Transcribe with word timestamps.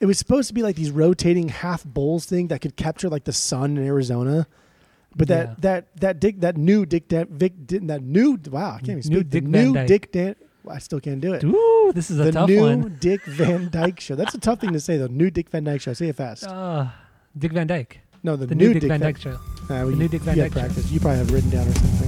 it 0.00 0.06
was 0.06 0.18
supposed 0.18 0.48
to 0.48 0.54
be 0.54 0.62
like 0.62 0.76
these 0.76 0.90
rotating 0.90 1.48
half 1.48 1.84
bowls 1.84 2.24
thing 2.26 2.48
that 2.48 2.60
could 2.60 2.76
capture 2.76 3.08
like 3.08 3.24
the 3.24 3.32
sun 3.32 3.76
in 3.76 3.84
Arizona. 3.86 4.46
But 5.16 5.28
that 5.28 5.48
Yeah. 5.48 5.54
that 5.60 5.96
that 6.00 6.20
Dick 6.20 6.40
that 6.40 6.56
new 6.56 6.86
Dick 6.86 7.08
Dan, 7.08 7.26
Vic 7.30 7.52
that 7.68 8.02
new 8.02 8.38
wow 8.50 8.74
I 8.76 8.78
can't 8.78 8.88
even 8.90 8.98
New 8.98 9.02
speak 9.20 9.30
the 9.30 9.40
Dick 9.40 9.44
Van 9.44 9.64
new 9.64 9.74
Dyke. 9.74 9.86
Dick 9.88 10.12
Dan 10.12 10.34
I 10.68 10.78
still 10.80 11.00
can't 11.00 11.20
do 11.20 11.32
it. 11.32 11.42
Ooh, 11.44 11.92
this 11.94 12.10
is 12.10 12.20
a 12.20 12.24
the 12.24 12.32
tough 12.32 12.48
new 12.48 12.60
one. 12.60 12.96
Dick 13.00 13.24
Van 13.24 13.70
Dyke 13.70 14.00
show. 14.00 14.14
That's 14.14 14.34
a 14.34 14.38
tough 14.38 14.60
thing 14.60 14.72
to 14.74 14.80
say. 14.80 14.98
The 14.98 15.08
new 15.08 15.30
Dick 15.30 15.48
Van 15.48 15.64
Dyke 15.64 15.80
show. 15.80 15.94
Say 15.94 16.08
it 16.08 16.16
fast. 16.16 16.44
Uh, 16.44 16.88
Dick 17.36 17.52
Van 17.52 17.66
Dyke. 17.66 18.00
no, 18.22 18.36
the, 18.36 18.44
The 18.46 18.54
new, 18.54 18.74
new 18.74 18.80
Dick, 18.80 18.88
Van 18.88 19.00
Dyke 19.00 19.16
show. 19.18 19.30
Uh, 19.30 19.38
well, 19.68 19.86
the 19.86 19.90
you, 19.92 19.96
new 19.96 20.08
Dick 20.08 20.20
Van 20.22 20.36
Dyke 20.36 20.52
show. 20.52 20.60
practice. 20.60 20.90
You 20.90 21.00
probably 21.00 21.18
have 21.18 21.32
written 21.32 21.48
down 21.50 21.66
or 21.68 21.72
something. 21.74 22.07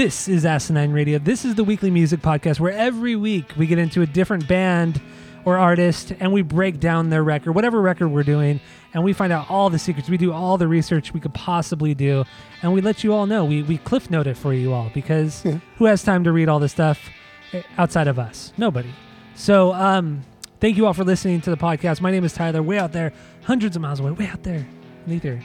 This 0.00 0.28
is 0.28 0.46
Asinine 0.46 0.92
Radio. 0.92 1.18
This 1.18 1.44
is 1.44 1.56
the 1.56 1.62
weekly 1.62 1.90
music 1.90 2.22
podcast 2.22 2.58
where 2.58 2.72
every 2.72 3.16
week 3.16 3.52
we 3.58 3.66
get 3.66 3.76
into 3.76 4.00
a 4.00 4.06
different 4.06 4.48
band 4.48 4.98
or 5.44 5.58
artist 5.58 6.14
and 6.20 6.32
we 6.32 6.40
break 6.40 6.80
down 6.80 7.10
their 7.10 7.22
record, 7.22 7.52
whatever 7.52 7.82
record 7.82 8.08
we're 8.08 8.22
doing, 8.22 8.62
and 8.94 9.04
we 9.04 9.12
find 9.12 9.30
out 9.30 9.50
all 9.50 9.68
the 9.68 9.78
secrets. 9.78 10.08
We 10.08 10.16
do 10.16 10.32
all 10.32 10.56
the 10.56 10.66
research 10.66 11.12
we 11.12 11.20
could 11.20 11.34
possibly 11.34 11.92
do, 11.92 12.24
and 12.62 12.72
we 12.72 12.80
let 12.80 13.04
you 13.04 13.12
all 13.12 13.26
know. 13.26 13.44
We, 13.44 13.62
we 13.62 13.76
cliff 13.76 14.10
note 14.10 14.26
it 14.26 14.38
for 14.38 14.54
you 14.54 14.72
all 14.72 14.90
because 14.94 15.44
who 15.76 15.84
has 15.84 16.02
time 16.02 16.24
to 16.24 16.32
read 16.32 16.48
all 16.48 16.60
this 16.60 16.72
stuff 16.72 17.10
eh, 17.52 17.60
outside 17.76 18.08
of 18.08 18.18
us? 18.18 18.54
Nobody. 18.56 18.94
So, 19.34 19.74
um, 19.74 20.22
thank 20.60 20.78
you 20.78 20.86
all 20.86 20.94
for 20.94 21.04
listening 21.04 21.42
to 21.42 21.50
the 21.50 21.58
podcast. 21.58 22.00
My 22.00 22.10
name 22.10 22.24
is 22.24 22.32
Tyler, 22.32 22.62
way 22.62 22.78
out 22.78 22.92
there, 22.92 23.12
hundreds 23.42 23.76
of 23.76 23.82
miles 23.82 24.00
away, 24.00 24.12
way 24.12 24.28
out 24.28 24.44
there. 24.44 24.66
in 25.06 25.12
ether 25.12 25.42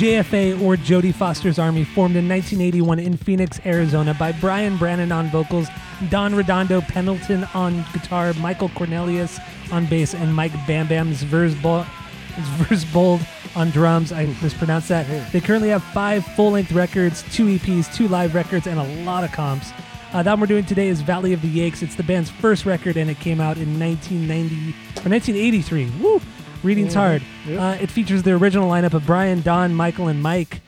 JFA 0.00 0.62
or 0.62 0.76
Jodie 0.76 1.12
Foster's 1.12 1.58
Army 1.58 1.84
formed 1.84 2.16
in 2.16 2.26
1981 2.26 3.00
in 3.00 3.18
Phoenix, 3.18 3.60
Arizona 3.66 4.16
by 4.18 4.32
Brian 4.32 4.78
Brannon 4.78 5.12
on 5.12 5.28
vocals, 5.28 5.68
Don 6.08 6.34
Redondo 6.34 6.80
Pendleton 6.80 7.44
on 7.52 7.84
guitar, 7.92 8.32
Michael 8.40 8.70
Cornelius 8.70 9.38
on 9.70 9.84
bass, 9.84 10.14
and 10.14 10.34
Mike 10.34 10.54
Bam 10.66 10.86
Bam 10.86 11.12
Zversbold, 11.12 11.86
on 13.54 13.70
drums. 13.72 14.10
I 14.10 14.24
mispronounced 14.42 14.88
that. 14.88 15.32
They 15.32 15.40
currently 15.42 15.68
have 15.68 15.84
five 15.84 16.24
full-length 16.28 16.72
records, 16.72 17.22
two 17.34 17.58
EPs, 17.58 17.94
two 17.94 18.08
live 18.08 18.34
records, 18.34 18.66
and 18.66 18.80
a 18.80 19.04
lot 19.04 19.22
of 19.22 19.32
comps. 19.32 19.70
Uh, 20.14 20.22
that 20.22 20.32
one 20.32 20.40
we're 20.40 20.46
doing 20.46 20.64
today 20.64 20.88
is 20.88 21.02
Valley 21.02 21.34
of 21.34 21.42
the 21.42 21.48
Yakes. 21.48 21.82
It's 21.82 21.96
the 21.96 22.04
band's 22.04 22.30
first 22.30 22.64
record, 22.64 22.96
and 22.96 23.10
it 23.10 23.20
came 23.20 23.38
out 23.38 23.58
in 23.58 23.78
1990 23.78 24.70
or 25.06 25.10
1983. 25.10 25.90
Woo! 26.00 26.22
Reading's 26.62 26.94
hard. 26.94 27.22
Yep. 27.46 27.60
Uh, 27.60 27.82
it 27.82 27.90
features 27.90 28.22
the 28.22 28.32
original 28.32 28.68
lineup 28.68 28.92
of 28.92 29.06
Brian, 29.06 29.40
Don, 29.40 29.74
Michael, 29.74 30.08
and 30.08 30.22
Mike, 30.22 30.60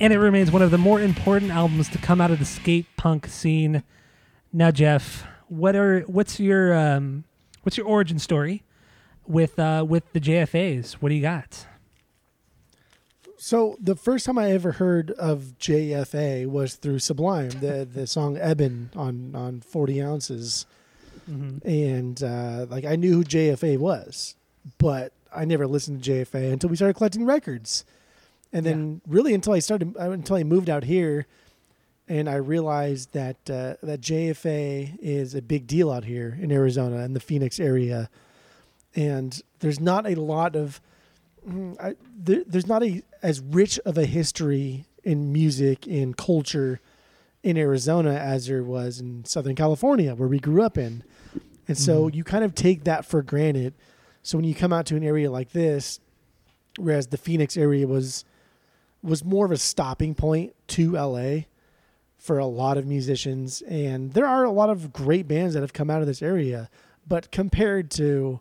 and 0.00 0.12
it 0.12 0.18
remains 0.18 0.50
one 0.50 0.62
of 0.62 0.70
the 0.70 0.78
more 0.78 1.00
important 1.00 1.50
albums 1.50 1.88
to 1.90 1.98
come 1.98 2.20
out 2.20 2.30
of 2.30 2.38
the 2.38 2.44
skate 2.46 2.86
punk 2.96 3.26
scene. 3.26 3.82
Now, 4.52 4.70
Jeff, 4.70 5.26
what 5.48 5.76
are 5.76 6.00
what's 6.02 6.40
your 6.40 6.74
um, 6.74 7.24
what's 7.62 7.76
your 7.76 7.86
origin 7.86 8.18
story 8.18 8.62
with 9.26 9.58
uh, 9.58 9.84
with 9.86 10.10
the 10.12 10.20
JFAs? 10.20 10.94
What 10.94 11.10
do 11.10 11.14
you 11.14 11.22
got? 11.22 11.66
So 13.36 13.76
the 13.78 13.94
first 13.94 14.24
time 14.24 14.38
I 14.38 14.52
ever 14.52 14.72
heard 14.72 15.10
of 15.10 15.56
JFA 15.58 16.46
was 16.46 16.76
through 16.76 17.00
Sublime, 17.00 17.50
the 17.50 17.86
the 17.90 18.06
song 18.06 18.36
"Ebin" 18.36 18.96
on 18.96 19.34
on 19.34 19.60
Forty 19.60 20.00
Ounces, 20.00 20.64
and 21.26 22.22
uh, 22.22 22.64
like 22.70 22.86
I 22.86 22.96
knew 22.96 23.12
who 23.12 23.24
JFA 23.24 23.76
was, 23.76 24.36
but 24.78 25.12
I 25.34 25.44
never 25.44 25.66
listened 25.66 26.02
to 26.04 26.10
JFA 26.10 26.52
until 26.52 26.70
we 26.70 26.76
started 26.76 26.94
collecting 26.94 27.24
records, 27.24 27.84
and 28.52 28.64
then 28.64 29.00
really 29.06 29.34
until 29.34 29.52
I 29.52 29.58
started 29.58 29.96
uh, 29.98 30.10
until 30.10 30.36
I 30.36 30.44
moved 30.44 30.70
out 30.70 30.84
here, 30.84 31.26
and 32.08 32.28
I 32.28 32.36
realized 32.36 33.12
that 33.12 33.36
uh, 33.50 33.74
that 33.82 34.00
JFA 34.00 34.98
is 35.00 35.34
a 35.34 35.42
big 35.42 35.66
deal 35.66 35.90
out 35.90 36.04
here 36.04 36.38
in 36.40 36.52
Arizona 36.52 36.98
and 36.98 37.14
the 37.14 37.20
Phoenix 37.20 37.58
area, 37.58 38.08
and 38.94 39.40
there's 39.60 39.80
not 39.80 40.06
a 40.06 40.14
lot 40.14 40.56
of 40.56 40.80
Mm, 41.48 41.76
I, 41.80 41.94
there, 42.16 42.42
there's 42.46 42.66
not 42.66 42.82
a 42.82 43.02
as 43.22 43.40
rich 43.40 43.78
of 43.80 43.98
a 43.98 44.06
history 44.06 44.86
in 45.02 45.32
music 45.32 45.86
and 45.86 46.16
culture 46.16 46.80
in 47.42 47.58
Arizona 47.58 48.14
as 48.14 48.46
there 48.46 48.62
was 48.62 49.00
in 49.00 49.24
Southern 49.24 49.54
California, 49.54 50.14
where 50.14 50.28
we 50.28 50.38
grew 50.38 50.62
up 50.62 50.78
in, 50.78 51.02
and 51.68 51.76
so 51.76 52.08
you 52.08 52.24
kind 52.24 52.44
of 52.44 52.54
take 52.54 52.84
that 52.84 53.04
for 53.04 53.22
granted. 53.22 53.74
So 54.24 54.38
when 54.38 54.44
you 54.44 54.54
come 54.54 54.72
out 54.72 54.86
to 54.86 54.96
an 54.96 55.04
area 55.04 55.30
like 55.30 55.52
this, 55.52 56.00
whereas 56.78 57.08
the 57.08 57.18
Phoenix 57.18 57.56
area 57.56 57.86
was 57.86 58.24
was 59.02 59.22
more 59.22 59.44
of 59.44 59.52
a 59.52 59.58
stopping 59.58 60.14
point 60.14 60.54
to 60.66 60.92
LA 60.92 61.40
for 62.16 62.38
a 62.38 62.46
lot 62.46 62.78
of 62.78 62.86
musicians, 62.86 63.60
and 63.62 64.14
there 64.14 64.26
are 64.26 64.44
a 64.44 64.50
lot 64.50 64.70
of 64.70 64.94
great 64.94 65.28
bands 65.28 65.52
that 65.52 65.60
have 65.60 65.74
come 65.74 65.90
out 65.90 66.00
of 66.00 66.06
this 66.06 66.22
area, 66.22 66.70
but 67.06 67.30
compared 67.30 67.90
to 67.90 68.40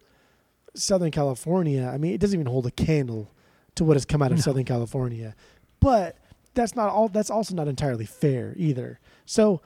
Southern 0.74 1.12
California, 1.12 1.92
I 1.94 1.98
mean, 1.98 2.14
it 2.14 2.22
doesn't 2.22 2.40
even 2.40 2.50
hold 2.50 2.66
a 2.66 2.72
candle 2.72 3.30
to 3.76 3.84
what 3.84 3.98
has 3.98 4.06
come 4.06 4.22
out 4.22 4.32
of 4.32 4.38
No. 4.38 4.42
Southern 4.42 4.64
California. 4.64 5.36
But 5.82 6.18
that's 6.54 6.78
not 6.78 6.90
all. 6.90 7.10
That's 7.10 7.30
also 7.30 7.56
not 7.56 7.68
entirely 7.68 8.06
fair 8.06 8.54
either. 8.56 9.02
So 9.26 9.62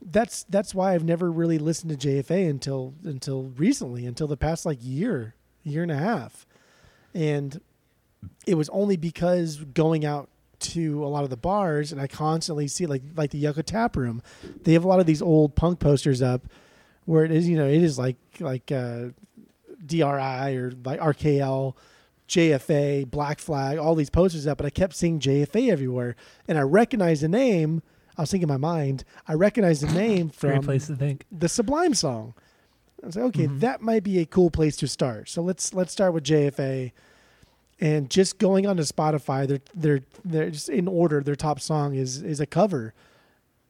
that's 0.00 0.44
that's 0.44 0.74
why 0.74 0.94
I've 0.94 1.04
never 1.04 1.30
really 1.30 1.58
listened 1.58 1.98
to 1.98 2.08
JFA 2.08 2.48
until 2.48 2.94
until 3.04 3.52
recently, 3.56 4.06
until 4.06 4.28
the 4.28 4.36
past 4.38 4.64
like 4.64 4.78
year, 4.80 5.34
year 5.68 5.82
and 5.82 5.92
a 5.92 5.96
half, 5.96 6.46
and 7.14 7.60
it 8.46 8.54
was 8.54 8.68
only 8.70 8.96
because 8.96 9.56
going 9.56 10.04
out 10.04 10.28
to 10.60 11.04
a 11.04 11.06
lot 11.06 11.22
of 11.24 11.30
the 11.30 11.36
bars 11.36 11.92
and 11.92 12.00
I 12.00 12.06
constantly 12.06 12.66
see 12.66 12.86
like 12.86 13.02
like 13.16 13.30
the 13.30 13.38
Yucca 13.38 13.62
Tap 13.62 13.96
Room, 13.96 14.22
they 14.64 14.72
have 14.72 14.84
a 14.84 14.88
lot 14.88 15.00
of 15.00 15.06
these 15.06 15.22
old 15.22 15.54
punk 15.54 15.78
posters 15.78 16.20
up 16.20 16.46
where 17.04 17.24
it 17.24 17.30
is 17.30 17.48
you 17.48 17.56
know 17.56 17.66
it 17.66 17.82
is 17.82 17.98
like 17.98 18.16
like 18.40 18.72
uh, 18.72 19.06
DRI 19.84 20.56
or 20.56 20.72
like 20.84 21.00
RKL, 21.00 21.74
JFA, 22.28 23.10
Black 23.10 23.38
Flag, 23.38 23.78
all 23.78 23.94
these 23.94 24.10
posters 24.10 24.46
up, 24.46 24.58
but 24.58 24.66
I 24.66 24.70
kept 24.70 24.94
seeing 24.94 25.20
JFA 25.20 25.70
everywhere, 25.70 26.16
and 26.46 26.58
I 26.58 26.62
recognized 26.62 27.22
the 27.22 27.28
name. 27.28 27.82
I 28.16 28.22
was 28.22 28.30
thinking 28.32 28.48
in 28.48 28.52
my 28.52 28.56
mind, 28.56 29.04
I 29.28 29.34
recognized 29.34 29.82
the 29.86 29.92
name 29.98 30.28
from 30.28 30.62
place 30.62 30.88
to 30.88 30.96
think. 30.96 31.24
the 31.30 31.48
Sublime 31.48 31.94
song. 31.94 32.34
I 33.02 33.06
was 33.06 33.16
like, 33.16 33.24
okay, 33.26 33.46
Mhm. 33.46 33.60
that 33.60 33.80
might 33.80 34.02
be 34.02 34.18
a 34.18 34.26
cool 34.26 34.50
place 34.50 34.76
to 34.78 34.88
start. 34.88 35.28
So 35.28 35.42
let's 35.42 35.72
let's 35.74 35.92
start 35.92 36.12
with 36.14 36.24
JFA, 36.24 36.92
and 37.80 38.10
just 38.10 38.38
going 38.38 38.66
onto 38.66 38.82
Spotify, 38.82 39.46
they're 39.46 39.60
they're 39.74 40.00
they're 40.24 40.50
just 40.50 40.68
in 40.68 40.88
order. 40.88 41.22
Their 41.22 41.36
top 41.36 41.60
song 41.60 41.94
is 41.94 42.22
is 42.22 42.40
a 42.40 42.46
cover, 42.46 42.94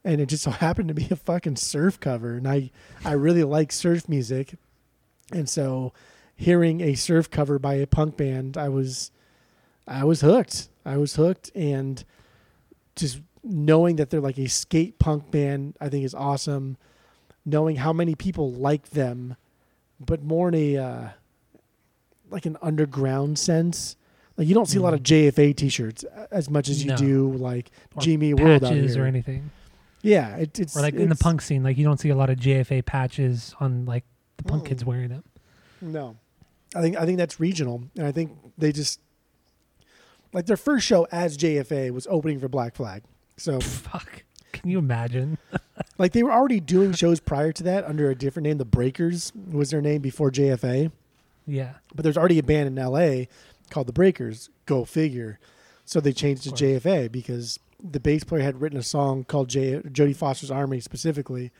and 0.05 0.21
it 0.21 0.27
just 0.27 0.45
so 0.45 0.51
happened 0.67 0.89
to 0.89 0.95
be 0.95 1.09
a 1.11 1.17
fucking 1.17 1.57
surf 1.57 2.01
cover, 2.01 2.35
and 2.35 2.49
I 2.49 2.71
I 3.05 3.13
really 3.13 3.45
like 3.45 3.71
surf 3.73 4.09
music, 4.09 4.55
and 5.31 5.49
so 5.49 5.93
hearing 6.35 6.81
a 6.81 6.95
surf 6.95 7.31
cover 7.31 7.59
by 7.59 7.75
a 7.75 7.87
punk 7.87 8.17
band, 8.17 8.57
I 8.57 8.69
was 8.71 9.11
I 9.87 10.05
was 10.05 10.21
hooked. 10.23 10.69
I 10.87 10.97
was 10.97 11.17
hooked, 11.17 11.51
and 11.55 12.03
just 12.97 13.21
knowing 13.45 13.97
that 13.97 14.09
they're 14.11 14.21
like 14.21 14.39
a 14.39 14.49
skate 14.49 14.99
punk 14.99 15.31
band, 15.31 15.77
I 15.81 15.89
think 15.91 16.05
is 16.05 16.15
awesome. 16.15 16.77
Knowing 17.47 17.77
how 17.77 17.93
many 17.93 18.15
people 18.15 18.53
like 18.53 18.91
them, 18.91 19.37
but 19.99 20.23
more 20.23 20.49
in 20.49 20.55
a 20.55 20.77
uh, 20.77 21.09
like 22.31 22.45
an 22.47 22.57
underground 22.61 23.39
sense. 23.39 23.97
Like 24.37 24.47
you 24.47 24.55
don't 24.55 24.67
see 24.67 24.79
a 24.79 24.83
lot 24.83 24.95
of 24.95 25.03
JFA 25.03 25.57
T-shirts 25.57 26.05
as 26.31 26.49
much 26.51 26.69
as 26.69 26.85
you 26.85 26.91
No. 26.91 26.97
do 26.97 27.33
like 27.33 27.71
Or 27.97 28.03
Jimmy 28.03 28.35
World 28.35 28.63
out 28.63 28.71
patches 28.71 28.95
here. 28.95 29.05
or 29.05 29.07
anything. 29.07 29.51
Yeah, 30.03 30.37
it, 30.37 30.61
it's 30.61 30.77
Or 30.77 30.81
like 30.83 30.95
in 30.95 31.01
the 31.01 31.05
it's- 31.07 31.23
punk 31.23 31.41
scene, 31.43 31.63
like 31.65 31.77
you 31.77 31.85
don't 31.85 31.99
see 31.99 32.11
a 32.11 32.15
lot 32.15 32.31
of 32.31 32.39
JFA 32.39 32.85
patches 32.85 33.55
on 33.61 33.85
like 33.87 34.05
the 34.37 34.45
punk 34.45 34.65
Mm. 34.65 34.67
kids 34.67 34.85
wearing 34.85 35.09
them. 35.09 35.25
No, 35.81 36.17
I 36.77 36.83
think 36.83 36.97
I 36.97 37.05
think 37.07 37.19
that's 37.19 37.41
regional, 37.41 37.83
and 37.97 38.07
I 38.07 38.13
think 38.13 38.31
they 38.59 38.71
just 38.73 39.01
like 40.33 40.47
their 40.47 40.57
first 40.59 40.87
show 40.87 41.07
as 41.11 41.37
JFA 41.39 41.91
was 41.93 42.07
opening 42.11 42.39
for 42.39 42.49
Black 42.49 42.75
Flag. 42.77 43.03
So 43.39 43.59
Fuck. 43.61 44.25
Can 44.53 44.71
you 44.71 44.79
imagine? 44.79 45.39
like 45.99 46.13
they 46.13 46.23
were 46.23 46.33
already 46.33 46.61
doing 46.61 46.93
shows 46.93 47.21
prior 47.21 47.53
to 47.53 47.63
that 47.65 47.85
under 47.85 48.11
a 48.11 48.15
different 48.15 48.45
name. 48.45 48.59
The 48.59 48.65
Breakers 48.65 49.33
was 49.51 49.71
their 49.71 49.81
name 49.81 50.01
before 50.01 50.31
JFA, 50.31 50.91
Yeah. 51.47 51.75
but 51.95 52.03
there's 52.03 52.17
already 52.19 52.39
a 52.39 52.43
band 52.43 52.69
in 52.69 52.75
LA 52.85 53.25
called 53.71 53.87
the 53.87 53.93
Breakers. 53.93 54.51
Go 54.67 54.85
figure. 54.85 55.39
So 55.85 56.01
they 56.01 56.13
changed 56.13 56.43
to 56.45 56.51
JFA 56.51 57.11
because 57.11 57.59
the 57.83 58.01
bass 58.01 58.25
player 58.25 58.43
had 58.43 58.61
written 58.61 58.79
a 58.79 58.83
song 58.83 59.25
called 59.25 59.49
J- 59.49 59.81
Jodie 59.83 60.17
Foster's 60.17 60.51
Army 60.51 60.81
specifically, 60.81 61.51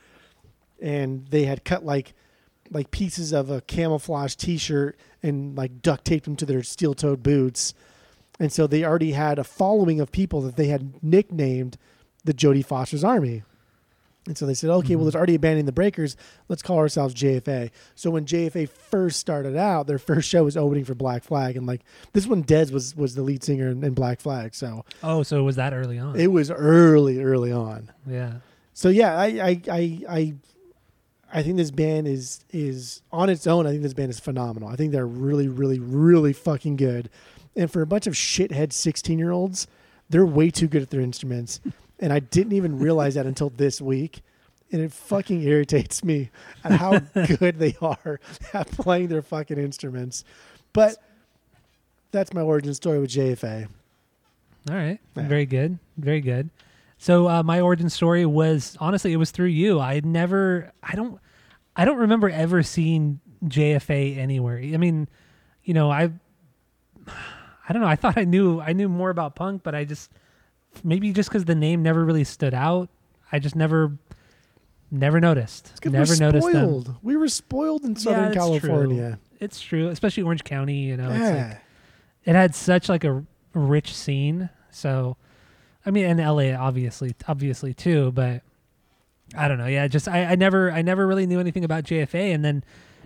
and 0.81 1.27
they 1.27 1.45
had 1.45 1.63
cut 1.65 1.83
like 1.85 2.13
like 2.71 2.91
pieces 2.91 3.33
of 3.33 3.49
a 3.49 3.61
camouflage 3.61 4.35
T-shirt 4.35 4.95
and 5.23 5.57
like 5.57 5.81
duct 5.81 6.05
taped 6.05 6.25
them 6.25 6.35
to 6.35 6.45
their 6.45 6.61
steel-toed 6.61 7.23
boots, 7.23 7.73
and 8.39 8.51
so 8.53 8.67
they 8.67 8.83
already 8.83 9.13
had 9.13 9.39
a 9.39 9.43
following 9.43 9.99
of 9.99 10.11
people 10.11 10.41
that 10.41 10.55
they 10.55 10.67
had 10.67 11.01
nicknamed 11.03 11.77
the 12.25 12.33
Jodie 12.33 12.63
Foster's 12.65 13.03
Army. 13.03 13.41
And 14.29 14.37
so 14.37 14.45
they 14.45 14.53
said, 14.53 14.69
okay, 14.69 14.95
well, 14.95 15.01
Mhm. 15.03 15.07
there's 15.07 15.15
already 15.15 15.35
a 15.35 15.39
band 15.39 15.59
in 15.59 15.65
the 15.65 15.71
Breakers. 15.71 16.15
Let's 16.47 16.61
call 16.61 16.77
ourselves 16.77 17.13
JFA. 17.15 17.71
So 17.95 18.11
when 18.11 18.25
JFA 18.25 18.69
first 18.69 19.19
started 19.19 19.57
out, 19.57 19.87
their 19.87 19.97
first 19.99 20.29
show 20.29 20.43
was 20.43 20.55
opening 20.55 20.85
for 20.85 20.93
Black 20.95 21.23
Flag, 21.23 21.57
and 21.57 21.65
like 21.65 21.81
this 22.13 22.27
one, 22.27 22.43
Dez 22.43 22.71
was 22.71 22.95
was 22.95 23.15
the 23.15 23.23
lead 23.23 23.43
singer 23.43 23.69
in, 23.69 23.83
in 23.83 23.93
Black 23.93 24.21
Flag. 24.21 24.53
So 24.55 24.85
Oh, 25.03 25.23
so 25.23 25.39
it 25.39 25.41
was 25.41 25.55
that 25.57 25.73
early 25.73 25.97
on? 25.99 26.15
it 26.15 26.27
was 26.31 26.49
early, 26.51 27.21
early 27.21 27.51
on. 27.51 27.89
yeah. 28.07 28.35
So 28.73 28.87
yeah, 28.89 29.17
I 29.17 29.25
I 29.25 29.61
I 29.69 29.99
I, 30.07 30.33
I 31.33 31.43
think 31.43 31.57
this 31.57 31.71
band 31.71 32.07
is 32.07 32.45
is 32.51 33.01
on 33.11 33.29
its 33.29 33.45
own. 33.47 33.65
I 33.67 33.71
think 33.71 33.81
this 33.83 33.93
band 33.93 34.09
is 34.11 34.19
phenomenal. 34.19 34.69
I 34.69 34.75
think 34.75 34.91
they're 34.91 35.05
really, 35.07 35.47
really, 35.47 35.79
really 35.79 36.33
fucking 36.33 36.75
good. 36.77 37.09
And 37.55 37.69
for 37.71 37.81
a 37.81 37.87
bunch 37.87 38.07
of 38.07 38.13
shithead 38.13 38.73
sixteen 38.73 39.17
year 39.19 39.31
olds, 39.31 39.67
they're 40.09 40.25
way 40.25 40.49
too 40.51 40.67
good 40.67 40.81
at 40.83 40.91
their 40.91 41.01
instruments. 41.01 41.59
And 41.99 42.13
I 42.13 42.19
didn't 42.19 42.53
even 42.53 42.79
realize 42.79 43.15
that 43.15 43.25
until 43.25 43.49
this 43.49 43.81
week. 43.81 44.21
And 44.71 44.81
it 44.81 44.91
fucking 44.91 45.41
irritates 45.41 46.03
me 46.03 46.29
at 46.63 46.73
how 46.73 46.99
good 47.39 47.57
they 47.57 47.75
are 47.81 48.19
at 48.53 48.69
playing 48.71 49.07
their 49.07 49.23
fucking 49.23 49.57
instruments. 49.57 50.23
But 50.73 50.97
that's 52.11 52.33
my 52.33 52.41
origin 52.41 52.73
story 52.75 52.99
with 52.99 53.09
JFA. 53.09 53.67
All 54.69 54.75
right. 54.75 54.99
Yeah. 55.15 55.27
Very 55.27 55.45
good. 55.45 55.79
Very 55.97 56.21
good. 56.21 56.49
So 56.97 57.27
uh, 57.27 57.43
my 57.43 57.61
origin 57.61 57.89
story 57.89 58.25
was 58.25 58.77
honestly 58.79 59.13
it 59.13 59.17
was 59.17 59.31
through 59.31 59.47
you. 59.47 59.79
I 59.79 60.01
never 60.03 60.71
I 60.83 60.95
don't 60.95 61.19
I 61.75 61.85
don't 61.85 61.97
remember 61.97 62.29
ever 62.29 62.61
seeing 62.61 63.21
JFA 63.45 64.17
anywhere. 64.17 64.57
I 64.57 64.77
mean, 64.77 65.07
you 65.63 65.73
know, 65.73 65.89
I 65.89 66.11
I 67.07 67.73
don't 67.73 67.81
know. 67.81 67.87
I 67.87 67.95
thought 67.95 68.17
I 68.17 68.25
knew 68.25 68.59
I 68.59 68.73
knew 68.73 68.89
more 68.89 69.09
about 69.09 69.35
punk, 69.35 69.63
but 69.63 69.73
I 69.73 69.85
just 69.85 70.11
maybe 70.83 71.11
just 71.11 71.31
cuz 71.31 71.45
the 71.45 71.55
name 71.55 71.83
never 71.83 72.03
really 72.03 72.23
stood 72.23 72.53
out, 72.53 72.89
I 73.31 73.39
just 73.39 73.55
never 73.55 73.97
never 74.91 75.19
noticed. 75.19 75.73
Never 75.85 76.13
we're 76.13 76.19
noticed 76.19 76.47
them. 76.51 76.53
spoiled. 76.53 76.95
We 77.01 77.15
were 77.17 77.27
spoiled 77.27 77.83
in 77.85 77.95
Southern 77.95 78.31
true. 78.31 78.35
California. 78.35 79.19
It's 79.39 79.61
true, 79.61 79.89
especially 79.89 80.23
Orange 80.23 80.43
County, 80.43 80.79
you 80.79 80.97
know. 80.97 81.11
It's 81.11 81.19
like, 81.19 81.61
it 82.25 82.35
had 82.35 82.55
such 82.55 82.89
like 82.89 83.03
a 83.03 83.23
rich 83.53 83.95
scene. 83.95 84.49
So, 84.71 85.17
I 85.85 85.91
mean, 85.91 86.05
and 86.05 86.19
LA 86.19 86.53
obviously, 86.53 87.15
obviously 87.27 87.73
too. 87.73 88.11
But 88.11 88.41
I 89.35 89.47
don't 89.47 89.57
know. 89.57 89.67
Yeah, 89.67 89.87
just 89.87 90.07
I, 90.07 90.25
I 90.25 90.35
never, 90.35 90.71
I 90.71 90.81
never 90.81 91.07
really 91.07 91.25
knew 91.25 91.39
anything 91.39 91.63
about 91.63 91.83
JFA, 91.85 92.33
and 92.33 92.43
then 92.43 92.63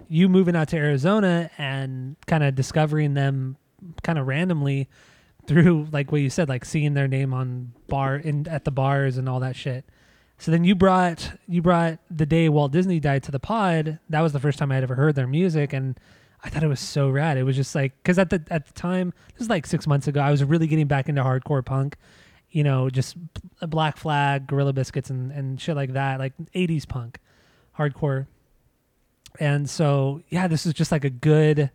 you 0.08 0.30
moving 0.30 0.56
out 0.56 0.70
to 0.70 0.78
Arizona 0.78 1.50
and 1.58 2.16
kind 2.28 2.44
of 2.44 2.56
discovering 2.56 3.14
them 3.14 3.58
kind 4.02 4.18
of 4.18 4.28
randomly 4.28 4.90
through 5.48 5.88
like 5.92 6.12
what 6.12 6.22
you 6.22 6.30
said, 6.30 6.50
like 6.50 6.66
seeing 6.66 6.94
their 6.94 7.08
name 7.08 7.34
on 7.34 7.74
bar 7.88 8.16
in 8.16 8.48
at 8.48 8.66
the 8.66 8.72
bars 8.72 9.18
and 9.18 9.28
all 9.28 9.40
that 9.42 9.56
shit. 9.56 9.86
So 10.38 10.52
then 10.52 10.64
you 10.64 10.76
brought 10.76 11.32
you 11.48 11.62
brought 11.62 12.00
the 12.10 12.26
day 12.26 12.50
Walt 12.50 12.72
Disney 12.72 13.00
died 13.00 13.24
to 13.24 13.32
the 13.32 13.40
pod. 13.40 14.00
That 14.10 14.22
was 14.22 14.34
the 14.34 14.40
first 14.40 14.60
time 14.60 14.72
I 14.72 14.76
had 14.76 14.84
ever 14.84 14.96
heard 14.96 15.16
their 15.16 15.28
music, 15.28 15.74
and 15.74 15.98
I 16.44 16.50
thought 16.50 16.64
it 16.64 16.68
was 16.68 16.80
so 16.80 17.10
rad. 17.10 17.38
It 17.38 17.44
was 17.44 17.56
just 17.56 17.76
like 17.76 17.94
because 18.04 18.20
at 18.20 18.30
the 18.30 18.44
at 18.50 18.68
the 18.68 18.74
time, 18.74 19.14
this 19.34 19.40
was 19.40 19.50
like 19.50 19.66
six 19.66 19.88
months 19.88 20.08
ago. 20.08 20.20
I 20.20 20.32
was 20.32 20.44
really 20.44 20.68
getting 20.68 20.88
back 20.88 21.08
into 21.08 21.24
hardcore 21.24 21.64
punk, 21.64 21.96
you 22.50 22.64
know, 22.64 22.90
just 22.90 23.16
Black 23.62 23.98
Flag, 23.98 24.48
Gorilla 24.48 24.74
Biscuits, 24.74 25.10
and 25.10 25.32
and 25.32 25.62
shit 25.62 25.76
like 25.76 25.94
that, 25.94 26.20
like 26.20 26.34
'80s 26.54 26.88
punk, 26.88 27.20
hardcore. 27.78 28.28
And 29.40 29.70
so 29.70 30.22
yeah, 30.30 30.48
this 30.48 30.66
is 30.66 30.74
just 30.74 30.92
like 30.92 31.06
a 31.06 31.10
good, 31.10 31.72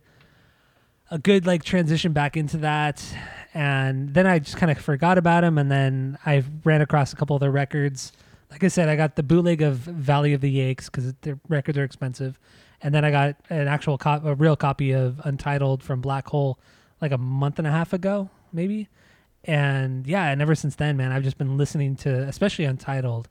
a 1.09 1.17
good 1.17 1.47
like 1.47 1.63
transition 1.63 2.13
back 2.13 2.37
into 2.37 2.57
that. 2.57 3.03
And 3.53 4.13
then 4.13 4.27
I 4.27 4.39
just 4.39 4.57
kind 4.57 4.71
of 4.71 4.77
forgot 4.77 5.17
about 5.17 5.43
him, 5.43 5.57
and 5.57 5.71
then 5.71 6.17
I 6.25 6.43
ran 6.63 6.81
across 6.81 7.13
a 7.13 7.15
couple 7.15 7.35
of 7.35 7.39
their 7.39 7.51
records. 7.51 8.11
Like 8.51 8.63
I 8.63 8.67
said, 8.67 8.89
I 8.89 8.95
got 8.95 9.15
the 9.15 9.23
bootleg 9.23 9.61
of 9.61 9.77
Valley 9.77 10.33
of 10.33 10.41
the 10.41 10.55
Yakes 10.55 10.85
because 10.85 11.13
their 11.21 11.39
records 11.47 11.77
are 11.77 11.83
expensive 11.83 12.39
and 12.81 12.93
then 12.93 13.03
I 13.03 13.11
got 13.11 13.35
an 13.49 13.67
actual 13.67 13.97
cop, 13.97 14.25
a 14.25 14.35
real 14.35 14.55
copy 14.55 14.91
of 14.91 15.21
Untitled 15.23 15.83
from 15.83 16.01
Black 16.01 16.27
Hole, 16.27 16.59
like 17.01 17.11
a 17.11 17.17
month 17.17 17.59
and 17.59 17.67
a 17.67 17.71
half 17.71 17.93
ago, 17.93 18.29
maybe. 18.53 18.87
And 19.43 20.07
yeah, 20.07 20.29
and 20.29 20.41
ever 20.41 20.55
since 20.55 20.75
then, 20.75 20.97
man, 20.97 21.11
I've 21.11 21.23
just 21.23 21.37
been 21.37 21.57
listening 21.57 21.95
to, 21.97 22.09
especially 22.09 22.65
Untitled, 22.65 23.27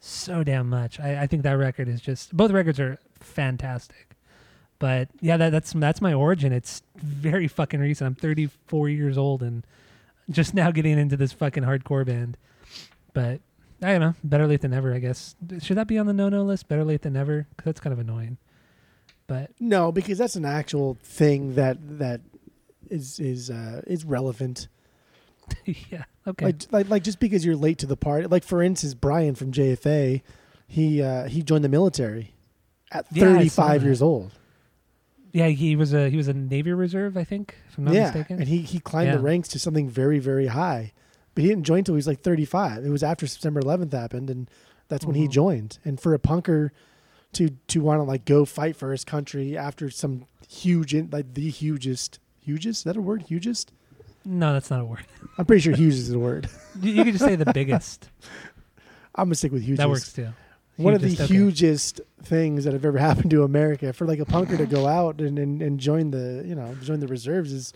so 0.00 0.44
damn 0.44 0.68
much. 0.68 1.00
I, 1.00 1.22
I 1.22 1.26
think 1.26 1.42
that 1.42 1.52
record 1.52 1.88
is 1.88 2.00
just 2.00 2.36
both 2.36 2.50
records 2.50 2.78
are 2.78 2.98
fantastic. 3.20 4.11
But 4.82 5.10
yeah, 5.20 5.36
that, 5.36 5.50
that's 5.50 5.72
that's 5.74 6.00
my 6.00 6.12
origin. 6.12 6.52
It's 6.52 6.82
very 6.96 7.46
fucking 7.46 7.78
recent. 7.78 8.04
I'm 8.04 8.14
34 8.16 8.88
years 8.88 9.16
old 9.16 9.40
and 9.40 9.64
just 10.28 10.54
now 10.54 10.72
getting 10.72 10.98
into 10.98 11.16
this 11.16 11.32
fucking 11.32 11.62
hardcore 11.62 12.04
band. 12.04 12.36
But 13.14 13.42
I 13.80 13.92
don't 13.92 14.00
know. 14.00 14.14
Better 14.24 14.48
late 14.48 14.60
than 14.62 14.72
never, 14.72 14.92
I 14.92 14.98
guess. 14.98 15.36
Should 15.60 15.76
that 15.76 15.86
be 15.86 15.98
on 15.98 16.06
the 16.06 16.12
no-no 16.12 16.42
list? 16.42 16.66
Better 16.66 16.82
late 16.82 17.02
than 17.02 17.12
never, 17.12 17.46
because 17.50 17.66
that's 17.66 17.78
kind 17.80 17.92
of 17.92 18.00
annoying. 18.00 18.38
But 19.28 19.52
No, 19.60 19.92
because 19.92 20.18
that's 20.18 20.34
an 20.34 20.44
actual 20.44 20.98
thing 21.04 21.54
that 21.54 21.76
that 22.00 22.20
is 22.90 23.20
is 23.20 23.50
uh, 23.50 23.82
is 23.86 24.04
relevant. 24.04 24.66
yeah, 25.64 26.06
okay. 26.26 26.46
Like, 26.46 26.56
like 26.72 26.88
like 26.88 27.02
just 27.04 27.20
because 27.20 27.44
you're 27.44 27.54
late 27.54 27.78
to 27.78 27.86
the 27.86 27.96
party. 27.96 28.26
Like 28.26 28.42
for 28.42 28.64
instance, 28.64 28.94
Brian 28.94 29.36
from 29.36 29.52
JFA, 29.52 30.22
he 30.66 31.00
uh, 31.00 31.28
he 31.28 31.44
joined 31.44 31.62
the 31.62 31.68
military 31.68 32.34
at 32.90 33.06
Yeah, 33.12 33.26
35 33.26 33.80
that. 33.80 33.86
years 33.86 34.02
old. 34.02 34.32
Yeah, 35.32 35.48
he 35.48 35.76
was 35.76 35.92
a 35.94 36.10
he 36.10 36.16
was 36.16 36.28
a 36.28 36.34
Navy 36.34 36.72
Reserve, 36.72 37.16
I 37.16 37.24
think, 37.24 37.54
if 37.68 37.78
I'm 37.78 37.84
not 37.84 37.94
yeah, 37.94 38.04
mistaken. 38.04 38.38
and 38.40 38.48
he 38.48 38.58
he 38.58 38.78
climbed 38.78 39.08
Yeah. 39.08 39.16
the 39.16 39.22
ranks 39.22 39.48
to 39.50 39.58
something 39.58 39.88
very 39.88 40.18
very 40.18 40.48
high, 40.48 40.92
but 41.34 41.42
he 41.42 41.48
didn't 41.48 41.64
join 41.64 41.78
until 41.78 41.94
he 41.94 41.96
was 41.96 42.06
like 42.06 42.20
35. 42.20 42.84
It 42.84 42.90
was 42.90 43.02
after 43.02 43.26
September 43.26 43.60
11th 43.60 43.92
happened, 43.92 44.28
and 44.30 44.50
that's 44.88 45.06
when 45.06 45.14
he 45.16 45.26
Mhm. 45.26 45.30
joined. 45.30 45.78
And 45.84 45.98
for 45.98 46.12
a 46.14 46.18
punker 46.18 46.70
to 47.32 47.48
to 47.68 47.80
want 47.80 47.98
to 48.00 48.02
like 48.04 48.24
go 48.26 48.44
fight 48.44 48.76
for 48.76 48.92
his 48.92 49.04
country 49.04 49.56
after 49.56 49.88
some 49.88 50.26
huge 50.48 50.92
in, 50.94 51.08
like 51.10 51.32
the 51.32 51.48
hugest 51.48 52.18
hugest 52.40 52.80
is 52.80 52.84
that 52.84 52.96
a 52.96 53.00
word 53.02 53.22
hugest? 53.22 53.72
no, 54.24 54.52
that's 54.52 54.70
not 54.70 54.80
a 54.80 54.84
word. 54.84 55.04
I'm 55.38 55.46
pretty 55.46 55.62
sure 55.62 55.74
huge 55.76 55.94
is 55.94 56.10
the 56.10 56.18
word. 56.18 56.48
you, 56.80 56.92
you 56.92 57.04
could 57.04 57.14
just 57.14 57.24
say 57.24 57.36
the 57.36 57.52
biggest. 57.52 58.10
I'm 59.14 59.26
gonna 59.26 59.34
stick 59.34 59.50
with 59.52 59.62
hugest. 59.62 59.78
That 59.78 59.88
works 59.88 60.12
too. 60.12 60.28
One 60.82 60.94
of 60.94 61.02
the 61.02 61.08
Hugest, 61.08 62.00
okay. 62.00 62.08
things 62.28 62.64
that 62.64 62.72
have 62.72 62.84
ever 62.84 62.98
happened 63.08 63.30
to 63.30 63.42
America 63.44 63.92
for 63.92 64.06
like 64.06 64.18
a 64.20 64.24
punker 64.24 64.56
to 64.58 64.66
go 64.66 64.86
out 64.86 65.20
and, 65.20 65.38
and, 65.38 65.62
and 65.62 65.78
join 65.80 66.10
the 66.10 66.42
you 66.46 66.54
know 66.54 66.74
join 66.82 67.00
the 67.00 67.06
reserves 67.08 67.52
is 67.52 67.72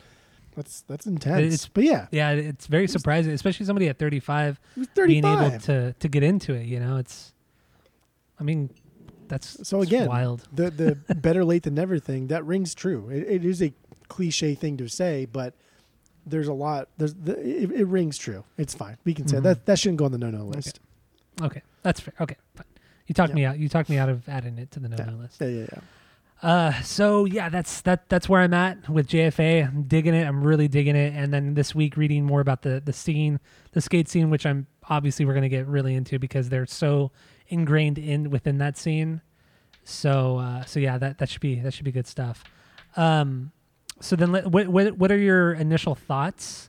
that's 0.55 0.83
that's 0.83 1.07
intense. 1.07 1.41
It's- 1.55 1.69
but 1.73 1.85
yeah, 1.85 2.07
Yeah, 2.11 2.31
it's 2.33 2.67
very 2.67 2.89
surprising, 2.89 3.33
especially 3.33 3.67
somebody 3.67 3.89
at 3.89 3.99
35 3.99 4.59
he 4.75 4.81
was 4.81 4.89
being 5.07 5.25
able 5.25 5.59
to 5.61 5.93
to 5.93 6.09
get 6.09 6.23
into 6.23 6.55
it. 6.55 6.67
You 6.67 6.81
know, 6.81 6.97
it's. 6.97 7.33
I 8.39 8.43
mean, 8.45 8.71
that's 9.29 9.67
So 9.69 9.81
again, 9.83 10.09
wild. 10.09 10.47
the 10.53 10.71
the 10.71 11.15
better 11.15 11.45
late 11.45 11.63
than 11.65 11.75
never 11.75 11.99
thing 11.99 12.27
that 12.29 12.45
rings 12.45 12.75
true. 12.75 13.09
It, 13.11 13.27
it 13.29 13.45
is 13.45 13.63
a 13.63 13.73
cliche 14.09 14.55
thing 14.55 14.77
to 14.79 14.89
say, 14.89 15.27
but 15.27 15.55
there's 16.25 16.49
a 16.49 16.53
lot. 16.53 16.89
There's 16.97 17.15
the, 17.15 17.39
it, 17.41 17.71
it 17.73 17.87
rings 17.87 18.19
true. 18.19 18.45
It's 18.59 18.75
fine. 18.75 18.97
We 19.05 19.15
can 19.15 19.27
say 19.29 19.39
Mhm. 19.39 19.43
that 19.45 19.67
that 19.67 19.79
shouldn't 19.79 19.99
go 19.99 20.05
on 20.07 20.13
the 20.13 20.19
no 20.19 20.31
no 20.31 20.45
list. 20.45 20.81
Okay, 21.43 21.63
that's 21.83 22.01
fair. 22.01 22.15
Okay, 22.21 22.37
fine. 22.55 22.67
You 23.07 23.15
talked 23.15 23.31
Yeah. 23.31 23.35
me 23.35 23.45
out. 23.45 23.59
You 23.59 23.69
talked 23.69 23.89
me 23.89 23.99
out 23.99 24.09
of 24.09 24.29
adding 24.29 24.59
it 24.59 24.71
to 24.73 24.81
the 24.81 24.89
no 24.89 24.97
no 24.97 25.13
list. 25.17 25.41
Yeah, 25.41 25.49
yeah, 25.49 25.67
yeah. 25.73 25.79
Uh, 26.43 26.83
so 26.83 27.25
yeah, 27.25 27.49
that's 27.49 27.81
that. 27.83 28.09
That's 28.09 28.29
where 28.29 28.41
I'm 28.43 28.53
at 28.53 28.89
with 28.89 29.09
JFA. 29.09 29.67
I'm 29.67 29.85
digging 29.85 30.15
it. 30.15 30.27
I'm 30.27 30.43
really 30.43 30.69
digging 30.69 30.95
it. 30.97 31.15
And 31.15 31.33
then 31.33 31.55
this 31.55 31.75
week, 31.75 31.97
reading 31.97 32.25
more 32.25 32.41
about 32.41 32.63
the 32.63 32.83
the 32.85 32.93
scene, 32.93 33.41
the 33.73 33.81
skate 33.81 34.09
scene, 34.09 34.29
which 34.29 34.45
I'm 34.45 34.67
obviously 34.89 35.25
we're 35.25 35.35
gonna 35.35 35.49
get 35.49 35.67
really 35.67 35.95
into 35.95 36.19
because 36.19 36.49
they're 36.51 36.67
so 36.67 37.11
ingrained 37.49 37.99
in 37.99 38.29
within 38.31 38.59
that 38.59 38.77
scene. 38.77 39.23
So 39.85 40.39
uh, 40.39 40.65
so 40.65 40.79
yeah, 40.81 40.99
that 40.99 41.19
that 41.19 41.29
should 41.31 41.41
be 41.41 41.61
that 41.61 41.73
should 41.73 41.85
be 41.85 41.93
good 41.93 42.07
stuff. 42.07 42.45
Um, 42.97 43.53
so 44.01 44.15
then, 44.15 44.33
let, 44.33 44.47
what 44.49 44.69
what 44.69 44.99
what 44.99 45.11
are 45.11 45.19
your 45.19 45.53
initial 45.55 45.95
thoughts 45.95 46.69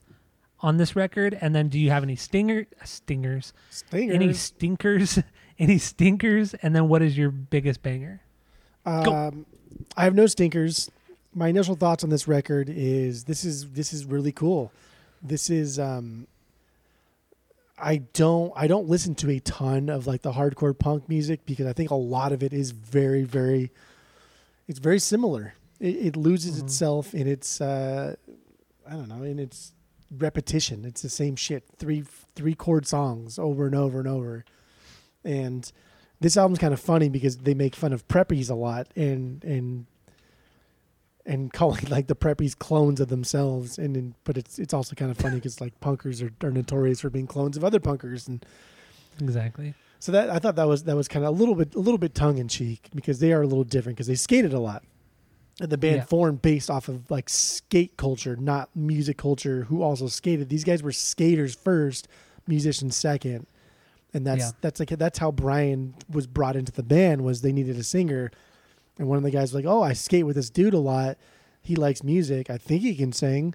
on 0.62 0.78
this 0.78 0.96
record? 0.96 1.38
And 1.42 1.54
then, 1.54 1.68
do 1.68 1.78
you 1.78 1.90
have 1.90 2.04
any 2.04 2.16
stinger 2.16 2.68
stingers? 2.86 3.52
Stinger. 3.70 4.14
Any 4.14 4.32
stinkers? 4.34 5.20
any 5.60 5.78
stinkers? 5.78 6.54
And 6.56 6.76
then, 6.76 6.88
what 6.88 7.02
is 7.02 7.18
your 7.18 7.30
biggest 7.32 7.82
banger? 7.84 8.22
Um, 8.86 9.46
I 9.96 10.04
have 10.06 10.16
no 10.16 10.26
stinkers. 10.28 10.90
My 11.34 11.50
initial 11.50 11.76
thoughts 11.76 12.04
on 12.04 12.10
this 12.10 12.28
record 12.28 12.70
is 12.70 13.26
this 13.26 13.44
is 13.44 13.70
this 13.72 13.94
is 13.94 14.06
really 14.06 14.32
cool. 14.32 14.72
This 15.22 15.50
is 15.50 15.78
um 15.78 16.26
I 17.78 17.98
don't 18.14 18.52
I 18.56 18.68
don't 18.68 18.88
listen 18.88 19.14
to 19.16 19.30
a 19.30 19.40
ton 19.40 19.90
of 19.90 20.08
like 20.08 20.22
the 20.24 20.32
hardcore 20.32 20.78
punk 20.78 21.08
music 21.10 21.46
because 21.46 21.68
I 21.68 21.74
think 21.74 21.92
a 21.92 21.96
lot 21.96 22.32
of 22.32 22.42
it 22.42 22.54
is 22.54 22.72
very 22.72 23.24
very 23.24 23.72
it's 24.68 24.80
very 24.80 25.00
similar. 25.00 25.54
It, 25.80 25.96
it 26.08 26.16
loses 26.16 26.60
Mhm. 26.60 26.64
itself 26.64 27.14
in 27.14 27.28
its 27.28 27.62
uh 27.62 28.16
I 28.88 28.92
don't 28.92 29.10
know 29.10 29.22
in 29.24 29.38
its 29.38 29.74
repetition. 30.18 30.86
It's 30.86 31.02
the 31.02 31.10
same 31.10 31.36
shit. 31.36 31.66
Three 31.78 32.04
three 32.36 32.56
chord 32.56 32.88
songs 32.88 33.38
over 33.38 33.66
and 33.68 33.76
over 33.76 34.00
and 34.00 34.08
over. 34.08 34.44
And 35.28 35.70
this 36.22 36.38
album's 36.38 36.60
kind 36.60 36.74
of 36.74 36.80
funny 36.80 37.10
because 37.10 37.38
they 37.38 37.54
make 37.54 37.76
fun 37.76 37.94
of 37.94 38.08
preppies 38.08 38.50
a 38.50 38.56
lot 38.56 38.88
and 38.96 39.44
and 39.44 39.86
and 41.26 41.52
calling 41.60 41.86
like 41.90 42.08
the 42.08 42.16
preppies 42.16 42.58
clones 42.58 43.00
of 43.00 43.10
themselves. 43.10 43.78
And, 43.78 43.96
and 43.98 44.14
but 44.24 44.38
it's 44.38 44.58
it's 44.58 44.74
also 44.74 44.96
kind 44.96 45.12
of 45.12 45.18
funny 45.18 45.36
because 45.36 45.60
like 45.62 45.80
punkers 45.82 46.24
are, 46.24 46.48
are 46.48 46.52
notorious 46.52 47.02
for 47.02 47.10
being 47.10 47.28
clones 47.28 47.58
of 47.58 47.64
other 47.64 47.80
punkers. 47.80 48.28
And 48.28 48.46
Exactly. 49.22 49.74
so 50.00 50.12
that 50.12 50.30
I 50.30 50.40
thought 50.40 50.56
that 50.56 50.68
was 50.68 50.84
that 50.86 50.96
was 50.96 51.08
kind 51.08 51.26
of 51.26 51.36
a 51.36 51.38
little 51.38 51.56
bit 51.56 51.76
a 51.76 51.80
little 51.80 51.98
bit 51.98 52.16
tongue 52.16 52.38
in 52.38 52.48
cheek 52.48 52.90
because 52.96 53.20
they 53.20 53.34
are 53.34 53.42
a 53.42 53.48
little 53.48 53.64
different 53.64 53.98
because 53.98 54.08
they 54.08 54.16
skated 54.16 54.54
a 54.54 54.60
lot. 54.60 54.84
And 55.60 55.70
the 55.72 55.78
band 55.78 55.96
Yeah. 55.98 56.06
formed 56.06 56.42
based 56.44 56.70
off 56.70 56.88
of 56.88 57.10
like 57.12 57.30
skate 57.30 57.98
culture 57.98 58.36
not 58.38 58.70
music 58.76 59.18
culture 59.18 59.64
who 59.66 59.82
also 59.82 60.08
skated. 60.08 60.50
These 60.50 60.64
guys 60.64 60.82
were 60.84 60.92
skaters 60.92 61.56
first 61.56 62.08
musicians 62.48 62.96
second 62.96 63.46
and 64.14 64.26
that's 64.26 64.40
Yeah. 64.46 64.52
that's 64.62 64.80
like 64.80 64.90
that's 64.90 65.20
how 65.20 65.32
Brian 65.32 65.94
was 66.10 66.28
brought 66.28 66.56
into 66.56 66.72
the 66.72 66.84
band 66.84 67.24
was 67.24 67.42
they 67.42 67.52
needed 67.52 67.78
a 67.78 67.84
singer. 67.84 68.32
And 69.00 69.08
one 69.08 69.18
of 69.18 69.24
the 69.24 69.32
guys 69.32 69.54
was 69.54 69.56
like 69.56 69.66
oh 69.66 69.82
I 69.84 69.94
skate 69.94 70.26
with 70.26 70.36
this 70.36 70.50
dude 70.50 70.74
a 70.74 70.80
lot. 70.80 71.18
He 71.62 71.76
likes 71.76 72.04
music. 72.04 72.50
I 72.50 72.58
think 72.58 72.82
he 72.82 72.96
can 72.96 73.12
sing. 73.12 73.54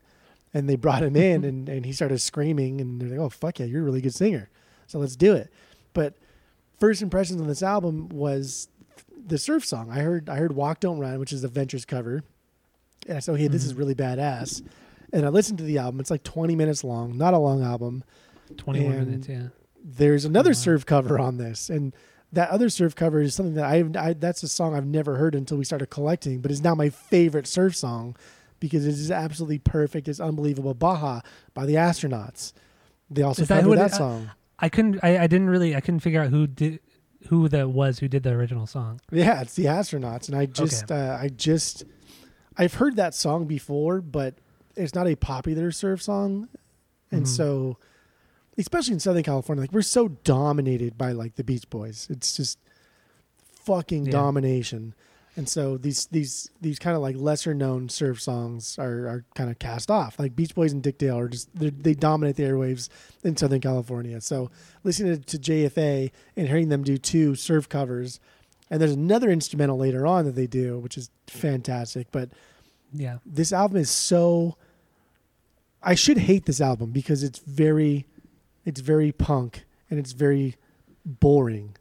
And 0.55 0.69
they 0.69 0.77
brought 0.77 1.03
him 1.03 1.17
in 1.17 1.45
and, 1.51 1.69
and 1.69 1.87
he 1.87 1.93
started 1.93 2.21
screaming 2.21 2.81
and 2.81 3.01
they're 3.01 3.09
like 3.09 3.19
oh 3.19 3.29
fuck 3.29 3.59
yeah 3.59 3.67
you're 3.67 3.83
a 3.83 3.85
really 3.85 4.01
good 4.03 4.15
singer. 4.15 4.51
So 4.87 4.99
let's 4.99 5.17
do 5.17 5.35
it. 5.35 5.51
But 5.95 6.15
first 6.79 7.03
impressions 7.03 7.41
on 7.41 7.49
this 7.49 7.63
album 7.63 8.09
was 8.11 8.69
the 9.27 9.39
surf 9.39 9.65
song. 9.65 9.91
I 9.91 10.01
heard 10.01 10.29
I 10.29 10.37
heard 10.37 10.53
Walk 10.53 10.81
Don't 10.81 10.99
Run 10.99 11.19
which 11.19 11.33
is 11.33 11.43
the 11.43 11.49
Ventures 11.49 11.85
cover. 11.85 12.23
And 13.09 13.17
I 13.17 13.21
said 13.21 13.37
hey 13.39 13.49
this 13.49 13.65
is 13.65 13.75
Mhm. 13.75 13.79
really 13.79 13.95
badass. 13.95 14.63
And 15.15 15.27
I 15.27 15.29
listened 15.29 15.59
to 15.59 15.65
the 15.65 15.79
album. 15.79 16.01
It's 16.01 16.11
like 16.11 16.23
20 16.23 16.55
minutes 16.57 16.85
long. 16.85 17.19
Not 17.19 17.35
a 17.35 17.39
long 17.39 17.63
album. 17.63 18.03
21 18.57 18.93
And- 18.95 19.07
minutes, 19.07 19.29
yeah. 19.29 19.49
There's 19.85 20.25
another 20.25 20.51
wow. 20.51 20.55
surf 20.55 20.87
cover 20.87 21.19
on 21.19 21.39
this 21.39 21.69
and 21.71 21.95
that 22.33 22.49
other 22.51 22.71
surf 22.71 22.95
cover 22.95 23.21
is 23.21 23.35
something 23.35 23.55
that 23.55 23.65
I've, 23.65 23.95
I 23.97 24.13
that's 24.15 24.43
a 24.43 24.49
song 24.49 24.75
I've 24.75 24.87
never 24.87 25.17
heard 25.17 25.35
until 25.35 25.59
we 25.59 25.65
started 25.65 25.87
collecting 25.87 26.41
but 26.41 26.51
is 26.51 26.63
now 26.63 26.75
my 26.75 26.89
favorite 26.89 27.47
surf 27.47 27.75
song 27.77 28.17
because 28.61 28.87
it 28.87 28.91
is 28.91 29.11
absolutely 29.11 29.59
perfect 29.59 30.09
it's 30.09 30.21
unbelievable 30.21 30.75
Baja 30.75 31.21
by 31.55 31.67
the 31.67 31.75
astronauts 31.75 32.53
they 33.11 33.23
also 33.23 33.43
Is 33.43 33.49
that 33.49 33.63
covered 33.65 33.79
who 33.79 33.85
it 33.85 33.93
song 33.93 34.31
I 34.59 34.69
couldn't 34.69 35.01
I, 35.03 35.19
I 35.25 35.27
didn't 35.27 35.51
really 35.51 35.75
I 35.75 35.81
couldn't 35.81 36.01
figure 36.01 36.23
out 36.23 36.31
who 36.31 36.47
did 36.47 36.79
who 37.29 37.49
that 37.49 37.71
was 37.71 37.99
who 37.99 38.09
did 38.09 38.23
the 38.23 38.31
original 38.31 38.67
song. 38.67 39.01
yeah 39.11 39.41
it's 39.43 39.55
the 39.55 39.65
astronauts 39.67 40.29
and 40.29 40.37
I 40.37 40.47
just 40.47 40.91
uh, 40.91 41.19
I 41.21 41.29
just 41.29 41.85
I've 42.57 42.75
heard 42.75 42.97
that 42.97 43.15
song 43.15 43.47
before 43.47 44.01
but 44.01 44.35
it's 44.77 44.95
not 44.95 45.07
a 45.09 45.17
popular 45.17 45.71
surf 45.73 46.01
song 46.03 46.49
and 47.11 47.25
Mhm. 47.25 47.29
so 47.29 47.79
especially 48.59 48.95
in 48.95 49.01
southern 49.01 49.23
california 49.23 49.61
like 49.63 49.73
we're 49.73 49.83
so 49.83 50.09
dominated 50.09 50.97
by 50.99 51.13
like 51.13 51.37
the 51.37 51.45
beach 51.45 51.69
boys 51.71 52.07
it's 52.11 52.37
just 52.37 52.59
fucking 53.65 54.07
Yeah. 54.07 54.13
domination 54.13 54.95
and 55.37 55.49
so 55.49 55.79
these 55.79 56.07
these 56.07 56.51
these 56.61 56.79
kind 56.79 56.95
of 56.97 57.01
like 57.03 57.17
lesser 57.17 57.55
known 57.55 57.89
surf 57.89 58.21
songs 58.21 58.77
are, 58.79 59.07
are 59.09 59.25
kind 59.35 59.49
of 59.51 59.59
cast 59.59 59.91
off 59.91 60.19
like 60.19 60.37
beach 60.37 60.55
boys 60.55 60.73
and 60.73 60.83
dick 60.83 60.99
dale 60.99 61.19
are 61.19 61.29
just 61.29 61.49
they 61.55 61.95
dominate 61.95 62.37
the 62.37 62.43
airwaves 62.43 62.89
in 63.25 63.37
southern 63.37 63.61
california 63.61 64.21
so 64.21 64.51
listening 64.85 65.23
to 65.23 65.39
jfa 65.39 66.11
and 66.37 66.49
hearing 66.49 66.69
them 66.69 66.83
do 66.83 66.99
two 66.99 67.35
surf 67.35 67.69
covers 67.69 68.21
and 68.71 68.81
there's 68.81 68.93
another 68.93 69.31
instrumental 69.31 69.79
later 69.79 70.07
on 70.07 70.25
that 70.25 70.35
they 70.35 70.47
do 70.47 70.79
which 70.79 70.99
is 70.99 71.09
fantastic 71.27 72.09
but 72.13 72.29
Yeah. 72.93 73.19
this 73.25 73.53
album 73.53 73.79
is 73.79 73.91
so 73.91 74.57
I 75.85 75.95
should 75.97 76.19
hate 76.19 76.45
this 76.47 76.61
album 76.61 76.91
because 76.93 77.25
it's 77.25 77.41
very 77.41 78.07
it's 78.65 78.81
very 78.81 79.13
punk 79.13 79.65
and 79.91 79.99
it's 79.99 80.13
very 80.13 80.57
boring 81.05 81.77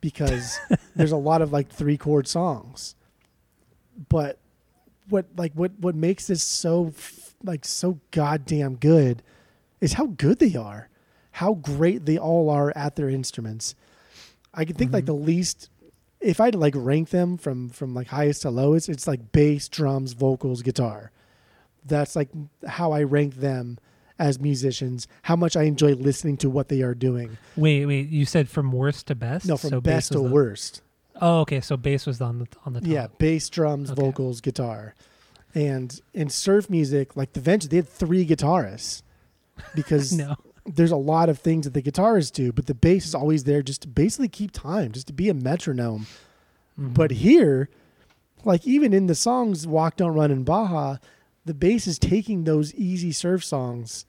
because 0.00 0.58
there's 0.96 1.12
a 1.12 1.16
lot 1.16 1.42
of 1.42 1.52
like 1.52 1.68
three 1.70 1.96
chord 1.96 2.26
songs. 2.28 2.94
But 4.08 4.38
what 5.08 5.26
like 5.36 5.52
what 5.54 5.72
what 5.78 5.94
makes 5.94 6.26
this 6.26 6.42
so 6.42 6.92
like 7.42 7.64
so 7.64 8.00
goddamn 8.10 8.76
good 8.76 9.22
is 9.80 9.94
how 9.94 10.06
good 10.06 10.38
they 10.38 10.54
are. 10.56 10.88
How 11.32 11.54
great 11.54 12.06
they 12.06 12.16
all 12.18 12.48
are 12.48 12.72
at 12.76 12.96
their 12.96 13.08
instruments. 13.08 13.74
I 14.52 14.64
can 14.64 14.76
think 14.76 14.92
like 14.92 15.04
Mhm. 15.04 15.08
the 15.08 15.14
least 15.14 15.68
if 16.20 16.40
I 16.40 16.44
had 16.46 16.54
to 16.54 16.58
like 16.58 16.74
rank 16.76 17.10
them 17.10 17.36
from 17.36 17.68
from 17.68 17.92
like 17.94 18.06
highest 18.08 18.42
to 18.42 18.50
lowest, 18.50 18.88
it's 18.88 19.06
like 19.06 19.32
bass, 19.32 19.68
drums, 19.68 20.12
vocals, 20.14 20.62
guitar. 20.62 21.10
That's 21.86 22.16
like 22.16 22.30
how 22.66 22.92
I 22.92 23.02
rank 23.02 23.36
them 23.36 23.78
as 24.18 24.38
musicians. 24.40 25.06
How 25.22 25.36
much 25.36 25.56
I 25.56 25.62
enjoy 25.64 25.94
listening 25.94 26.36
to 26.38 26.50
what 26.50 26.68
they 26.68 26.82
are 26.82 26.94
doing. 26.94 27.36
Wait, 27.56 27.84
wait. 27.86 28.08
You 28.08 28.24
said 28.24 28.48
from 28.48 28.70
worst 28.72 29.06
to 29.08 29.14
best. 29.14 29.46
No, 29.46 29.56
from 29.56 29.70
So 29.70 29.80
best 29.80 30.12
to 30.12 30.18
the- 30.18 30.22
worst. 30.22 30.82
Oh, 31.20 31.40
okay. 31.40 31.60
So 31.60 31.76
bass 31.76 32.06
was 32.06 32.20
on 32.20 32.38
the 32.40 32.46
on 32.66 32.72
the 32.72 32.80
top. 32.80 32.88
Yeah, 32.88 33.06
bass, 33.18 33.48
drums, 33.48 33.90
Okay. 33.90 34.00
vocals, 34.02 34.40
guitar. 34.40 34.94
And 35.54 36.00
in 36.12 36.28
surf 36.28 36.68
music, 36.68 37.16
like 37.16 37.32
the 37.34 37.40
Venture, 37.40 37.68
they 37.68 37.76
had 37.76 37.88
three 37.88 38.26
guitarists 38.26 39.02
because 39.74 40.12
No. 40.16 40.34
there's 40.66 40.90
a 40.90 40.96
lot 40.96 41.28
of 41.28 41.38
things 41.38 41.64
that 41.64 41.74
the 41.74 41.82
guitarists 41.82 42.32
do, 42.32 42.52
but 42.52 42.66
the 42.66 42.74
bass 42.74 43.06
is 43.06 43.14
always 43.14 43.44
there 43.44 43.62
just 43.62 43.82
to 43.82 43.88
basically 43.88 44.28
keep 44.28 44.50
time, 44.50 44.90
just 44.92 45.06
to 45.06 45.12
be 45.12 45.28
a 45.28 45.34
metronome. 45.34 46.06
Mhm. 46.78 46.94
But 46.94 47.12
here, 47.12 47.68
like 48.44 48.66
even 48.66 48.92
in 48.92 49.06
the 49.06 49.14
songs 49.14 49.66
Walk 49.66 49.96
Don't 49.96 50.14
Run 50.14 50.32
and 50.32 50.44
Baja, 50.44 50.96
the 51.44 51.54
bass 51.54 51.86
is 51.86 51.98
taking 51.98 52.44
those 52.44 52.74
easy 52.74 53.12
surf 53.12 53.44
songs 53.44 54.06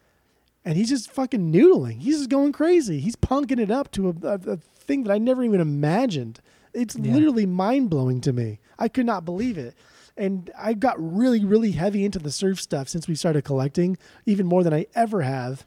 and 0.63 0.77
he's 0.77 0.89
just 0.89 1.11
fucking 1.11 1.51
noodling. 1.51 2.01
He's 2.01 2.17
just 2.17 2.29
going 2.29 2.51
crazy. 2.51 2.99
He's 2.99 3.15
punking 3.15 3.59
it 3.59 3.69
up 3.69 3.91
to 3.91 4.09
a, 4.09 4.27
a, 4.27 4.33
a 4.53 4.57
thing 4.57 5.03
that 5.03 5.11
I 5.11 5.17
never 5.17 5.43
even 5.43 5.61
imagined. 5.61 6.39
It's 6.73 6.95
Yeah. 6.95 7.13
literally 7.13 7.45
mind 7.45 7.89
blowing 7.89 8.19
to 8.21 8.33
me. 8.33 8.59
I 8.79 8.87
could 8.87 9.05
not 9.05 9.25
believe 9.25 9.57
it. 9.57 9.75
And 10.17 10.49
I 10.57 10.73
got 10.73 10.95
really, 10.97 11.43
really 11.43 11.71
heavy 11.71 12.05
into 12.05 12.19
the 12.19 12.31
surf 12.31 12.59
stuff 12.61 12.87
since 12.87 13.07
we 13.07 13.15
started 13.15 13.43
collecting, 13.43 13.97
even 14.25 14.45
more 14.45 14.63
than 14.63 14.73
I 14.73 14.87
ever 14.95 15.21
have. 15.23 15.65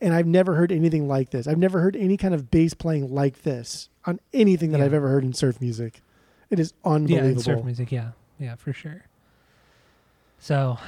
And 0.00 0.14
I've 0.14 0.26
never 0.26 0.54
heard 0.54 0.70
anything 0.72 1.08
like 1.08 1.30
this. 1.30 1.46
I've 1.48 1.58
never 1.58 1.80
heard 1.80 1.96
any 1.96 2.16
kind 2.16 2.34
of 2.34 2.50
bass 2.50 2.72
playing 2.74 3.12
like 3.12 3.42
this 3.42 3.88
on 4.04 4.20
anything 4.32 4.70
that 4.72 4.78
Yeah. 4.78 4.84
I've 4.84 4.94
ever 4.94 5.08
heard 5.08 5.24
in 5.24 5.32
surf 5.32 5.60
music. 5.60 6.02
It 6.50 6.60
is 6.60 6.72
Yeah, 6.84 6.90
unbelievable. 6.92 7.28
in 7.30 7.38
surf 7.40 7.64
music. 7.64 7.90
Yeah, 7.92 8.10
yeah, 8.38 8.54
for 8.54 8.72
sure. 8.72 9.02
So, 10.38 10.78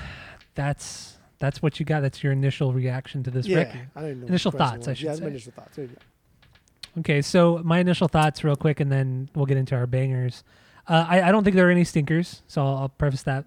that's 0.55 1.17
that's 1.39 1.63
what 1.63 1.79
you 1.79 1.87
got. 1.87 2.01
That's 2.01 2.23
your 2.23 2.33
initial 2.33 2.73
reaction 2.73 3.23
to 3.25 3.31
this 3.31 3.47
yeah, 3.47 3.59
record. 3.59 3.89
I 3.95 4.01
don't 4.01 4.21
know. 4.21 4.27
Initial 4.27 4.51
what 4.51 4.59
the 4.59 4.65
question 4.65 4.81
thoughts, 4.81 4.89
I 4.89 4.95
should 4.95 5.07
yeah, 5.07 5.15
say. 5.15 5.21
my 5.21 5.29
initial 5.29 5.53
thoughts. 5.53 5.77
There 5.77 5.85
you 5.85 5.91
go. 5.91 7.01
Okay, 7.01 7.21
so 7.21 7.61
my 7.63 7.79
initial 7.79 8.09
thoughts, 8.09 8.43
real 8.43 8.57
quick, 8.57 8.81
and 8.81 8.91
then 8.91 9.29
we'll 9.35 9.45
get 9.47 9.59
into 9.59 9.75
our 9.75 9.87
bangers. 9.87 10.45
Uh, 10.89 11.05
I, 11.09 11.23
I 11.23 11.33
don't 11.33 11.45
think 11.45 11.55
there 11.55 11.69
are 11.69 11.71
any 11.71 11.85
stinkers, 11.85 12.43
so 12.47 12.65
I'll, 12.65 12.77
I'll 12.77 12.89
preface 12.89 13.23
that. 13.25 13.45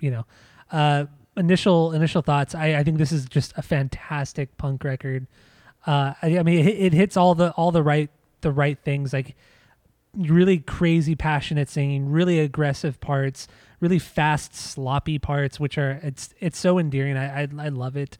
You 0.00 0.10
know, 0.10 0.26
uh, 0.72 1.06
initial 1.36 1.92
initial 1.92 2.22
thoughts. 2.22 2.54
I, 2.54 2.76
I 2.76 2.84
think 2.84 2.98
this 2.98 3.12
is 3.12 3.26
just 3.26 3.52
a 3.56 3.62
fantastic 3.62 4.56
punk 4.56 4.82
record. 4.84 5.26
Uh, 5.86 6.14
I, 6.22 6.38
I 6.38 6.42
mean, 6.42 6.66
it, 6.66 6.76
it 6.76 6.92
hits 6.92 7.16
all 7.16 7.34
the 7.34 7.52
all 7.52 7.70
the 7.70 7.82
right 7.82 8.10
the 8.40 8.50
right 8.50 8.78
things, 8.84 9.12
like 9.12 9.36
really 10.16 10.58
crazy, 10.58 11.14
passionate 11.14 11.68
singing, 11.68 12.10
really 12.10 12.40
aggressive 12.40 13.00
parts, 13.00 13.46
really 13.80 13.98
fast, 13.98 14.54
sloppy 14.54 15.18
parts, 15.18 15.58
which 15.60 15.78
are 15.78 16.00
it's 16.02 16.34
it's 16.40 16.58
so 16.58 16.78
endearing. 16.78 17.16
I 17.16 17.42
I, 17.42 17.48
I 17.58 17.68
love 17.68 17.96
it. 17.96 18.18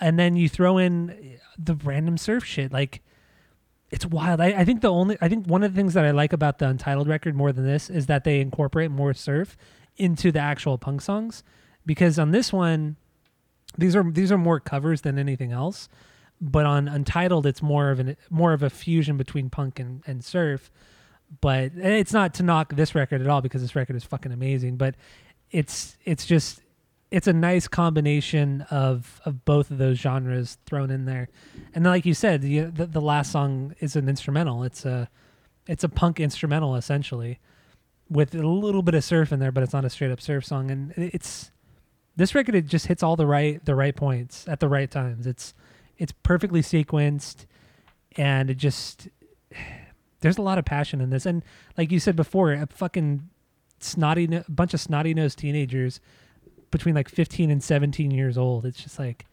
And 0.00 0.18
then 0.18 0.36
you 0.36 0.48
throw 0.48 0.78
in 0.78 1.38
the 1.58 1.74
random 1.74 2.18
surf 2.18 2.44
shit, 2.44 2.72
like 2.72 3.02
it's 3.90 4.06
wild. 4.06 4.40
I, 4.40 4.46
I 4.46 4.64
think 4.64 4.80
the 4.80 4.90
only 4.90 5.18
I 5.20 5.28
think 5.28 5.46
one 5.46 5.62
of 5.62 5.72
the 5.72 5.78
things 5.78 5.94
that 5.94 6.04
I 6.04 6.10
like 6.10 6.32
about 6.32 6.58
the 6.58 6.66
Untitled 6.66 7.08
record 7.08 7.36
more 7.36 7.52
than 7.52 7.66
this 7.66 7.90
is 7.90 8.06
that 8.06 8.24
they 8.24 8.40
incorporate 8.40 8.90
more 8.90 9.12
surf 9.12 9.56
into 9.96 10.32
the 10.32 10.40
actual 10.40 10.78
punk 10.78 11.02
songs. 11.02 11.44
Because 11.84 12.18
on 12.18 12.30
this 12.30 12.52
one, 12.52 12.96
these 13.76 13.94
are 13.94 14.10
these 14.10 14.32
are 14.32 14.38
more 14.38 14.60
covers 14.60 15.02
than 15.02 15.18
anything 15.18 15.52
else. 15.52 15.88
But 16.40 16.64
on 16.64 16.88
Untitled, 16.88 17.46
it's 17.46 17.62
more 17.62 17.90
of 17.90 18.00
an 18.00 18.16
more 18.30 18.52
of 18.54 18.62
a 18.62 18.70
fusion 18.70 19.16
between 19.16 19.50
punk 19.50 19.78
and, 19.78 20.02
and 20.06 20.24
surf. 20.24 20.70
But 21.40 21.72
it's 21.76 22.12
not 22.12 22.34
to 22.34 22.42
knock 22.42 22.74
this 22.74 22.94
record 22.94 23.20
at 23.20 23.26
all 23.26 23.40
because 23.40 23.62
this 23.62 23.74
record 23.74 23.96
is 23.96 24.04
fucking 24.04 24.32
amazing. 24.32 24.76
But 24.76 24.94
it's 25.50 25.96
it's 26.04 26.26
just 26.26 26.60
it's 27.10 27.26
a 27.26 27.32
nice 27.32 27.68
combination 27.68 28.62
of 28.70 29.20
of 29.24 29.44
both 29.44 29.70
of 29.70 29.78
those 29.78 29.98
genres 29.98 30.58
thrown 30.66 30.90
in 30.90 31.04
there. 31.04 31.28
And 31.74 31.84
like 31.84 32.06
you 32.06 32.14
said, 32.14 32.42
the, 32.42 32.60
the 32.60 32.86
the 32.86 33.00
last 33.00 33.32
song 33.32 33.74
is 33.80 33.96
an 33.96 34.08
instrumental. 34.08 34.62
It's 34.62 34.84
a 34.84 35.08
it's 35.66 35.84
a 35.84 35.88
punk 35.88 36.20
instrumental 36.20 36.74
essentially, 36.74 37.38
with 38.08 38.34
a 38.34 38.46
little 38.46 38.82
bit 38.82 38.94
of 38.94 39.04
surf 39.04 39.32
in 39.32 39.40
there, 39.40 39.52
but 39.52 39.62
it's 39.62 39.72
not 39.72 39.84
a 39.84 39.90
straight 39.90 40.10
up 40.10 40.20
surf 40.20 40.44
song. 40.44 40.70
And 40.70 40.92
it's 40.96 41.50
this 42.16 42.34
record 42.34 42.54
it 42.54 42.66
just 42.66 42.86
hits 42.86 43.02
all 43.02 43.16
the 43.16 43.26
right 43.26 43.64
the 43.64 43.74
right 43.74 43.94
points 43.94 44.46
at 44.48 44.60
the 44.60 44.68
right 44.68 44.90
times. 44.90 45.26
It's 45.26 45.54
it's 45.98 46.12
perfectly 46.22 46.62
sequenced, 46.62 47.46
and 48.16 48.50
it 48.50 48.56
just 48.56 49.08
there's 50.22 50.38
a 50.38 50.42
lot 50.42 50.58
of 50.58 50.64
passion 50.64 51.00
in 51.00 51.10
this. 51.10 51.26
And 51.26 51.44
like 51.76 51.92
you 51.92 52.00
said 52.00 52.16
before, 52.16 52.52
a 52.52 52.66
fucking 52.66 53.28
snotty 53.80 54.26
no- 54.26 54.44
bunch 54.48 54.74
of 54.74 54.80
snotty 54.80 55.12
nosed 55.14 55.38
teenagers 55.38 56.00
between 56.70 56.94
like 56.94 57.08
15 57.08 57.50
and 57.50 57.62
17 57.62 58.10
years 58.10 58.38
old. 58.38 58.64
It's 58.64 58.82
just 58.82 58.98
like 58.98 59.26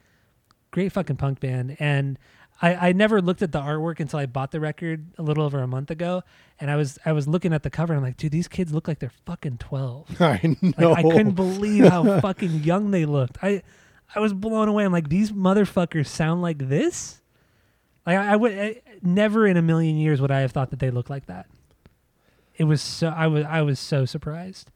great 0.72 0.92
fucking 0.92 1.16
punk 1.16 1.40
band. 1.40 1.78
And 1.80 2.20
I, 2.62 2.90
I 2.90 2.92
never 2.92 3.22
looked 3.22 3.42
at 3.42 3.54
the 3.54 3.62
artwork 3.62 4.02
until 4.02 4.20
I 4.20 4.26
bought 4.26 4.52
the 4.52 4.60
record 4.60 5.06
a 5.18 5.22
little 5.24 5.46
over 5.46 5.62
a 5.62 5.68
month 5.68 5.90
ago. 5.92 6.24
And 6.60 6.70
I 6.70 6.76
was 6.76 7.00
I 7.06 7.14
was 7.14 7.28
looking 7.28 7.54
at 7.54 7.64
the 7.64 7.70
cover 7.70 7.94
and 7.94 8.00
I'm 8.00 8.04
like, 8.04 8.18
dude, 8.18 8.34
these 8.34 8.50
kids 8.50 8.74
look 8.74 8.88
like 8.88 9.00
they're 9.00 9.14
fucking 9.26 9.60
12. 9.60 10.16
I 10.22 10.40
Like, 10.62 10.78
know. 10.78 10.94
I 10.94 11.02
couldn't 11.04 11.32
believe 11.36 11.86
how 11.86 12.20
fucking 12.22 12.64
young 12.64 12.92
they 12.92 13.06
looked. 13.06 13.38
I 13.42 13.64
I 14.14 14.20
was 14.20 14.34
blown 14.34 14.68
away. 14.68 14.84
I'm 14.84 14.92
like, 14.92 15.08
these 15.10 15.32
motherfuckers 15.32 16.08
sound 16.08 16.42
like 16.42 16.58
this. 16.68 17.19
Like 18.10 18.18
I, 18.18 18.34
I 18.34 18.36
would 18.36 18.58
I, 18.58 18.82
never 19.04 19.46
in 19.46 19.56
a 19.56 19.62
million 19.62 19.98
years 19.98 20.20
would 20.20 20.32
I 20.32 20.40
have 20.40 20.52
thought 20.52 20.72
that 20.72 20.80
they 20.80 20.90
looked 20.90 21.10
like 21.12 21.28
that. 21.28 21.46
It 22.58 22.64
was 22.64 22.82
so 22.82 23.08
I 23.10 23.28
was 23.28 23.46
I 23.46 23.62
was 23.62 23.80
so 23.80 24.06
surprised. 24.06 24.72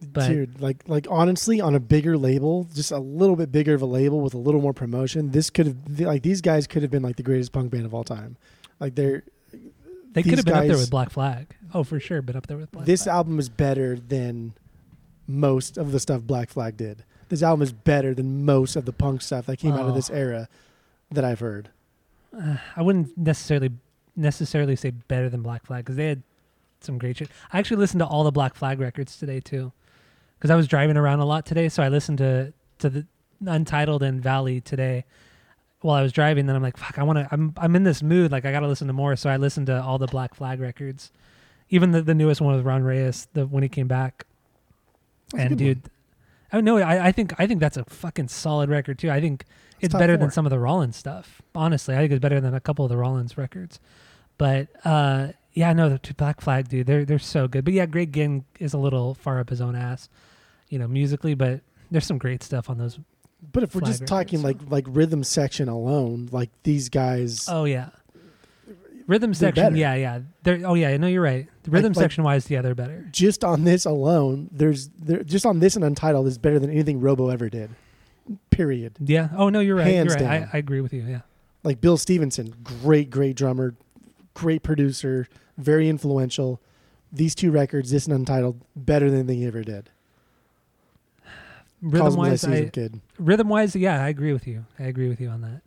But 0.00 0.28
Dude, 0.28 0.60
like 0.62 0.82
like 0.86 1.06
honestly, 1.10 1.60
on 1.60 1.74
a 1.74 1.80
bigger 1.80 2.16
label, 2.16 2.66
just 2.74 2.90
a 2.90 2.98
little 2.98 3.36
bit 3.36 3.52
bigger 3.52 3.74
of 3.74 3.82
a 3.82 3.86
label 3.86 4.22
with 4.22 4.32
a 4.32 4.38
little 4.38 4.62
more 4.62 4.72
promotion, 4.72 5.30
this 5.32 5.50
could 5.50 5.66
have 5.66 6.00
like 6.00 6.22
these 6.22 6.40
guys 6.40 6.66
could 6.66 6.80
have 6.80 6.90
been 6.90 7.02
like 7.02 7.16
the 7.16 7.22
greatest 7.22 7.52
punk 7.52 7.70
band 7.70 7.84
of 7.84 7.92
all 7.92 8.02
time. 8.04 8.38
Like 8.78 8.94
they're 8.94 9.24
they 10.12 10.22
could 10.22 10.36
have 10.38 10.46
been 10.46 10.54
up 10.56 10.66
there 10.66 10.78
with 10.78 10.90
Black 10.90 11.10
Flag. 11.10 11.54
Oh, 11.74 11.84
for 11.84 12.00
sure, 12.00 12.22
been 12.22 12.34
up 12.36 12.46
there 12.46 12.56
with 12.56 12.72
Black 12.72 12.86
this 12.86 13.04
Flag. 13.04 13.14
album 13.14 13.38
is 13.38 13.50
better 13.50 13.96
than 13.96 14.54
most 15.26 15.76
of 15.76 15.92
the 15.92 16.00
stuff 16.00 16.22
Black 16.22 16.48
Flag 16.48 16.78
did. 16.78 17.04
This 17.28 17.42
album 17.42 17.62
is 17.62 17.72
better 17.72 18.14
than 18.14 18.44
most 18.44 18.74
of 18.74 18.86
the 18.86 18.92
punk 18.92 19.20
stuff 19.20 19.46
that 19.46 19.58
came 19.58 19.74
out 19.74 19.82
of 19.82 19.90
Oh. 19.90 19.94
this 19.94 20.08
era 20.10 20.48
that 21.10 21.24
I've 21.24 21.40
heard. 21.40 21.68
I 22.76 22.82
wouldn't 22.82 23.16
necessarily 23.16 23.70
necessarily 24.16 24.76
say 24.76 24.90
better 24.90 25.28
than 25.28 25.42
Black 25.42 25.64
Flag 25.64 25.84
because 25.84 25.96
they 25.96 26.06
had 26.06 26.22
some 26.80 26.98
great 26.98 27.18
shit. 27.18 27.28
I 27.52 27.58
actually 27.58 27.78
listened 27.78 28.00
to 28.00 28.06
all 28.06 28.24
the 28.24 28.32
Black 28.32 28.54
Flag 28.54 28.80
records 28.80 29.18
today 29.18 29.40
too, 29.40 29.72
because 30.38 30.50
I 30.50 30.56
was 30.56 30.66
driving 30.66 30.96
around 30.96 31.20
a 31.20 31.24
lot 31.24 31.46
today. 31.46 31.68
So 31.68 31.82
I 31.82 31.88
listened 31.88 32.18
to 32.18 32.52
to 32.78 32.90
the 32.90 33.06
Untitled 33.46 34.02
and 34.02 34.22
Valley 34.22 34.60
today 34.60 35.04
while 35.80 35.96
I 35.96 36.02
was 36.02 36.12
driving. 36.12 36.46
Then 36.46 36.56
I'm 36.56 36.62
like, 36.62 36.76
fuck, 36.76 36.98
I 36.98 37.02
want 37.02 37.18
to. 37.18 37.28
I'm 37.30 37.54
I'm 37.56 37.74
in 37.76 37.84
this 37.84 38.02
mood. 38.02 38.32
Like 38.32 38.44
I 38.44 38.52
got 38.52 38.60
to 38.60 38.68
listen 38.68 38.86
to 38.86 38.92
more. 38.92 39.16
So 39.16 39.30
I 39.30 39.36
listened 39.36 39.66
to 39.66 39.82
all 39.82 39.98
the 39.98 40.06
Black 40.06 40.34
Flag 40.34 40.60
records, 40.60 41.10
even 41.68 41.92
the 41.92 42.02
the 42.02 42.14
newest 42.14 42.40
one 42.40 42.54
with 42.54 42.64
Ron 42.64 42.82
Reyes, 42.82 43.28
the 43.32 43.46
when 43.46 43.62
he 43.62 43.68
came 43.68 43.88
back. 43.88 44.26
That's 45.32 45.44
and 45.44 45.58
good 45.58 45.64
one. 45.64 45.74
dude, 45.74 45.90
I 46.52 46.60
know. 46.60 46.78
I, 46.78 47.06
I 47.06 47.12
think 47.12 47.34
I 47.38 47.46
think 47.46 47.60
that's 47.60 47.76
a 47.76 47.84
fucking 47.84 48.28
solid 48.28 48.68
record 48.68 48.98
too. 48.98 49.10
I 49.10 49.20
think 49.20 49.44
It's 49.80 49.94
better 49.94 50.16
than 50.16 50.30
some 50.30 50.46
of 50.46 50.50
the 50.50 50.58
Rollins 50.58 50.96
stuff. 50.96 51.40
Honestly, 51.54 51.94
I 51.94 51.98
think 51.98 52.12
it's 52.12 52.20
better 52.20 52.40
than 52.40 52.54
a 52.54 52.60
couple 52.60 52.84
of 52.84 52.88
the 52.90 52.96
Rollins 52.96 53.36
records. 53.38 53.80
But 54.38 54.68
uh, 54.84 55.28
yeah, 55.52 55.72
no, 55.72 55.88
the 55.88 56.14
Black 56.14 56.40
Flag, 56.40 56.68
dude, 56.68 56.86
they're 56.86 57.04
they're 57.04 57.18
so 57.18 57.48
good. 57.48 57.64
But 57.64 57.74
yeah, 57.74 57.86
Greg 57.86 58.12
Ginn 58.12 58.44
is 58.58 58.72
a 58.72 58.78
little 58.78 59.14
far 59.14 59.40
up 59.40 59.50
his 59.50 59.60
own 59.60 59.74
ass, 59.74 60.08
you 60.68 60.78
know, 60.78 60.88
musically. 60.88 61.34
But 61.34 61.60
there's 61.90 62.06
some 62.06 62.18
great 62.18 62.42
stuff 62.42 62.70
on 62.70 62.78
those. 62.78 62.98
But 63.52 63.62
if 63.62 63.74
we're 63.74 63.80
just 63.80 64.06
talking 64.06 64.42
like 64.42 64.58
like 64.68 64.84
rhythm 64.88 65.24
section 65.24 65.68
alone, 65.68 66.28
like 66.30 66.50
these 66.62 66.88
guys 66.88 67.46
Oh 67.48 67.64
yeah, 67.64 67.88
rhythm 69.06 69.34
section. 69.34 69.64
better. 69.64 69.76
Yeah, 69.76 69.94
yeah. 69.94 70.20
They're 70.42 70.60
oh 70.64 70.74
yeah, 70.74 70.96
no, 70.96 71.06
you're 71.06 71.22
right. 71.22 71.48
The 71.64 71.70
rhythm 71.70 71.92
like- 71.92 72.02
section 72.02 72.22
wise, 72.24 72.50
yeah, 72.50 72.62
they're 72.62 72.74
better. 72.74 73.06
just 73.10 73.44
on 73.44 73.64
this 73.64 73.84
alone, 73.86 74.48
there's 74.52 74.88
there 74.98 75.22
just 75.22 75.46
on 75.46 75.60
this 75.60 75.76
and 75.76 75.84
Untitled 75.84 76.26
is 76.26 76.38
better 76.38 76.58
than 76.58 76.70
anything 76.70 77.00
Robo 77.00 77.28
ever 77.30 77.48
did. 77.48 77.70
Period. 78.60 78.92
Yeah. 79.02 79.30
Oh 79.34 79.48
no, 79.48 79.60
you're 79.60 79.76
right. 79.76 79.86
Hands 79.86 80.06
you're 80.14 80.28
right. 80.28 80.40
down. 80.40 80.48
I, 80.52 80.56
I 80.56 80.58
agree 80.58 80.82
with 80.82 80.92
you. 80.92 81.02
Yeah. 81.02 81.20
Like 81.62 81.80
Bill 81.80 81.96
Stevenson, 81.96 82.54
great, 82.62 83.08
great 83.08 83.34
drummer, 83.34 83.74
great 84.34 84.62
producer, 84.62 85.28
very 85.56 85.88
influential. 85.88 86.60
These 87.10 87.34
two 87.34 87.50
records, 87.50 87.90
this 87.90 88.06
and 88.06 88.14
Untitled, 88.14 88.60
better 88.76 89.08
than 89.08 89.20
anything 89.20 89.38
he 89.38 89.46
ever 89.46 89.62
did. 89.62 89.88
Rhythm 91.80 92.16
wise, 92.16 92.44
I 92.44 92.48
see 92.48 92.52
as 92.52 92.60
a 92.60 92.66
I, 92.66 92.68
kid. 92.68 93.00
rhythm 93.18 93.48
wise, 93.48 93.74
yeah, 93.74 94.04
I 94.04 94.10
agree 94.10 94.34
with 94.34 94.46
you. 94.46 94.66
I 94.78 94.82
agree 94.82 95.08
with 95.08 95.22
you 95.22 95.30
on 95.30 95.40
that. 95.40 95.62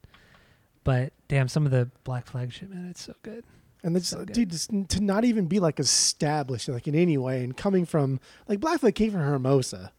But 0.83 1.13
damn, 1.27 1.47
some 1.47 1.65
of 1.65 1.71
the 1.71 1.89
Black 2.03 2.27
Flag 2.27 2.53
shit, 2.53 2.69
man, 2.69 2.87
it's 2.91 3.01
so 3.01 3.15
good. 3.23 3.43
And 3.81 3.97
it's, 3.97 4.09
So 4.09 4.23
dude, 4.23 4.51
just 4.51 4.69
to 4.89 5.01
not 5.01 5.25
even 5.25 5.47
be 5.47 5.59
like 5.59 5.79
established 5.79 6.69
like 6.69 6.87
in 6.87 6.93
any 6.93 7.17
way, 7.17 7.43
and 7.43 7.57
coming 7.57 7.85
from 7.87 8.19
like 8.47 8.59
Black 8.59 8.81
Flag 8.81 8.93
came 8.93 9.11
from 9.11 9.21
Hermosa, 9.21 9.91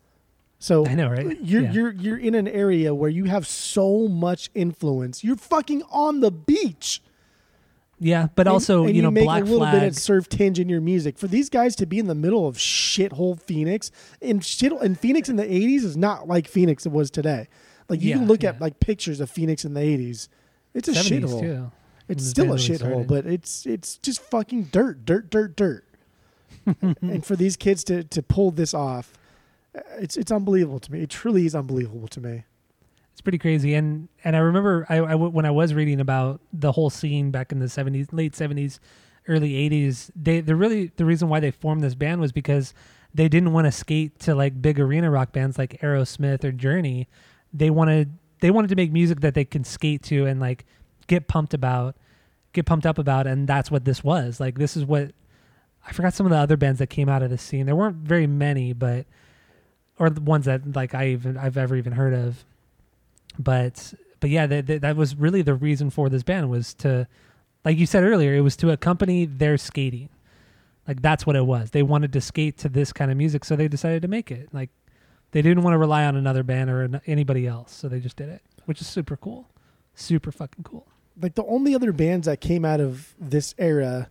so 0.64 0.86
I 0.86 0.94
know, 0.94 1.08
right? 1.10 1.38
You're 1.42 1.62
Yeah. 1.62 1.72
you're 1.72 1.92
you're 1.92 2.16
in 2.18 2.34
an 2.34 2.48
area 2.48 2.94
where 2.94 3.10
you 3.10 3.24
have 3.24 3.46
so 3.46 4.08
much 4.08 4.50
influence. 4.54 5.22
You're 5.22 5.36
fucking 5.36 5.82
on 5.90 6.20
the 6.20 6.30
beach. 6.30 7.02
Yeah, 8.00 8.28
but 8.34 8.46
And- 8.46 8.52
also, 8.52 8.86
and 8.86 8.96
you 8.96 9.02
know, 9.02 9.10
make 9.10 9.24
Black 9.24 9.42
a 9.42 9.44
little 9.44 9.60
Flag. 9.60 9.80
bit 9.80 9.88
of 9.88 9.96
surf 9.96 10.28
tinge 10.28 10.58
in 10.58 10.68
your 10.68 10.80
music. 10.80 11.16
For 11.18 11.28
these 11.28 11.48
guys 11.48 11.76
to 11.76 11.86
be 11.86 11.98
in 11.98 12.06
the 12.06 12.14
middle 12.14 12.46
of 12.48 12.56
shithole 12.56 13.40
Phoenix, 13.40 13.90
and 14.20 14.44
shit, 14.44 14.72
and 14.72 14.98
Phoenix 14.98 15.28
in 15.28 15.36
the 15.36 15.44
'80s 15.44 15.84
is 15.84 15.96
not 15.96 16.26
like 16.26 16.48
Phoenix 16.48 16.86
it 16.86 16.92
was 16.92 17.10
today. 17.10 17.46
Like 17.88 18.00
you 18.02 18.10
Yeah, 18.10 18.16
can 18.18 18.26
look 18.26 18.42
yeah. 18.42 18.50
at 18.50 18.60
like 18.60 18.80
pictures 18.80 19.20
of 19.20 19.30
Phoenix 19.30 19.64
in 19.64 19.74
the 19.74 19.80
'80s. 19.80 20.28
It's 20.74 20.88
a 20.88 20.92
shithole. 20.92 21.40
too. 21.40 21.70
It's 22.08 22.26
still 22.26 22.52
a 22.52 22.56
shithole, 22.56 23.06
but 23.06 23.26
it's 23.26 23.64
it's 23.64 23.96
just 23.98 24.20
fucking 24.20 24.64
dirt, 24.72 25.04
dirt, 25.06 25.30
dirt, 25.30 25.56
dirt. 25.56 25.84
and 27.02 27.24
for 27.24 27.36
these 27.36 27.56
kids 27.56 27.84
to 27.84 28.02
to 28.04 28.22
pull 28.22 28.50
this 28.50 28.74
off, 28.74 29.12
it's 29.98 30.16
it's 30.16 30.32
unbelievable 30.32 30.78
to 30.80 30.92
me. 30.92 31.02
It 31.02 31.10
truly 31.10 31.46
is 31.46 31.54
unbelievable 31.54 32.08
to 32.08 32.20
me. 32.20 32.44
It's 33.12 33.20
pretty 33.20 33.38
crazy, 33.38 33.74
and 33.74 34.08
and 34.24 34.36
I 34.36 34.40
remember 34.40 34.86
I, 34.88 34.96
I 34.96 35.14
when 35.14 35.46
I 35.46 35.50
was 35.50 35.74
reading 35.74 36.00
about 36.00 36.40
the 36.52 36.72
whole 36.72 36.90
scene 36.90 37.30
back 37.30 37.52
in 37.52 37.58
the 37.58 37.68
seventies, 37.68 38.08
late 38.12 38.34
seventies, 38.34 38.80
early 39.28 39.56
eighties. 39.56 40.10
They 40.16 40.40
the 40.40 40.56
really 40.56 40.92
the 40.96 41.04
reason 41.04 41.28
why 41.28 41.40
they 41.40 41.50
formed 41.50 41.82
this 41.82 41.94
band 41.94 42.20
was 42.20 42.32
because 42.32 42.74
they 43.12 43.28
didn't 43.28 43.52
want 43.52 43.66
to 43.66 43.72
skate 43.72 44.18
to 44.20 44.34
like 44.34 44.60
big 44.60 44.80
arena 44.80 45.10
rock 45.10 45.32
bands 45.32 45.58
like 45.58 45.80
Aerosmith 45.80 46.42
or 46.44 46.52
Journey. 46.52 47.08
They 47.52 47.70
wanted 47.70 48.18
they 48.40 48.50
wanted 48.50 48.68
to 48.68 48.76
make 48.76 48.92
music 48.92 49.20
that 49.20 49.34
they 49.34 49.44
can 49.44 49.64
skate 49.64 50.02
to 50.04 50.26
and 50.26 50.40
like 50.40 50.64
get 51.06 51.28
pumped 51.28 51.54
about, 51.54 51.96
get 52.52 52.66
pumped 52.66 52.86
up 52.86 52.98
about, 52.98 53.26
and 53.26 53.46
that's 53.46 53.70
what 53.70 53.84
this 53.84 54.02
was. 54.02 54.40
Like 54.40 54.58
this 54.58 54.76
is 54.76 54.84
what 54.84 55.12
I 55.86 55.92
forgot 55.92 56.14
some 56.14 56.26
of 56.26 56.30
the 56.30 56.38
other 56.38 56.56
bands 56.56 56.78
that 56.80 56.88
came 56.88 57.08
out 57.08 57.22
of 57.22 57.30
the 57.30 57.38
scene. 57.38 57.66
There 57.66 57.76
weren't 57.76 57.96
very 57.96 58.26
many, 58.26 58.72
but 58.72 59.06
or 59.98 60.10
the 60.10 60.20
ones 60.20 60.46
that 60.46 60.74
like 60.74 60.94
I 60.94 61.08
even 61.08 61.36
I've 61.36 61.56
ever 61.56 61.76
even 61.76 61.92
heard 61.92 62.14
of. 62.14 62.44
But 63.38 63.94
but 64.20 64.30
yeah, 64.30 64.46
that 64.46 64.66
that- 64.80 64.96
was 64.96 65.16
really 65.16 65.42
the 65.42 65.54
reason 65.54 65.90
for 65.90 66.08
this 66.08 66.22
band 66.22 66.48
was 66.50 66.74
to, 66.74 67.06
like 67.64 67.78
you 67.78 67.86
said 67.86 68.04
earlier, 68.04 68.34
it 68.34 68.40
was 68.40 68.56
to 68.58 68.70
accompany 68.70 69.24
their 69.26 69.56
skating. 69.58 70.08
Like 70.86 71.02
that's 71.02 71.26
what 71.26 71.36
it 71.36 71.46
was. 71.46 71.70
They 71.70 71.82
wanted 71.82 72.12
to 72.12 72.20
skate 72.20 72.58
to 72.58 72.68
this 72.68 72.92
kind 72.92 73.10
of 73.10 73.16
music, 73.16 73.44
so 73.44 73.56
they 73.56 73.68
decided 73.68 74.02
to 74.02 74.08
make 74.08 74.30
it. 74.30 74.48
Like 74.52 74.70
they 75.32 75.42
didn't 75.42 75.62
want 75.64 75.74
to 75.74 75.78
rely 75.78 76.04
on 76.04 76.16
another 76.16 76.42
band 76.42 76.70
or 76.70 76.82
an- 76.82 77.00
anybody 77.06 77.46
else, 77.46 77.72
so 77.72 77.88
they 77.88 78.00
just 78.00 78.16
did 78.16 78.28
it, 78.28 78.42
which 78.66 78.80
is 78.80 78.86
super 78.86 79.16
cool, 79.16 79.48
super 79.94 80.30
fucking 80.30 80.62
cool. 80.64 80.86
like 81.20 81.34
the 81.36 81.44
only 81.46 81.74
other 81.74 81.92
bands 81.92 82.26
that 82.26 82.40
came 82.40 82.64
out 82.64 82.80
of 82.80 83.14
this 83.18 83.54
era 83.58 84.10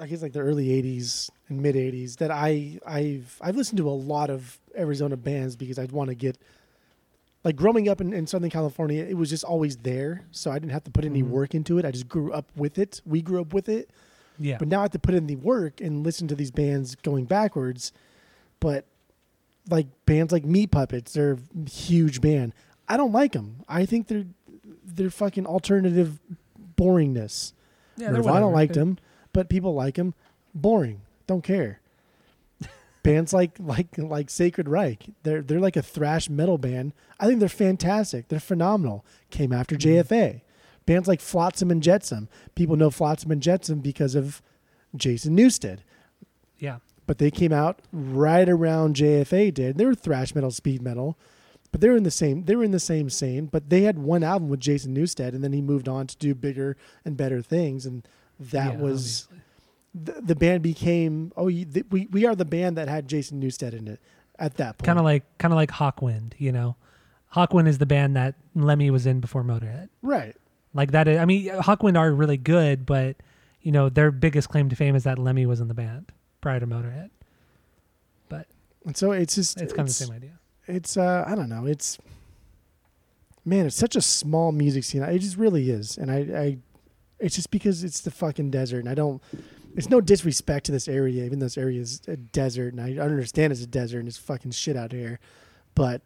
i 0.00 0.06
guess 0.06 0.22
like 0.22 0.32
the 0.32 0.40
early 0.40 0.68
80s 0.68 1.30
and 1.48 1.60
mid 1.60 1.74
80s 1.74 2.16
that 2.18 2.30
i 2.30 2.78
i've 2.86 3.38
i've 3.40 3.56
listened 3.56 3.78
to 3.78 3.88
a 3.88 3.90
lot 3.90 4.30
of 4.30 4.58
arizona 4.76 5.16
bands 5.16 5.56
because 5.56 5.78
i'd 5.78 5.92
want 5.92 6.08
to 6.10 6.14
get 6.14 6.36
like 7.44 7.56
growing 7.56 7.88
up 7.88 8.00
in, 8.00 8.12
in 8.12 8.26
southern 8.26 8.50
california 8.50 9.04
it 9.04 9.14
was 9.14 9.30
just 9.30 9.44
always 9.44 9.76
there 9.78 10.24
so 10.30 10.50
i 10.50 10.54
didn't 10.58 10.72
have 10.72 10.84
to 10.84 10.90
put 10.90 11.04
any 11.04 11.22
Mhm. 11.22 11.28
work 11.28 11.54
into 11.54 11.78
it. 11.78 11.84
I 11.84 11.90
just 11.90 12.08
grew 12.08 12.32
up 12.32 12.50
with 12.56 12.78
it. 12.78 13.00
We 13.06 13.20
grew 13.22 13.40
up 13.40 13.52
with 13.52 13.68
it. 13.68 13.90
Yeah, 14.38 14.56
but 14.58 14.66
now 14.68 14.80
i 14.80 14.82
have 14.82 14.90
to 14.92 14.98
put 14.98 15.14
in 15.14 15.26
the 15.26 15.36
work 15.36 15.80
and 15.80 16.02
listen 16.04 16.26
to 16.28 16.34
these 16.34 16.50
bands 16.50 16.96
going 16.96 17.24
backwards. 17.26 17.92
But 18.60 18.84
like 19.70 19.86
bands 20.06 20.32
like 20.32 20.44
meat 20.44 20.70
puppets 20.70 21.12
they're 21.12 21.38
a 21.66 21.70
huge 21.70 22.20
band. 22.20 22.52
I 22.88 22.96
don't 22.98 23.12
like 23.12 23.32
them 23.32 23.56
i 23.68 23.86
think 23.86 24.08
they're 24.08 24.26
they're 24.84 25.10
fucking 25.10 25.46
alternative 25.46 26.18
boringness. 26.76 27.52
Yeah, 27.96 28.10
Nirvana 28.10 28.48
liked 28.50 28.74
them, 28.74 28.98
but 29.34 29.50
people 29.50 29.74
like 29.74 29.96
them. 29.96 30.14
Boring. 30.54 31.02
Don't 31.26 31.44
care. 31.44 31.80
Bands 33.02 33.34
like 33.34 33.52
like 33.60 33.88
like 33.98 34.30
Sacred 34.30 34.66
Reich, 34.68 35.10
they're 35.24 35.42
they're 35.42 35.60
like 35.60 35.76
a 35.76 35.82
thrash 35.82 36.30
metal 36.30 36.56
band. 36.56 36.94
I 37.20 37.26
think 37.26 37.38
they're 37.40 37.48
fantastic. 37.50 38.28
They're 38.28 38.40
phenomenal. 38.40 39.04
Came 39.30 39.52
after 39.52 39.76
Mm-hmm. 39.76 40.14
JFA. 40.14 40.40
Bands 40.86 41.06
like 41.08 41.20
Flotsam 41.20 41.70
and 41.70 41.82
Jetsam. 41.82 42.28
People 42.54 42.76
know 42.76 42.90
Flotsam 42.90 43.30
and 43.30 43.42
Jetsam 43.42 43.80
because 43.80 44.14
of 44.14 44.40
Jason 44.96 45.34
Newsted. 45.36 45.78
Yeah, 46.58 46.78
But 47.06 47.18
they 47.18 47.30
came 47.30 47.52
out 47.52 47.80
right 47.92 48.48
around 48.48 48.96
JFA 48.96 49.52
did. 49.52 49.76
They 49.76 49.84
were 49.86 49.94
thrash 49.94 50.34
metal, 50.34 50.50
speed 50.50 50.80
metal, 50.82 51.18
but 51.72 51.80
they 51.80 51.88
were 51.88 51.96
in 51.96 52.02
the 52.04 52.10
same 52.10 52.44
they 52.44 52.54
were 52.54 52.64
in 52.64 52.70
the 52.70 52.78
same 52.80 53.10
scene. 53.10 53.46
But 53.46 53.68
they 53.70 53.82
had 53.82 53.98
one 53.98 54.22
album 54.22 54.48
with 54.48 54.60
Jason 54.60 54.94
Newsted, 54.94 55.34
and 55.34 55.42
then 55.44 55.52
he 55.52 55.60
moved 55.60 55.88
on 55.88 56.06
to 56.06 56.16
do 56.16 56.34
bigger 56.34 56.76
and 57.04 57.16
better 57.16 57.42
things, 57.42 57.84
and 57.86 58.06
that 58.38 58.74
Yeah, 58.74 58.80
was 58.80 59.28
the, 59.94 60.12
the 60.20 60.34
band 60.34 60.62
became 60.62 61.32
oh 61.36 61.48
you, 61.48 61.64
th- 61.64 61.86
we 61.90 62.06
we 62.10 62.26
are 62.26 62.34
the 62.34 62.44
band 62.44 62.76
that 62.76 62.88
had 62.88 63.08
Jason 63.08 63.40
Newsted 63.40 63.72
in 63.74 63.86
it 63.88 64.00
at 64.38 64.54
that 64.56 64.78
point. 64.78 64.86
kind 64.86 64.98
of 64.98 65.04
like 65.04 65.22
kind 65.38 65.52
of 65.52 65.56
like 65.56 65.70
Hawkwind. 65.70 66.32
You 66.38 66.52
know, 66.52 66.76
Hawkwind 67.34 67.68
is 67.68 67.78
the 67.78 67.86
band 67.86 68.16
that 68.16 68.34
Lemmy 68.54 68.90
was 68.90 69.06
in 69.06 69.20
before 69.20 69.44
Motorhead. 69.44 69.88
right. 70.02 70.36
Like 70.76 70.90
that. 70.90 71.06
Is, 71.06 71.18
I 71.18 71.24
mean, 71.24 71.46
Hawkwind 71.48 71.96
are 71.96 72.10
really 72.12 72.36
good, 72.36 72.84
but 72.84 73.16
you 73.62 73.70
know 73.70 73.88
their 73.88 74.10
biggest 74.10 74.48
claim 74.48 74.68
to 74.70 74.74
fame 74.76 74.96
is 74.96 75.04
that 75.04 75.18
Lemmy 75.18 75.46
was 75.46 75.60
in 75.60 75.68
the 75.68 75.74
band 75.74 76.10
prior 76.40 76.58
to 76.58 76.66
Motorhead. 76.66 77.10
But 78.28 78.48
And 78.84 78.96
so 78.96 79.12
it's 79.12 79.36
just 79.36 79.60
it's 79.60 79.72
kind 79.72 79.82
of 79.82 79.86
the 79.86 79.92
same 80.04 80.12
idea. 80.14 80.38
It's 80.66 80.96
uh 80.96 81.24
I 81.26 81.36
don't 81.36 81.48
know. 81.48 81.66
It's 81.66 81.98
man, 83.44 83.66
it's 83.66 83.76
such 83.76 83.94
a 83.94 84.00
small 84.00 84.50
music 84.50 84.82
scene. 84.82 85.02
It 85.02 85.18
just 85.20 85.36
really 85.36 85.70
is, 85.70 85.96
and 85.96 86.10
I 86.10 86.16
I 86.16 86.58
it's 87.24 87.36
just 87.36 87.50
because 87.50 87.82
it's 87.82 88.02
the 88.02 88.10
fucking 88.10 88.50
desert, 88.50 88.80
and 88.80 88.88
I 88.88 88.94
don't. 88.94 89.22
It's 89.76 89.88
no 89.88 90.00
disrespect 90.00 90.66
to 90.66 90.72
this 90.72 90.86
area, 90.86 91.24
even 91.24 91.38
though 91.38 91.46
this 91.46 91.58
area 91.58 91.80
is 91.80 92.02
a 92.06 92.16
desert, 92.16 92.74
and 92.74 92.80
I 92.80 93.02
understand 93.02 93.52
it's 93.52 93.62
a 93.62 93.66
desert 93.66 94.00
and 94.00 94.08
it's 94.08 94.18
fucking 94.18 94.52
shit 94.52 94.76
out 94.76 94.92
here, 94.92 95.18
but 95.74 96.02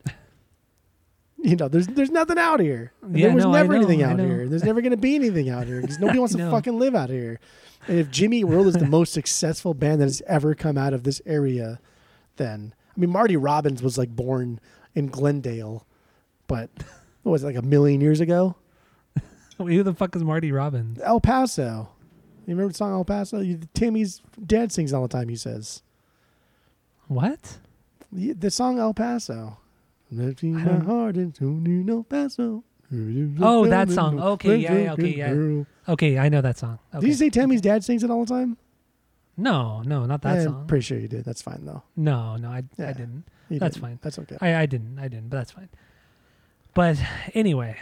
you 1.42 1.56
know, 1.56 1.68
there's 1.68 1.86
there's 1.88 2.10
nothing 2.10 2.38
out 2.38 2.60
here. 2.60 2.92
And 3.02 3.18
Yeah, 3.18 3.26
there 3.26 3.34
was 3.34 3.44
no, 3.44 3.52
never 3.52 3.72
know, 3.72 3.78
anything 3.80 4.02
out 4.02 4.18
here. 4.18 4.42
and 4.42 4.52
There's 4.52 4.64
never 4.64 4.80
going 4.80 4.92
to 4.92 4.96
be 4.96 5.16
anything 5.16 5.50
out 5.50 5.66
here 5.66 5.80
because 5.80 5.98
nobody 5.98 6.18
wants 6.18 6.34
to 6.36 6.50
fucking 6.52 6.78
live 6.78 6.94
out 6.94 7.10
here. 7.10 7.40
And 7.88 7.98
if 7.98 8.10
Jimmy 8.10 8.44
World 8.44 8.68
is 8.68 8.74
the 8.74 8.86
most 8.86 9.12
successful 9.12 9.74
band 9.74 10.00
that 10.00 10.06
has 10.06 10.22
ever 10.26 10.54
come 10.54 10.78
out 10.78 10.92
of 10.92 11.02
this 11.02 11.20
area, 11.26 11.80
then 12.36 12.74
I 12.96 13.00
mean 13.00 13.10
Marty 13.10 13.36
Robbins 13.36 13.82
was 13.82 13.98
like 13.98 14.14
born 14.14 14.60
in 14.94 15.08
Glendale, 15.08 15.84
but 16.46 16.70
what 17.22 17.32
was 17.32 17.42
it, 17.42 17.46
like 17.46 17.56
a 17.56 17.62
million 17.62 18.00
years 18.00 18.20
ago? 18.20 18.56
Who 19.76 19.82
the 19.82 19.94
fuck 19.94 20.14
is 20.16 20.24
Marty 20.24 20.52
Robbins? 20.52 20.98
El 21.02 21.20
Paso. 21.20 21.90
You 22.46 22.54
remember 22.54 22.72
the 22.72 22.78
song 22.78 22.92
El 22.92 23.04
Paso? 23.04 23.40
You, 23.40 23.60
Tammy's 23.74 24.22
dad 24.46 24.72
sings 24.72 24.92
all 24.92 25.02
the 25.02 25.08
time. 25.08 25.28
He 25.28 25.36
says 25.36 25.82
What? 27.08 27.58
the, 28.12 28.32
the 28.32 28.50
song 28.50 28.78
El 28.78 28.94
Paso. 28.94 29.58
Lifting 30.10 30.54
my 30.54 30.78
heart 30.78 31.16
into 31.16 31.44
New 31.44 31.84
El 31.96 32.02
Paso. 32.04 32.64
Oh, 33.40 33.66
that 33.66 33.90
song. 33.90 34.18
Okay, 34.18 34.56
yeah, 34.56 34.72
yeah, 34.78 34.92
okay, 34.94 35.08
yeah. 35.14 35.64
Okay, 35.92 36.18
I 36.18 36.30
know 36.30 36.40
that 36.40 36.56
song. 36.56 36.78
Okay. 36.94 37.06
you 37.06 37.12
say 37.12 37.28
Tammy's 37.28 37.60
dad 37.60 37.84
sings 37.84 38.02
it 38.02 38.10
all 38.10 38.24
the 38.24 38.32
time? 38.34 38.56
no, 39.36 39.82
no, 39.82 40.04
not 40.06 40.22
that 40.22 40.38
I'm 40.38 40.44
song. 40.44 40.66
pretty 40.66 40.82
sure 40.82 40.98
you 40.98 41.06
did. 41.06 41.24
That's 41.24 41.42
fine 41.42 41.64
though. 41.66 41.82
no, 41.96 42.36
no, 42.36 42.48
I, 42.48 42.62
Yeah. 42.78 42.88
I 42.88 42.92
didn't. 42.94 43.24
That's 43.50 43.74
didn't. 43.74 43.82
fine. 43.82 43.98
That's 44.02 44.18
okay. 44.20 44.36
I, 44.40 44.62
I 44.62 44.66
didn't. 44.66 44.98
I 44.98 45.08
didn't. 45.08 45.28
But 45.28 45.36
that's 45.36 45.50
fine. 45.52 45.68
But 46.74 46.96
anyway, 47.34 47.76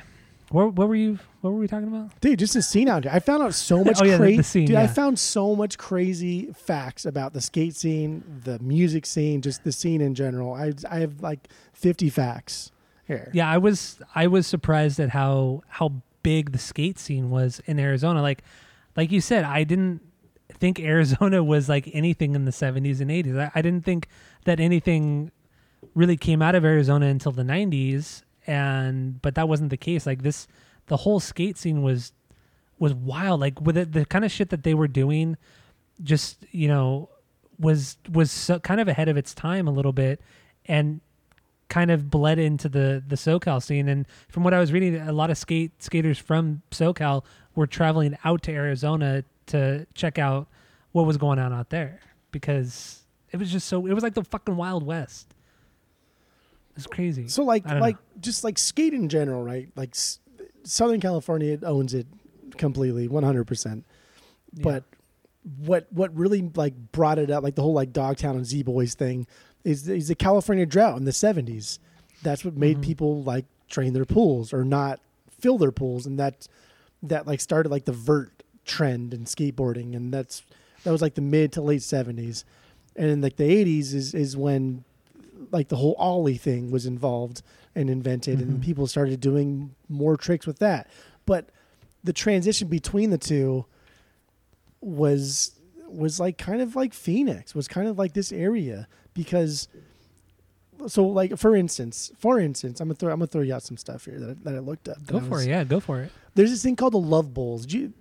what 0.50 0.74
what 0.74 0.88
were 0.88 0.94
you? 0.94 1.18
What 1.40 1.52
were 1.52 1.58
we 1.58 1.66
talking 1.68 1.88
about? 1.88 2.18
Dude, 2.20 2.38
just 2.38 2.54
the 2.54 2.62
scene 2.62 2.88
out 2.88 3.04
here. 3.04 3.12
I 3.12 3.18
found 3.20 3.42
out 3.42 3.54
so 3.54 3.78
oh, 3.80 3.84
much 3.84 3.98
Oh, 4.00 4.04
yeah, 4.04 4.12
the- 4.12 4.18
crazy. 4.18 4.36
the 4.36 4.42
scene, 4.42 4.66
Dude, 4.66 4.76
I 4.76 4.86
found 4.86 5.18
so 5.18 5.54
much 5.56 5.78
crazy 5.78 6.52
facts 6.52 7.04
about 7.04 7.32
the 7.32 7.40
skate 7.40 7.74
scene, 7.76 8.22
the 8.44 8.58
music 8.60 9.06
scene, 9.06 9.42
just 9.42 9.64
the 9.64 9.72
scene 9.72 10.00
in 10.00 10.14
general. 10.14 10.54
I 10.54 10.72
I 10.90 11.00
have 11.00 11.20
like 11.22 11.48
50 11.72 12.10
facts 12.10 12.72
here. 13.06 13.30
Yeah, 13.34 13.48
I 13.50 13.58
was 13.58 14.00
I 14.14 14.26
was 14.26 14.46
surprised 14.46 15.00
at 15.00 15.10
how 15.10 15.62
how 15.68 15.92
big 16.22 16.52
the 16.52 16.58
skate 16.58 16.98
scene 16.98 17.30
was 17.30 17.60
in 17.66 17.78
Arizona. 17.78 18.22
Like 18.22 18.42
like 18.96 19.12
you 19.12 19.20
said, 19.20 19.44
I 19.44 19.64
didn't 19.64 20.00
think 20.52 20.80
Arizona 20.80 21.42
was 21.54 21.68
like 21.68 21.88
anything 21.92 22.34
in 22.34 22.44
the 22.44 22.50
70s 22.50 23.00
and 23.00 23.10
80s. 23.10 23.38
I, 23.38 23.50
I 23.54 23.62
didn't 23.62 23.84
think 23.84 24.08
that 24.44 24.58
anything 24.60 25.30
really 25.94 26.16
came 26.16 26.40
out 26.40 26.54
of 26.54 26.64
Arizona 26.64 27.06
until 27.06 27.32
the 27.32 27.42
90s 27.42 28.22
and 28.46 29.20
but 29.22 29.34
that 29.34 29.48
wasn't 29.48 29.70
the 29.70 29.76
case. 29.76 30.06
Like 30.06 30.22
this 30.22 30.46
the 30.86 30.98
whole 30.98 31.20
skate 31.20 31.58
scene 31.58 31.82
was 31.82 32.12
was 32.78 32.94
wild 32.94 33.40
like 33.40 33.60
with 33.60 33.76
it, 33.76 33.92
the 33.92 34.04
kind 34.04 34.24
of 34.24 34.30
shit 34.30 34.50
that 34.50 34.62
they 34.62 34.74
were 34.74 34.88
doing 34.88 35.36
just, 36.02 36.44
you 36.50 36.68
know, 36.68 37.08
was 37.58 37.96
was 38.10 38.30
so, 38.30 38.58
kind 38.58 38.80
of 38.80 38.88
ahead 38.88 39.08
of 39.08 39.16
its 39.16 39.34
time 39.34 39.66
a 39.66 39.70
little 39.70 39.92
bit 39.92 40.20
and 40.66 41.00
kind 41.68 41.90
of 41.90 42.10
bled 42.10 42.38
into 42.38 42.68
the 42.68 43.02
the 43.06 43.16
SoCal 43.16 43.62
scene. 43.62 43.88
And 43.88 44.06
from 44.28 44.44
what 44.44 44.54
I 44.54 44.60
was 44.60 44.72
reading, 44.72 44.96
a 44.96 45.12
lot 45.12 45.30
of 45.30 45.38
skate 45.38 45.82
skaters 45.82 46.18
from 46.18 46.62
SoCal 46.70 47.24
were 47.54 47.66
traveling 47.66 48.16
out 48.24 48.42
to 48.44 48.52
Arizona 48.52 49.24
to 49.46 49.86
check 49.94 50.18
out 50.18 50.48
what 50.92 51.06
was 51.06 51.16
going 51.16 51.38
on 51.38 51.52
out 51.52 51.70
there 51.70 52.00
because 52.30 53.02
it 53.32 53.38
was 53.38 53.50
just 53.50 53.66
so 53.66 53.86
it 53.86 53.92
was 53.92 54.02
like 54.02 54.14
the 54.14 54.24
fucking 54.24 54.56
Wild 54.56 54.84
West. 54.84 55.34
It's 56.76 56.86
crazy. 56.86 57.28
So 57.28 57.42
like 57.42 57.64
like 57.80 57.96
just 58.20 58.44
like 58.44 58.58
skate 58.58 58.92
in 58.94 59.08
general, 59.08 59.42
right? 59.42 59.68
Like 59.76 59.90
s- 59.94 60.20
Southern 60.64 61.00
California 61.00 61.58
owns 61.62 61.94
it 61.94 62.06
completely, 62.58 63.08
100%. 63.08 63.82
But 64.62 64.84
what 65.64 65.86
what 65.92 66.14
really 66.14 66.50
like 66.54 66.74
brought 66.92 67.18
it 67.18 67.30
up, 67.30 67.42
like 67.44 67.54
the 67.54 67.62
whole 67.62 67.72
like 67.74 67.92
Dogtown 67.92 68.36
and 68.36 68.44
Z 68.46 68.62
Boys 68.64 68.94
thing, 68.94 69.26
is 69.64 69.88
is 69.88 70.08
the 70.08 70.14
California 70.14 70.66
drought 70.66 70.98
in 70.98 71.04
the 71.04 71.12
70s. 71.12 71.78
That's 72.22 72.44
what 72.44 72.56
made 72.56 72.78
Mhm. 72.78 72.82
people 72.82 73.22
like 73.22 73.44
drain 73.68 73.92
their 73.92 74.04
pools 74.04 74.52
or 74.52 74.64
not 74.64 75.00
fill 75.40 75.58
their 75.58 75.72
pools, 75.72 76.06
and 76.06 76.18
that 76.18 76.48
that 77.02 77.26
like 77.26 77.40
started 77.40 77.68
like 77.70 77.84
the 77.84 77.92
vert 77.92 78.42
trend 78.64 79.14
in 79.14 79.24
skateboarding, 79.24 79.94
and 79.94 80.12
that's 80.12 80.42
that 80.82 80.90
was 80.90 81.02
like 81.02 81.14
the 81.14 81.20
mid 81.20 81.52
to 81.52 81.60
late 81.62 81.82
70s, 81.82 82.44
and 82.96 83.08
in 83.10 83.20
like 83.20 83.36
the 83.36 83.44
80s 83.44 83.94
is 83.94 84.14
is 84.14 84.36
when 84.36 84.84
like 85.52 85.68
the 85.68 85.76
whole 85.76 85.94
ollie 85.98 86.36
thing 86.38 86.70
was 86.70 86.86
involved 86.86 87.42
and 87.74 87.88
invented, 87.90 88.40
and 88.40 88.58
Mhm. 88.60 88.64
people 88.64 88.86
started 88.86 89.20
doing 89.20 89.74
more 89.88 90.16
tricks 90.16 90.46
with 90.46 90.58
that. 90.60 90.88
But 91.26 91.50
the 92.04 92.12
transition 92.12 92.68
between 92.68 93.10
the 93.10 93.18
two 93.18 93.66
was 94.80 95.52
was 95.88 96.18
like 96.18 96.36
kind 96.36 96.60
of 96.60 96.74
like 96.76 96.92
Phoenix, 96.92 97.54
was 97.54 97.68
kind 97.68 97.88
of 97.88 97.98
like 97.98 98.12
this 98.12 98.32
area 98.32 98.88
because 99.14 99.68
so 100.88 101.06
like 101.06 101.36
for 101.38 101.54
instance, 101.56 102.12
for 102.18 102.38
instance, 102.40 102.80
I'm 102.80 102.88
gonna 102.88 102.96
throw 102.96 103.12
I'm 103.12 103.18
gonna 103.18 103.28
throw 103.28 103.42
you 103.42 103.54
out 103.54 103.62
some 103.62 103.76
stuff 103.76 104.04
here 104.04 104.18
that 104.18 104.30
I, 104.30 104.34
that 104.44 104.54
I 104.56 104.58
looked 104.58 104.88
up. 104.88 105.04
go 105.06 105.20
for 105.20 105.30
was- 105.30 105.46
it. 105.46 105.50
Yeah, 105.50 105.64
go 105.64 105.80
for 105.80 106.02
it. 106.02 106.12
There's 106.34 106.50
this 106.50 106.62
thing 106.62 106.76
called 106.76 106.92
the 106.92 106.98
Love 106.98 107.32
Bowls. 107.32 107.72
You, 107.72 107.92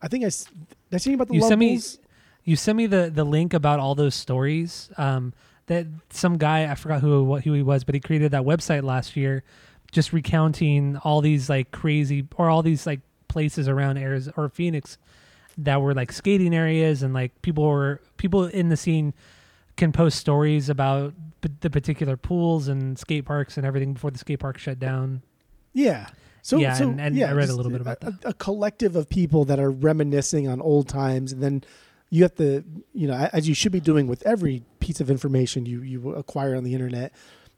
I 0.00 0.06
think 0.08 0.22
I 0.24 0.28
s- 0.28 0.44
did 0.90 0.94
I 0.94 0.98
see 0.98 1.12
about 1.12 1.28
the 1.28 1.34
You 1.34 1.40
Love 1.40 1.48
sent 1.48 1.58
me 1.58 1.70
Bowls. 1.72 1.98
you 2.44 2.56
sent 2.56 2.76
me 2.76 2.86
the 2.86 3.10
the 3.12 3.24
link 3.24 3.52
about 3.54 3.80
all 3.80 3.94
those 3.94 4.14
stories. 4.14 4.90
Um, 4.96 5.32
that 5.70 5.86
some 6.10 6.36
guy 6.36 6.70
I 6.70 6.74
forgot 6.74 7.00
who 7.00 7.22
what 7.24 7.44
who 7.44 7.52
he 7.52 7.62
was, 7.62 7.84
but 7.84 7.94
he 7.94 8.00
created 8.00 8.32
that 8.32 8.42
website 8.42 8.82
last 8.82 9.16
year, 9.16 9.44
just 9.92 10.12
recounting 10.12 10.96
all 10.98 11.20
these 11.20 11.48
like 11.48 11.70
crazy 11.70 12.26
or 12.36 12.50
all 12.50 12.62
these 12.62 12.86
like 12.86 13.00
places 13.28 13.68
around 13.68 13.96
Arizona 13.96 14.34
or 14.36 14.48
Phoenix 14.48 14.98
that 15.58 15.80
were 15.80 15.94
like 15.94 16.10
skating 16.10 16.52
areas 16.54 17.02
and 17.04 17.14
like 17.14 17.40
people 17.42 17.64
were 17.64 18.00
people 18.16 18.46
in 18.46 18.68
the 18.68 18.76
scene 18.76 19.14
can 19.76 19.92
post 19.92 20.18
stories 20.18 20.68
about 20.68 21.14
p- 21.40 21.50
the 21.60 21.70
particular 21.70 22.16
pools 22.16 22.66
and 22.66 22.98
skate 22.98 23.24
parks 23.24 23.56
and 23.56 23.64
everything 23.64 23.92
before 23.94 24.10
the 24.10 24.18
skate 24.18 24.40
park 24.40 24.58
shut 24.58 24.78
down. 24.80 25.22
Yeah. 25.72 26.08
So, 26.42 26.56
Yeah, 26.58 26.74
so 26.74 26.88
and- 26.88 27.00
and 27.00 27.14
yeah, 27.16 27.30
I 27.30 27.32
read 27.34 27.48
a 27.48 27.54
little 27.54 27.70
bit 27.70 27.80
about 27.80 28.02
a, 28.02 28.14
a 28.24 28.32
collective 28.34 28.96
of 28.96 29.08
people 29.08 29.44
that 29.44 29.60
are 29.60 29.70
reminiscing 29.70 30.48
on 30.48 30.60
old 30.60 30.88
times, 30.88 31.32
and 31.32 31.42
then 31.42 31.62
you 32.10 32.24
have 32.24 32.34
to, 32.34 32.64
you 32.92 33.06
know, 33.06 33.14
as 33.32 33.48
you 33.48 33.54
should 33.54 33.72
be 33.72 33.80
doing 33.80 34.06
with 34.08 34.26
every 34.26 34.62
piece 34.80 35.00
of 35.00 35.10
information 35.10 35.64
you 35.64 35.80
you 35.82 36.14
acquire 36.14 36.56
on 36.56 36.64
the 36.64 36.74
internet, 36.74 37.12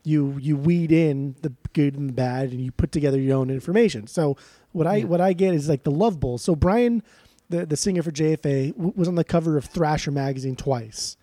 you 0.05 0.37
you 0.39 0.57
weed 0.57 0.93
in 0.93 1.35
the 1.43 1.53
good 1.73 1.95
and 1.97 2.09
the 2.11 2.13
bad, 2.13 2.51
and 2.53 2.61
you 2.61 2.71
put 2.71 2.93
together 2.93 3.19
your 3.19 3.39
own 3.39 3.51
information. 3.51 4.07
So 4.07 4.37
what 4.73 4.87
I 4.87 4.97
Yeah. 4.97 5.05
what 5.07 5.21
I 5.21 5.33
get 5.33 5.55
is 5.55 5.69
like 5.69 5.85
the 5.85 5.91
Love 5.91 6.21
Bowl. 6.21 6.39
So 6.39 6.55
Brian, 6.55 7.03
the 7.49 7.65
the 7.65 7.77
singer 7.77 8.03
for 8.03 8.11
JFA, 8.11 8.73
w- 8.73 8.93
was 8.95 9.09
on 9.09 9.15
the 9.15 9.25
cover 9.25 9.57
of 9.57 9.65
Thrasher 9.65 10.11
magazine 10.11 10.57
twice, 10.57 11.17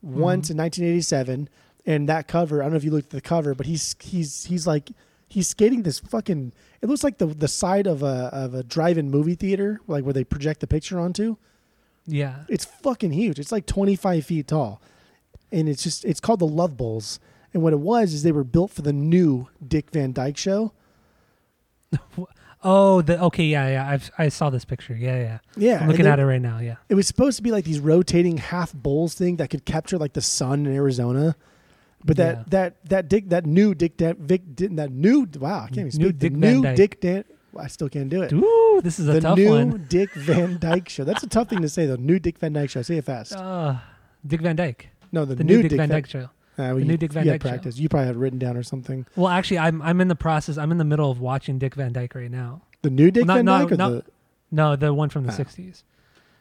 once 0.00 0.50
in 0.50 0.56
1987, 0.56 1.42
mm-hmm. 1.44 1.90
and 1.90 2.08
that 2.08 2.28
cover. 2.28 2.62
I 2.62 2.66
don't 2.66 2.72
know 2.72 2.76
if 2.76 2.84
you 2.84 2.92
looked 2.92 3.06
at 3.06 3.10
the 3.10 3.20
cover, 3.20 3.54
but 3.54 3.66
he's 3.66 3.96
he's 4.00 4.44
he's 4.44 4.66
like 4.68 4.90
he's 5.28 5.48
skating 5.48 5.82
this 5.82 5.98
fucking. 5.98 6.52
It 6.80 6.88
looks 6.88 7.02
like 7.02 7.18
the 7.18 7.26
the 7.26 7.48
side 7.48 7.88
of 7.88 8.04
a 8.04 8.30
of 8.32 8.54
a 8.54 8.62
drive-in 8.62 9.10
movie 9.10 9.34
theater, 9.34 9.80
like 9.88 10.04
where 10.04 10.12
they 10.12 10.24
project 10.24 10.60
the 10.60 10.68
picture 10.68 11.00
onto. 11.00 11.36
Yeah. 12.06 12.44
It's 12.48 12.64
fucking 12.64 13.12
huge. 13.12 13.38
It's 13.38 13.52
like 13.52 13.66
25 13.66 14.24
feet 14.26 14.48
tall, 14.48 14.80
and 15.50 15.68
it's 15.68 15.82
just 15.82 16.04
it's 16.04 16.20
called 16.20 16.40
the 16.40 16.46
Love 16.46 16.76
Bowls. 16.76 17.20
And 17.54 17.62
what 17.62 17.72
it 17.72 17.80
was 17.80 18.14
is 18.14 18.22
they 18.22 18.32
were 18.32 18.44
built 18.44 18.70
for 18.70 18.82
the 18.82 18.92
new 18.92 19.48
Dick 19.66 19.90
Van 19.90 20.12
Dyke 20.12 20.36
show. 20.38 20.72
Oh, 22.64 23.02
the 23.02 23.20
okay, 23.24 23.42
yeah, 23.46 23.68
yeah. 23.70 23.88
I've 23.88 24.08
I 24.18 24.28
saw 24.28 24.48
this 24.48 24.64
picture. 24.64 24.94
Yeah, 24.94 25.16
yeah. 25.18 25.38
Yeah, 25.56 25.80
I'm 25.80 25.88
looking 25.88 26.04
they- 26.04 26.10
at 26.12 26.20
it 26.20 26.24
right 26.24 26.40
now. 26.40 26.60
Yeah. 26.60 26.76
It 26.88 26.94
was 26.94 27.08
supposed 27.08 27.36
to 27.38 27.42
be 27.42 27.50
like 27.50 27.64
these 27.64 27.80
rotating 27.80 28.36
half 28.36 28.72
bowls 28.72 29.14
thing 29.14 29.36
that 29.38 29.50
could 29.50 29.64
capture 29.64 29.98
like 29.98 30.12
the 30.12 30.20
sun 30.20 30.66
in 30.66 30.72
Arizona. 30.72 31.34
But 32.04 32.18
that 32.18 32.36
Yeah. 32.36 32.44
that 32.50 32.84
that 32.84 33.08
Dick 33.08 33.30
that 33.30 33.46
new 33.46 33.74
Dick 33.74 33.96
Dan, 33.96 34.14
Vic 34.20 34.42
that 34.56 34.92
new 34.92 35.26
wow 35.40 35.62
I 35.64 35.66
can't 35.66 35.78
even 35.78 35.90
speak 35.90 36.00
New 36.02 36.12
the 36.12 36.12
Dick 36.12 36.32
Van 36.34 36.40
new 36.54 36.62
Dyke. 36.62 36.76
Dick 36.76 37.00
Dan 37.00 37.24
I 37.58 37.66
still 37.68 37.88
can't 37.88 38.08
do 38.08 38.22
it. 38.22 38.32
Ooh, 38.32 38.80
this 38.82 38.98
is 38.98 39.08
a 39.08 39.12
the 39.12 39.20
tough 39.20 39.36
new 39.38 39.50
one. 39.50 39.86
Dick 39.88 40.12
Van 40.14 40.58
Dyke 40.58 40.88
show. 40.88 41.04
That's 41.04 41.22
a 41.22 41.28
tough 41.28 41.48
thing 41.48 41.60
to 41.62 41.68
say 41.68 41.86
though. 41.86 41.96
New 41.96 42.18
Dick 42.18 42.38
Van 42.38 42.52
Dyke 42.52 42.70
show. 42.70 42.82
Say 42.82 42.96
it 42.96 43.04
fast. 43.04 43.32
Uh, 43.34 43.76
Dick 44.26 44.40
Van 44.40 44.56
Dyke. 44.56 44.88
no, 45.12 45.24
the, 45.24 45.34
The 45.34 45.44
new 45.44 45.62
Dick 45.62 45.72
Van 45.72 45.88
Dyke 45.88 46.06
show. 46.06 46.24
Uh, 46.24 46.28
well, 46.56 46.74
the 46.74 46.80
you, 46.80 46.84
new 46.86 46.96
Dick 46.96 47.12
Van 47.12 47.26
had 47.26 47.32
Dyke 47.34 47.42
show. 47.42 47.48
practice. 47.48 47.78
You 47.78 47.88
probably 47.88 48.06
have 48.08 48.16
it 48.16 48.18
written 48.18 48.38
down 48.38 48.56
or 48.56 48.62
something. 48.62 49.06
Well, 49.16 49.28
actually, 49.28 49.58
I'm 49.58 49.80
I'm 49.82 50.00
in 50.00 50.08
the 50.08 50.14
process. 50.14 50.58
I'm 50.58 50.70
in 50.70 50.78
the 50.78 50.84
middle 50.84 51.10
of 51.10 51.18
watching 51.20 51.58
Dick 51.58 51.74
Van 51.74 51.92
Dyke 51.92 52.14
right 52.14 52.30
now. 52.30 52.62
The 52.82 52.90
new 52.90 53.10
Dick 53.10 53.26
Well, 53.26 53.36
Van 53.36 53.44
not- 53.44 53.62
Dyke 53.62 53.72
or 53.72 53.76
not- 53.76 53.90
the 53.90 54.04
No, 54.50 54.76
the 54.76 54.92
one 54.92 55.08
from 55.08 55.24
the 55.24 55.32
Ah. 55.32 55.36
'60s. 55.36 55.82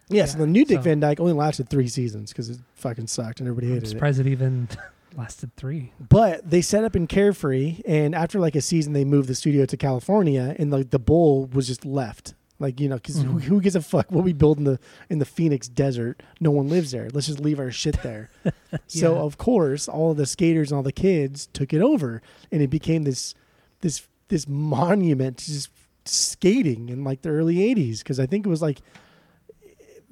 yeah, 0.10 0.26
so 0.26 0.38
the 0.38 0.47
new 0.47 0.65
Dick 0.65 0.80
so- 0.80 0.84
Van 0.84 1.00
Dyke 1.00 1.19
only 1.21 1.34
lasted 1.34 1.69
three 1.69 1.88
seasons 1.88 2.32
because 2.32 2.50
it 2.50 2.58
fucking 2.76 3.08
sucked 3.08 3.39
and 3.39 3.47
everybody 3.47 3.67
I'm 3.67 3.74
hated 3.76 3.88
it. 3.88 3.89
surprised 3.91 4.19
it 4.19 4.28
even 4.28 4.67
lasted 5.17 5.56
three. 5.56 5.91
But 6.00 6.50
they 6.50 6.62
set 6.62 6.84
up 6.84 6.95
in 6.95 7.08
Carefree, 7.08 7.82
and 7.86 8.15
after 8.15 8.39
like 8.39 8.56
a 8.56 8.62
season, 8.62 8.93
they 8.93 9.06
moved 9.06 9.28
the 9.28 9.36
studio 9.36 9.65
to 9.65 9.78
California, 9.78 10.56
and 10.58 10.71
like 10.71 10.89
the 10.91 11.00
bowl 11.00 11.45
was 11.47 11.67
just 11.67 11.86
left. 11.86 12.34
Like 12.60 12.80
you 12.80 12.88
know, 12.89 12.95
because 12.95 13.21
who, 13.21 13.34
Mhm. 13.39 13.41
who 13.43 13.60
gives 13.62 13.76
a 13.76 13.82
fuck 13.82 14.12
what 14.12 14.24
we 14.24 14.34
build 14.34 14.60
in 14.60 14.65
the 14.65 14.80
in 15.10 15.17
the 15.19 15.26
Phoenix 15.26 15.67
desert? 15.67 16.21
No 16.39 16.52
one 16.52 16.67
lives 16.69 16.91
there. 16.91 17.10
Let's 17.12 17.26
just 17.28 17.39
leave 17.39 17.60
our 17.60 17.71
shit 17.71 18.02
there. 18.04 18.30
So 18.88 19.17
of 19.17 19.38
course, 19.38 19.88
all 19.89 20.13
the 20.13 20.26
skaters 20.26 20.71
and 20.71 20.78
all 20.78 20.84
the 20.84 20.91
kids 20.93 21.47
took 21.54 21.74
it 21.74 21.82
over, 21.82 22.21
and 22.52 22.62
it 22.62 22.69
became 22.69 23.04
this 23.04 23.34
this 23.82 24.08
this 24.30 24.47
monument 24.47 25.38
to 25.39 25.45
just 25.47 25.69
skating 26.06 26.88
in 26.89 27.04
like 27.04 27.21
the 27.24 27.30
early 27.30 27.56
'80s. 27.58 28.00
Because 28.00 28.19
I 28.19 28.26
think 28.28 28.45
it 28.45 28.50
was 28.50 28.62
like 28.62 28.80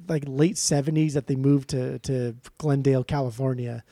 like 0.07 0.23
late 0.27 0.55
'70s 0.55 1.13
that 1.13 1.27
they 1.27 1.35
moved 1.35 1.69
to 1.69 1.99
to 1.99 2.35
Glendale, 2.57 3.03
California. 3.03 3.83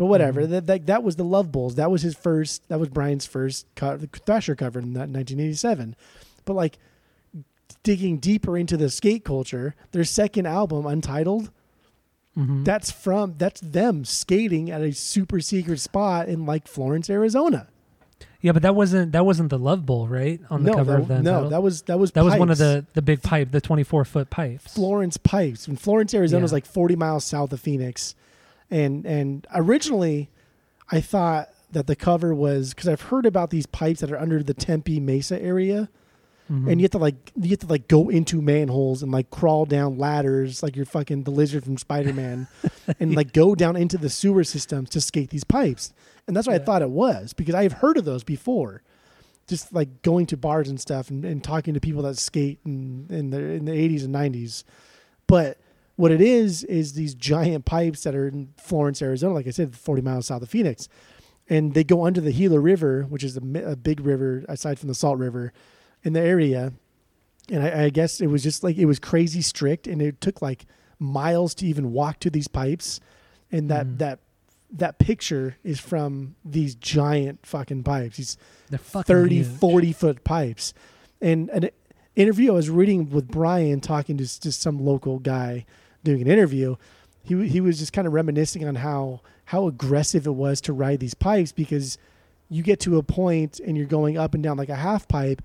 But 0.00 0.06
whatever, 0.06 0.44
Mhm. 0.46 0.48
that, 0.48 0.66
that 0.68 0.86
that 0.86 1.02
was 1.02 1.16
the 1.16 1.24
Love 1.24 1.52
Bowls. 1.52 1.74
That 1.74 1.90
was 1.90 2.00
his 2.00 2.14
first. 2.14 2.66
That 2.70 2.80
was 2.80 2.88
Brian's 2.88 3.26
first 3.26 3.66
co- 3.76 3.98
Thrasher 4.24 4.54
cover 4.54 4.78
in 4.80 4.94
that 4.94 5.10
1987. 5.10 5.94
But 6.46 6.54
like 6.54 6.78
digging 7.82 8.16
deeper 8.16 8.56
into 8.56 8.78
the 8.78 8.88
skate 8.88 9.24
culture, 9.26 9.74
their 9.92 10.04
second 10.04 10.46
album, 10.46 10.86
Untitled, 10.86 11.50
Mhm. 12.34 12.64
that's 12.64 12.90
from 12.90 13.34
that's 13.36 13.60
them 13.60 14.06
skating 14.06 14.70
at 14.70 14.80
a 14.80 14.92
super 14.92 15.38
secret 15.38 15.80
spot 15.80 16.28
in 16.30 16.46
like 16.46 16.66
Florence, 16.66 17.10
Arizona. 17.10 17.68
yeah, 18.40 18.52
but 18.52 18.62
that 18.62 18.74
wasn't 18.74 19.12
that 19.12 19.26
wasn't 19.26 19.50
the 19.50 19.58
Love 19.58 19.84
Bowl, 19.84 20.08
right? 20.08 20.40
On 20.48 20.64
the 20.64 20.70
no, 20.70 20.76
cover 20.78 20.92
that, 20.92 21.00
of 21.02 21.08
the 21.08 21.22
no, 21.22 21.48
that 21.50 21.62
was 21.62 21.82
that 21.82 21.98
was 21.98 22.12
that 22.12 22.24
was 22.24 22.36
one 22.36 22.48
of 22.48 22.56
the 22.56 22.86
the 22.94 23.02
big 23.02 23.20
pipe, 23.22 23.50
the 23.50 23.60
24 23.60 24.06
foot 24.06 24.30
pipes. 24.30 24.72
Florence 24.72 25.18
Pipes. 25.18 25.68
And 25.68 25.78
Florence, 25.78 26.14
Arizona 26.14 26.42
is 26.46 26.52
like 26.54 26.64
40 26.64 26.96
miles 26.96 27.26
south 27.26 27.52
of 27.52 27.60
Phoenix. 27.60 28.14
And 28.70 29.04
and 29.06 29.46
originally 29.54 30.30
I 30.90 31.00
thought 31.00 31.48
that 31.72 31.86
the 31.86 31.96
cover 31.96 32.34
was 32.34 32.74
because 32.74 32.88
I've 32.88 33.02
heard 33.02 33.26
about 33.26 33.50
these 33.50 33.66
pipes 33.66 34.00
that 34.00 34.10
are 34.10 34.18
under 34.18 34.42
the 34.42 34.54
Tempe 34.54 35.00
Mesa 35.00 35.40
area. 35.40 35.88
Mhm. 36.50 36.70
And 36.70 36.80
you 36.80 36.84
have 36.84 36.90
to 36.92 36.98
like 36.98 37.32
you 37.40 37.50
have 37.50 37.60
to 37.60 37.66
like 37.66 37.86
go 37.86 38.08
into 38.08 38.42
manholes 38.42 39.02
and 39.02 39.12
like 39.12 39.30
crawl 39.30 39.66
down 39.66 39.98
ladders 39.98 40.62
like 40.64 40.74
you're 40.74 40.84
fucking 40.84 41.22
the 41.22 41.30
lizard 41.30 41.62
from 41.62 41.76
Spider 41.78 42.12
Man 42.12 42.48
and 43.00 43.14
like 43.14 43.32
go 43.32 43.54
down 43.54 43.76
into 43.76 43.96
the 43.96 44.10
sewer 44.10 44.42
systems 44.42 44.90
to 44.90 45.00
skate 45.00 45.30
these 45.30 45.44
pipes. 45.44 45.92
And 46.26 46.36
that's 46.36 46.46
what 46.48 46.60
I 46.60 46.64
thought 46.64 46.82
it 46.82 46.90
was 46.90 47.32
because 47.32 47.54
I've 47.54 47.74
heard 47.74 47.96
of 47.96 48.04
those 48.04 48.24
before. 48.24 48.82
Just 49.46 49.72
like 49.72 50.02
going 50.02 50.26
to 50.26 50.36
bars 50.36 50.68
and 50.68 50.80
stuff 50.80 51.10
and, 51.10 51.24
and 51.24 51.42
talking 51.42 51.74
to 51.74 51.80
people 51.80 52.02
that 52.02 52.16
skate 52.18 52.60
in, 52.64 53.06
in 53.10 53.30
the 53.30 53.38
in 53.38 53.64
the 53.64 53.72
eighties 53.72 54.04
and 54.04 54.12
nineties. 54.12 54.64
But 55.26 55.58
what 56.00 56.10
it 56.10 56.20
is 56.22 56.64
is 56.64 56.94
these 56.94 57.14
giant 57.14 57.64
pipes 57.66 58.02
that 58.04 58.14
are 58.14 58.26
in 58.26 58.54
Florence, 58.56 59.02
Arizona, 59.02 59.34
like 59.34 59.46
I 59.46 59.50
said, 59.50 59.76
forty 59.76 60.02
miles 60.02 60.26
south 60.26 60.42
of 60.42 60.48
Phoenix. 60.48 60.88
And 61.48 61.74
they 61.74 61.82
go 61.84 62.06
under 62.06 62.20
the 62.20 62.32
Gila 62.32 62.60
River, 62.60 63.02
which 63.08 63.24
is 63.24 63.36
a, 63.36 63.40
a 63.72 63.76
big 63.76 64.00
river 64.00 64.44
aside 64.48 64.78
from 64.78 64.88
the 64.88 64.94
Salt 64.94 65.18
River 65.18 65.52
in 66.04 66.12
the 66.12 66.20
area. 66.20 66.72
And 67.50 67.62
I, 67.64 67.84
I 67.84 67.90
guess 67.90 68.20
it 68.20 68.28
was 68.28 68.42
just 68.42 68.62
like 68.62 68.78
it 68.78 68.86
was 68.86 68.98
crazy 68.98 69.42
strict, 69.42 69.86
and 69.86 70.00
it 70.00 70.20
took 70.20 70.40
like 70.40 70.66
miles 70.98 71.54
to 71.56 71.66
even 71.66 71.92
walk 71.92 72.20
to 72.20 72.30
these 72.30 72.48
pipes. 72.48 73.00
And 73.52 73.68
that 73.68 73.86
Mhm. 73.86 73.98
that 73.98 74.18
that 74.72 74.98
picture 75.00 75.56
is 75.64 75.80
from 75.80 76.36
these 76.44 76.76
giant 76.76 77.44
fucking 77.44 77.82
pipes, 77.82 78.16
these 78.18 78.36
They're 78.68 78.78
fucking 78.78 79.12
30, 79.12 79.34
huge. 79.36 79.46
40 79.58 79.92
foot 79.92 80.22
pipes. 80.24 80.72
And 81.20 81.50
an 81.50 81.70
interview 82.14 82.52
I 82.52 82.54
was 82.54 82.70
reading 82.70 83.10
with 83.10 83.26
Brian, 83.26 83.80
talking 83.80 84.16
to 84.18 84.24
just 84.24 84.62
some 84.62 84.78
local 84.78 85.18
guy 85.18 85.66
doing 86.04 86.20
an 86.22 86.28
interview. 86.28 86.76
He 87.22 87.48
he 87.48 87.60
was 87.60 87.78
just 87.78 87.92
kind 87.92 88.06
of 88.06 88.12
reminiscing 88.12 88.66
on 88.66 88.76
how 88.76 89.20
how 89.46 89.66
aggressive 89.66 90.26
it 90.26 90.32
was 90.32 90.60
to 90.62 90.72
ride 90.72 91.00
these 91.00 91.14
pipes 91.14 91.52
because 91.52 91.98
you 92.48 92.62
get 92.62 92.80
to 92.80 92.98
a 92.98 93.02
point 93.02 93.60
and 93.60 93.76
you're 93.76 93.86
going 93.86 94.18
up 94.18 94.34
and 94.34 94.42
down 94.42 94.56
like 94.56 94.68
a 94.68 94.76
half 94.76 95.06
pipe, 95.08 95.42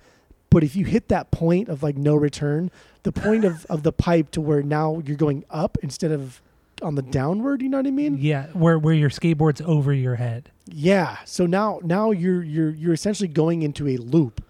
but 0.50 0.64
if 0.64 0.76
you 0.76 0.86
hit 0.86 1.10
that 1.10 1.32
point 1.32 1.70
of 1.70 1.84
like 1.84 1.98
no 1.98 2.16
return, 2.16 2.72
the 3.04 3.12
point 3.12 3.46
of, 3.46 3.66
of 3.66 3.84
the 3.84 3.92
pipe 3.92 4.32
to 4.32 4.42
where 4.42 4.64
now 4.64 5.02
you're 5.06 5.18
going 5.18 5.44
up 5.50 5.78
instead 5.84 6.12
of 6.12 6.42
on 6.82 6.96
the 6.96 7.02
downward, 7.02 7.62
you 7.62 7.70
know 7.70 7.78
what 7.78 7.88
I 7.88 7.92
mean? 7.92 8.18
Yeah, 8.20 8.48
where 8.48 8.80
where 8.80 8.94
your 8.94 9.10
skateboard's 9.10 9.62
over 9.62 9.94
your 9.94 10.16
head. 10.16 10.52
Yeah. 10.68 11.18
So 11.26 11.46
now 11.46 11.80
now 11.84 12.12
you're 12.12 12.44
you're 12.44 12.72
you're 12.72 12.94
essentially 12.94 13.28
going 13.28 13.62
into 13.62 13.88
a 13.88 13.98
loop. 13.98 14.44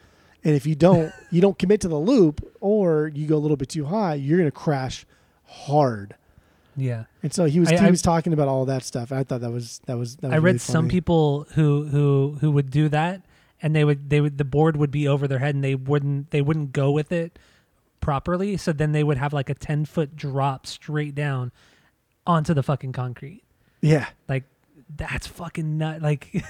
And 0.43 0.55
if 0.55 0.65
you 0.65 0.75
don't 0.75 1.11
you 1.31 1.41
don't 1.41 1.57
commit 1.57 1.81
to 1.81 1.87
the 1.87 1.97
loop 1.97 2.45
or 2.61 3.11
you 3.13 3.27
go 3.27 3.35
a 3.35 3.39
little 3.39 3.57
bit 3.57 3.69
too 3.69 3.85
high, 3.85 4.15
you're 4.15 4.37
gonna 4.37 4.51
crash 4.51 5.05
hard. 5.65 6.15
Yeah. 6.77 7.05
And 7.23 7.33
so 7.33 7.45
he 7.45 7.59
was 7.59 7.69
I- 7.71 7.77
he 7.79 7.85
I- 7.87 7.89
was 7.89 8.01
talking 8.01 8.33
about 8.33 8.47
all 8.47 8.65
that 8.65 8.83
stuff. 8.83 9.11
I 9.11 9.23
thought 9.23 9.41
that 9.41 9.51
was 9.51 9.79
that 9.85 9.97
was 9.97 10.17
that 10.17 10.27
was 10.27 10.33
I 10.35 10.37
read 10.39 10.59
some 10.61 10.87
people 10.87 11.47
who 11.53 11.85
who 11.85 12.37
who 12.41 12.51
would 12.51 12.69
do 12.69 12.89
that 12.89 13.21
and 13.61 13.73
they 13.75 13.85
would 13.85 14.09
they 14.09 14.19
would 14.21 14.37
the 14.37 14.43
board 14.45 14.75
would 14.75 14.91
be 14.91 15.07
over 15.07 15.27
their 15.27 15.39
head 15.39 15.55
and 15.55 15.63
they 15.63 15.75
wouldn't 15.75 16.31
they 16.31 16.41
wouldn't 16.41 16.73
go 16.73 16.91
with 16.91 17.11
it 17.13 17.39
properly 18.01 18.57
so 18.57 18.71
then 18.73 18.91
they 18.91 19.03
would 19.03 19.17
have 19.17 19.33
like 19.33 19.49
a 19.49 19.53
10 19.55 19.85
foot 19.85 20.15
drop 20.15 20.67
straight 20.67 21.15
down 21.15 21.51
onto 22.27 22.53
the 22.53 22.61
fucking 22.61 22.91
concrete 22.91 23.41
Yeah. 23.81 24.07
like 24.29 24.43
that's 24.95 25.25
fucking 25.27 25.77
nut 25.77 26.01
like 26.01 26.29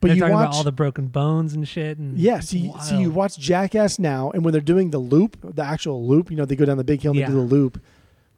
But 0.00 0.10
you 0.10 0.20
talking 0.20 0.34
watch 0.34 0.46
about 0.48 0.54
all 0.54 0.64
the 0.64 0.72
broken 0.72 1.06
bones 1.08 1.54
and 1.54 1.66
shit 1.66 1.98
and 1.98 2.18
Yeah, 2.18 2.40
so 2.40 2.56
you, 2.56 2.72
so 2.82 2.98
you 2.98 3.10
watch 3.10 3.36
Jackass 3.36 3.98
now, 3.98 4.30
and 4.30 4.44
when 4.44 4.52
they're 4.52 4.60
doing 4.60 4.90
the 4.90 4.98
loop, 5.00 5.36
the 5.56 5.64
actual 5.64 6.06
loop, 6.06 6.30
you 6.30 6.36
know, 6.36 6.44
they 6.44 6.54
go 6.54 6.64
down 6.64 6.76
the 6.76 6.84
big 6.84 7.00
hill 7.02 7.10
and 7.12 7.18
Yeah. 7.18 7.26
they 7.26 7.32
do 7.32 7.38
the 7.40 7.44
loop. 7.44 7.82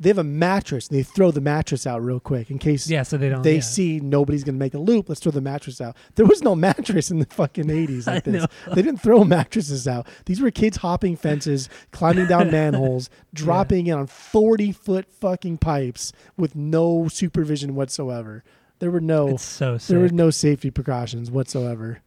They 0.00 0.08
have 0.08 0.18
a 0.18 0.24
mattress, 0.24 0.88
and 0.88 0.98
they 0.98 1.02
throw 1.02 1.30
the 1.30 1.42
mattress 1.42 1.86
out 1.86 2.02
real 2.02 2.20
quick 2.20 2.50
in 2.50 2.58
case 2.58 2.88
yeah 2.88 3.02
so 3.02 3.18
they 3.18 3.28
don't 3.28 3.42
they 3.42 3.56
yeah. 3.56 3.60
see 3.60 4.00
nobody's 4.00 4.42
going 4.42 4.54
to 4.54 4.58
make 4.58 4.72
a 4.72 4.78
loop. 4.78 5.10
Let's 5.10 5.20
throw 5.20 5.30
the 5.30 5.42
mattress 5.42 5.78
out. 5.78 5.94
There 6.14 6.24
was 6.24 6.42
no 6.42 6.54
mattress 6.68 7.10
in 7.10 7.18
the 7.18 7.26
fucking 7.26 7.64
80s 7.66 8.06
like 8.06 8.24
this. 8.24 8.46
They 8.66 8.82
didn't 8.82 9.02
throw 9.02 9.24
mattresses 9.24 9.86
out. 9.86 10.06
These 10.24 10.40
were 10.40 10.50
kids 10.50 10.78
hopping 10.78 11.16
fences, 11.16 11.68
climbing 11.90 12.26
down 12.26 12.50
manholes, 12.50 13.10
dropping 13.34 13.88
in 13.88 13.98
on 13.98 14.06
40 14.06 14.72
foot 14.72 15.12
fucking 15.12 15.58
pipes 15.58 16.12
with 16.36 16.56
no 16.56 17.08
supervision 17.08 17.74
whatsoever. 17.74 18.42
There 18.78 18.90
were 18.90 19.02
no 19.02 19.28
it's 19.28 19.42
so 19.42 19.76
sick. 19.76 19.88
there 19.88 20.00
were 20.00 20.08
no 20.08 20.30
safety 20.30 20.70
precautions 20.70 21.30
whatsoever. 21.30 22.00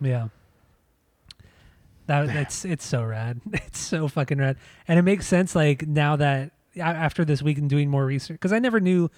Yeah. 0.00 0.28
That 2.06 2.26
that's 2.32 2.64
it's 2.64 2.86
so 2.86 3.02
rad. 3.02 3.40
It's 3.52 3.80
so 3.80 4.06
fucking 4.06 4.38
rad, 4.38 4.56
and 4.86 5.00
it 5.00 5.02
makes 5.02 5.26
sense. 5.26 5.56
Like 5.56 5.86
now 5.86 6.14
that 6.14 6.52
after 6.78 7.24
this 7.24 7.42
week 7.42 7.58
and 7.58 7.68
doing 7.68 7.90
more 7.90 8.04
research, 8.04 8.34
because 8.34 8.52
I 8.52 8.58
never 8.58 8.80
knew 8.80 9.10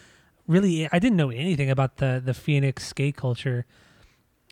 really 0.46 0.88
I 0.90 0.98
didn't 0.98 1.16
know 1.16 1.30
anything 1.30 1.70
about 1.70 1.96
the 1.96 2.22
the 2.24 2.34
Phoenix 2.34 2.86
skate 2.86 3.16
culture. 3.16 3.66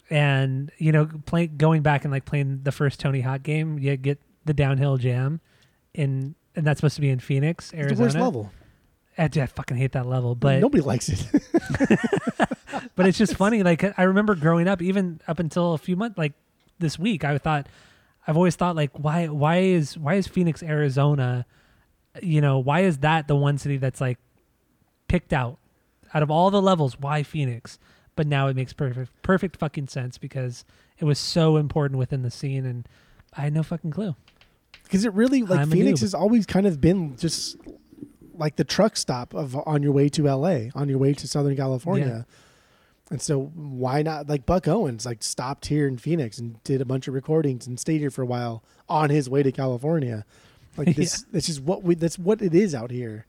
And 0.09 0.73
you 0.79 0.91
know, 0.91 1.09
play, 1.27 1.47
going 1.47 1.83
back 1.83 2.05
and 2.05 2.13
like 2.13 2.25
playing 2.25 2.63
the 2.65 2.73
first 2.73 2.99
Tony 2.99 3.21
Hawk 3.21 3.43
game, 3.43 3.79
you 3.79 3.97
get 3.97 4.19
the 4.45 4.55
downhill 4.55 4.97
jam, 4.97 5.41
in 5.95 6.35
and 6.57 6.67
that's 6.67 6.79
supposed 6.79 6.97
to 6.97 7.01
be 7.01 7.11
in 7.11 7.21
Phoenix, 7.21 7.73
Arizona. 7.73 7.91
It's 7.91 7.99
the 7.99 8.03
worst 8.03 8.17
level. 8.17 8.51
Eh, 9.17 9.29
I, 9.37 9.43
I 9.43 9.47
fucking 9.47 9.77
hate 9.77 9.93
that 9.93 10.07
level, 10.07 10.35
but 10.35 10.61
nobody 10.61 10.83
likes 10.83 11.09
it. 11.09 11.27
but 12.97 13.07
it's 13.07 13.19
just 13.19 13.37
funny. 13.37 13.63
Like 13.63 13.99
I 13.99 14.03
remember 14.03 14.35
growing 14.35 14.67
up, 14.67 14.83
even 14.83 15.21
up 15.29 15.39
until 15.39 15.75
a 15.75 15.79
few 15.79 15.97
months, 15.97 16.19
like 16.19 16.33
this 16.79 16.99
week, 16.99 17.25
I 17.25 17.39
thought 17.39 17.69
I've 18.27 18.37
always 18.37 18.57
thought 18.57 18.77
like 18.77 18.91
why 18.99 19.27
why 19.29 19.59
is 19.59 19.97
why 19.97 20.15
is 20.15 20.27
Phoenix, 20.27 20.63
Arizona, 20.63 21.47
you 22.23 22.41
know, 22.41 22.59
why 22.59 22.81
is 22.81 22.99
that 22.99 23.29
the 23.29 23.37
one 23.37 23.59
city 23.59 23.77
that's 23.77 24.01
like 24.01 24.19
picked 25.09 25.33
out 25.33 25.59
out 26.13 26.23
of 26.23 26.31
all 26.31 26.51
the 26.51 26.63
levels? 26.63 26.99
Why 26.99 27.23
Phoenix? 27.23 27.79
But 28.17 28.27
now 28.27 28.49
it 28.49 28.57
makes 28.57 28.73
perfect 28.73 29.11
perfect 29.23 29.57
fucking 29.57 29.89
sense 29.89 30.19
because 30.19 30.65
it 30.99 31.05
was 31.05 31.19
so 31.19 31.57
important 31.57 31.99
within 31.99 32.23
the 32.23 32.31
scene, 32.31 32.67
and 32.67 32.87
I 33.37 33.43
had 33.43 33.55
no 33.55 33.63
fucking 33.63 33.93
clue. 33.93 34.15
Because 34.85 35.05
it 35.05 35.13
really 35.15 35.43
like 35.43 35.61
I'm 35.61 35.71
Phoenix 35.71 36.01
has 36.01 36.15
always 36.15 36.47
kind 36.47 36.67
of 36.67 36.81
been 36.81 37.17
just 37.17 37.57
like 38.35 38.57
the 38.57 38.65
truck 38.65 38.97
stop 38.97 39.35
of 39.35 39.57
on 39.67 39.83
your 39.83 39.93
way 39.93 40.09
to 40.09 40.25
LA, 40.25 40.71
on 40.75 40.89
your 40.89 40.99
way 40.99 41.15
to 41.15 41.29
Southern 41.29 41.57
California. 41.57 42.27
And 43.11 43.21
so 43.21 43.53
why 43.55 44.03
not 44.03 44.29
like 44.29 44.47
Buck 44.47 44.69
Owens 44.69 45.05
like 45.05 45.23
stopped 45.23 45.67
here 45.67 45.87
in 45.89 45.99
Phoenix 45.99 46.39
and 46.39 46.63
did 46.63 46.81
a 46.81 46.85
bunch 46.85 47.09
of 47.09 47.15
recordings 47.15 47.67
and 47.67 47.79
stayed 47.79 48.01
here 48.01 48.11
for 48.11 48.23
a 48.23 48.27
while 48.27 48.63
on 48.89 49.11
his 49.11 49.29
way 49.29 49.43
to 49.43 49.53
California. 49.53 50.25
Like 50.77 50.95
this 50.97 51.23
this 51.33 51.49
is 51.49 51.61
what 51.61 51.83
we 51.83 51.95
that's 51.95 52.19
what 52.19 52.41
it 52.43 52.55
is 52.55 52.75
out 52.75 52.91
here. 52.91 53.27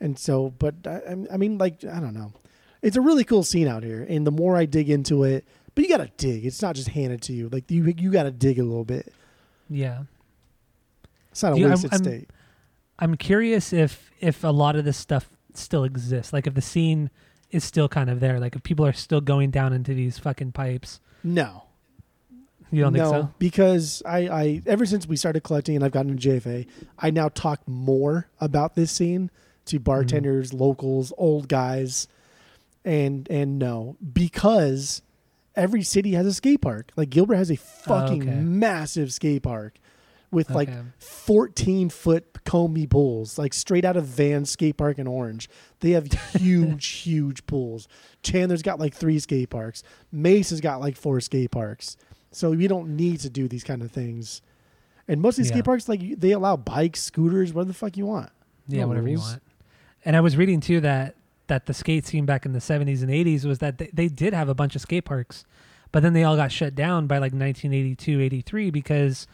And 0.00 0.18
so 0.18 0.50
but 0.58 0.74
I, 0.86 1.16
I 1.32 1.36
mean 1.36 1.58
like 1.58 1.84
I 1.84 2.00
don't 2.00 2.14
know. 2.14 2.32
It's 2.82 2.96
a 2.96 3.00
really 3.00 3.24
cool 3.24 3.42
scene 3.42 3.68
out 3.68 3.82
here 3.82 4.06
and 4.08 4.26
the 4.26 4.30
more 4.30 4.56
I 4.56 4.64
dig 4.64 4.88
into 4.88 5.24
it, 5.24 5.46
but 5.74 5.84
you 5.84 5.90
got 5.90 5.98
to 6.04 6.10
dig. 6.16 6.46
It's 6.46 6.62
not 6.62 6.74
just 6.74 6.88
handed 6.88 7.20
to 7.22 7.32
you. 7.32 7.48
Like 7.50 7.70
you 7.70 7.84
you 7.98 8.10
got 8.10 8.22
to 8.24 8.30
dig 8.30 8.58
a 8.58 8.62
little 8.64 8.84
bit. 8.84 9.12
Yeah. 9.68 10.04
It's 11.30 11.42
not 11.42 11.52
a 11.52 11.54
Do 11.56 11.60
you- 11.60 11.66
I'm- 11.66 11.72
wasted 11.72 11.92
I'm- 11.92 12.02
state. 12.02 12.30
I'm 12.98 13.16
curious 13.16 13.72
if 13.72 14.10
if 14.20 14.44
a 14.44 14.48
lot 14.48 14.76
of 14.76 14.84
this 14.84 14.96
stuff 14.98 15.30
still 15.54 15.84
exists. 15.84 16.32
Like 16.32 16.46
if 16.46 16.54
the 16.54 16.60
scene 16.60 17.10
is 17.50 17.64
still 17.64 17.88
kind 17.88 18.10
of 18.10 18.20
there. 18.20 18.38
Like 18.38 18.54
if 18.56 18.62
people 18.62 18.84
are 18.86 18.92
still 18.92 19.20
going 19.20 19.50
down 19.50 19.72
into 19.72 19.94
these 19.94 20.18
fucking 20.18 20.52
pipes. 20.52 21.00
No. 21.24 21.64
You 22.70 22.82
don't 22.82 22.92
no, 22.92 23.10
think 23.10 23.22
so? 23.22 23.34
because 23.38 24.02
I, 24.06 24.18
I 24.28 24.62
ever 24.66 24.86
since 24.86 25.06
we 25.06 25.16
started 25.16 25.42
collecting 25.42 25.76
and 25.76 25.84
I've 25.84 25.92
gotten 25.92 26.12
into 26.12 26.28
JFA, 26.28 26.66
I 26.98 27.10
now 27.10 27.28
talk 27.28 27.66
more 27.66 28.28
about 28.40 28.74
this 28.74 28.92
scene 28.92 29.30
to 29.66 29.76
mm-hmm. 29.76 29.84
bartenders, 29.84 30.52
locals, 30.52 31.12
old 31.18 31.48
guys, 31.48 32.06
and 32.84 33.28
and 33.30 33.58
no, 33.58 33.96
because 34.12 35.02
every 35.56 35.82
city 35.82 36.12
has 36.12 36.26
a 36.26 36.32
skate 36.32 36.60
park. 36.60 36.92
Like 36.96 37.10
Gilbert 37.10 37.36
has 37.36 37.50
a 37.50 37.56
fucking 37.56 38.22
okay. 38.22 38.40
massive 38.40 39.12
skate 39.12 39.42
park 39.42 39.78
with 40.30 40.50
like 40.50 40.70
14 40.98 41.90
foot 41.90 42.32
Comey 42.44 42.88
pools, 42.88 43.38
like 43.38 43.52
straight 43.52 43.84
out 43.84 43.96
of 43.96 44.04
Van 44.04 44.44
Skate 44.44 44.76
Park 44.76 44.98
in 44.98 45.06
Orange. 45.06 45.48
They 45.80 45.90
have 45.90 46.06
huge, 46.38 46.86
huge 46.86 47.46
pools. 47.46 47.88
Chandler's 48.22 48.62
got 48.62 48.78
like 48.78 48.94
three 48.94 49.18
skate 49.18 49.50
parks. 49.50 49.82
Mesa 50.12 50.54
has 50.54 50.60
got 50.60 50.80
like 50.80 50.96
four 50.96 51.20
skate 51.20 51.50
parks. 51.50 51.96
So 52.32 52.50
we 52.50 52.68
don't 52.68 52.96
need 52.96 53.20
to 53.20 53.30
do 53.30 53.48
these 53.48 53.64
kind 53.64 53.82
of 53.82 53.90
things. 53.90 54.42
And 55.08 55.20
most 55.20 55.34
of 55.38 55.44
these 55.44 55.50
Yeah. 55.50 55.56
skate 55.56 55.64
parks, 55.64 55.88
like 55.88 56.20
they 56.20 56.30
allow 56.32 56.56
bikes, 56.56 57.02
scooters, 57.02 57.52
whatever 57.52 57.68
the 57.68 57.74
fuck 57.74 57.96
you 57.96 58.06
want. 58.06 58.30
Yeah, 58.68 58.82
No 58.82 58.88
whatever 58.88 59.08
you 59.08 59.18
want. 59.18 59.42
And 60.04 60.16
I 60.16 60.20
was 60.20 60.36
reading 60.36 60.60
too 60.60 60.80
that 60.80 61.16
that 61.48 61.66
the 61.66 61.74
skate 61.74 62.06
scene 62.06 62.24
back 62.26 62.46
in 62.46 62.52
the 62.52 62.60
70s 62.60 63.02
and 63.02 63.10
80s 63.10 63.44
was 63.44 63.58
that 63.58 63.78
they, 63.78 63.90
they 63.92 64.06
did 64.06 64.32
have 64.32 64.48
a 64.48 64.54
bunch 64.54 64.76
of 64.76 64.80
skate 64.80 65.04
parks, 65.04 65.44
but 65.90 66.00
then 66.00 66.12
they 66.12 66.22
all 66.22 66.36
got 66.36 66.52
shut 66.52 66.76
down 66.76 67.08
by 67.08 67.16
like 67.16 67.32
1982, 67.32 68.20
83 68.20 68.70
because 68.70 69.26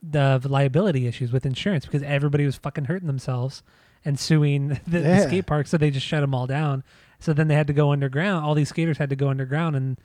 the 0.00 0.40
liability 0.48 1.08
issues 1.08 1.32
with 1.32 1.44
insurance 1.44 1.84
because 1.84 2.02
everybody 2.04 2.44
was 2.46 2.54
fucking 2.56 2.84
hurting 2.84 3.08
themselves 3.08 3.64
and 4.04 4.20
suing 4.20 4.68
the, 4.86 5.00
the 5.00 5.20
skate 5.22 5.46
park, 5.46 5.66
so 5.66 5.76
they 5.76 5.90
just 5.90 6.06
shut 6.06 6.20
them 6.20 6.32
all 6.34 6.46
down. 6.46 6.84
So 7.18 7.32
then 7.32 7.48
they 7.48 7.54
had 7.56 7.66
to 7.66 7.72
go 7.72 7.90
underground. 7.90 8.44
All 8.44 8.54
these 8.54 8.68
skaters 8.68 8.98
had 8.98 9.10
to 9.10 9.16
go 9.16 9.28
underground 9.28 9.74
and 9.74 9.98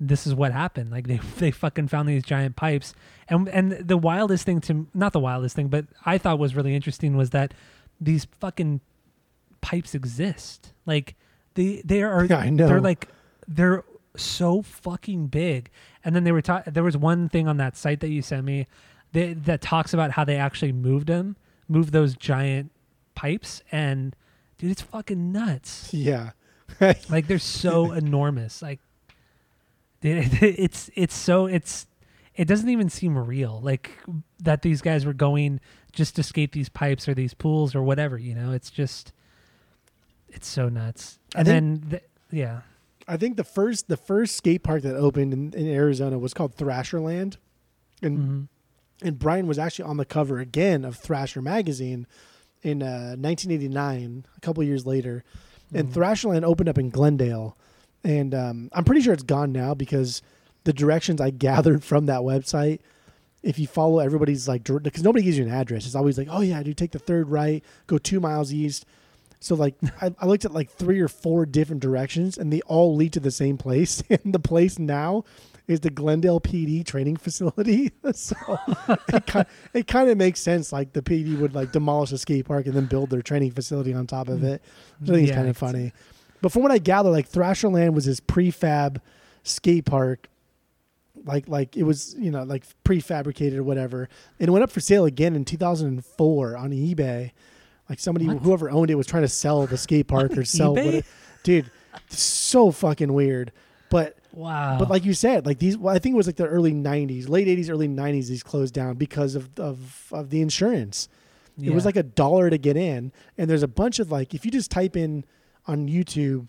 this 0.00 0.26
is 0.26 0.34
what 0.34 0.52
happened. 0.52 0.90
Like 0.90 1.06
they 1.06 1.18
they 1.38 1.50
fucking 1.50 1.88
found 1.88 2.08
these 2.08 2.22
giant 2.24 2.56
pipes, 2.56 2.94
and 3.28 3.48
and 3.48 3.72
the 3.72 3.96
wildest 3.98 4.44
thing 4.46 4.60
to 4.62 4.86
not 4.94 5.12
the 5.12 5.20
wildest 5.20 5.54
thing, 5.54 5.68
but 5.68 5.86
I 6.06 6.18
thought 6.18 6.38
was 6.38 6.56
really 6.56 6.74
interesting 6.74 7.16
was 7.16 7.30
that 7.30 7.52
these 8.00 8.26
fucking 8.40 8.80
pipes 9.60 9.94
exist. 9.94 10.72
Like 10.86 11.14
they 11.54 11.82
they 11.84 12.02
are 12.02 12.24
Yeah, 12.24 12.38
I 12.38 12.50
know. 12.50 12.66
they're 12.66 12.80
like 12.80 13.08
they're 13.46 13.84
so 14.16 14.62
fucking 14.62 15.26
big. 15.28 15.70
And 16.04 16.16
then 16.16 16.24
they 16.24 16.32
were 16.32 16.40
ta- 16.42 16.62
there 16.66 16.82
was 16.82 16.96
one 16.96 17.28
thing 17.28 17.46
on 17.46 17.58
that 17.58 17.76
site 17.76 18.00
that 18.00 18.08
you 18.08 18.22
sent 18.22 18.44
me 18.44 18.66
that 19.12 19.44
that 19.44 19.60
talks 19.60 19.92
about 19.92 20.12
how 20.12 20.24
they 20.24 20.36
actually 20.36 20.72
moved 20.72 21.08
them, 21.08 21.36
moved 21.68 21.92
those 21.92 22.16
giant 22.16 22.70
pipes, 23.14 23.62
and 23.70 24.16
dude, 24.56 24.70
it's 24.70 24.82
fucking 24.82 25.30
nuts. 25.30 25.92
Yeah. 25.92 26.30
Like 27.10 27.26
they're 27.26 27.38
so 27.40 27.92
enormous. 27.92 28.62
Like 28.62 28.78
it's 30.02 30.90
it's 30.94 31.14
so 31.14 31.46
it's 31.46 31.86
it 32.34 32.46
doesn't 32.46 32.68
even 32.68 32.88
seem 32.88 33.18
real. 33.18 33.60
Like 33.62 33.90
that 34.42 34.62
these 34.62 34.80
guys 34.80 35.04
were 35.04 35.12
going 35.12 35.60
just 35.92 36.16
to 36.16 36.22
skate 36.22 36.52
these 36.52 36.68
pipes 36.68 37.08
or 37.08 37.14
these 37.14 37.34
pools 37.34 37.74
or 37.74 37.82
whatever. 37.82 38.16
You 38.18 38.34
know, 38.34 38.52
it's 38.52 38.70
just 38.70 39.12
it's 40.28 40.46
so 40.46 40.68
nuts. 40.68 41.18
And 41.34 41.46
think- 41.46 41.80
then 41.82 41.90
th- 41.90 42.02
yeah, 42.30 42.60
I 43.08 43.16
think 43.16 43.36
the 43.36 43.44
first 43.44 43.88
the 43.88 43.96
first 43.96 44.36
skate 44.36 44.62
park 44.62 44.82
that 44.82 44.94
opened 44.96 45.32
in, 45.32 45.52
in 45.54 45.66
Arizona 45.68 46.18
was 46.18 46.32
called 46.34 46.56
Thrasherland. 46.56 47.36
And 48.02 48.18
Mhm. 48.18 48.48
and 49.02 49.18
Brian 49.18 49.46
was 49.46 49.58
actually 49.58 49.84
on 49.86 49.96
the 49.98 50.04
cover 50.06 50.38
again 50.38 50.84
of 50.84 50.96
Thrasher 50.96 51.42
magazine 51.42 52.06
in 52.62 52.82
uh, 52.82 53.16
1989, 53.18 54.24
a 54.36 54.40
couple 54.40 54.62
years 54.62 54.86
later. 54.86 55.24
And 55.74 55.88
Mhm. 55.88 55.92
Thrasherland 55.92 56.44
opened 56.44 56.68
up 56.68 56.78
in 56.78 56.90
Glendale, 56.90 57.56
and 58.04 58.34
um, 58.34 58.68
I'm 58.72 58.84
pretty 58.84 59.00
sure 59.02 59.12
it's 59.12 59.22
gone 59.22 59.52
now 59.52 59.74
because 59.74 60.22
the 60.64 60.72
directions 60.72 61.20
I 61.20 61.30
gathered 61.48 61.84
from 61.84 62.06
that 62.06 62.20
website, 62.20 62.80
if 63.42 63.58
you 63.58 63.66
follow 63.66 63.98
everybody's 64.00 64.46
like, 64.48 64.64
because 64.64 65.02
nobody 65.02 65.24
gives 65.24 65.38
you 65.38 65.44
an 65.44 65.50
address, 65.50 65.86
it's 65.86 65.94
always 65.94 66.18
like, 66.18 66.28
oh 66.30 66.40
yeah, 66.40 66.62
dude, 66.62 66.76
take 66.76 66.92
the 66.92 66.98
third 66.98 67.28
right, 67.30 67.64
go 67.86 67.98
two 67.98 68.20
miles 68.20 68.52
east. 68.52 68.84
So 69.42 69.54
like, 69.54 69.74
I, 70.02 70.14
I 70.20 70.26
looked 70.26 70.44
at 70.44 70.52
like 70.52 70.70
three 70.70 71.00
or 71.00 71.08
four 71.08 71.46
different 71.46 71.80
directions, 71.82 72.36
and 72.36 72.52
they 72.52 72.60
all 72.62 72.94
lead 72.94 73.12
to 73.14 73.20
the 73.20 73.30
same 73.30 73.56
place. 73.56 74.02
And 74.10 74.34
the 74.34 74.38
place 74.38 74.78
now 74.78 75.24
is 75.66 75.80
the 75.80 75.88
Glendale 75.90 76.40
PD 76.40 76.84
training 76.84 77.16
facility. 77.16 77.92
so 78.12 78.34
it 79.08 79.26
kind, 79.26 79.46
it 79.72 79.86
kind 79.86 80.10
of 80.10 80.18
makes 80.18 80.40
sense. 80.40 80.72
Like 80.72 80.92
the 80.92 81.00
PD 81.00 81.38
would 81.40 81.54
like 81.54 81.70
demolish 81.72 82.10
a 82.12 82.18
skate 82.18 82.44
park 82.46 82.66
and 82.66 82.74
then 82.74 82.86
build 82.86 83.08
their 83.10 83.22
training 83.22 83.52
facility 83.52 83.94
on 83.94 84.06
top 84.06 84.28
of 84.28 84.42
it. 84.44 84.62
Which 84.98 85.10
I 85.10 85.12
think 85.14 85.28
Yeah, 85.28 85.34
kind 85.36 85.48
of 85.48 85.56
it's- 85.56 85.70
funny. 85.70 85.92
But 86.40 86.52
from 86.52 86.62
what 86.62 86.72
I 86.72 86.78
gather, 86.78 87.10
like 87.10 87.30
Thrasherland 87.30 87.92
was 87.94 88.06
this 88.06 88.20
prefab 88.20 89.00
skate 89.42 89.84
park. 89.84 90.28
Like 91.24 91.48
like 91.48 91.76
it 91.76 91.82
was, 91.82 92.14
you 92.18 92.30
know, 92.30 92.44
like 92.44 92.64
prefabricated 92.84 93.56
or 93.56 93.62
whatever. 93.62 94.08
And 94.38 94.48
it 94.48 94.50
went 94.50 94.62
up 94.62 94.70
for 94.70 94.80
sale 94.80 95.04
again 95.04 95.36
in 95.36 95.44
2004 95.44 96.56
on 96.56 96.70
eBay. 96.70 97.32
Like 97.88 97.98
somebody, 97.98 98.26
What? 98.26 98.38
whoever 98.38 98.70
owned 98.70 98.90
it, 98.90 98.94
was 98.94 99.06
trying 99.06 99.24
to 99.24 99.28
sell 99.28 99.66
the 99.66 99.76
skate 99.76 100.06
park 100.08 100.36
or 100.36 100.44
sell. 100.44 100.74
What 100.74 101.04
dude, 101.42 101.70
so 102.08 102.70
fucking 102.70 103.12
weird. 103.12 103.52
But 103.90 104.16
wow. 104.32 104.78
but 104.78 104.88
like 104.88 105.04
you 105.04 105.12
said, 105.12 105.44
like 105.44 105.58
these, 105.58 105.76
well, 105.76 105.94
I 105.94 105.98
think 105.98 106.14
it 106.14 106.16
was 106.16 106.26
like 106.26 106.36
the 106.36 106.46
early 106.46 106.72
'90s, 106.72 107.28
late 107.28 107.48
'80s, 107.48 107.68
early 107.68 107.88
'90s. 107.88 108.28
These 108.28 108.44
closed 108.44 108.72
down 108.72 108.94
because 108.94 109.34
of 109.34 109.58
of, 109.58 110.06
of 110.12 110.30
the 110.30 110.40
insurance. 110.40 111.08
It 111.62 111.74
was 111.74 111.84
like 111.84 111.96
a 111.96 112.02
dollar 112.02 112.48
to 112.48 112.56
get 112.56 112.78
in, 112.78 113.12
and 113.36 113.50
there's 113.50 113.62
a 113.62 113.68
bunch 113.68 113.98
of 113.98 114.10
like 114.10 114.32
if 114.32 114.46
you 114.46 114.50
just 114.50 114.70
type 114.70 114.96
in 114.96 115.24
on 115.66 115.88
YouTube, 115.88 116.48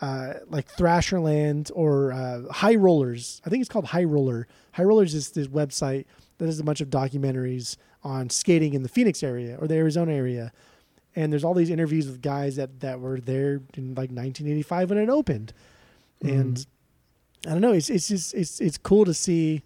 uh, 0.00 0.34
like 0.48 0.70
Thrasherland 0.76 1.70
or 1.74 2.12
uh, 2.12 2.42
High 2.52 2.74
Rollers. 2.76 3.40
I 3.44 3.50
think 3.50 3.60
it's 3.60 3.70
called 3.70 3.86
High 3.86 4.04
Roller. 4.04 4.46
High 4.72 4.84
Rollers 4.84 5.14
is 5.14 5.30
this 5.30 5.48
website 5.48 6.04
that 6.38 6.46
has 6.46 6.58
a 6.60 6.64
bunch 6.64 6.80
of 6.80 6.88
documentaries 6.88 7.76
on 8.04 8.30
skating 8.30 8.74
in 8.74 8.82
the 8.82 8.88
Phoenix 8.88 9.22
area 9.22 9.56
or 9.60 9.66
the 9.66 9.74
Arizona 9.74 10.12
area. 10.12 10.52
And 11.16 11.32
there's 11.32 11.42
all 11.42 11.54
these 11.54 11.70
interviews 11.70 12.06
with 12.06 12.22
guys 12.22 12.56
that, 12.56 12.80
that 12.80 13.00
were 13.00 13.18
there 13.18 13.60
in 13.74 13.88
like 13.94 14.10
1985 14.10 14.90
when 14.90 14.98
it 14.98 15.08
opened. 15.08 15.52
And 16.22 16.56
Mhm. 16.56 16.66
I 17.46 17.50
don't 17.50 17.60
know. 17.60 17.72
It's 17.72 17.88
it's 17.90 18.08
just 18.08 18.34
it's 18.34 18.60
it's 18.60 18.78
cool 18.78 19.04
to 19.04 19.14
see. 19.14 19.62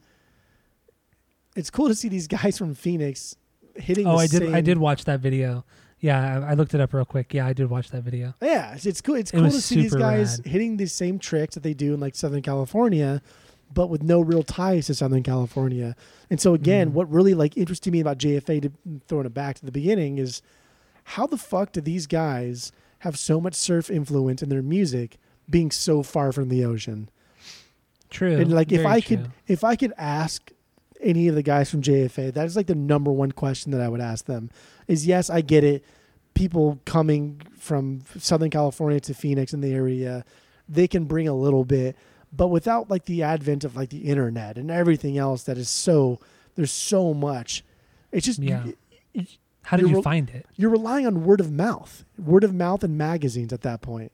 It's 1.57 1.71
cool 1.71 1.89
to 1.89 1.95
see 1.95 2.09
these 2.09 2.27
guys 2.29 2.57
from 2.59 2.75
Phoenix 2.75 3.37
hitting. 3.77 4.07
oh, 4.07 4.17
I 4.17 4.27
did 4.27 4.55
I 4.55 4.61
did 4.61 4.79
watch 4.79 5.05
that 5.05 5.21
video. 5.21 5.65
Yeah, 6.03 6.41
I, 6.45 6.51
I 6.51 6.55
looked 6.55 6.75
it 6.75 6.81
up 6.81 6.93
real 6.93 7.05
quick. 7.07 7.33
Yeah, 7.33 7.47
I 7.47 7.53
did 7.55 7.71
watch 7.71 7.91
that 7.93 8.03
video. 8.03 8.35
Yeah, 8.43 8.75
it's, 8.75 8.85
it's 8.87 9.01
cool. 9.01 9.15
It's 9.15 9.31
It 9.31 9.37
cool 9.37 9.45
was 9.45 9.55
to 9.55 9.61
see 9.63 9.77
these 9.77 9.93
super 9.93 10.01
guys 10.03 10.39
rad. 10.45 10.47
hitting 10.53 10.77
the 10.77 10.87
same 10.87 11.19
tricks 11.19 11.55
that 11.55 11.63
they 11.63 11.73
do 11.75 11.95
in 11.95 12.01
like 12.01 12.15
Southern 12.17 12.43
California, 12.43 13.23
but 13.73 13.89
with 13.89 14.03
no 14.03 14.21
real 14.21 14.43
ties 14.43 14.89
to 14.89 14.95
Southern 14.95 15.23
California. 15.23 15.95
And 16.29 16.41
so 16.41 16.55
again, 16.55 16.91
Mhm. 16.91 16.93
what 16.95 17.11
really 17.11 17.35
like 17.35 17.57
interested 17.57 17.93
me 17.93 18.01
about 18.01 18.19
JFA, 18.19 18.61
to 18.63 18.71
throwing 19.09 19.27
it 19.27 19.33
back 19.33 19.57
to 19.61 19.65
the 19.65 19.73
beginning, 19.73 20.19
is 20.19 20.43
how 21.05 21.27
the 21.27 21.39
fuck 21.39 21.73
do 21.73 21.81
these 21.81 22.07
guys 22.09 22.73
have 23.01 23.17
so 23.19 23.41
much 23.41 23.55
surf 23.55 23.89
influence 23.91 24.43
in 24.43 24.49
their 24.49 24.63
music 24.63 25.19
being 25.49 25.71
so 25.71 26.03
far 26.03 26.33
from 26.33 26.49
the 26.49 26.65
ocean. 26.65 27.09
True. 28.11 28.39
And 28.41 28.53
like 28.53 28.73
if 28.73 28.83
Very 28.83 28.93
I 28.95 29.01
true. 29.01 29.17
could 29.19 29.31
if 29.47 29.65
I 29.65 29.77
could 29.77 29.93
ask 29.97 30.51
any 31.01 31.27
of 31.29 31.35
the 31.35 31.43
guys 31.43 31.71
from 31.71 31.81
JFA, 31.83 32.33
that 32.33 32.47
is 32.47 32.55
like 32.57 32.67
the 32.67 32.75
number 32.77 33.11
one 33.11 33.33
question 33.33 33.73
that 33.73 33.81
I 33.81 33.89
would 33.89 34.01
ask 34.01 34.27
them. 34.27 34.51
Is 34.93 35.07
yes, 35.07 35.31
I 35.31 35.41
get 35.41 35.65
it. 35.65 35.85
People 36.35 36.79
coming 36.85 37.41
from 37.59 38.03
Southern 38.19 38.51
California 38.51 39.01
to 39.01 39.15
Phoenix 39.15 39.53
in 39.53 39.61
the 39.61 39.73
area, 39.73 40.25
they 40.69 40.87
can 40.89 41.05
bring 41.05 41.29
a 41.29 41.35
little 41.35 41.65
bit, 41.65 41.97
but 42.33 42.49
without 42.49 42.91
like 42.91 43.05
the 43.07 43.23
advent 43.23 43.65
of 43.65 43.77
like 43.77 43.91
the 43.91 43.99
internet 44.05 44.57
and 44.59 44.71
everything 44.71 45.19
else 45.19 45.43
that 45.45 45.57
is 45.59 45.69
so 45.69 46.19
there's 46.55 46.73
so 46.73 47.15
much. 47.15 47.65
It's 48.11 48.27
just 48.27 48.39
Yeah. 48.39 48.65
you, 49.15 49.27
How 49.63 49.77
did 49.77 49.87
re- 49.91 50.03
find 50.03 50.29
it? 50.31 50.47
you're 50.57 50.71
relying 50.71 51.07
on 51.07 51.25
word 51.25 51.41
of 51.41 51.51
mouth, 51.53 52.05
word 52.19 52.45
of 52.45 52.55
mouth 52.55 52.83
and 52.85 52.97
magazines 52.99 53.53
at 53.53 53.63
that 53.63 53.81
point. 53.81 54.13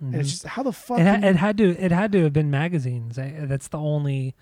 And 0.00 0.14
it's 0.14 0.28
Mhm. 0.28 0.30
just 0.32 0.46
how 0.46 0.62
the 0.62 0.72
fuck 0.72 0.98
it, 1.00 1.06
ha- 1.06 1.26
it 1.26 1.36
had 1.36 1.56
to 1.58 1.70
it 1.84 1.90
had 1.92 2.12
to 2.12 2.22
have 2.24 2.32
been 2.32 2.50
magazines. 2.50 3.18
I, 3.18 3.34
that's 3.46 3.68
the 3.68 3.78
only 3.78 4.34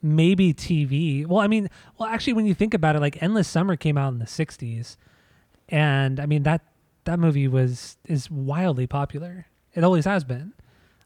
maybe 0.00 0.52
TV. 0.54 1.26
Well, 1.26 1.40
I 1.40 1.46
mean, 1.48 1.68
well 1.98 2.08
actually 2.08 2.32
when 2.32 2.46
you 2.46 2.54
think 2.54 2.72
about 2.74 2.96
it 2.96 3.00
like 3.00 3.22
Endless 3.22 3.46
Summer 3.48 3.76
came 3.76 3.98
out 3.98 4.12
in 4.12 4.18
the 4.20 4.26
60s 4.26 4.96
and 5.72 6.20
I 6.20 6.26
mean 6.26 6.44
that 6.44 6.60
that 7.04 7.18
movie 7.18 7.48
was 7.48 7.96
is 8.06 8.30
wildly 8.30 8.86
popular. 8.86 9.46
It 9.74 9.82
always 9.82 10.04
has 10.04 10.22
been. 10.22 10.52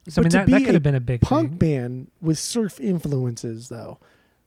So 0.08 0.22
But 0.22 0.34
I 0.34 0.40
mean 0.40 0.46
that, 0.50 0.58
that 0.58 0.64
could 0.66 0.74
have 0.74 0.82
been 0.82 0.94
a 0.94 1.00
big 1.00 1.22
punk 1.22 1.50
thing. 1.50 1.58
band 1.58 2.10
with 2.20 2.38
surf 2.38 2.78
influences 2.78 3.68
though 3.70 3.98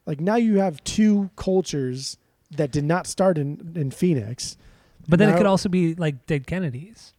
like 0.05 0.19
now 0.19 0.35
you 0.35 0.59
have 0.59 0.83
two 0.83 1.29
cultures 1.35 2.17
that 2.51 2.71
did 2.71 2.83
not 2.83 3.05
start 3.07 3.37
in, 3.37 3.73
in 3.75 3.91
phoenix 3.91 4.57
But 5.07 5.19
then 5.19 5.29
it 5.29 5.37
could 5.37 5.45
also 5.45 5.69
be 5.69 5.95
like 5.95 6.25
Dead 6.27 6.47
Kennedys. 6.47 7.13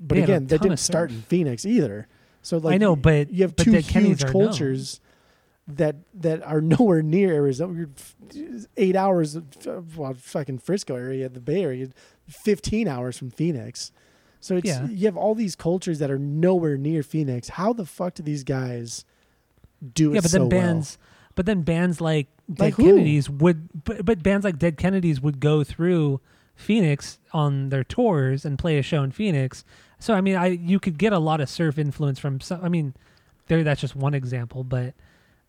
but 0.00 0.14
They 0.16 0.22
again 0.22 0.46
they 0.46 0.58
didn't 0.58 0.78
start 0.78 1.10
in 1.10 1.22
phoenix 1.22 1.66
either 1.66 2.08
so 2.42 2.58
like 2.58 2.74
I 2.74 2.78
know, 2.78 2.96
but 2.96 3.30
you 3.30 3.42
have 3.44 3.54
but 3.54 3.64
two 3.64 3.72
huge 3.72 4.24
cultures 4.26 5.00
that 5.68 5.96
that 6.14 6.42
are 6.42 6.60
nowhere 6.76 7.02
near 7.02 7.32
arizona 7.32 7.86
You're 8.34 8.60
eight 8.76 8.96
hours 8.96 9.38
well, 9.96 10.14
fucking 10.14 10.58
frisco 10.58 10.96
area 10.96 11.28
the 11.28 11.40
bay 11.40 11.62
area 11.62 11.88
15 12.28 12.88
hours 12.88 13.16
from 13.18 13.30
phoenix 13.30 13.92
so 14.40 14.56
it's 14.56 14.66
Yeah. 14.66 14.86
you 14.88 15.06
have 15.06 15.16
all 15.16 15.34
these 15.34 15.54
cultures 15.54 15.98
that 16.00 16.10
are 16.10 16.18
nowhere 16.18 16.76
near 16.76 17.02
phoenix 17.02 17.50
how 17.50 17.72
the 17.72 17.86
fuck 17.86 18.14
do 18.14 18.22
these 18.22 18.42
guys 18.44 19.04
do 19.94 20.10
it 20.12 20.14
Yeah, 20.16 20.20
but 20.20 20.30
so 20.30 20.38
then 20.38 20.48
well? 20.48 20.50
bands, 20.50 20.98
but 21.34 21.46
then 21.46 21.62
bands 21.62 22.00
like 22.00 22.28
Dead 22.52 22.64
Like 22.64 22.74
who? 22.74 22.84
Kennedys 22.84 23.30
would, 23.30 23.84
but, 23.84 24.04
but 24.04 24.22
bands 24.22 24.44
like 24.44 24.58
Dead 24.58 24.76
Kennedys 24.76 25.20
would 25.20 25.40
go 25.40 25.64
through 25.64 26.20
Phoenix 26.54 27.18
on 27.32 27.70
their 27.70 27.82
tours 27.82 28.44
and 28.44 28.58
play 28.58 28.78
a 28.78 28.82
show 28.82 29.02
in 29.02 29.10
Phoenix. 29.10 29.64
So 29.98 30.12
I 30.14 30.20
mean, 30.20 30.36
I 30.36 30.48
you 30.48 30.78
could 30.78 30.98
get 30.98 31.12
a 31.12 31.18
lot 31.18 31.40
of 31.40 31.48
surf 31.48 31.78
influence 31.78 32.18
from. 32.18 32.40
Some, 32.40 32.62
I 32.62 32.68
mean, 32.68 32.94
there 33.46 33.64
that's 33.64 33.80
just 33.80 33.96
one 33.96 34.12
example, 34.14 34.62
but 34.64 34.94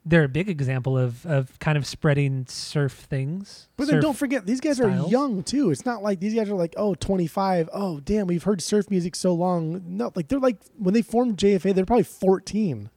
they're 0.05 0.23
a 0.25 0.29
big 0.29 0.49
example 0.49 0.97
of 0.97 1.25
of 1.25 1.57
kind 1.59 1.77
of 1.77 1.85
spreading 1.85 2.45
surf 2.47 2.91
things. 3.09 3.67
But 3.77 3.87
then 3.87 4.01
don't 4.01 4.17
forget, 4.17 4.45
these 4.45 4.59
guys 4.59 4.79
are 4.79 4.89
young 5.07 5.43
too. 5.43 5.71
It's 5.71 5.85
not 5.85 6.03
like 6.03 6.19
these 6.19 6.33
guys 6.33 6.49
are 6.49 6.55
like, 6.55 6.73
oh, 6.77 6.93
25. 6.95 7.69
Oh, 7.73 7.99
damn, 8.01 8.27
we've 8.27 8.43
heard 8.43 8.61
surf 8.61 8.89
music 8.89 9.15
so 9.15 9.33
long. 9.33 9.81
No, 9.85 10.11
like 10.15 10.27
they're 10.27 10.39
like, 10.39 10.57
when 10.77 10.93
they 10.93 11.01
formed 11.01 11.37
JFA, 11.37 11.73
they're 11.73 11.85
probably 11.85 12.03
14. 12.03 12.89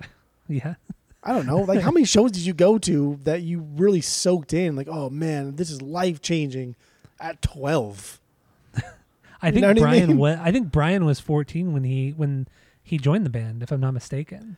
yeah, 0.48 0.74
I 1.22 1.32
don't 1.32 1.46
know. 1.46 1.58
Like, 1.58 1.80
how 1.80 1.90
many 1.90 2.04
shows 2.06 2.32
did 2.32 2.42
you 2.44 2.54
go 2.54 2.78
to 2.78 3.18
that 3.24 3.42
you 3.42 3.60
really 3.76 4.00
soaked 4.00 4.52
in? 4.52 4.74
Like, 4.76 4.88
oh 4.88 5.10
man, 5.10 5.56
this 5.56 5.70
is 5.70 5.80
life 5.80 6.20
changing 6.20 6.74
at 7.20 7.40
12. 7.42 8.20
I 9.42 9.46
You 9.48 9.52
think 9.52 9.62
know 9.62 9.68
what 9.68 9.76
I 9.78 9.80
Brian. 9.80 10.08
mean? 10.08 10.18
wa- 10.18 10.36
I 10.40 10.50
think 10.50 10.72
Brian 10.72 11.04
was 11.04 11.20
14 11.20 11.72
when 11.72 11.84
he 11.84 12.10
when 12.10 12.48
he 12.82 12.98
joined 12.98 13.24
the 13.26 13.30
band, 13.30 13.62
if 13.62 13.70
I'm 13.70 13.80
not 13.80 13.92
mistaken. 13.94 14.56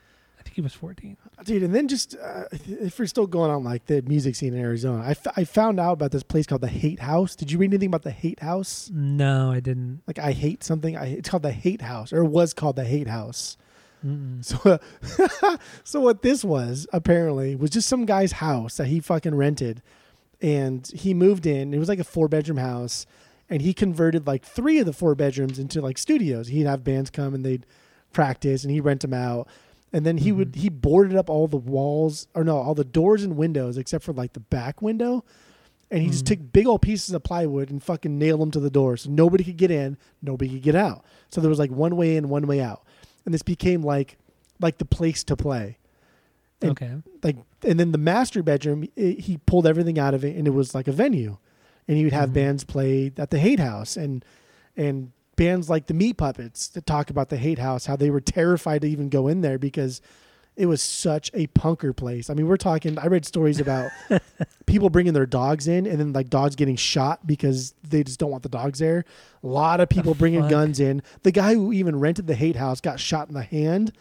Think 0.51 0.57
he 0.57 0.63
was 0.63 0.75
14. 0.75 1.17
Dude, 1.45 1.63
and 1.63 1.73
then 1.73 1.87
just, 1.87 2.17
uh, 2.17 2.47
if 2.51 2.99
we're 2.99 3.07
still 3.07 3.29
going 3.29 3.53
on 3.53 3.63
like 3.63 3.87
the 3.87 4.03
music 4.03 4.35
scene 4.35 4.53
in 4.53 4.61
Arizona, 4.61 5.01
I, 5.01 5.11
f- 5.11 5.29
I 5.37 5.45
found 5.45 5.79
out 5.79 5.93
about 5.93 6.11
this 6.11 6.25
place 6.25 6.45
called 6.45 6.61
the 6.61 6.67
Hate 6.67 6.99
House. 6.99 7.37
Did 7.37 7.53
you 7.53 7.59
read 7.59 7.71
anything 7.71 7.87
about 7.87 8.03
the 8.03 8.11
Hate 8.11 8.41
House? 8.41 8.91
No, 8.93 9.53
I 9.53 9.61
didn't. 9.61 10.03
Like, 10.09 10.19
I 10.19 10.33
hate 10.33 10.65
something. 10.65 10.97
I, 10.97 11.07
it's 11.07 11.29
called 11.29 11.45
the 11.45 11.53
Hate 11.53 11.83
House, 11.83 12.13
or 12.13 12.25
it 12.25 12.27
was 12.27 12.53
called 12.53 12.75
the 12.75 12.85
Hate 12.85 13.07
House. 13.07 13.57
Mm-mm. 14.05 14.45
So, 14.45 14.81
so 15.85 16.01
what 16.01 16.23
this 16.23 16.45
was 16.45 16.89
apparently 16.93 17.55
was 17.55 17.71
just 17.71 17.89
some 17.89 18.05
guy's 18.05 18.33
house 18.33 18.77
that 18.79 18.89
he 18.89 18.99
fucking 18.99 19.37
rented, 19.37 19.83
and 20.43 20.85
he 20.89 21.15
moved 21.15 21.47
in. 21.47 21.73
It 21.73 21.79
was 21.79 21.89
like 21.89 22.01
a 22.01 22.05
four 22.05 22.27
bedroom 22.27 22.59
house, 22.59 23.07
and 23.49 23.63
he 23.63 23.73
converted 23.73 24.27
like 24.27 24.45
three 24.45 24.81
of 24.81 24.87
the 24.87 24.93
four 24.93 25.15
bedrooms 25.15 25.61
into 25.61 25.81
like 25.81 25.97
studios. 25.97 26.49
He'd 26.49 26.67
have 26.67 26.83
bands 26.83 27.09
come 27.09 27.35
and 27.37 27.45
they'd 27.45 27.67
practice, 28.13 28.65
and 28.65 28.73
he'd 28.73 28.81
rent 28.81 29.03
them 29.03 29.15
out. 29.15 29.47
And 29.93 30.07
then 30.07 30.19
he 30.19 30.31
would 30.33 30.55
he 30.57 30.69
boarded 30.69 31.17
up 31.17 31.29
all 31.29 31.49
the 31.49 31.57
walls 31.57 32.29
or 32.35 32.45
no 32.45 32.57
all 32.59 32.75
the 32.75 32.85
doors 32.85 33.25
and 33.25 33.37
windows 33.37 33.77
except 33.77 34.05
for 34.05 34.13
like 34.13 34.33
the 34.35 34.41
back 34.41 34.81
window, 34.81 35.25
and 35.91 36.03
he 36.03 36.09
just 36.11 36.25
Mhm. 36.25 36.29
took 36.29 36.53
big 36.53 36.67
old 36.69 36.83
pieces 36.83 37.13
of 37.13 37.23
plywood 37.25 37.71
and 37.71 37.83
fucking 37.83 38.17
nailed 38.17 38.41
them 38.41 38.51
to 38.53 38.61
the 38.61 38.71
door 38.71 38.97
so 38.97 39.11
nobody 39.11 39.43
could 39.43 39.57
get 39.57 39.71
in, 39.73 39.97
nobody 40.23 40.49
could 40.51 40.63
get 40.63 40.77
out. 40.77 41.05
So 41.31 41.41
there 41.41 41.49
was 41.51 41.59
like 41.59 41.73
one 41.73 41.97
way 41.97 42.17
in, 42.17 42.29
one 42.29 42.47
way 42.47 42.61
out, 42.61 42.85
and 43.25 43.35
this 43.35 43.43
became 43.43 43.83
like 43.83 44.17
like 44.61 44.79
the 44.79 44.85
place 44.85 45.25
to 45.25 45.37
play. 45.37 45.79
And 46.63 46.71
Okay. 46.73 46.93
like 47.25 47.37
and 47.65 47.81
then 47.81 47.91
the 47.93 47.99
master 47.99 48.43
bedroom 48.43 48.85
i 48.97 49.17
he 49.19 49.39
pulled 49.39 49.67
everything 49.67 49.99
out 49.99 50.15
of 50.15 50.25
it 50.25 50.37
and 50.37 50.47
it 50.47 50.51
was 50.51 50.75
like 50.75 50.87
a 50.89 50.93
venue 50.93 51.39
and 51.89 51.97
he 51.97 52.05
would 52.05 52.13
have 52.13 52.31
Mhm. 52.31 52.35
bands 52.35 52.65
play 52.65 53.11
at 53.17 53.31
the 53.31 53.39
hate 53.39 53.59
house 53.59 53.97
and 53.97 54.25
and 54.77 55.11
bands 55.41 55.71
like 55.71 55.87
the 55.87 55.95
meat 55.95 56.19
puppets 56.19 56.69
that 56.69 56.85
talk 56.85 57.09
about 57.09 57.31
the 57.31 57.37
hate 57.39 57.59
house 57.59 57.87
how 57.87 57.97
they 57.97 58.11
were 58.11 58.21
terrified 58.21 58.83
to 58.83 58.87
even 58.87 59.09
go 59.09 59.27
in 59.27 59.41
there 59.41 59.59
because 59.59 60.03
it 60.55 60.67
was 60.67 60.83
such 60.83 61.31
a 61.33 61.47
punker 61.49 61.97
place 61.97 62.29
i 62.29 62.35
mean 62.35 62.47
we're 62.47 62.59
talking 62.59 62.99
i 62.99 63.07
read 63.07 63.25
stories 63.25 63.59
about 63.59 63.91
people 64.67 64.91
bringing 64.91 65.15
their 65.15 65.25
dogs 65.25 65.67
in 65.67 65.87
and 65.87 65.99
then 65.99 66.13
like 66.13 66.29
dogs 66.29 66.55
getting 66.57 66.77
shot 66.77 67.27
because 67.27 67.73
they 67.89 68.05
just 68.05 68.21
don't 68.21 68.31
want 68.31 68.43
the 68.43 68.51
dogs 68.51 68.81
there 68.81 69.03
a 69.43 69.47
lot 69.47 69.81
of 69.81 69.89
people 69.89 70.13
bringing 70.13 70.43
fuck? 70.43 70.51
guns 70.51 70.79
in 70.79 71.03
the 71.23 71.33
guy 71.33 71.55
who 71.55 71.73
even 71.73 71.99
rented 71.99 72.27
the 72.27 72.35
hate 72.35 72.57
house 72.57 72.83
got 72.83 73.01
shot 73.01 73.27
in 73.29 73.33
the 73.33 73.43
hand 73.43 73.95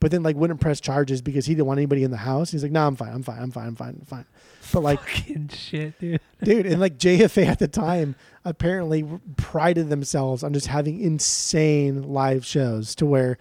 but 0.00 0.10
then 0.10 0.22
like 0.24 0.34
wouldn't 0.34 0.60
press 0.60 0.80
charges 0.80 1.22
because 1.22 1.46
he 1.46 1.54
didn't 1.54 1.66
want 1.66 1.78
anybody 1.78 2.02
in 2.02 2.10
the 2.10 2.16
house. 2.16 2.50
He's 2.50 2.62
like, 2.62 2.72
"No, 2.72 2.86
I'm 2.86 2.96
fine. 2.96 3.12
I'm 3.12 3.22
fine. 3.22 3.38
I'm 3.38 3.50
fine. 3.50 3.66
I'm 3.68 3.76
fine. 3.76 3.96
I'm 4.00 4.06
fine." 4.06 4.24
But 4.74 4.82
like, 4.82 5.00
Fucking 5.00 5.48
shit, 5.48 5.98
dude. 6.00 6.20
dude, 6.42 6.66
and 6.66 6.80
like 6.80 6.96
JFA 6.98 7.46
at 7.46 7.58
the 7.58 7.68
time 7.68 8.14
apparently 8.44 9.04
prided 9.36 9.88
themselves 9.90 10.42
on 10.42 10.52
just 10.52 10.66
having 10.68 11.00
insane 11.00 12.02
live 12.12 12.44
shows 12.46 12.94
to 12.96 13.06
where, 13.06 13.38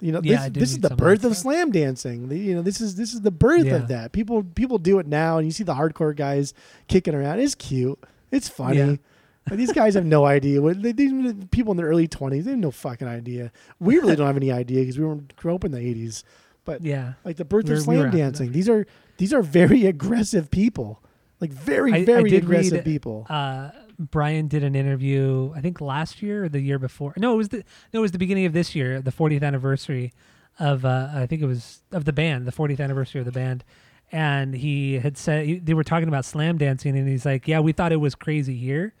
you 0.00 0.12
know, 0.12 0.20
Yeah, 0.22 0.48
this, 0.48 0.60
this 0.60 0.70
is 0.72 0.78
the 0.80 0.88
some 0.88 0.92
of 0.92 0.98
that 0.98 1.04
birth 1.04 1.24
of 1.24 1.36
slam 1.36 1.70
dancing. 1.70 2.28
The- 2.28 2.38
you 2.38 2.54
know, 2.54 2.62
this 2.62 2.80
is 2.80 2.96
this 2.96 3.14
is 3.14 3.22
the 3.22 3.30
birth 3.30 3.64
Yeah. 3.64 3.76
of 3.76 3.88
that. 3.88 4.12
People 4.12 4.42
people 4.42 4.78
do 4.78 4.98
it 4.98 5.06
now, 5.06 5.38
and 5.38 5.46
you 5.46 5.52
see 5.52 5.64
the 5.64 5.74
hardcore 5.74 6.14
guys 6.14 6.52
kicking 6.88 7.14
around. 7.14 7.40
It's 7.40 7.54
cute. 7.54 7.98
It's 8.30 8.48
funny. 8.48 8.78
Yeah. 8.78 8.96
But 9.48 9.58
these 9.58 9.72
guys 9.72 9.94
have 9.94 10.04
no 10.04 10.24
idea. 10.24 10.60
What 10.60 10.82
they, 10.82 10.90
these 10.90 11.32
people 11.52 11.70
in 11.70 11.76
their 11.76 11.86
early 11.86 12.08
twenties, 12.08 12.46
they 12.46 12.50
have 12.50 12.58
no 12.58 12.72
fucking 12.72 13.06
idea. 13.06 13.52
We 13.78 13.94
really 13.98 14.16
don't 14.16 14.26
have 14.26 14.36
any 14.36 14.50
idea 14.50 14.80
because 14.80 14.98
we 14.98 15.04
weren't 15.04 15.36
grew 15.36 15.54
up 15.54 15.62
in 15.62 15.70
the 15.70 15.78
eighties. 15.78 16.24
But 16.66 16.82
Yeah. 16.84 17.14
like 17.24 17.36
the 17.36 17.44
birth 17.46 17.68
of 17.70 17.80
slam 17.80 18.10
dancing. 18.10 18.52
These 18.52 18.68
are 18.68 18.86
these 19.16 19.32
are 19.32 19.40
very 19.42 19.86
aggressive 19.86 20.50
people, 20.50 21.02
like 21.40 21.50
very 21.52 21.92
I- 21.92 21.96
I 21.98 22.04
very 22.04 22.28
did 22.28 22.42
aggressive 22.42 22.72
read, 22.72 22.84
people. 22.84 23.26
Uh, 23.30 23.70
Brian 23.98 24.46
did 24.46 24.62
an 24.62 24.74
interview, 24.74 25.52
I 25.56 25.62
think 25.62 25.80
last 25.80 26.20
year 26.22 26.44
or 26.44 26.48
the 26.50 26.60
year 26.60 26.78
before. 26.78 27.14
No, 27.16 27.32
it 27.32 27.36
was 27.38 27.48
the 27.48 27.64
no, 27.94 28.00
it 28.00 28.02
was 28.02 28.12
the 28.12 28.18
beginning 28.18 28.44
of 28.44 28.52
this 28.52 28.74
year, 28.74 29.00
the 29.00 29.10
40th 29.12 29.42
anniversary 29.42 30.12
of 30.58 30.84
uh, 30.84 31.08
I 31.14 31.24
think 31.26 31.40
it 31.40 31.46
was 31.46 31.82
of 31.92 32.04
the 32.04 32.12
band, 32.12 32.46
the 32.46 32.52
40th 32.52 32.80
anniversary 32.80 33.20
of 33.20 33.24
the 33.24 33.32
band. 33.32 33.64
And 34.12 34.54
he 34.54 34.98
had 34.98 35.16
said 35.16 35.46
he- 35.46 35.58
they 35.58 35.72
were 35.74 35.82
talking 35.84 36.08
about 36.08 36.24
slam 36.26 36.58
dancing, 36.58 36.96
and 36.96 37.08
he's 37.08 37.24
like, 37.24 37.48
"Yeah, 37.48 37.60
we 37.60 37.72
thought 37.72 37.90
it 37.92 37.96
was 38.00 38.14
crazy 38.14 38.56
here, 38.56 38.92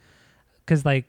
because 0.64 0.84
like, 0.84 1.04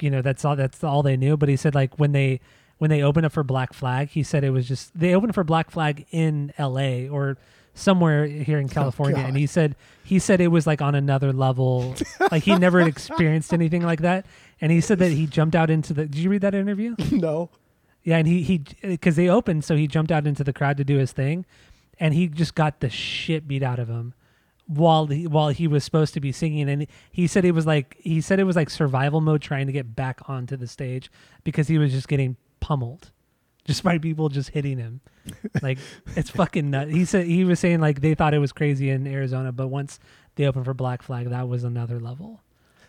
you 0.00 0.10
know, 0.10 0.22
that's 0.22 0.44
all 0.44 0.54
that's 0.56 0.84
all 0.84 1.02
they 1.02 1.16
knew." 1.16 1.36
But 1.36 1.48
he 1.48 1.56
said 1.56 1.74
like 1.74 1.98
when 1.98 2.12
they 2.12 2.40
when 2.84 2.90
they 2.90 3.02
opened 3.02 3.24
up 3.24 3.32
for 3.32 3.42
Black 3.42 3.72
Flag, 3.72 4.10
he 4.10 4.22
said 4.22 4.44
it 4.44 4.50
was 4.50 4.68
just 4.68 4.90
they 4.94 5.14
opened 5.14 5.34
for 5.34 5.42
Black 5.42 5.70
Flag 5.70 6.04
in 6.10 6.52
L.A. 6.58 7.08
or 7.08 7.38
somewhere 7.72 8.26
here 8.26 8.58
in 8.58 8.66
oh, 8.66 8.68
California, 8.68 9.16
and 9.16 9.38
he 9.38 9.46
said 9.46 9.74
he 10.04 10.18
said 10.18 10.38
it 10.38 10.48
was 10.48 10.66
like 10.66 10.82
on 10.82 10.94
another 10.94 11.32
level, 11.32 11.94
like 12.30 12.42
he 12.42 12.54
never 12.58 12.82
experienced 12.82 13.54
anything 13.54 13.80
like 13.80 14.02
that. 14.02 14.26
And 14.60 14.70
he 14.70 14.82
said 14.82 14.98
that 14.98 15.12
he 15.12 15.26
jumped 15.26 15.56
out 15.56 15.70
into 15.70 15.94
the. 15.94 16.04
Did 16.04 16.16
you 16.16 16.28
read 16.28 16.42
that 16.42 16.54
interview? 16.54 16.94
no, 17.10 17.48
Yeah, 18.02 18.18
and 18.18 18.28
he 18.28 18.42
he 18.42 18.58
because 18.82 19.16
they 19.16 19.30
opened, 19.30 19.64
so 19.64 19.76
he 19.76 19.86
jumped 19.86 20.12
out 20.12 20.26
into 20.26 20.44
the 20.44 20.52
crowd 20.52 20.76
to 20.76 20.84
do 20.84 20.98
his 20.98 21.10
thing, 21.10 21.46
and 21.98 22.12
he 22.12 22.28
just 22.28 22.54
got 22.54 22.80
the 22.80 22.90
shit 22.90 23.48
beat 23.48 23.62
out 23.62 23.78
of 23.78 23.88
him 23.88 24.12
while 24.66 25.06
he 25.06 25.26
while 25.26 25.48
he 25.48 25.66
was 25.66 25.84
supposed 25.84 26.12
to 26.12 26.20
be 26.20 26.32
singing, 26.32 26.68
and 26.68 26.86
he 27.10 27.26
said 27.26 27.46
it 27.46 27.52
was 27.52 27.66
like 27.66 27.96
he 27.98 28.20
said 28.20 28.38
it 28.38 28.44
was 28.44 28.56
like 28.56 28.68
survival 28.68 29.22
mode 29.22 29.40
trying 29.40 29.68
to 29.68 29.72
get 29.72 29.96
back 29.96 30.20
onto 30.28 30.54
the 30.54 30.66
stage 30.66 31.10
because 31.44 31.68
he 31.68 31.78
was 31.78 31.92
just 31.92 32.08
getting 32.08 32.36
pummeled, 32.64 33.10
just 33.66 33.82
by 33.82 33.98
people 33.98 34.30
just 34.30 34.48
hitting 34.50 34.78
him, 34.78 35.00
like 35.62 35.78
it's 36.16 36.30
fucking 36.30 36.70
nuts. 36.70 36.90
He 36.92 37.04
said 37.04 37.26
he 37.26 37.44
was 37.44 37.60
saying 37.60 37.80
like 37.80 38.00
they 38.00 38.14
thought 38.14 38.32
it 38.32 38.38
was 38.38 38.52
crazy 38.52 38.88
in 38.88 39.06
Arizona, 39.06 39.52
but 39.52 39.68
once 39.68 39.98
they 40.36 40.46
opened 40.46 40.64
for 40.64 40.72
Black 40.74 41.02
Flag, 41.02 41.28
that 41.28 41.46
was 41.48 41.62
another 41.62 42.00
level. 42.00 42.40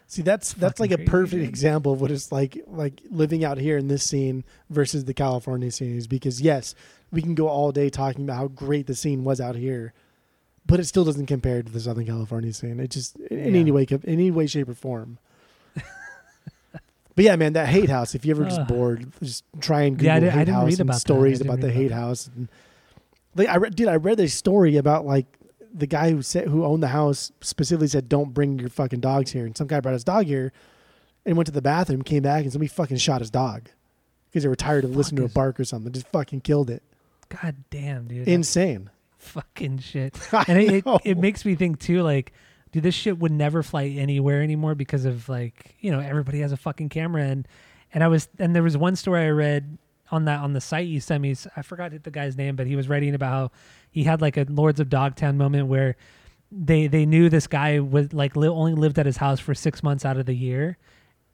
See, 0.07 0.21
that's 0.21 0.53
that's 0.53 0.79
Fucking 0.79 0.91
like 0.91 0.99
a 1.07 1.09
perfect 1.09 1.41
dude. 1.41 1.49
example 1.49 1.91
of 1.93 1.99
what 1.99 2.09
it's 2.11 2.31
like 2.31 2.57
like 2.67 3.01
living 3.09 3.43
out 3.43 3.57
here 3.57 3.77
in 3.77 3.87
this 3.89 4.03
scene 4.03 4.45
versus 4.69 5.03
the 5.05 5.13
California 5.13 5.71
scene 5.71 5.97
is 5.97 6.07
because 6.07 6.39
yes, 6.41 6.73
we 7.11 7.21
can 7.21 7.35
go 7.35 7.47
all 7.49 7.71
day 7.73 7.89
talking 7.89 8.23
about 8.23 8.37
how 8.37 8.47
great 8.47 8.87
the 8.87 8.95
scene 8.95 9.23
was 9.23 9.41
out 9.41 9.55
here, 9.55 9.93
but 10.65 10.79
it 10.79 10.85
still 10.85 11.03
doesn't 11.03 11.25
compare 11.25 11.61
to 11.63 11.71
the 11.71 11.79
Southern 11.79 12.05
California 12.05 12.53
scene. 12.53 12.79
It 12.79 12.91
just 12.91 13.17
in 13.17 13.39
Yeah. 13.55 13.59
any 13.61 13.71
way, 13.71 13.85
in 13.89 14.01
any 14.05 14.31
way, 14.31 14.47
shape, 14.47 14.69
or 14.69 14.73
form. 14.75 15.17
But 17.15 17.25
yeah, 17.25 17.35
man, 17.35 17.53
that 17.53 17.67
hate 17.67 17.89
house. 17.89 18.13
If 18.15 18.25
you're 18.25 18.35
ever 18.35 18.45
just 18.49 18.67
bored, 18.67 19.11
just 19.23 19.43
try 19.61 19.83
and 19.83 19.97
Google 19.97 20.07
Yeah, 20.07 20.15
I 20.15 20.19
did- 20.19 20.29
I 20.29 20.31
hate 20.31 20.39
didn't 20.45 20.53
house 20.55 20.65
read 20.65 20.73
and 20.73 20.81
about 20.89 20.93
that. 20.95 20.99
stories 20.99 21.39
I 21.39 21.43
didn't 21.43 21.49
about 21.49 21.61
the 21.61 21.67
read 21.67 21.75
hate 21.75 21.87
that. 21.89 21.95
house. 21.95 22.29
And, 22.35 22.49
like 23.35 23.47
I 23.49 23.57
read, 23.57 23.75
dude, 23.75 23.87
I 23.87 23.95
read 23.95 24.19
a 24.19 24.27
story 24.27 24.77
about 24.77 25.05
like 25.05 25.25
the 25.73 25.87
guy 25.87 26.11
who 26.11 26.21
said 26.21 26.47
who 26.47 26.63
owned 26.63 26.81
the 26.83 26.87
house 26.89 27.31
specifically 27.41 27.87
said, 27.87 28.07
"Don't 28.07 28.33
bring 28.33 28.59
your 28.59 28.69
fucking 28.69 29.01
dogs 29.01 29.31
here." 29.31 29.45
And 29.45 29.55
some 29.57 29.67
guy 29.67 29.79
brought 29.81 29.93
his 29.93 30.03
dog 30.05 30.25
here, 30.25 30.53
and 31.25 31.35
went 31.35 31.47
to 31.47 31.51
the 31.51 31.61
bathroom, 31.61 32.01
came 32.01 32.23
back, 32.23 32.43
and 32.43 32.51
somebody 32.51 32.67
fucking 32.69 32.97
shot 32.97 33.19
his 33.21 33.29
dog 33.29 33.69
because 34.29 34.43
they 34.43 34.49
were 34.49 34.55
tired 34.55 34.83
of 34.85 34.95
listening 34.95 35.17
to 35.17 35.25
is- 35.25 35.31
a 35.31 35.33
bark 35.33 35.59
or 35.59 35.65
something. 35.65 35.91
Just 35.91 36.07
fucking 36.09 36.41
killed 36.41 36.69
it. 36.69 36.81
God 37.27 37.55
damn, 37.69 38.07
dude. 38.07 38.27
Insane. 38.27 38.89
fucking 39.17 39.79
shit. 39.79 40.17
I 40.33 40.45
And 40.47 40.61
it, 40.61 40.73
it, 40.73 40.85
know. 40.85 40.99
it 41.03 41.17
makes 41.17 41.43
me 41.43 41.55
think 41.55 41.79
too, 41.79 42.03
like, 42.03 42.31
dude, 42.75 42.83
this 42.83 42.93
shit 42.93 43.17
would 43.19 43.31
never 43.31 43.63
fly 43.63 43.85
anywhere 43.85 44.41
anymore 44.41 44.75
because 44.75 45.05
of 45.05 45.29
like, 45.29 45.75
you 45.79 45.89
know, 45.89 46.01
everybody 46.01 46.41
has 46.41 46.51
a 46.51 46.57
fucking 46.57 46.89
camera 46.89 47.23
and 47.23 47.47
and 47.93 48.03
I 48.03 48.09
was 48.09 48.27
and 48.37 48.53
there 48.53 48.63
was 48.63 48.75
one 48.75 48.97
story 48.97 49.23
I 49.23 49.29
read 49.29 49.77
on 50.11 50.25
that 50.25 50.41
on 50.41 50.51
the 50.51 50.59
site 50.59 50.85
you 50.87 50.99
sent 50.99 51.21
me. 51.21 51.33
I 51.55 51.61
forgot 51.61 51.93
the 52.03 52.11
guy's 52.11 52.35
name, 52.35 52.57
but 52.57 52.67
he 52.67 52.75
was 52.75 52.89
writing 52.89 53.15
about 53.15 53.31
how 53.31 53.51
he 53.89 54.03
had 54.03 54.21
like 54.21 54.35
a 54.35 54.45
Lords 54.49 54.81
of 54.81 54.89
Dogtown 54.89 55.37
moment 55.37 55.67
where 55.67 55.95
they 56.51 56.87
they 56.87 57.05
knew 57.05 57.29
this 57.29 57.47
guy 57.47 57.79
was 57.79 58.11
like 58.11 58.35
li- 58.35 58.49
only 58.49 58.73
lived 58.73 58.99
at 58.99 59.05
his 59.05 59.17
house 59.17 59.39
for 59.39 59.55
six 59.55 59.81
months 59.81 60.03
out 60.03 60.17
of 60.17 60.25
the 60.25 60.35
year, 60.35 60.77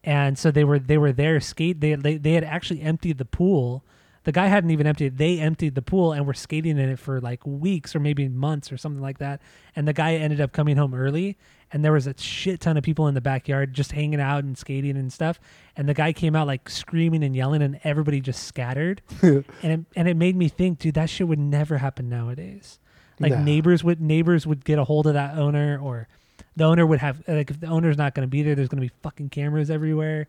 and 0.03 0.37
so 0.37 0.51
they 0.51 0.63
were 0.63 0.77
they 0.77 0.99
were 0.99 1.11
there 1.11 1.39
skate. 1.39 1.81
They 1.81 1.95
they 1.95 2.17
they 2.17 2.33
had 2.33 2.43
actually 2.43 2.83
emptied 2.83 3.17
the 3.17 3.25
pool. 3.25 3.83
The 4.23 4.31
guy 4.31 4.45
hadn't 4.47 4.69
even 4.69 4.85
emptied. 4.85 5.05
it. 5.07 5.17
They 5.17 5.39
emptied 5.39 5.73
the 5.73 5.81
pool 5.81 6.13
and 6.13 6.27
were 6.27 6.33
skating 6.35 6.77
in 6.77 6.89
it 6.89 6.99
for 6.99 7.19
like 7.19 7.45
weeks 7.45 7.95
or 7.95 7.99
maybe 7.99 8.27
months 8.29 8.71
or 8.71 8.77
something 8.77 9.01
like 9.01 9.17
that. 9.17 9.41
And 9.75 9.87
the 9.87 9.93
guy 9.93 10.13
ended 10.15 10.39
up 10.39 10.51
coming 10.51 10.77
home 10.77 10.93
early, 10.93 11.37
and 11.73 11.83
there 11.83 11.91
was 11.91 12.05
a 12.05 12.13
shit 12.19 12.59
ton 12.61 12.77
of 12.77 12.83
people 12.83 13.07
in 13.07 13.15
the 13.15 13.21
backyard 13.21 13.73
just 13.73 13.93
hanging 13.93 14.21
out 14.21 14.43
and 14.43 14.55
skating 14.55 14.95
and 14.95 15.11
stuff. 15.11 15.39
And 15.75 15.89
the 15.89 15.95
guy 15.95 16.13
came 16.13 16.35
out 16.35 16.45
like 16.45 16.69
screaming 16.69 17.23
and 17.23 17.35
yelling, 17.35 17.63
and 17.63 17.79
everybody 17.83 18.21
just 18.21 18.43
scattered. 18.43 19.01
and 19.23 19.43
it, 19.63 19.79
and 19.95 20.07
it 20.07 20.15
made 20.15 20.35
me 20.35 20.49
think, 20.49 20.77
dude, 20.77 20.93
that 20.93 21.09
shit 21.09 21.27
would 21.27 21.39
never 21.39 21.79
happen 21.79 22.07
nowadays. 22.07 22.77
Like 23.19 23.31
No. 23.31 23.43
neighbors 23.43 23.83
would 23.83 24.01
neighbors 24.01 24.45
would 24.45 24.63
get 24.65 24.77
a 24.77 24.83
hold 24.83 25.07
of 25.07 25.13
that 25.13 25.37
owner, 25.37 25.79
or 25.81 26.07
the 26.55 26.65
owner 26.65 26.85
would 26.85 26.99
have 26.99 27.23
like 27.27 27.49
if 27.49 27.59
the 27.59 27.67
owner's 27.67 27.97
not 27.97 28.13
going 28.13 28.27
to 28.27 28.29
be 28.29 28.43
there, 28.43 28.53
there's 28.53 28.67
going 28.69 28.81
to 28.81 28.87
be 28.87 28.93
fucking 29.01 29.29
cameras 29.29 29.71
everywhere. 29.71 30.27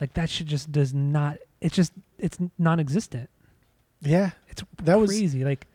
Like 0.00 0.14
that 0.14 0.30
shit 0.30 0.48
just 0.48 0.72
does 0.72 0.92
not. 0.94 1.38
It's 1.60 1.74
just 1.76 1.92
it's 2.18 2.38
non-existent. 2.58 3.28
Yeah, 4.02 4.30
It's 4.48 4.62
that 4.82 4.98
was 4.98 5.10
crazy. 5.10 5.44
Like 5.44 5.66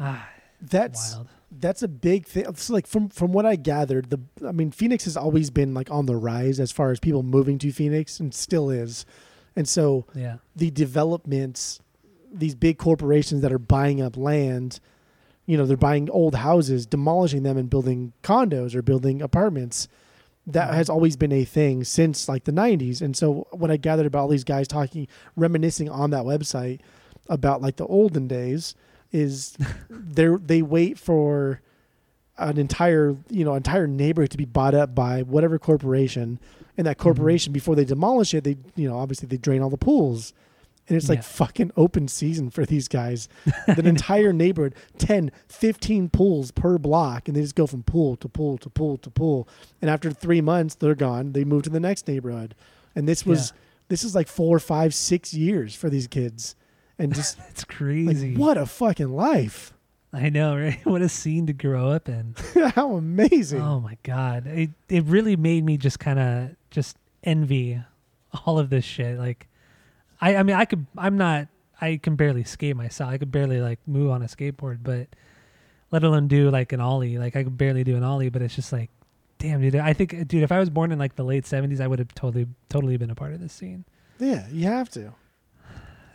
ah, 0.00 0.28
that's 0.60 1.14
wild. 1.14 1.28
that's 1.52 1.82
a 1.82 1.88
big 1.88 2.26
thing. 2.26 2.44
It's 2.48 2.68
like 2.70 2.86
from 2.86 3.08
from 3.08 3.32
what 3.32 3.46
I 3.46 3.56
gathered, 3.56 4.10
the 4.10 4.20
I 4.46 4.52
mean, 4.52 4.70
Phoenix 4.72 5.04
has 5.04 5.16
always 5.16 5.50
been 5.50 5.74
like 5.74 5.90
on 5.90 6.06
the 6.06 6.16
rise 6.16 6.58
as 6.58 6.72
far 6.72 6.90
as 6.90 6.98
people 7.00 7.22
moving 7.22 7.58
to 7.58 7.72
Phoenix, 7.72 8.18
and 8.20 8.34
still 8.34 8.70
is. 8.70 9.06
And 9.54 9.68
so 9.68 10.04
Yeah. 10.14 10.36
the 10.54 10.70
developments, 10.70 11.78
these 12.32 12.54
big 12.54 12.78
corporations 12.78 13.42
that 13.42 13.52
are 13.52 13.58
buying 13.58 14.02
up 14.02 14.16
land, 14.16 14.80
you 15.46 15.56
know, 15.56 15.64
they're 15.66 15.76
buying 15.76 16.10
old 16.10 16.34
houses, 16.34 16.84
demolishing 16.84 17.42
them, 17.44 17.56
and 17.56 17.70
building 17.70 18.12
condos 18.22 18.74
or 18.74 18.82
building 18.82 19.22
apartments. 19.22 19.86
That 20.46 20.70
Mhm. 20.70 20.74
has 20.74 20.88
always 20.88 21.16
been 21.16 21.32
a 21.32 21.44
thing 21.44 21.82
since 21.84 22.28
like 22.28 22.44
the 22.44 22.52
90s. 22.52 23.02
And 23.02 23.16
so, 23.16 23.46
what 23.50 23.70
I 23.70 23.76
gathered 23.76 24.06
about 24.06 24.22
all 24.22 24.28
these 24.28 24.44
guys 24.44 24.68
talking, 24.68 25.08
reminiscing 25.34 25.88
on 25.88 26.10
that 26.10 26.24
website 26.24 26.80
about 27.28 27.60
like 27.62 27.76
the 27.76 27.86
olden 27.86 28.28
days 28.28 28.74
is 29.12 29.56
they 29.90 30.26
they 30.44 30.62
wait 30.62 30.98
for 30.98 31.60
an 32.38 32.58
entire 32.58 33.16
you 33.30 33.44
know 33.44 33.54
entire 33.54 33.86
neighborhood 33.86 34.30
to 34.30 34.36
be 34.36 34.44
bought 34.44 34.74
up 34.74 34.94
by 34.94 35.22
whatever 35.22 35.58
corporation 35.58 36.38
and 36.76 36.86
that 36.86 36.98
corporation 36.98 37.52
before 37.52 37.74
they 37.74 37.84
demolish 37.84 38.34
it 38.34 38.44
they 38.44 38.56
you 38.74 38.86
know 38.88 38.98
obviously 38.98 39.26
they 39.26 39.38
drain 39.38 39.62
all 39.62 39.70
the 39.70 39.76
pools 39.78 40.34
and 40.88 40.96
it's 40.96 41.08
like 41.08 41.18
Yeah. 41.18 41.22
fucking 41.22 41.70
open 41.76 42.08
season 42.08 42.50
for 42.50 42.64
these 42.66 42.88
guys 42.88 43.28
an 43.66 43.86
entire 43.86 44.32
neighborhood 44.32 44.74
10 44.98 45.30
15 45.48 46.08
pools 46.10 46.50
per 46.50 46.78
block 46.78 47.28
and 47.28 47.36
they 47.36 47.40
just 47.42 47.54
go 47.54 47.66
from 47.66 47.82
pool 47.82 48.16
to 48.16 48.28
pool 48.28 48.58
to 48.58 48.70
pool 48.70 48.96
to 48.98 49.10
pool 49.10 49.48
and 49.80 49.90
after 49.90 50.10
three 50.10 50.40
months 50.40 50.74
they're 50.76 50.94
gone 50.94 51.32
they 51.32 51.44
move 51.44 51.62
to 51.64 51.70
the 51.70 51.80
next 51.80 52.06
neighborhood 52.08 52.54
and 52.94 53.08
this 53.08 53.26
was 53.26 53.52
this 53.88 54.02
is 54.04 54.14
like 54.14 54.28
four 54.28 54.58
five 54.58 54.94
six 54.94 55.32
years 55.34 55.74
for 55.74 55.88
these 55.90 56.06
kids 56.06 56.54
and 56.98 57.14
just 57.14 57.38
It's 57.50 57.62
like 57.68 57.76
crazy. 57.76 58.36
what 58.36 58.56
a 58.56 58.66
fucking 58.66 59.10
life 59.14 59.72
I 60.12 60.30
know, 60.30 60.56
right? 60.56 60.78
What 60.86 61.02
a 61.02 61.10
scene 61.10 61.46
to 61.48 61.52
grow 61.52 61.90
up 61.90 62.08
in. 62.08 62.36
how 62.74 62.94
amazing 62.96 63.60
Oh 63.60 63.80
my 63.80 63.98
god. 64.02 64.46
It 64.46 64.70
it 64.88 65.04
really 65.04 65.36
made 65.36 65.62
me 65.64 65.76
just 65.76 65.98
kind 65.98 66.18
of 66.18 66.50
just 66.70 66.96
envy 67.22 67.82
all 68.46 68.58
of 68.58 68.70
this 68.70 68.84
shit. 68.84 69.18
Like 69.18 69.46
I 70.20 70.36
I 70.36 70.42
mean 70.42 70.56
I 70.56 70.64
could 70.64 70.86
I'm 70.96 71.16
not 71.16 71.48
I 71.80 71.98
can 72.02 72.16
barely 72.16 72.44
skate 72.44 72.76
myself. 72.76 73.10
I 73.10 73.18
could 73.18 73.30
barely 73.30 73.60
like 73.60 73.78
move 73.86 74.10
on 74.10 74.22
a 74.22 74.26
skateboard, 74.26 74.78
but 74.82 75.08
let 75.90 76.02
alone 76.04 76.28
do 76.28 76.50
like 76.50 76.72
an 76.72 76.80
ollie. 76.80 77.18
Like 77.18 77.36
I 77.36 77.44
could 77.44 77.58
barely 77.58 77.84
do 77.84 77.96
an 77.96 78.02
ollie, 78.02 78.28
but 78.30 78.42
it's 78.42 78.54
just 78.54 78.72
like 78.72 78.90
damn 79.38 79.60
dude. 79.60 79.76
I 79.76 79.92
think 79.92 80.28
dude 80.28 80.42
if 80.42 80.52
I 80.52 80.58
was 80.58 80.70
born 80.70 80.92
in 80.92 80.98
like 80.98 81.16
the 81.16 81.24
late 81.24 81.44
70s, 81.44 81.80
I 81.80 81.86
would 81.86 81.98
have 81.98 82.14
totally 82.14 82.46
totally 82.68 82.96
been 82.96 83.10
a 83.10 83.14
part 83.14 83.32
of 83.32 83.40
this 83.40 83.52
scene. 83.52 83.84
yeah 84.18 84.46
you 84.50 84.66
have 84.66 84.88
to 84.90 85.12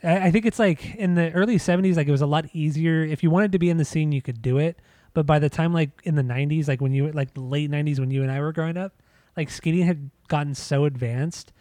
I, 0.03 0.27
I 0.27 0.31
think 0.31 0.45
it's 0.45 0.59
like 0.59 0.95
in 0.95 1.15
the 1.15 1.31
early 1.31 1.57
70s, 1.57 1.95
like 1.95 2.07
it 2.07 2.11
was 2.11 2.21
a 2.21 2.27
lot 2.27 2.45
easier. 2.53 3.03
If 3.03 3.23
you 3.23 3.29
wanted 3.29 3.51
to 3.51 3.59
be 3.59 3.69
in 3.69 3.77
the 3.77 3.85
scene, 3.85 4.11
you 4.11 4.21
could 4.21 4.41
do 4.41 4.57
it. 4.57 4.79
But 5.13 5.25
by 5.25 5.39
the 5.39 5.49
time 5.49 5.73
like 5.73 5.89
in 6.03 6.15
the 6.15 6.23
90s, 6.23 6.67
like 6.67 6.81
when 6.81 6.93
you 6.93 7.11
like 7.11 7.33
the 7.33 7.41
late 7.41 7.69
90s 7.69 7.99
when 7.99 8.11
you 8.11 8.23
and 8.23 8.31
I 8.31 8.39
were 8.39 8.53
growing 8.53 8.77
up, 8.77 8.93
like 9.35 9.49
skating 9.49 9.85
had 9.85 10.09
gotten 10.27 10.55
so 10.55 10.85
advanced. 10.85 11.51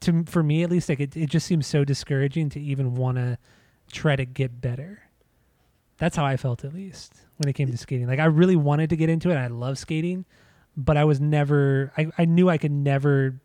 To 0.00 0.24
for 0.24 0.42
me 0.42 0.62
at 0.62 0.70
least, 0.70 0.88
like 0.88 1.00
it, 1.00 1.16
it 1.16 1.28
just 1.28 1.46
seems 1.46 1.66
so 1.66 1.84
discouraging 1.84 2.48
to 2.50 2.60
even 2.60 2.94
want 2.94 3.18
to 3.18 3.38
try 3.92 4.16
to 4.16 4.24
get 4.24 4.60
better. 4.60 5.02
That's 5.98 6.16
how 6.16 6.24
I 6.24 6.36
felt 6.36 6.64
at 6.64 6.72
least 6.72 7.14
when 7.36 7.48
it 7.48 7.52
came 7.52 7.70
to 7.70 7.76
skating. 7.76 8.06
Like 8.06 8.18
I 8.18 8.24
really 8.24 8.56
wanted 8.56 8.90
to 8.90 8.96
get 8.96 9.10
into 9.10 9.30
it. 9.30 9.36
I 9.36 9.48
love 9.48 9.76
skating, 9.78 10.24
but 10.76 10.96
I 10.96 11.04
was 11.04 11.20
never. 11.20 11.92
I 11.98 12.10
I 12.16 12.24
knew 12.24 12.48
I 12.48 12.56
could 12.56 12.72
never 12.72 13.40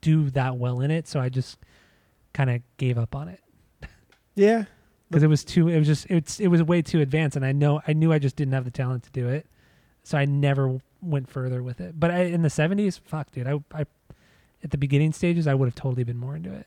do 0.00 0.30
that 0.30 0.56
well 0.56 0.80
in 0.80 0.90
it, 0.90 1.06
so 1.06 1.20
I 1.20 1.28
just 1.28 1.58
kind 2.32 2.50
of 2.50 2.62
gave 2.76 2.98
up 2.98 3.14
on 3.14 3.28
it 3.28 3.40
yeah 4.34 4.64
because 5.10 5.22
it 5.22 5.28
was 5.28 5.44
too 5.44 5.68
it 5.68 5.78
was 5.78 5.86
just 5.86 6.06
it's 6.08 6.40
it 6.40 6.48
was 6.48 6.62
way 6.62 6.82
too 6.82 7.00
advanced 7.00 7.36
and 7.36 7.44
i 7.44 7.52
know 7.52 7.80
i 7.86 7.92
knew 7.92 8.12
i 8.12 8.18
just 8.18 8.36
didn't 8.36 8.54
have 8.54 8.64
the 8.64 8.70
talent 8.70 9.02
to 9.02 9.10
do 9.10 9.28
it 9.28 9.46
so 10.02 10.16
i 10.16 10.24
never 10.24 10.80
went 11.02 11.28
further 11.28 11.62
with 11.62 11.80
it 11.80 11.98
but 11.98 12.10
I, 12.10 12.22
in 12.22 12.42
the 12.42 12.48
70s 12.48 13.00
fuck 13.00 13.30
dude 13.32 13.46
I, 13.46 13.58
I 13.72 13.86
at 14.62 14.70
the 14.70 14.78
beginning 14.78 15.12
stages 15.12 15.46
i 15.46 15.54
would 15.54 15.66
have 15.66 15.74
totally 15.74 16.04
been 16.04 16.18
more 16.18 16.36
into 16.36 16.52
it. 16.52 16.66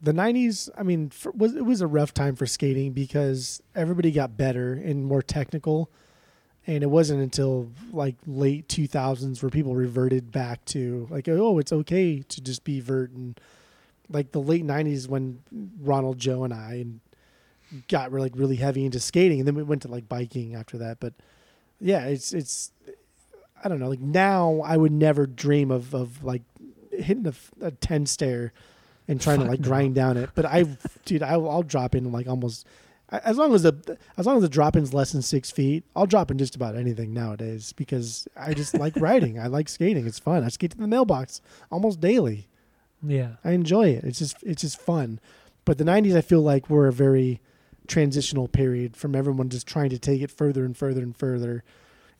The 0.00 0.12
90s 0.12 0.68
i 0.76 0.82
mean 0.82 1.10
for, 1.10 1.32
was 1.32 1.54
it 1.54 1.64
was 1.64 1.80
a 1.80 1.86
rough 1.86 2.12
time 2.14 2.36
for 2.36 2.46
skating 2.46 2.92
because 2.92 3.62
everybody 3.74 4.10
got 4.10 4.36
better 4.36 4.74
and 4.74 5.04
more 5.04 5.22
technical. 5.22 5.90
And 6.68 6.82
it 6.82 6.88
wasn't 6.88 7.22
until 7.22 7.70
like 7.92 8.16
late 8.26 8.66
2000s 8.68 9.40
where 9.40 9.50
people 9.50 9.76
reverted 9.76 10.32
back 10.32 10.64
to 10.66 11.06
like 11.10 11.28
oh 11.28 11.58
it's 11.58 11.72
okay 11.72 12.20
to 12.20 12.40
just 12.40 12.64
be 12.64 12.80
vert 12.80 13.12
and 13.12 13.38
like 14.08 14.32
the 14.32 14.40
late 14.40 14.64
90s 14.64 15.08
when 15.08 15.42
ronald 15.80 16.18
joe 16.18 16.44
and 16.44 16.52
i 16.52 16.74
and 16.74 17.00
got 17.88 18.12
really, 18.12 18.26
like 18.30 18.38
really 18.38 18.56
heavy 18.56 18.84
into 18.84 19.00
skating. 19.00 19.40
And 19.40 19.46
then 19.46 19.54
we 19.54 19.62
went 19.62 19.82
to 19.82 19.88
like 19.88 20.08
biking 20.08 20.54
after 20.54 20.78
that. 20.78 21.00
But 21.00 21.14
yeah 21.80 22.06
it's 22.06 22.32
it's 22.32 22.72
i 23.62 23.68
don't 23.68 23.78
know 23.78 23.88
like 23.88 24.00
now 24.00 24.62
i 24.64 24.76
would 24.76 24.92
never 24.92 25.26
dream 25.26 25.70
of 25.70 25.94
of 25.94 26.24
like 26.24 26.42
hitting 27.00 27.26
a, 27.26 27.66
a 27.66 27.70
10 27.70 28.06
stair 28.06 28.52
and 29.08 29.20
trying 29.20 29.40
to 29.40 29.46
like 29.46 29.60
no. 29.60 29.68
grind 29.68 29.94
down 29.94 30.16
it. 30.16 30.30
But 30.34 30.46
i 30.46 30.64
dude 31.04 31.22
I'll, 31.22 31.48
I'll 31.48 31.62
drop 31.62 31.94
in 31.94 32.10
like 32.12 32.26
almost 32.26 32.66
as 33.10 33.36
long 33.36 33.54
as 33.54 33.62
the 33.62 33.98
as 34.16 34.26
long 34.26 34.36
as 34.36 34.42
the 34.42 34.48
drop 34.48 34.76
in's 34.76 34.92
less 34.92 35.12
than 35.12 35.22
six 35.22 35.48
feet 35.48 35.84
i'll 35.94 36.06
drop 36.06 36.28
in 36.28 36.38
just 36.38 36.56
about 36.56 36.74
anything 36.74 37.14
nowadays 37.14 37.72
because 37.74 38.26
i 38.36 38.52
just 38.52 38.74
like 38.74 38.96
riding. 39.00 39.38
I 39.38 39.46
like 39.46 39.68
skating. 39.68 40.06
It's 40.06 40.18
fun. 40.18 40.42
I 40.42 40.48
skate 40.48 40.72
to 40.72 40.76
the 40.76 40.88
mailbox 40.88 41.40
almost 41.70 42.00
daily. 42.00 42.48
Yeah. 43.02 43.36
I 43.44 43.52
enjoy 43.52 43.88
it. 43.88 44.04
It's 44.04 44.18
just 44.18 44.42
it's 44.42 44.62
just 44.62 44.80
fun. 44.80 45.20
But 45.64 45.78
the 45.78 45.84
'90s, 45.84 46.16
I 46.16 46.20
feel 46.20 46.42
like 46.42 46.70
were 46.70 46.86
a 46.86 46.92
very 46.92 47.40
transitional 47.86 48.48
period 48.48 48.96
from 48.96 49.14
everyone 49.14 49.48
just 49.48 49.66
trying 49.66 49.90
to 49.90 49.98
take 49.98 50.22
it 50.22 50.30
further 50.30 50.64
and 50.64 50.76
further 50.76 51.02
and 51.02 51.16
further, 51.16 51.62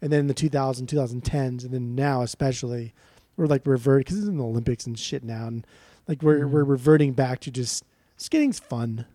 and 0.01 0.13
then 0.13 0.27
the 0.27 0.35
2000s, 0.35 0.87
2010s, 0.87 1.65
and 1.65 1.73
then 1.73 1.95
now 1.95 2.23
especially, 2.23 2.95
we're 3.37 3.47
like 3.47 3.67
revert 3.67 4.01
because 4.07 4.19
it's 4.19 4.29
in 4.29 4.37
the 4.39 4.45
Olympics 4.45 4.87
and 4.87 4.99
shit 4.99 5.23
now, 5.25 5.47
and 5.47 5.67
like 6.09 6.23
we're 6.23 6.41
Mhm. 6.47 6.51
we're 6.51 6.65
reverting 6.65 7.13
back 7.13 7.41
to 7.41 7.51
just 7.51 7.85
skating's 8.17 8.59
fun. 8.59 9.07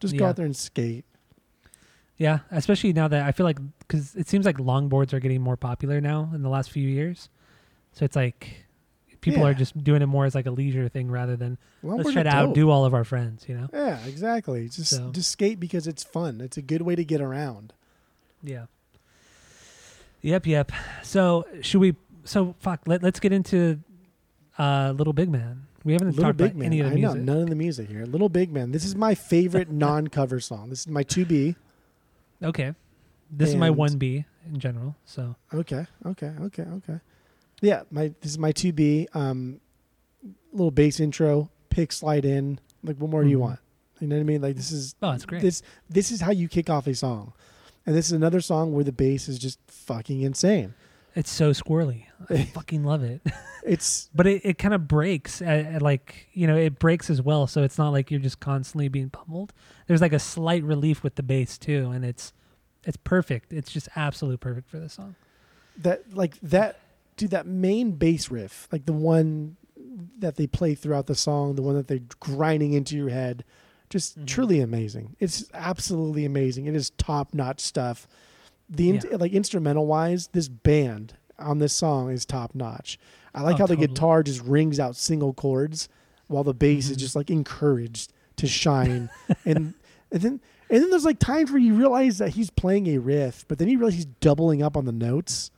Just 0.00 0.16
go 0.16 0.26
out 0.26 0.36
there 0.36 0.44
and 0.46 0.56
skate. 0.56 1.04
yeah 2.18 2.40
especially 2.52 2.92
now 2.92 3.08
that 3.08 3.24
i 3.26 3.32
feel 3.32 3.42
like 3.44 3.58
because 3.80 4.14
it 4.14 4.28
seems 4.28 4.46
like 4.46 4.56
longboards 4.58 5.12
are 5.12 5.18
getting 5.18 5.40
more 5.40 5.56
popular 5.56 6.00
now 6.00 6.30
in 6.32 6.42
the 6.42 6.48
last 6.48 6.70
few 6.70 6.86
years 6.88 7.28
so 7.92 8.04
it's 8.04 8.14
like 8.14 8.66
people 9.20 9.40
Yeah. 9.40 9.48
are 9.48 9.54
just 9.54 9.82
doing 9.82 10.00
it 10.02 10.06
more 10.06 10.24
as 10.26 10.32
like 10.34 10.46
a 10.46 10.50
leisure 10.52 10.88
thing 10.88 11.10
rather 11.10 11.34
than 11.36 11.58
let's 11.82 12.08
Longboards 12.08 12.12
try 12.12 12.22
to 12.22 12.30
dope. 12.30 12.50
outdo 12.50 12.70
all 12.70 12.84
of 12.84 12.92
our 12.94 13.02
friends. 13.04 13.46
You 13.48 13.56
know? 13.56 13.68
Yeah, 13.72 13.98
exactly. 14.06 14.68
Just 14.68 14.90
So- 14.96 15.10
just 15.10 15.30
skate 15.32 15.58
because 15.58 15.86
it's 15.88 16.04
fun. 16.04 16.40
It's 16.42 16.56
a 16.58 16.62
good 16.62 16.82
way 16.82 16.94
to 16.94 17.04
get 17.04 17.20
around. 17.22 17.72
Yeah. 18.42 18.66
Yep, 20.20 20.46
yep. 20.46 20.72
So 21.02 21.46
should 21.62 21.80
we? 21.80 21.96
So 22.24 22.54
fuck. 22.60 22.80
Let, 22.86 23.02
let's 23.02 23.20
get 23.20 23.32
into 23.32 23.80
uh, 24.58 24.92
Little 24.96 25.12
Big 25.12 25.28
Man. 25.30 25.66
We 25.84 25.92
haven't 25.92 26.08
Little 26.08 26.24
talked 26.24 26.38
Big 26.38 26.46
about 26.52 26.58
Man. 26.58 26.66
any 26.66 26.80
of 26.80 26.86
the 26.90 26.96
I 26.96 27.00
know 27.00 27.08
music. 27.12 27.22
none 27.22 27.38
of 27.42 27.48
the 27.50 27.54
music 27.54 27.88
here. 27.88 28.06
Little 28.06 28.28
Big 28.30 28.50
Man. 28.50 28.72
This 28.72 28.84
is 28.84 28.96
my 28.96 29.14
favorite 29.14 29.70
non-cover 29.70 30.40
song. 30.40 30.70
This 30.70 30.80
is 30.80 30.88
my 30.88 31.04
2B. 31.04 31.56
Okay. 32.42 32.74
This 33.30 33.50
is 33.50 33.56
my 33.56 33.68
And- 33.68 33.76
one 33.76 33.96
B 33.96 34.24
in 34.52 34.58
general. 34.58 34.94
So 35.04 35.34
Okay, 35.52 35.86
okay, 36.06 36.32
okay, 36.42 36.62
okay. 36.62 37.00
Yeah, 37.60 37.82
my 37.90 38.12
this 38.20 38.32
is 38.32 38.38
my 38.38 38.52
2B. 38.52 39.14
Um, 39.14 39.60
little 40.52 40.70
bass 40.70 41.00
intro, 41.00 41.50
pick 41.70 41.92
slide 41.92 42.24
in. 42.24 42.58
Like, 42.82 42.96
what 42.96 43.10
more 43.10 43.22
do 43.24 43.30
you 43.30 43.38
Mhm. 43.38 43.40
want? 43.40 43.60
You 44.00 44.08
know 44.08 44.16
what 44.16 44.20
I 44.20 44.24
mean? 44.24 44.42
Like, 44.42 44.56
this 44.56 44.70
is 44.72 44.94
oh, 45.02 45.12
it's 45.12 45.24
great. 45.24 45.40
this 45.42 45.62
this 45.88 46.10
is 46.10 46.20
how 46.20 46.30
you 46.32 46.48
kick 46.48 46.68
off 46.68 46.86
a 46.86 46.94
song, 46.94 47.32
and 47.86 47.94
this 47.96 48.06
is 48.06 48.12
another 48.12 48.40
song 48.40 48.72
where 48.74 48.84
the 48.84 48.92
bass 48.92 49.28
is 49.28 49.38
just 49.38 49.58
fucking 49.68 50.20
insane. 50.22 50.74
It's 51.14 51.30
so 51.30 51.50
squirrely. 51.50 52.04
I 52.30 52.44
fucking 52.54 52.84
love 52.84 53.02
it. 53.02 53.22
It's 53.66 54.10
but 54.14 54.26
it, 54.26 54.42
it 54.44 54.58
kind 54.58 54.74
of 54.74 54.86
breaks 54.86 55.40
at, 55.40 55.64
at 55.64 55.80
like 55.80 56.28
you 56.34 56.46
know 56.46 56.54
it 56.54 56.78
breaks 56.78 57.08
as 57.08 57.22
well 57.22 57.46
so 57.46 57.62
it's 57.62 57.78
not 57.78 57.92
like 57.94 58.10
you're 58.10 58.20
just 58.20 58.38
constantly 58.38 58.88
being 58.88 59.08
pummeled 59.08 59.54
there's 59.86 60.02
like 60.02 60.12
a 60.12 60.18
slight 60.18 60.62
relief 60.62 61.02
with 61.02 61.14
the 61.14 61.22
bass 61.22 61.56
too 61.56 61.90
and 61.90 62.04
it's 62.04 62.34
it's 62.84 62.98
perfect 62.98 63.54
it's 63.54 63.72
just 63.72 63.88
absolute 63.96 64.38
perfect 64.40 64.68
for 64.68 64.78
this 64.78 64.92
song 64.92 65.14
that 65.78 66.14
like 66.14 66.38
that 66.42 66.78
dude 67.16 67.30
that 67.30 67.46
main 67.46 67.92
bass 67.92 68.30
riff 68.30 68.68
like 68.70 68.84
the 68.84 68.92
one 68.92 69.56
that 70.18 70.36
they 70.36 70.46
play 70.46 70.74
throughout 70.74 71.06
the 71.06 71.14
song 71.14 71.54
the 71.54 71.62
one 71.62 71.74
that 71.74 71.88
they're 71.88 72.00
grinding 72.20 72.74
into 72.74 72.94
your 72.98 73.08
head 73.08 73.44
just 73.88 74.18
Mhm. 74.20 74.26
truly 74.26 74.60
amazing 74.60 75.16
it's 75.20 75.48
absolutely 75.54 76.26
amazing 76.26 76.66
it 76.66 76.76
is 76.76 76.90
top 76.98 77.32
notch 77.32 77.60
stuff 77.60 78.06
the 78.68 78.90
in- 78.90 78.94
Yeah. 79.10 79.16
like 79.18 79.32
instrumental 79.32 79.86
wise 79.86 80.28
this 80.32 80.48
band 80.48 81.14
on 81.38 81.58
this 81.58 81.72
song 81.72 82.10
is 82.10 82.24
top 82.24 82.54
notch 82.54 82.98
i 83.34 83.42
like 83.42 83.56
Oh, 83.56 83.58
how 83.58 83.66
the 83.66 83.76
guitar 83.76 84.22
just 84.22 84.40
rings 84.42 84.78
out 84.80 84.96
single 84.96 85.32
chords 85.34 85.88
while 86.28 86.44
the 86.44 86.54
bass 86.54 86.88
is 86.90 86.96
Mhm. 86.96 87.00
just 87.00 87.16
like 87.16 87.30
encouraged 87.30 88.12
to 88.36 88.46
shine 88.46 89.10
and 89.44 89.74
and 90.10 90.22
then 90.22 90.40
and 90.70 90.82
then 90.82 90.90
there's 90.90 91.04
like 91.04 91.18
times 91.18 91.50
where 91.50 91.60
you 91.60 91.74
realize 91.74 92.18
that 92.18 92.30
he's 92.30 92.50
playing 92.50 92.86
a 92.88 92.98
riff 92.98 93.44
but 93.48 93.58
then 93.58 93.68
you 93.68 93.78
realize 93.78 93.94
he's 93.94 94.06
doubling 94.20 94.62
up 94.62 94.76
on 94.76 94.84
the 94.86 94.92
notes 94.92 95.50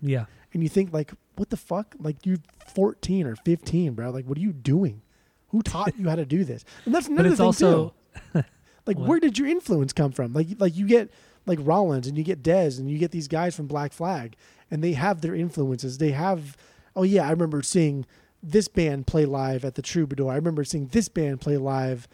yeah 0.00 0.26
and 0.54 0.62
you 0.62 0.68
think 0.68 0.92
like, 0.92 1.12
what 1.36 1.48
the 1.48 1.56
fuck? 1.56 1.94
Like 1.98 2.26
you're 2.26 2.36
14 2.74 3.26
or 3.26 3.36
15, 3.36 3.94
bro. 3.94 4.10
Like, 4.10 4.26
what 4.26 4.36
are 4.36 4.40
you 4.42 4.52
doing? 4.52 5.00
Who 5.48 5.62
taught 5.62 5.98
you 5.98 6.10
how 6.10 6.16
to 6.16 6.26
do 6.26 6.44
this? 6.44 6.62
And 6.84 6.94
that's 6.94 7.08
but 7.08 7.12
another 7.24 7.28
it's 7.30 7.38
thing 7.38 7.46
also 7.46 7.94
too. 8.34 8.44
Like, 8.86 8.98
What? 8.98 9.08
where 9.08 9.18
did 9.20 9.38
your 9.38 9.48
influence 9.48 9.94
come 9.94 10.12
from? 10.12 10.34
Like, 10.34 10.48
like 10.58 10.76
you 10.76 10.86
get 10.86 11.10
like 11.46 11.58
Rollins 11.62 12.06
and 12.06 12.16
you 12.16 12.24
get 12.24 12.42
Dez 12.42 12.78
and 12.78 12.90
you 12.90 12.98
get 12.98 13.10
these 13.10 13.28
guys 13.28 13.54
from 13.56 13.66
Black 13.66 13.92
Flag, 13.92 14.36
and 14.70 14.82
they 14.82 14.92
have 14.92 15.20
their 15.20 15.34
influences. 15.34 15.98
They 15.98 16.12
have, 16.12 16.56
oh 16.96 17.02
yeah, 17.02 17.26
I 17.26 17.30
remember 17.30 17.62
seeing 17.62 18.06
this 18.42 18.68
band 18.68 19.06
play 19.06 19.24
live 19.24 19.64
at 19.64 19.74
the 19.76 19.82
Troubadour. 19.82 20.30
I 20.30 20.36
remember 20.36 20.64
seeing 20.64 20.86
this 20.88 21.08
band 21.08 21.40
play 21.40 21.56
live, 21.56 22.08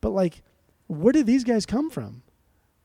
but 0.00 0.10
like, 0.10 0.42
where 0.86 1.12
did 1.12 1.26
these 1.26 1.44
guys 1.44 1.66
come 1.66 1.90
from? 1.90 2.22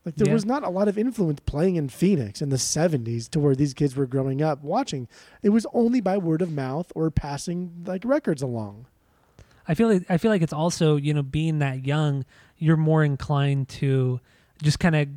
Like 0.06 0.16
there 0.18 0.28
Yeah. 0.28 0.34
was 0.34 0.46
not 0.46 0.64
a 0.66 0.70
lot 0.70 0.90
of 0.90 0.98
influence 0.98 1.40
playing 1.46 1.78
in 1.78 1.88
Phoenix 1.88 2.42
in 2.42 2.50
the 2.50 2.58
70s 2.58 3.30
to 3.30 3.40
where 3.40 3.56
these 3.56 3.74
kids 3.74 3.96
were 3.96 4.06
growing 4.06 4.42
up 4.42 4.62
watching. 4.62 5.08
It 5.42 5.50
was 5.50 5.66
only 5.74 6.02
by 6.02 6.18
word 6.18 6.42
of 6.42 6.52
mouth 6.52 6.92
or 6.94 7.10
passing 7.10 7.84
like 7.86 8.04
records 8.04 8.42
along. 8.42 8.88
I 9.66 9.76
feel 9.76 9.88
like 9.88 10.06
I 10.10 10.18
feel 10.18 10.30
like 10.30 10.42
it's 10.42 10.52
also 10.52 10.98
you 10.98 11.14
know 11.14 11.24
being 11.24 11.60
that 11.60 11.86
young, 11.86 12.26
you're 12.58 12.76
more 12.76 13.02
inclined 13.06 13.70
to 13.70 14.20
just 14.62 14.78
kind 14.82 14.94
of 14.98 15.08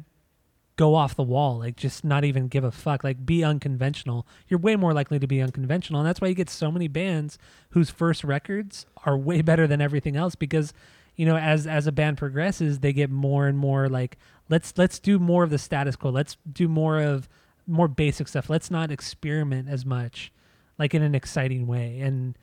go 0.77 0.95
off 0.95 1.15
the 1.15 1.23
wall, 1.23 1.59
like 1.59 1.77
just 1.77 2.05
not 2.05 2.25
even 2.25 2.49
give 2.49 2.65
a 2.65 2.71
fuck, 2.71 3.03
like 3.03 3.25
be 3.25 3.43
unconventional. 3.43 4.27
You're 4.49 4.61
way 4.61 4.77
more 4.77 4.93
likely 4.93 5.19
to 5.19 5.27
be 5.27 5.41
unconventional, 5.41 6.01
and 6.01 6.09
that's 6.09 6.21
why 6.21 6.29
you 6.29 6.35
get 6.35 6.51
so 6.51 6.71
many 6.71 6.89
bands 6.89 7.39
whose 7.71 7.91
first 7.91 8.25
records 8.25 8.87
are 9.05 9.17
way 9.17 9.43
better 9.43 9.67
than 9.67 9.81
everything 9.81 10.17
else 10.17 10.35
because 10.35 10.73
you 11.17 11.25
know 11.25 11.37
as 11.37 11.67
as 11.67 11.87
a 11.87 11.93
band 11.93 12.19
progresses, 12.19 12.81
they 12.81 12.93
get 12.93 13.11
more 13.11 13.47
and 13.47 13.59
more 13.59 13.89
like 13.89 14.19
let's 14.49 14.73
let's 14.77 14.99
do 14.99 15.19
more 15.19 15.45
of 15.45 15.51
the 15.51 15.59
status 15.59 15.97
quo. 15.97 16.11
Let's 16.11 16.37
do 16.51 16.69
more 16.69 17.01
of 17.01 17.29
more 17.67 17.89
basic 17.89 18.29
stuff. 18.29 18.49
Let's 18.49 18.71
not 18.71 18.91
experiment 18.91 19.69
as 19.69 19.85
much 19.85 20.33
like 20.79 20.95
in 20.95 21.03
an 21.03 21.15
exciting 21.15 21.67
way 21.67 22.01
and 22.01 22.37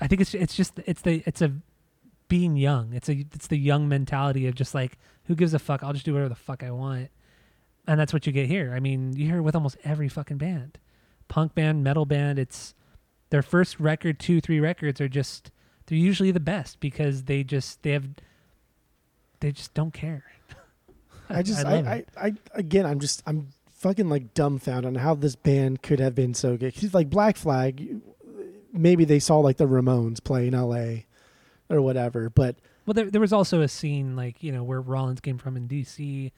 I 0.00 0.06
think 0.06 0.20
it's 0.20 0.34
it's 0.34 0.56
just 0.56 0.78
it's 0.86 1.02
the 1.02 1.22
it's 1.26 1.42
a 1.42 1.52
being 2.28 2.56
young. 2.56 2.92
It's 2.94 3.08
a 3.08 3.26
it's 3.34 3.48
the 3.48 3.58
young 3.58 3.88
mentality 3.88 4.46
of 4.46 4.54
just 4.54 4.74
like 4.74 4.98
who 5.24 5.34
gives 5.34 5.52
a 5.52 5.58
fuck? 5.58 5.82
I'll 5.82 5.92
just 5.92 6.04
do 6.04 6.14
whatever 6.14 6.30
the 6.30 6.34
fuck 6.34 6.62
I 6.62 6.70
want, 6.70 7.10
and 7.90 7.98
that's 7.98 8.12
what 8.12 8.24
you 8.24 8.32
get 8.32 8.46
here. 8.46 8.72
I 8.72 8.78
mean, 8.78 9.14
you 9.16 9.26
hear 9.26 9.38
it 9.38 9.42
with 9.42 9.56
almost 9.56 9.76
every 9.82 10.08
fucking 10.08 10.38
band, 10.38 10.78
punk 11.26 11.56
band, 11.56 11.82
metal 11.82 12.06
band. 12.06 12.38
It's 12.38 12.72
their 13.30 13.42
first 13.42 13.80
record, 13.80 14.20
two, 14.20 14.40
three 14.40 14.60
records 14.60 15.00
are 15.00 15.08
just 15.08 15.50
they're 15.86 15.98
usually 15.98 16.30
the 16.30 16.38
best 16.38 16.78
because 16.78 17.24
they 17.24 17.42
just 17.42 17.82
they 17.82 17.90
have 17.90 18.06
they 19.40 19.50
just 19.50 19.74
don't 19.74 19.92
care. 19.92 20.22
I 21.28 21.42
just 21.42 21.64
love 21.64 21.84
I. 21.86 22.04
I, 22.16 22.26
I 22.26 22.32
again 22.54 22.86
I'm 22.86 23.00
just 23.00 23.24
I'm 23.26 23.48
fucking 23.72 24.08
like 24.08 24.34
dumbfounded 24.34 24.86
on 24.86 24.94
how 24.94 25.16
this 25.16 25.34
band 25.34 25.82
could 25.82 25.98
have 25.98 26.14
been 26.14 26.32
so 26.34 26.56
good. 26.56 26.72
'Cause, 26.74 26.94
like 26.94 27.10
Black 27.10 27.36
Flag, 27.36 28.00
maybe 28.72 29.04
they 29.04 29.18
saw 29.18 29.38
like 29.38 29.56
the 29.56 29.66
Ramones 29.66 30.22
play 30.22 30.46
in 30.46 30.54
L.A. 30.54 31.06
or 31.68 31.80
whatever, 31.80 32.30
but 32.30 32.54
Well, 32.86 32.94
there 32.94 33.10
there 33.10 33.20
was 33.20 33.32
also 33.32 33.62
a 33.62 33.68
scene 33.68 34.14
like 34.14 34.44
you 34.44 34.52
know 34.52 34.62
where 34.62 34.80
Rollins 34.80 35.20
came 35.20 35.38
from 35.38 35.56
in 35.56 35.66
D.C. 35.66 36.30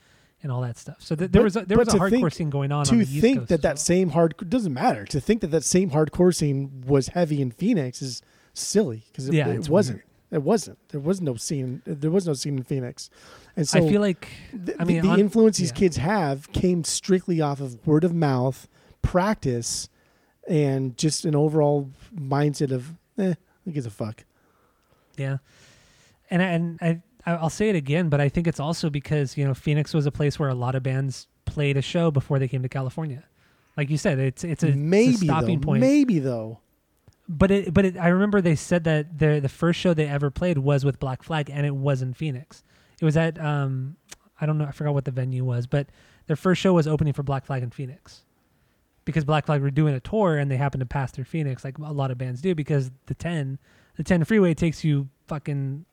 and 0.43 0.51
all 0.51 0.61
that 0.63 0.77
stuff. 0.77 0.97
So 0.99 1.15
th- 1.15 1.31
there 1.31 1.41
But- 1.43 1.45
was 1.45 1.57
a, 1.57 1.65
there 1.65 1.79
was 1.79 1.89
a 1.95 1.99
hardcore 1.99 2.11
think- 2.11 2.33
scene 2.35 2.51
going 2.51 2.73
on. 2.73 2.81
on 2.81 2.85
to 2.87 2.97
the 2.97 3.03
East 3.03 3.21
think 3.21 3.49
that 3.49 3.63
that 3.63 3.69
well. 3.71 3.77
same 3.77 4.11
hard 4.11 4.35
doesn't 4.49 4.73
matter. 4.75 5.05
To 5.07 5.21
think 5.21 5.41
that 5.43 5.49
that 5.53 5.65
same 5.65 5.91
hardcore 5.91 6.35
scene 6.35 6.83
was 6.87 7.09
heavy 7.09 7.41
in 7.41 7.51
Phoenix 7.51 8.03
is 8.03 8.23
silly 8.55 9.05
because 9.09 9.29
it, 9.29 9.35
Yeah, 9.35 9.49
it 9.49 9.69
wasn't. 9.69 10.03
It 10.31 10.43
wasn't. 10.43 10.79
There 10.89 11.01
was 11.01 11.21
no 11.21 11.35
scene. 11.37 11.83
There 11.85 12.11
was 12.11 12.27
no 12.27 12.33
scene 12.33 12.57
in 12.57 12.63
Phoenix, 12.65 13.11
and 13.55 13.69
so 13.69 13.85
I 13.85 13.89
feel 13.89 14.01
like 14.01 14.29
the, 14.53 14.75
I 14.81 14.85
mean, 14.85 15.03
the, 15.03 15.09
on- 15.09 15.21
influence 15.21 15.59
these 15.59 15.71
yeah. 15.71 15.77
kids 15.77 15.97
have 15.99 16.51
came 16.53 16.85
strictly 16.85 17.41
off 17.43 17.61
of 17.61 17.87
word 17.87 18.03
of 18.03 18.15
mouth, 18.15 18.67
practice, 19.03 19.91
and 20.49 20.97
just 20.97 21.27
an 21.27 21.35
overall 21.37 21.91
mindset 22.17 22.73
of 22.73 22.95
eh, 23.19 23.35
who 23.67 23.73
gives 23.73 23.85
a 23.85 23.91
fuck. 23.91 24.25
Yeah, 25.19 25.37
and 26.31 26.41
and 26.41 26.79
I 26.81 27.03
I'll 27.25 27.51
say 27.51 27.69
it 27.69 27.77
again, 27.77 28.09
but 28.09 28.21
I 28.21 28.29
think 28.29 28.47
it's 28.47 28.61
also 28.61 28.91
because 28.91 29.37
you 29.37 29.45
know 29.45 29.55
Phoenix 29.55 29.95
was 29.95 30.07
a 30.07 30.11
place 30.11 30.39
where 30.39 30.49
a 30.49 30.55
lot 30.55 30.75
of 30.75 30.83
bands 30.83 31.29
played 31.45 31.77
a 31.77 31.83
show 31.83 32.11
before 32.11 32.39
they 32.39 32.49
came 32.49 32.63
to 32.63 32.69
California. 32.69 33.25
Like 33.77 33.91
you 33.91 33.99
said, 33.99 34.19
it's 34.19 34.45
it's 34.45 34.63
a, 34.63 34.69
it's 34.69 34.77
a 34.77 34.79
maybe 34.79 35.17
stopping 35.17 35.61
though, 35.61 35.67
point. 35.67 35.81
maybe 35.81 36.19
though. 36.19 36.59
But 37.29 37.51
it 37.51 37.75
but 37.75 37.85
it, 37.85 37.97
I 37.97 38.09
remember 38.09 38.41
they 38.41 38.57
said 38.57 38.85
that 38.85 39.19
the 39.19 39.41
the 39.41 39.49
first 39.49 39.79
show 39.79 39.95
they 39.95 40.09
ever 40.09 40.31
played 40.31 40.59
was 40.59 40.85
with 40.85 40.99
Black 40.99 41.23
Flag, 41.23 41.49
and 41.51 41.65
it 41.65 41.75
was 41.75 42.03
in 42.03 42.13
Phoenix. 42.13 42.65
It 43.01 43.05
was 43.05 43.17
at 43.17 43.41
um 43.41 43.97
I 44.41 44.47
don't 44.47 44.59
know 44.59 44.65
I 44.65 44.73
forgot 44.73 44.95
what 44.95 45.05
the 45.05 45.11
venue 45.13 45.45
was, 45.45 45.67
but 45.67 45.89
their 46.27 46.37
first 46.37 46.61
show 46.61 46.73
was 46.73 46.87
opening 46.87 47.13
for 47.13 47.23
Black 47.23 47.47
Flag 47.47 47.63
in 47.63 47.71
Phoenix. 47.71 48.25
Because 49.05 49.25
Black 49.25 49.47
Flag 49.47 49.63
were 49.63 49.71
doing 49.71 49.95
a 49.95 50.01
tour 50.01 50.37
and 50.37 50.49
they 50.49 50.57
happened 50.57 50.81
to 50.81 50.87
pass 50.87 51.11
through 51.11 51.25
Phoenix, 51.25 51.65
like 51.65 51.79
a 51.79 51.93
lot 51.93 52.13
of 52.13 52.19
bands 52.19 52.41
do, 52.41 52.55
because 52.55 52.91
the 53.07 53.15
ten 53.15 53.59
the 53.97 54.05
ten 54.05 54.25
freeway 54.25 54.55
takes 54.55 54.85
you 54.85 55.09
fucking 55.27 55.87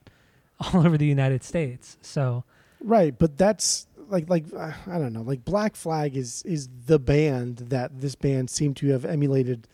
all 0.74 0.86
over 0.86 0.98
the 0.98 1.06
United 1.06 1.42
States. 1.42 1.96
So 2.02 2.44
Right, 2.82 3.16
but 3.18 3.36
that's 3.36 3.86
like 4.08 4.28
like 4.28 4.44
uh, 4.56 4.72
I 4.86 4.98
don't 4.98 5.12
know. 5.12 5.22
Like 5.22 5.44
Black 5.44 5.76
Flag 5.76 6.16
is 6.16 6.42
is 6.44 6.68
the 6.86 6.98
band 6.98 7.58
that 7.68 8.00
this 8.00 8.14
band 8.14 8.50
seemed 8.50 8.76
to 8.78 8.88
have 8.88 9.04
emulated 9.04 9.68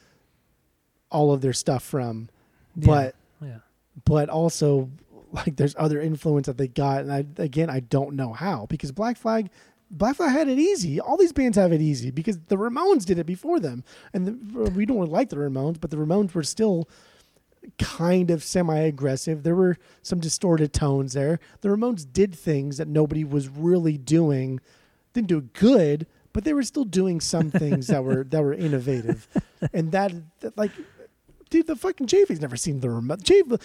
all 1.10 1.32
of 1.32 1.40
their 1.40 1.52
stuff 1.52 1.82
from, 1.82 2.28
but 2.74 3.14
yeah. 3.40 3.58
but 4.04 4.28
also 4.28 4.90
like 5.32 5.56
there's 5.56 5.76
other 5.78 6.00
influence 6.00 6.46
that 6.46 6.58
they 6.58 6.68
got, 6.68 7.02
and 7.02 7.12
I 7.12 7.24
again 7.38 7.70
I 7.70 7.80
don't 7.80 8.16
know 8.16 8.32
how 8.32 8.66
because 8.66 8.92
Black 8.92 9.16
Flag. 9.16 9.50
Black 9.88 10.16
Flag 10.16 10.32
had 10.32 10.48
it 10.48 10.58
easy. 10.58 10.98
All 10.98 11.16
these 11.16 11.32
bands 11.32 11.56
have 11.56 11.72
it 11.72 11.80
easy 11.80 12.10
because 12.10 12.40
the 12.48 12.56
Ramones 12.56 13.04
did 13.04 13.20
it 13.20 13.24
before 13.24 13.60
them, 13.60 13.84
and 14.12 14.26
the, 14.26 14.70
we 14.70 14.84
don't 14.84 14.98
really 14.98 15.10
like 15.10 15.28
the 15.28 15.36
Ramones, 15.36 15.80
but 15.80 15.92
the 15.92 15.96
Ramones 15.96 16.34
were 16.34 16.42
still 16.42 16.88
kind 17.78 18.30
of 18.30 18.42
semi-aggressive. 18.42 19.42
There 19.42 19.56
were 19.56 19.76
some 20.02 20.20
distorted 20.20 20.72
tones 20.72 21.12
there. 21.12 21.38
The 21.60 21.68
Ramones 21.68 22.06
did 22.10 22.34
things 22.34 22.78
that 22.78 22.88
nobody 22.88 23.24
was 23.24 23.48
really 23.48 23.98
doing. 23.98 24.60
Didn't 25.12 25.28
do 25.28 25.38
it 25.38 25.52
good, 25.52 26.06
but 26.32 26.44
they 26.44 26.52
were 26.52 26.62
still 26.62 26.84
doing 26.84 27.20
some 27.20 27.50
things 27.50 27.86
that 27.86 28.04
were 28.04 28.24
that 28.24 28.42
were 28.42 28.52
innovative, 28.54 29.26
and 29.72 29.92
that, 29.92 30.12
that 30.40 30.56
like. 30.56 30.70
Dude, 31.48 31.68
the 31.68 31.76
fucking 31.76 32.08
JV's 32.08 32.40
never 32.40 32.56
seen 32.56 32.80
the 32.80 32.88
Ramones. 32.88 33.22
JV, 33.22 33.62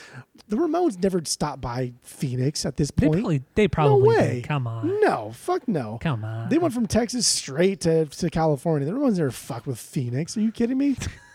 the 0.47 0.56
Ramones 0.56 1.02
never 1.02 1.20
stopped 1.26 1.62
by 1.62 1.93
Phoenix 2.04 2.64
at 2.64 2.78
this 2.78 2.91
point. 2.91 3.14
They 3.14 3.18
probably 3.18 3.43
they 3.56 3.68
probably 3.68 4.16
no 4.16 4.22
did. 4.22 4.43
Come 4.43 4.68
on. 4.68 5.02
No, 5.02 5.32
fuck 5.34 5.68
no. 5.68 5.97
Come 5.99 6.24
on. 6.24 6.49
They 6.49 6.60
went 6.60 6.76
from 6.76 6.86
Texas 6.86 7.26
straight 7.26 7.82
to, 7.82 8.06
to 8.06 8.30
California. 8.30 8.86
The 8.86 8.93
Ramones 8.93 9.18
never 9.18 9.32
fucked 9.32 9.66
with 9.66 9.80
Phoenix. 9.80 10.38
Are 10.38 10.41
you 10.41 10.52
kidding 10.52 10.78
me? 10.78 10.95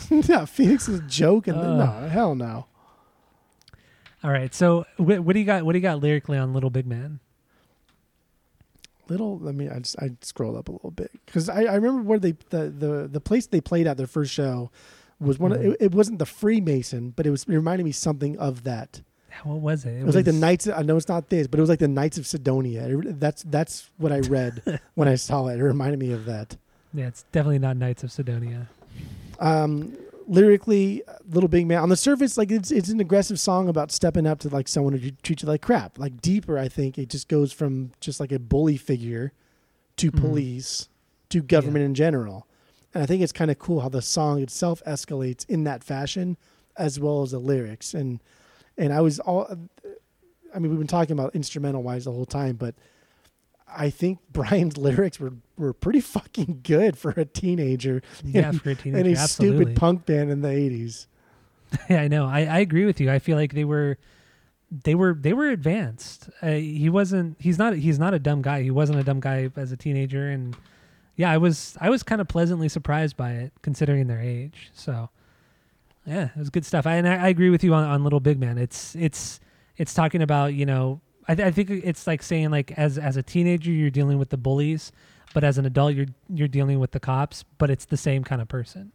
yeah, 0.10 0.44
Phoenix 0.44 0.88
is 0.88 1.00
joking. 1.08 1.54
Uh. 1.54 1.76
no, 1.76 2.08
hell 2.08 2.34
no. 2.34 2.66
All 4.24 4.30
right. 4.30 4.54
So 4.54 4.84
wh- 4.96 5.24
what 5.24 5.32
do 5.34 5.38
you 5.38 5.44
got? 5.44 5.64
What 5.64 5.72
do 5.72 5.78
you 5.78 5.82
got 5.82 6.00
lyrically 6.00 6.38
on 6.38 6.52
Little 6.52 6.70
Big 6.70 6.86
Man? 6.86 7.20
Little, 9.08 9.38
let 9.38 9.54
me. 9.54 9.68
I 9.70 9.78
just 9.78 9.96
I 9.98 10.10
scrolled 10.20 10.56
up 10.56 10.68
a 10.68 10.72
little 10.72 10.90
bit 10.90 11.10
because 11.24 11.48
I, 11.48 11.62
I 11.64 11.74
remember 11.76 12.02
where 12.02 12.18
they 12.18 12.32
the, 12.50 12.68
the 12.68 13.08
the 13.10 13.20
place 13.20 13.46
they 13.46 13.60
played 13.60 13.86
at 13.86 13.96
their 13.96 14.06
first 14.06 14.32
show 14.32 14.70
was 15.18 15.38
one. 15.38 15.52
Of, 15.52 15.58
Mhm. 15.60 15.72
it, 15.72 15.76
it 15.80 15.94
wasn't 15.94 16.18
the 16.18 16.26
Freemason, 16.26 17.10
but 17.16 17.26
it 17.26 17.30
was 17.30 17.44
it 17.44 17.48
reminded 17.54 17.84
me 17.84 17.92
something 17.92 18.36
of 18.38 18.64
that. 18.64 19.00
What 19.44 19.60
was 19.60 19.84
it? 19.84 19.94
It 20.00 20.04
was, 20.04 20.14
like 20.16 20.24
the 20.24 20.32
Knights. 20.32 20.66
I 20.68 20.82
know 20.82 20.96
it's 20.96 21.08
not 21.08 21.28
this, 21.30 21.46
but 21.46 21.58
it 21.58 21.62
was 21.62 21.70
like 21.70 21.78
the 21.78 21.88
Knights 21.88 22.18
of 22.18 22.26
Sidonia. 22.26 22.86
It- 22.88 23.20
that's 23.20 23.44
that's 23.44 23.88
what 23.96 24.12
I 24.12 24.18
read 24.20 24.80
when 24.94 25.08
I 25.08 25.14
saw 25.14 25.46
it. 25.46 25.58
It 25.58 25.62
reminded 25.62 26.00
me 26.00 26.12
of 26.12 26.24
that. 26.26 26.56
Yeah, 26.92 27.06
it's 27.06 27.22
definitely 27.32 27.60
not 27.60 27.76
Knights 27.78 28.02
of 28.04 28.10
Sidonia. 28.12 28.68
Um, 29.38 29.96
lyrically, 30.26 31.02
Little 31.30 31.48
Big 31.48 31.66
Man 31.66 31.78
on 31.82 31.88
the 31.88 31.96
surface, 31.96 32.36
like 32.36 32.50
it's 32.50 32.70
it's 32.70 32.88
an 32.88 33.00
aggressive 33.00 33.38
song 33.40 33.68
about 33.68 33.90
stepping 33.92 34.26
up 34.26 34.38
to 34.40 34.48
like 34.48 34.68
someone 34.68 34.92
who 34.94 35.10
treats 35.22 35.42
you 35.42 35.48
like 35.48 35.62
crap. 35.62 35.98
Like 35.98 36.20
deeper, 36.20 36.58
I 36.58 36.68
think 36.68 36.98
it 36.98 37.08
just 37.08 37.28
goes 37.28 37.52
from 37.52 37.92
just 38.00 38.20
like 38.20 38.32
a 38.32 38.38
bully 38.38 38.76
figure 38.76 39.32
to 39.96 40.10
Mhm. 40.12 40.20
police 40.20 40.88
to 41.30 41.42
government 41.42 41.84
in 41.84 41.94
general. 41.94 42.46
And 42.94 43.02
I 43.02 43.06
think 43.06 43.22
it's 43.22 43.32
kind 43.32 43.50
of 43.50 43.58
cool 43.58 43.80
how 43.80 43.88
the 43.90 44.00
song 44.02 44.40
itself 44.40 44.82
escalates 44.86 45.44
in 45.48 45.64
that 45.64 45.84
fashion, 45.84 46.36
as 46.76 46.98
well 46.98 47.22
as 47.22 47.30
the 47.32 47.38
lyrics. 47.38 47.94
And 47.94 48.20
and 48.76 48.92
I 48.92 49.00
was 49.00 49.18
all, 49.20 49.46
I 50.54 50.58
mean, 50.58 50.70
we've 50.70 50.78
been 50.78 50.86
talking 50.86 51.12
about 51.12 51.34
instrumental 51.34 51.82
wise 51.82 52.04
the 52.04 52.12
whole 52.12 52.24
time, 52.26 52.56
but 52.56 52.74
I 53.76 53.90
think 53.90 54.18
Brian's 54.32 54.76
lyrics 54.76 55.18
were 55.20 55.32
were 55.56 55.72
pretty 55.72 56.00
fucking 56.00 56.60
good 56.62 56.96
for 56.96 57.10
a 57.10 57.24
teenager 57.24 58.02
Yeah, 58.24 58.50
and- 58.50 58.60
for 58.62 58.70
a 58.70 58.74
teenager, 58.74 59.06
and 59.08 59.16
a 59.16 59.20
absolutely. 59.20 59.64
stupid 59.64 59.76
punk 59.76 60.06
band 60.06 60.30
in 60.30 60.40
the 60.42 60.50
eighties. 60.50 61.06
yeah, 61.90 62.00
I 62.00 62.08
know. 62.08 62.24
I, 62.26 62.40
I 62.46 62.58
agree 62.60 62.84
with 62.86 63.00
you. 63.00 63.10
I 63.10 63.18
feel 63.18 63.36
like 63.36 63.52
they 63.52 63.64
were, 63.64 63.98
they 64.70 64.94
were 64.94 65.14
they 65.18 65.32
were 65.34 65.48
advanced. 65.48 66.30
Uh, 66.40 66.52
he 66.52 66.88
wasn't. 66.88 67.36
He's 67.40 67.58
not. 67.58 67.74
He's 67.74 67.98
not 67.98 68.14
a 68.14 68.18
dumb 68.18 68.40
guy. 68.42 68.62
He 68.62 68.70
wasn't 68.70 68.98
a 68.98 69.02
dumb 69.02 69.20
guy 69.20 69.50
as 69.56 69.70
a 69.72 69.76
teenager. 69.76 70.28
And 70.30 70.56
yeah, 71.16 71.30
I 71.30 71.36
was. 71.36 71.76
I 71.80 71.90
was 71.90 72.02
kind 72.02 72.20
of 72.20 72.28
pleasantly 72.28 72.68
surprised 72.70 73.16
by 73.16 73.32
it, 73.32 73.52
considering 73.62 74.06
their 74.06 74.20
age. 74.20 74.70
So 74.72 75.10
yeah, 76.06 76.30
it 76.34 76.38
was 76.38 76.48
good 76.48 76.64
stuff. 76.64 76.86
I, 76.86 76.94
and 76.94 77.06
I, 77.06 77.26
I 77.26 77.28
agree 77.28 77.50
with 77.50 77.62
you 77.62 77.74
on, 77.74 77.84
on 77.84 78.02
Little 78.04 78.20
Big 78.20 78.38
Man. 78.38 78.56
It's 78.56 78.94
it's 78.96 79.40
it's 79.76 79.92
talking 79.92 80.22
about 80.22 80.54
you 80.54 80.64
know. 80.64 81.00
I, 81.28 81.34
th- 81.34 81.46
I 81.46 81.50
think 81.50 81.70
it's 81.70 82.06
like 82.06 82.22
saying 82.22 82.50
like 82.50 82.72
as 82.72 82.96
as 82.98 83.16
a 83.16 83.22
teenager 83.22 83.70
you're 83.70 83.90
dealing 83.90 84.18
with 84.18 84.30
the 84.30 84.36
bullies, 84.38 84.90
but 85.34 85.44
as 85.44 85.58
an 85.58 85.66
adult 85.66 85.94
you're 85.94 86.06
you're 86.28 86.48
dealing 86.48 86.78
with 86.80 86.92
the 86.92 87.00
cops. 87.00 87.44
But 87.58 87.70
it's 87.70 87.84
the 87.84 87.96
same 87.98 88.24
kind 88.24 88.40
of 88.40 88.48
person. 88.48 88.92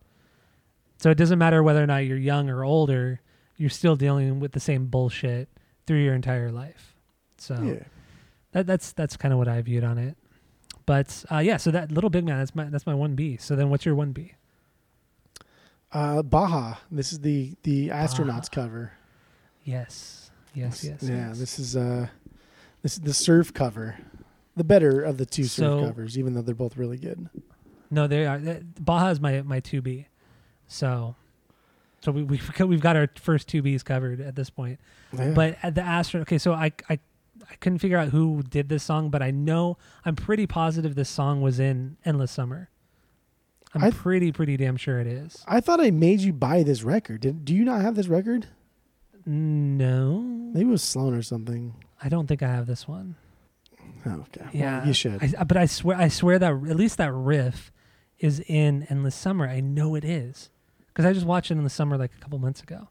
So 1.00 1.10
it 1.12 1.16
doesn't 1.18 1.38
matter 1.40 1.62
whether 1.62 1.84
or 1.84 1.88
not 1.88 2.06
you're 2.06 2.18
young 2.18 2.50
or 2.50 2.64
older, 2.64 3.22
you're 3.58 3.70
still 3.70 3.96
dealing 3.96 4.40
with 4.40 4.54
the 4.54 4.60
same 4.60 4.86
bullshit 4.88 5.50
through 5.86 6.02
your 6.02 6.16
entire 6.16 6.50
life. 6.52 6.96
So 7.38 7.62
Yeah. 7.62 7.84
that, 8.54 8.66
that's 8.68 8.94
that's 8.94 9.16
kind 9.18 9.32
of 9.34 9.38
what 9.38 9.48
I 9.48 9.62
viewed 9.62 9.84
on 9.84 9.98
it. 9.98 10.18
But 10.86 11.24
uh, 11.32 11.38
yeah, 11.40 11.58
so 11.58 11.72
that 11.72 11.92
little 11.92 12.10
big 12.10 12.26
man, 12.26 12.40
that's 12.40 12.56
my 12.56 12.66
that's 12.66 12.86
my 12.88 12.94
one 12.96 13.16
B. 13.16 13.38
So 13.38 13.56
then, 13.56 13.70
what's 13.70 13.86
your 13.86 13.96
one 13.96 14.12
B? 14.12 14.34
Uh, 15.92 16.24
Baja. 16.24 16.76
This 16.92 17.14
is 17.14 17.20
the 17.20 17.54
the 17.64 17.90
astronauts 17.90 18.52
cover. 18.52 18.94
Yes, 19.64 20.32
yes, 20.54 20.84
yes. 20.84 21.04
Yeah, 21.04 21.28
yes. 21.30 21.40
this 21.40 21.60
is 21.60 21.76
uh, 21.78 22.08
this 22.84 22.98
the 22.98 23.14
surf 23.14 23.54
cover, 23.54 23.98
the 24.56 24.64
better 24.64 25.02
of 25.02 25.18
the 25.18 25.26
two 25.26 25.46
surf 25.46 25.52
So- 25.80 25.86
covers, 25.88 26.18
even 26.18 26.34
though 26.36 26.42
they're 26.44 26.54
both 26.56 26.78
really 26.78 26.98
good. 26.98 27.28
no, 27.90 28.06
they 28.08 28.26
are. 28.28 28.38
that- 28.40 28.84
Baja 28.86 29.10
is 29.10 29.20
my 29.20 29.42
my 29.42 29.60
two 29.60 29.82
B. 29.82 30.08
So, 30.68 31.16
so 32.02 32.12
we 32.12 32.24
we've 32.24 32.54
got- 32.54 32.68
we've 32.70 32.82
got 32.82 32.96
our 32.96 33.10
first 33.20 33.48
two 33.48 33.64
Bs 33.64 33.84
covered 33.84 34.22
at 34.22 34.36
this 34.36 34.50
point. 34.52 34.80
Yeah. 35.18 35.32
But 35.32 35.58
at 35.64 35.74
the 35.76 35.82
Astro, 35.82 36.22
okay, 36.22 36.38
so 36.38 36.54
I, 36.54 36.72
I 36.90 37.00
I 37.50 37.56
couldn't 37.60 37.80
figure 37.80 37.98
out 37.98 38.10
who 38.10 38.42
did 38.44 38.70
this 38.70 38.84
song, 38.84 39.10
but 39.10 39.22
I 39.22 39.32
know 39.32 39.78
I'm 40.06 40.16
pretty 40.16 40.46
positive 40.48 40.96
this 40.96 41.10
song 41.10 41.42
was 41.42 41.60
in 41.60 41.98
Endless 42.06 42.32
Summer. 42.32 42.70
I'm 43.74 43.84
I- 43.86 43.92
pretty 43.92 44.32
pretty 44.32 44.56
damn 44.58 44.78
sure 44.78 45.00
it 45.00 45.08
is. 45.08 45.44
I 45.48 45.60
thought 45.60 45.82
I 45.82 45.90
made 45.92 46.20
you 46.22 46.32
buy 46.34 46.64
this 46.64 46.84
record. 46.84 47.22
Did, 47.22 47.44
do 47.46 47.54
you 47.56 47.64
not 47.66 47.82
have 47.82 47.96
this 47.96 48.08
record? 48.08 48.48
No, 49.26 50.20
Maybe 50.22 50.68
it 50.68 50.72
was 50.72 50.84
Sloan 50.84 51.14
or 51.14 51.22
something. 51.22 51.74
I 52.02 52.10
don't 52.10 52.28
think 52.28 52.44
I 52.44 52.48
have 52.48 52.66
this 52.66 52.88
one. 52.88 53.16
Oh, 54.06 54.12
okay. 54.12 54.42
Well, 54.42 54.50
Yeah, 54.54 54.86
you 54.86 54.94
should. 54.94 55.36
I, 55.38 55.44
but 55.44 55.58
I 55.58 55.66
swear, 55.66 55.98
I 55.98 56.08
swear 56.08 56.40
that 56.40 56.52
at 56.52 56.76
least 56.76 56.98
that 56.98 57.12
riff 57.14 57.72
is 58.20 58.40
in 58.48 58.86
Endless 58.90 59.16
Summer. 59.16 59.48
I 59.48 59.60
know 59.60 59.96
it 59.96 60.04
is 60.04 60.50
because 60.88 61.06
I 61.06 61.14
just 61.14 61.26
watched 61.26 61.52
it 61.52 61.58
in 61.58 61.64
the 61.64 61.70
summer 61.70 61.98
like 61.98 62.12
a 62.18 62.22
couple 62.22 62.40
months 62.40 62.62
ago. 62.62 62.90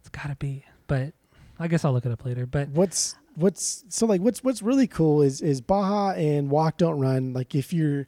It's 0.00 0.08
got 0.08 0.28
to 0.28 0.36
be, 0.36 0.64
but 0.86 1.12
I 1.58 1.68
guess 1.68 1.84
I'll 1.84 1.92
look 1.92 2.06
it 2.06 2.12
up 2.12 2.24
later. 2.24 2.46
But 2.46 2.68
what's 2.68 3.16
what's 3.34 3.84
so 3.88 4.06
like 4.06 4.20
what's 4.20 4.42
what's 4.42 4.62
really 4.62 4.86
cool 4.86 5.22
is 5.22 5.40
is 5.40 5.60
Baja 5.60 6.12
and 6.12 6.50
Walk 6.50 6.76
Don't 6.76 6.98
Run. 6.98 7.32
Like 7.32 7.54
if 7.54 7.72
you're 7.72 8.06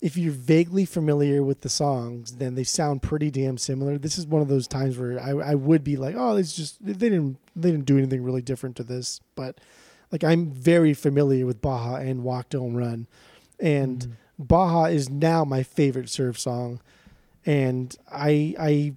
if 0.00 0.16
you're 0.16 0.32
vaguely 0.32 0.84
familiar 0.84 1.42
with 1.42 1.62
the 1.62 1.68
songs, 1.68 2.36
then 2.36 2.54
they 2.54 2.64
sound 2.64 3.02
pretty 3.02 3.30
damn 3.30 3.58
similar. 3.58 3.98
This 3.98 4.18
is 4.18 4.26
one 4.26 4.42
of 4.42 4.48
those 4.48 4.68
times 4.68 4.98
where 4.98 5.20
I, 5.20 5.30
I 5.30 5.54
would 5.54 5.82
be 5.84 5.96
like, 5.96 6.14
oh, 6.16 6.36
it's 6.36 6.54
just 6.54 6.84
they 6.84 6.92
didn't 6.92 7.38
they 7.56 7.70
didn't 7.70 7.86
do 7.86 7.98
anything 7.98 8.22
really 8.22 8.42
different 8.42 8.76
to 8.76 8.84
this, 8.84 9.20
but 9.34 9.60
like 10.12 10.22
I'm 10.22 10.50
very 10.52 10.94
familiar 10.94 11.46
with 11.46 11.60
Baja 11.60 11.96
and 11.96 12.22
Walk 12.22 12.50
Don't 12.50 12.74
Run, 12.76 13.06
and 13.58 13.98
Mhm. 14.00 14.12
Baja 14.38 14.84
is 14.84 15.08
now 15.08 15.44
my 15.44 15.62
favorite 15.62 16.08
surf 16.10 16.38
song, 16.38 16.80
and 17.44 17.96
I 18.10 18.54
I 18.58 18.94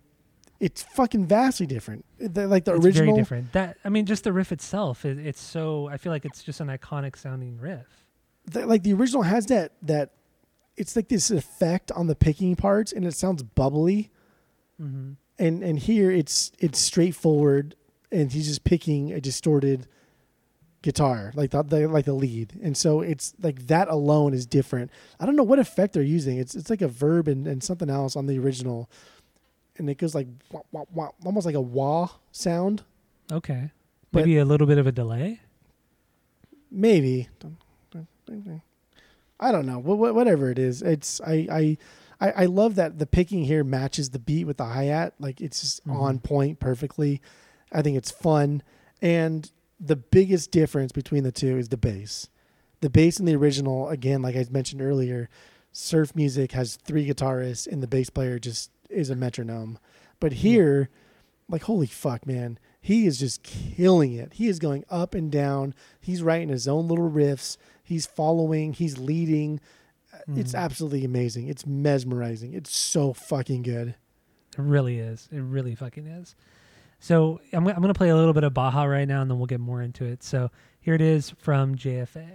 it's 0.60 0.84
fucking 0.84 1.26
vastly 1.26 1.66
different. 1.66 2.03
The- 2.20 2.47
like 2.47 2.66
the 2.66 2.76
it's 2.76 2.86
original, 2.86 3.14
very 3.16 3.22
different. 3.22 3.53
That 3.53 3.78
I 3.86 3.89
mean, 3.89 4.05
just 4.05 4.26
the 4.26 4.34
riff 4.34 4.51
itself, 4.51 5.05
it, 5.05 5.18
it's 5.18 5.39
so. 5.41 5.88
I 5.88 5.95
feel 5.97 6.12
like 6.12 6.26
it's 6.26 6.43
just 6.43 6.60
an 6.60 6.68
iconic 6.68 7.16
sounding 7.18 7.57
riff. 7.57 7.88
the, 8.45 8.66
like 8.66 8.84
the 8.84 8.93
original 8.93 9.22
has 9.24 9.45
that 9.47 9.72
that 9.84 10.12
it's 10.76 10.95
like 10.95 11.07
this 11.07 11.30
effect 11.32 11.91
on 11.93 12.07
the 12.07 12.16
picking 12.16 12.55
parts 12.55 12.91
and 12.91 13.05
it 13.05 13.14
sounds 13.14 13.43
bubbly 13.43 14.12
Mm-hmm. 14.82 15.12
and 15.38 15.64
and 15.64 15.78
here 15.80 16.10
it's 16.10 16.51
it's 16.60 16.80
straightforward 16.80 17.76
and 18.12 18.32
he's 18.32 18.47
just 18.47 18.64
picking 18.64 19.12
a 19.12 19.22
distorted 19.22 19.88
guitar 20.82 21.34
like 21.36 21.51
the, 21.51 21.62
the 21.64 21.88
like 21.88 22.05
the 22.05 22.14
lead. 22.14 22.53
And 22.64 22.76
so 22.78 23.01
it's 23.01 23.34
like 23.41 23.68
that 23.68 23.88
alone 23.89 24.34
is 24.34 24.45
different. 24.45 24.91
I 25.20 25.26
don't 25.26 25.36
know 25.36 25.43
what 25.43 25.60
effect 25.60 25.93
they're 25.93 26.03
using. 26.03 26.38
It's 26.38 26.55
it's 26.55 26.70
like 26.70 26.82
a 26.82 26.88
verb 26.88 27.28
and, 27.28 27.45
and 27.47 27.62
something 27.64 27.89
else 27.89 28.16
on 28.16 28.26
the 28.28 28.39
original. 28.39 28.89
And 29.78 29.89
it 29.89 29.97
goes 29.97 30.16
like 30.16 30.28
wah, 30.51 30.62
wah, 30.72 30.86
wah, 30.93 31.10
almost 31.26 31.45
like 31.45 31.55
a 31.55 31.62
wah 31.62 32.10
sound. 32.32 32.84
Okay, 33.32 33.72
But- 34.12 34.20
maybe 34.22 34.38
a 34.38 34.45
little 34.45 34.68
bit 34.68 34.78
of 34.78 34.88
a 34.88 34.91
delay. 34.91 35.39
maybe. 36.72 37.28
I 39.39 39.51
don't 39.51 39.66
know. 39.66 39.80
Wha- 39.80 39.95
wha- 39.95 40.12
whatever 40.12 40.49
it 40.51 40.60
is. 40.60 40.82
It's 40.82 41.22
i 41.22 41.47
i 41.49 41.78
I, 42.22 42.32
I 42.32 42.45
love 42.47 42.76
that 42.76 42.99
the 42.99 43.05
picking 43.05 43.45
here 43.45 43.64
matches 43.64 44.10
the 44.10 44.20
beat 44.20 44.45
with 44.45 44.57
the 44.57 44.66
hi 44.66 44.86
hat. 44.86 45.14
Like 45.20 45.39
it's 45.41 45.62
just 45.62 45.86
Mhm. 45.88 45.95
on 45.95 46.20
point 46.20 46.60
perfectly. 46.60 47.22
I 47.72 47.82
think 47.82 47.97
it's 47.97 48.11
fun. 48.11 48.63
And 49.01 49.49
the 49.80 49.95
biggest 49.95 50.51
difference 50.51 50.91
between 50.91 51.24
the 51.24 51.32
two 51.32 51.57
is 51.57 51.70
the 51.70 51.78
bass. 51.78 52.30
The 52.82 52.89
bass 52.89 53.20
in 53.20 53.26
the 53.26 53.36
original, 53.36 53.89
again, 53.89 54.22
like 54.22 54.36
I 54.36 54.45
mentioned 54.49 54.82
earlier, 54.82 55.30
surf 55.72 56.15
music 56.15 56.51
has 56.53 56.76
three 56.78 57.07
guitarists 57.07 57.67
and 57.67 57.84
the 57.84 57.88
bass 57.88 58.09
player 58.09 58.39
just 58.39 58.72
is 58.89 59.09
a 59.09 59.15
metronome. 59.15 59.78
But 60.20 60.34
here, 60.34 60.89
like, 61.47 61.63
holy 61.63 61.88
fuck, 61.88 62.26
man, 62.26 62.57
he 62.82 63.05
is 63.05 63.20
just 63.20 63.43
killing 63.43 64.13
it. 64.13 64.34
He 64.34 64.47
is 64.47 64.59
going 64.59 64.86
up 64.89 65.13
and 65.13 65.32
down. 65.32 65.74
He's 65.99 66.24
writing 66.24 66.49
his 66.49 66.67
own 66.67 66.88
little 66.88 67.09
riffs. 67.09 67.57
He's 67.84 68.05
following, 68.05 68.74
he's 68.74 68.97
leading. 68.97 69.59
It's 70.36 70.53
Mhm. 70.53 70.59
absolutely 70.59 71.05
amazing. 71.05 71.47
It's 71.47 71.65
mesmerizing. 71.65 72.53
It's 72.53 72.76
so 72.76 73.13
fucking 73.13 73.61
good. 73.63 73.89
It 73.89 74.61
really 74.61 74.99
is. 74.99 75.28
It 75.32 75.39
really 75.39 75.76
fucking 75.76 76.07
is. 76.07 76.36
So 77.00 77.39
I'm, 77.54 77.66
I'm 77.68 77.76
going 77.76 77.88
to 77.88 77.97
play 77.97 78.10
a 78.10 78.16
little 78.16 78.34
bit 78.34 78.43
of 78.43 78.54
Baja 78.54 78.84
right 78.84 79.08
now, 79.08 79.22
and 79.22 79.32
then 79.32 79.38
we'll 79.38 79.47
get 79.47 79.60
more 79.60 79.82
into 79.82 80.06
it. 80.06 80.24
So 80.24 80.52
here 80.82 80.95
it 80.95 81.02
is 81.02 81.32
from 81.32 81.76
JFA. 81.76 82.28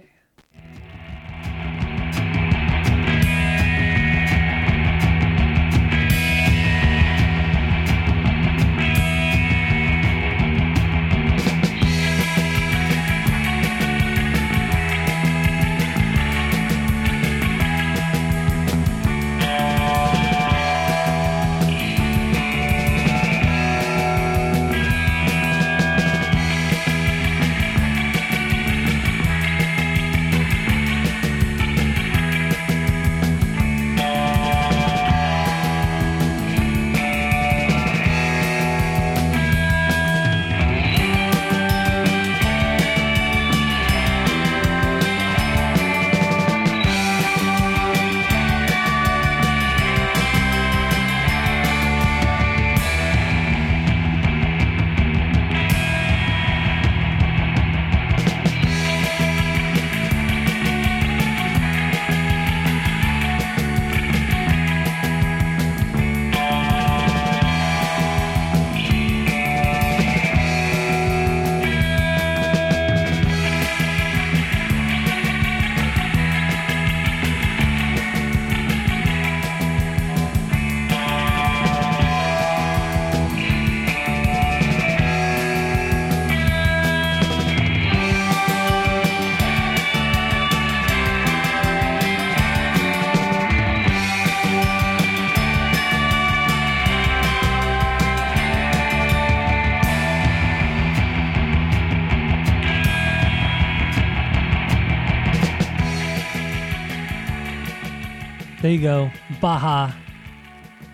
Go. 108.85 109.09
Baja 109.41 109.91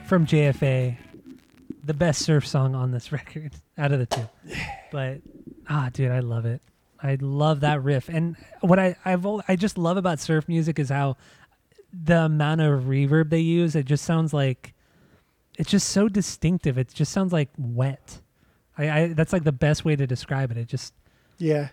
from 0.06 0.26
JFA. 0.26 0.96
The 1.84 1.94
best 1.94 2.22
surf 2.22 2.48
song 2.48 2.74
on 2.74 2.92
this 2.92 3.12
record 3.12 3.52
out 3.78 3.92
of 3.92 4.00
the 4.00 4.06
two. 4.06 4.30
But 4.94 5.18
ah 5.68 5.90
dude, 5.92 6.10
I 6.10 6.20
love 6.22 6.46
it. 6.46 6.62
I 7.04 7.18
love 7.20 7.60
that 7.62 7.84
riff. 7.84 8.08
And 8.08 8.38
what 8.62 8.80
I 8.80 8.96
I've 9.04 9.26
I 9.46 9.58
just 9.58 9.78
love 9.78 9.98
about 9.98 10.22
surf 10.22 10.48
music 10.48 10.80
is 10.80 10.88
how 10.88 11.18
the 11.92 12.20
amount 12.20 12.62
of 12.62 12.84
reverb 12.84 13.30
they 13.30 13.42
use, 13.42 13.76
it 13.76 13.88
just 13.88 14.06
sounds 14.06 14.34
like 14.34 14.74
it's 15.58 15.70
just 15.70 15.90
so 15.90 16.08
distinctive. 16.08 16.78
It 16.78 16.94
just 16.94 17.12
sounds 17.12 17.34
like 17.34 17.50
wet. 17.58 18.22
I, 18.78 18.90
I 19.02 19.08
that's 19.08 19.34
like 19.34 19.44
the 19.44 19.52
best 19.52 19.84
way 19.84 19.98
to 19.98 20.08
describe 20.08 20.50
it. 20.52 20.56
It 20.58 20.70
just 20.70 20.94
Yeah. 21.40 21.70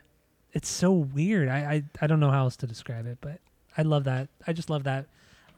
it's 0.53 0.69
so 0.69 0.91
weird. 0.91 1.49
I, 1.49 1.59
I 1.59 1.83
I 2.01 2.07
don't 2.09 2.19
know 2.19 2.33
how 2.33 2.43
else 2.43 2.57
to 2.57 2.67
describe 2.67 3.07
it, 3.07 3.19
but 3.21 3.39
I 3.77 3.83
love 3.83 4.03
that. 4.05 4.27
I 4.49 4.53
just 4.53 4.69
love 4.69 4.83
that 4.83 5.07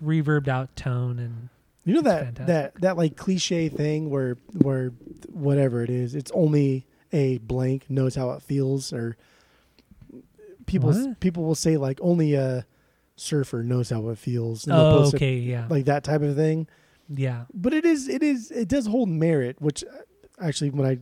reverbed 0.02 0.48
out 0.48 0.74
tone 0.76 1.18
and 1.18 1.48
You 1.84 1.94
know 1.94 2.02
that 2.02 2.24
fantastic. 2.24 2.46
that 2.46 2.74
that 2.82 2.96
like 2.96 3.16
cliche 3.16 3.68
thing 3.68 4.10
where 4.10 4.36
where 4.62 4.90
whatever 5.28 5.82
it 5.82 5.90
is, 5.90 6.14
it's 6.14 6.30
only 6.32 6.86
a 7.12 7.38
blank 7.38 7.86
knows 7.88 8.14
how 8.14 8.30
it 8.32 8.42
feels, 8.42 8.92
or 8.92 9.16
people 10.66 10.92
What? 10.92 11.20
people 11.20 11.44
will 11.44 11.54
say 11.54 11.76
like 11.76 11.98
only 12.02 12.34
a 12.34 12.66
surfer 13.16 13.62
knows 13.62 13.90
how 13.90 14.08
it 14.08 14.18
feels. 14.18 14.66
oh 14.68 15.02
it 15.08 15.14
okay 15.14 15.34
yeah 15.36 15.66
like 15.68 15.84
that 15.86 16.04
type 16.04 16.22
of 16.22 16.36
thing. 16.36 16.66
yeah 17.08 17.44
But 17.52 17.74
it 17.74 17.84
is 17.84 18.08
it 18.08 18.22
is 18.22 18.50
it 18.50 18.68
does 18.68 18.86
hold 18.86 19.08
merit, 19.08 19.60
which 19.60 19.84
uh, 19.84 19.88
actually 20.40 20.70
when 20.70 20.86
I 20.86 20.98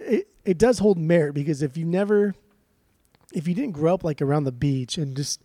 it 0.00 0.28
it 0.44 0.58
does 0.58 0.78
hold 0.78 0.98
merit 0.98 1.34
because 1.34 1.62
if 1.62 1.76
you 1.76 1.84
never 1.84 2.34
if 3.34 3.46
you 3.48 3.54
didn't 3.54 3.72
grow 3.72 3.94
up 3.94 4.04
like 4.04 4.20
around 4.22 4.44
the 4.44 4.52
beach 4.52 4.98
and 4.98 5.16
just 5.16 5.40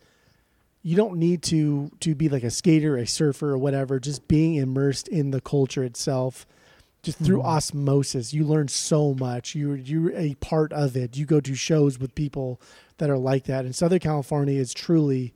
you 0.82 0.96
don't 0.96 1.16
need 1.18 1.42
to 1.44 1.90
to 2.00 2.14
be 2.14 2.28
like 2.28 2.44
a 2.44 2.50
skater, 2.50 2.96
a 2.96 3.06
surfer, 3.06 3.50
or 3.50 3.58
whatever. 3.58 3.98
Just 4.00 4.28
being 4.28 4.54
immersed 4.54 5.08
in 5.08 5.30
the 5.32 5.40
culture 5.40 5.82
itself, 5.84 6.46
just 7.02 7.18
through 7.18 7.38
Mhm. 7.38 7.44
osmosis, 7.46 8.32
you 8.32 8.44
learn 8.44 8.68
so 8.68 9.14
much. 9.14 9.54
You're 9.54 9.76
you're 9.76 10.12
a 10.14 10.34
part 10.36 10.72
of 10.72 10.96
it. 10.96 11.16
You 11.16 11.26
go 11.26 11.40
to 11.40 11.54
shows 11.54 11.98
with 11.98 12.14
people 12.14 12.60
that 12.98 13.10
are 13.10 13.18
like 13.18 13.44
that. 13.44 13.64
And 13.64 13.74
Southern 13.74 13.98
California 14.00 14.58
is 14.58 14.72
truly 14.72 15.32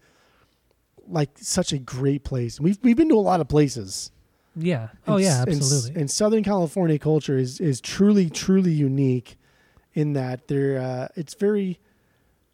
like 1.09 1.30
such 1.36 1.72
a 1.72 1.78
great 1.78 2.24
place. 2.24 2.61
We've 2.61 2.78
we've 2.82 2.97
been 2.97 3.09
to 3.09 3.16
a 3.18 3.20
lot 3.20 3.40
of 3.40 3.49
places. 3.49 4.11
yeah 4.55 4.88
oh 5.09 5.14
And 5.16 5.24
yeah 5.24 5.40
s- 5.40 5.47
and 5.47 5.57
absolutely 5.57 6.01
And, 6.01 6.11
Southern 6.11 6.45
California 6.45 6.99
culture 6.99 7.36
is 7.38 7.59
is 7.61 7.80
truly 7.80 8.28
truly 8.30 8.72
unique 8.72 9.36
in 9.95 10.12
that 10.12 10.47
there 10.49 10.78
uh, 10.80 11.09
it's 11.16 11.34
very 11.34 11.78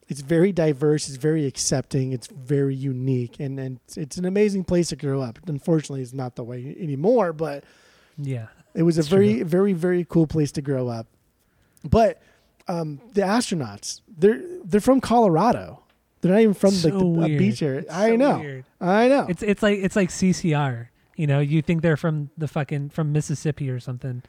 it's 0.08 0.20
very 0.20 0.52
diverse, 0.52 1.08
it's 1.08 1.18
very 1.18 1.46
accepting, 1.46 2.12
it's 2.12 2.26
very 2.26 2.74
unique, 2.74 3.38
and 3.38 3.60
and 3.60 3.80
it's, 3.96 4.16
an 4.16 4.24
amazing 4.24 4.64
place 4.64 4.88
to 4.88 4.96
grow 4.96 5.20
up. 5.20 5.38
Unfortunately, 5.46 6.02
it's 6.02 6.12
not 6.12 6.34
the 6.34 6.44
way 6.44 6.74
anymore, 6.80 7.32
but 7.32 7.64
yeah 8.16 8.48
it 8.74 8.82
was 8.82 8.96
a 8.96 9.02
very 9.02 9.36
true. 9.36 9.44
very 9.44 9.72
very 9.72 10.04
cool 10.04 10.26
place 10.26 10.52
to 10.52 10.62
grow 10.62 10.88
up. 10.88 11.06
But 11.84 12.22
um, 12.68 13.00
the 13.12 13.22
astronauts, 13.22 14.00
they're 14.16 14.40
they're 14.64 14.80
from 14.80 15.00
Colorado. 15.00 15.82
They're 16.20 16.32
not 16.32 16.40
even 16.40 16.54
from 16.54 16.70
so 16.70 16.88
like 16.88 17.28
the 17.28 17.34
a 17.34 17.38
beach 17.38 17.62
area. 17.62 17.80
It's 17.80 17.90
I 17.90 18.10
so 18.10 18.16
know, 18.16 18.38
weird. 18.38 18.64
I 18.80 19.08
know. 19.08 19.26
It's 19.28 19.42
it's 19.42 19.62
like 19.62 19.78
it's 19.78 19.96
like 19.96 20.10
CCR. 20.10 20.88
You 21.16 21.26
know, 21.26 21.40
you 21.40 21.62
think 21.62 21.82
they're 21.82 21.96
from 21.96 22.30
the 22.38 22.46
fucking 22.46 22.90
from 22.90 23.12
Mississippi 23.12 23.68
or 23.68 23.80
something, 23.80 24.22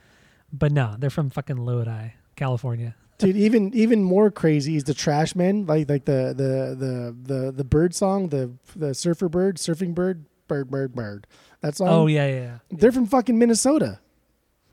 but 0.51 0.71
no, 0.71 0.95
they're 0.97 1.11
from 1.11 1.29
fucking 1.29 1.57
Lodi, 1.57 2.13
California. 2.35 2.95
Dude, 3.19 3.35
even 3.37 3.73
even 3.73 4.01
more 4.03 4.31
crazy 4.31 4.75
is 4.77 4.85
the 4.85 4.93
Trashmen, 4.93 5.67
like 5.67 5.89
like 5.89 6.05
the 6.05 6.33
the 6.35 6.75
the 6.75 7.15
the 7.45 7.51
the 7.51 7.63
bird 7.63 7.93
song, 7.93 8.29
the 8.29 8.51
the 8.75 8.93
surfer 8.95 9.29
bird, 9.29 9.57
surfing 9.57 9.93
bird, 9.93 10.25
bird 10.47 10.71
bird 10.71 10.95
bird. 10.95 11.27
That 11.61 11.75
song. 11.75 11.89
oh 11.89 12.07
yeah, 12.07 12.27
yeah, 12.27 12.35
yeah. 12.41 12.57
they're 12.71 12.91
from 12.93 13.05
fucking 13.05 13.37
Minnesota. 13.37 13.99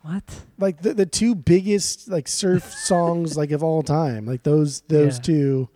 What? 0.02 0.22
Like 0.58 0.82
the 0.82 0.94
the 0.94 1.06
two 1.06 1.34
biggest 1.34 2.08
like 2.08 2.28
surf 2.28 2.62
songs 2.84 3.36
like 3.36 3.50
of 3.50 3.62
all 3.64 3.82
time. 3.82 4.24
Like 4.26 4.44
those 4.44 4.82
those 4.82 5.16
Yeah. 5.16 5.22
two 5.22 5.68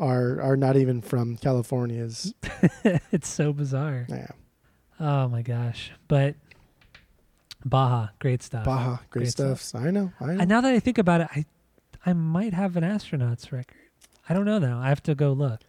are 0.00 0.40
are 0.40 0.56
not 0.56 0.76
even 0.76 1.00
from 1.02 1.36
California's. 1.36 2.34
it's 3.12 3.28
so 3.28 3.52
bizarre. 3.52 4.06
Yeah, 4.08 4.26
Oh 4.98 5.28
my 5.28 5.42
gosh. 5.42 5.92
But 6.08 6.34
Baja, 7.64 8.08
great 8.18 8.42
stuff. 8.42 8.64
Baja, 8.64 8.96
great, 9.10 9.10
Great 9.10 9.28
stuff. 9.28 9.60
stuff. 9.62 9.82
I 9.82 9.90
know, 9.92 10.12
I 10.20 10.24
know. 10.32 10.40
And 10.40 10.48
now 10.48 10.60
that 10.62 10.72
I 10.74 10.80
think 10.80 10.98
about 10.98 11.20
it, 11.20 11.28
I 11.30 11.44
I 12.04 12.12
might 12.12 12.54
have 12.54 12.76
an 12.76 12.84
astronauts 12.84 13.52
record. 13.52 13.76
I 14.28 14.34
don't 14.34 14.44
know 14.44 14.58
though. 14.58 14.78
I 14.78 14.88
have 14.88 15.02
to 15.04 15.14
go 15.14 15.32
look. 15.32 15.60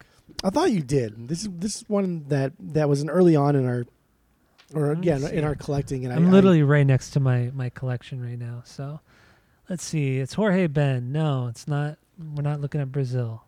I 0.44 0.50
thought 0.50 0.72
you 0.72 0.82
did. 0.82 1.28
This 1.28 1.42
is 1.44 1.50
this 1.52 1.76
is 1.78 1.84
one 1.90 2.26
that 2.30 2.54
that 2.60 2.90
was 2.90 3.02
an 3.02 3.10
early 3.10 3.36
on 3.36 3.56
in 3.56 3.66
our, 3.66 3.86
or 4.74 4.88
Let 4.90 4.98
me 5.00 5.02
again 5.10 5.20
see. 5.22 5.36
in 5.36 5.44
our 5.44 5.56
collecting. 5.56 6.06
And 6.06 6.14
I'm 6.14 6.28
I, 6.28 6.32
literally 6.32 6.64
right 6.64 6.86
next 6.88 7.12
to 7.12 7.20
my 7.20 7.52
my 7.54 7.70
collection 7.70 8.22
right 8.24 8.40
now. 8.40 8.62
So 8.66 9.00
let's 9.70 9.84
see. 9.84 10.18
It's 10.20 10.34
Jorge 10.34 10.68
Ben. 10.68 11.12
No, 11.12 11.48
it's 11.48 11.68
not. 11.68 11.98
We're 12.36 12.42
not 12.44 12.62
looking 12.62 12.82
at 12.82 12.92
Brazil. 12.92 13.44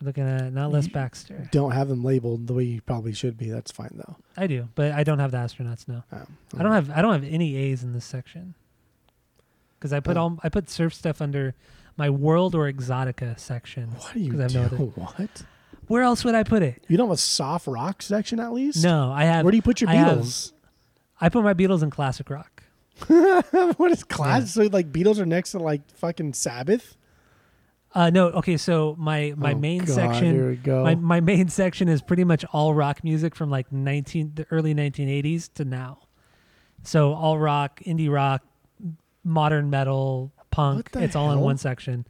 We're 0.00 0.06
looking 0.06 0.24
at 0.28 0.52
not 0.52 0.72
Les 0.72 0.88
Baxter. 0.88 1.48
Don't 1.52 1.70
have 1.72 1.88
them 1.88 2.02
labeled 2.04 2.48
the 2.48 2.54
way 2.54 2.64
you 2.64 2.80
probably 2.82 3.12
should 3.12 3.36
be. 3.38 3.50
That's 3.50 3.70
fine 3.70 3.90
though. 3.94 4.16
I 4.36 4.46
do, 4.46 4.68
but 4.74 4.92
I 4.92 5.04
don't 5.04 5.20
have 5.20 5.30
the 5.30 5.38
astronauts. 5.38 5.86
No, 5.88 6.02
Um, 6.12 6.36
I 6.58 6.62
don't 6.62 6.72
have. 6.72 6.90
I 6.90 7.02
don't 7.02 7.12
have 7.12 7.24
any 7.24 7.56
A's 7.56 7.82
in 7.82 7.92
this 7.92 8.04
section. 8.04 8.54
Because 9.82 9.92
I 9.92 9.98
put 9.98 10.16
Oh. 10.16 10.20
all 10.20 10.38
I 10.44 10.48
put 10.48 10.70
surf 10.70 10.94
stuff 10.94 11.20
under 11.20 11.56
my 11.96 12.08
world 12.08 12.54
or 12.54 12.70
exotica 12.72 13.36
section. 13.38 13.88
What 13.98 14.14
are 14.14 14.18
you 14.20 14.30
doing? 14.32 14.92
What? 14.94 15.42
Where 15.88 16.02
else 16.04 16.24
would 16.24 16.36
I 16.36 16.44
put 16.44 16.62
it? 16.62 16.84
You 16.88 16.96
don't 16.96 17.08
have 17.08 17.14
a 17.14 17.18
soft 17.18 17.66
rock 17.66 18.00
section 18.00 18.38
at 18.38 18.52
least? 18.52 18.84
No, 18.84 19.10
I 19.10 19.24
have. 19.24 19.44
Where 19.44 19.50
do 19.50 19.56
you 19.56 19.62
put 19.62 19.80
your 19.80 19.90
I 19.90 19.94
have- 19.94 20.18
Beatles? 20.18 20.52
I 21.20 21.28
put 21.30 21.42
my 21.42 21.52
Beatles 21.52 21.82
in 21.82 21.90
classic 21.90 22.30
rock. 22.30 22.62
what 23.08 23.90
is 23.90 24.04
classic? 24.04 24.56
Yeah. 24.56 24.68
So 24.68 24.70
like 24.72 24.92
Beatles 24.92 25.18
are 25.18 25.26
next 25.26 25.50
to 25.50 25.58
like 25.58 25.82
fucking 25.96 26.34
Sabbath? 26.34 26.96
Uh, 27.92 28.08
no, 28.10 28.28
okay. 28.28 28.56
So 28.56 28.94
my 28.98 29.34
my 29.36 29.52
Oh, 29.52 29.58
main 29.58 29.80
God, 29.80 29.88
section. 29.88 30.32
Here 30.34 30.50
we 30.50 30.56
go. 30.56 30.84
My 30.84 30.94
my 30.94 31.20
main 31.20 31.48
section 31.48 31.88
is 31.88 32.00
pretty 32.02 32.22
much 32.24 32.44
all 32.52 32.72
rock 32.72 33.02
music 33.02 33.34
from 33.34 33.50
like 33.50 33.72
19 33.72 34.32
the 34.36 34.46
early 34.52 34.74
1980s 34.76 35.52
to 35.54 35.64
now. 35.64 35.98
So 36.84 37.12
all 37.14 37.38
rock, 37.38 37.80
indie 37.84 38.08
rock, 38.10 38.42
modern 39.24 39.70
metal, 39.70 40.32
punk, 40.50 40.90
it's 40.94 41.16
all 41.16 41.30
in 41.32 41.40
one 41.40 41.56
section. 41.56 42.06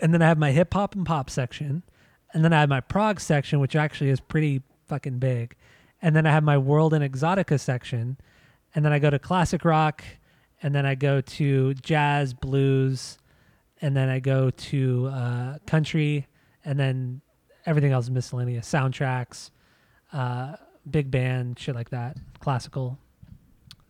And 0.00 0.12
then 0.12 0.22
I 0.22 0.26
have 0.26 0.38
my 0.38 0.52
hip 0.52 0.74
hop 0.74 0.94
and 0.94 1.06
pop 1.06 1.30
section. 1.30 1.82
And 2.32 2.44
then 2.44 2.52
I 2.52 2.60
have 2.60 2.68
my 2.68 2.80
prog 2.80 3.20
section 3.20 3.60
which 3.60 3.76
actually 3.76 4.10
is 4.10 4.20
pretty 4.20 4.62
fucking 4.88 5.18
big. 5.18 5.54
And 6.02 6.14
then 6.14 6.26
I 6.26 6.32
have 6.32 6.42
my 6.42 6.58
world 6.58 6.92
and 6.92 7.04
exotica 7.04 7.58
section. 7.58 8.18
And 8.74 8.84
then 8.84 8.92
I 8.92 8.98
go 8.98 9.08
to 9.08 9.18
classic 9.18 9.64
rock 9.64 10.04
and 10.62 10.74
then 10.74 10.86
I 10.86 10.94
go 10.94 11.20
to 11.20 11.74
jazz, 11.74 12.32
blues, 12.34 13.18
and 13.80 13.94
then 13.94 14.08
I 14.08 14.18
go 14.18 14.48
to 14.48 15.06
uh, 15.08 15.58
country, 15.66 16.26
and 16.64 16.80
then 16.80 17.20
everything 17.66 17.92
else 17.92 18.06
is 18.06 18.10
miscellaneous 18.10 18.66
soundtracks, 18.66 19.50
uh, 20.14 20.56
big 20.90 21.10
band, 21.10 21.58
shit 21.58 21.74
like 21.74 21.90
that, 21.90 22.16
classical. 22.40 22.98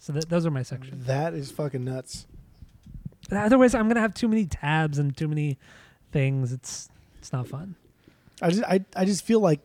So 0.05 0.12
th- 0.12 0.26
those 0.26 0.44
are 0.44 0.50
my 0.50 0.62
sections. 0.62 1.07
that 1.07 1.32
is 1.32 1.50
fucking 1.50 1.82
nuts. 1.82 2.26
Otherwise, 3.32 3.74
I'm 3.74 3.88
gonna 3.88 4.00
have 4.02 4.12
too 4.12 4.28
many 4.28 4.44
tabs 4.44 4.98
and 4.98 5.16
too 5.16 5.28
many 5.28 5.57
things. 6.12 6.52
It's 6.52 6.90
it's 7.18 7.32
not 7.32 7.48
fun. 7.48 7.74
I 8.42 8.50
just 8.50 8.64
I 8.64 8.84
I 8.94 9.07
just 9.07 9.24
feel 9.24 9.40
like 9.40 9.61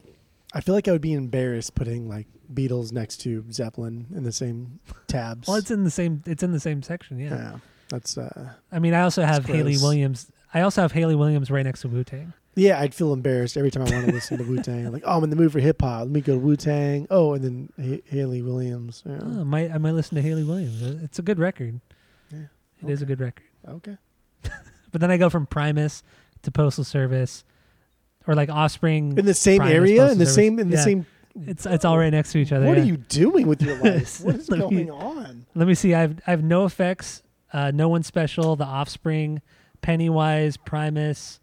I 0.54 0.62
feel 0.62 0.76
like 0.76 0.88
I 0.88 0.94
would 0.94 1.02
be 1.02 1.12
embarrassed 1.12 1.76
putting 1.76 2.08
like 2.08 2.26
Beatles 2.54 2.94
next 2.94 3.18
to 3.18 3.44
Zeppelin 3.52 4.06
in 4.16 4.24
the 4.24 4.32
same 4.32 4.80
tabs. 5.08 5.46
Well, 5.46 5.58
it's 5.58 5.72
in 5.72 5.84
the 5.84 5.92
same 5.92 6.24
it's 6.26 6.42
in 6.42 6.54
the 6.54 6.60
same 6.62 6.84
section. 6.84 7.20
Yeah. 7.20 7.36
yeah. 7.36 7.58
That's 7.90 8.18
uh 8.18 8.54
I 8.72 8.80
mean, 8.80 8.94
I 8.94 9.02
also 9.02 9.24
have 9.24 9.46
Hayley 9.46 9.74
gross. 9.74 9.84
Williams. 9.84 10.32
I 10.54 10.62
also 10.62 10.82
have 10.82 10.94
Hayley 10.94 11.16
Williams 11.16 11.52
right 11.52 11.66
next 11.66 11.82
to 11.82 11.90
Wu 11.90 12.06
Tang. 12.06 12.32
Yeah, 12.56 12.80
I'd 12.80 12.94
feel 12.94 13.14
embarrassed 13.14 13.56
every 13.58 13.72
time 13.72 13.84
I 13.84 13.92
want 13.92 14.08
to 14.08 14.12
listen 14.12 14.38
to 14.38 14.44
Wu 14.44 14.62
Tang. 14.62 14.92
Like, 14.92 15.04
oh, 15.06 15.18
I'm 15.18 15.24
in 15.24 15.30
the 15.30 15.36
mood 15.36 15.52
for 15.52 15.60
hip 15.60 15.82
hop. 15.82 16.02
Let 16.02 16.10
me 16.10 16.22
go 16.22 16.34
to 16.34 16.40
Wu 16.40 16.56
Tang. 16.56 17.08
Oh, 17.10 17.34
and 17.34 17.44
then 17.44 17.70
H- 17.80 18.04
Hayley 18.08 18.42
Williams. 18.42 19.04
Yeah. 19.06 19.20
Oh, 19.22 19.42
I 19.42 19.44
might 19.44 19.72
I 19.72 19.78
might 19.78 19.92
listen 19.94 20.16
to 20.16 20.22
Hayley 20.22 20.44
Williams. 20.44 20.82
Uh, 20.82 21.00
It's 21.04 21.20
a 21.20 21.22
good 21.22 21.40
record. 21.40 21.80
Yeah. 22.32 22.40
It 22.84 22.90
is 22.90 23.02
a 23.02 23.06
good 23.06 23.20
record. 23.20 23.46
Okay. 23.68 23.98
But 24.92 25.02
then 25.02 25.12
I 25.12 25.18
go 25.18 25.30
from 25.30 25.46
Primus 25.46 26.02
to 26.42 26.50
Postal 26.52 26.84
Service, 26.84 27.44
or 28.26 28.34
like 28.34 28.50
Offspring. 28.50 29.16
In 29.20 29.26
the 29.26 29.36
same 29.36 29.60
Primus, 29.60 29.76
area, 29.76 29.98
Postal 29.98 30.12
in 30.14 30.18
the 30.18 30.26
Service. 30.26 30.36
same 30.36 30.60
in 30.60 30.70
the 30.72 30.78
same. 30.78 31.06
It's 31.46 31.66
it's 31.68 31.86
all 31.86 31.98
right 31.98 32.10
next 32.10 32.32
to 32.32 32.40
each 32.40 32.52
other. 32.52 32.66
What 32.66 32.78
yeah. 32.78 32.84
are 32.84 32.88
you 32.88 32.98
doing 32.98 33.48
with 33.48 33.62
your 33.62 33.76
life? 33.78 34.20
what 34.24 34.36
is 34.36 34.50
me- 34.50 34.58
going 34.58 34.90
on? 34.92 35.46
Let 35.54 35.68
me 35.68 35.76
see. 35.76 35.94
I 35.94 36.02
have 36.02 36.20
I 36.26 36.32
have 36.32 36.44
no 36.44 36.66
effects. 36.66 37.22
Uh, 37.54 37.72
no 37.72 37.88
one 37.88 38.02
special. 38.04 38.56
The 38.56 38.66
Offspring, 38.66 39.42
Pennywise, 39.82 40.58
Primus, 40.58 41.40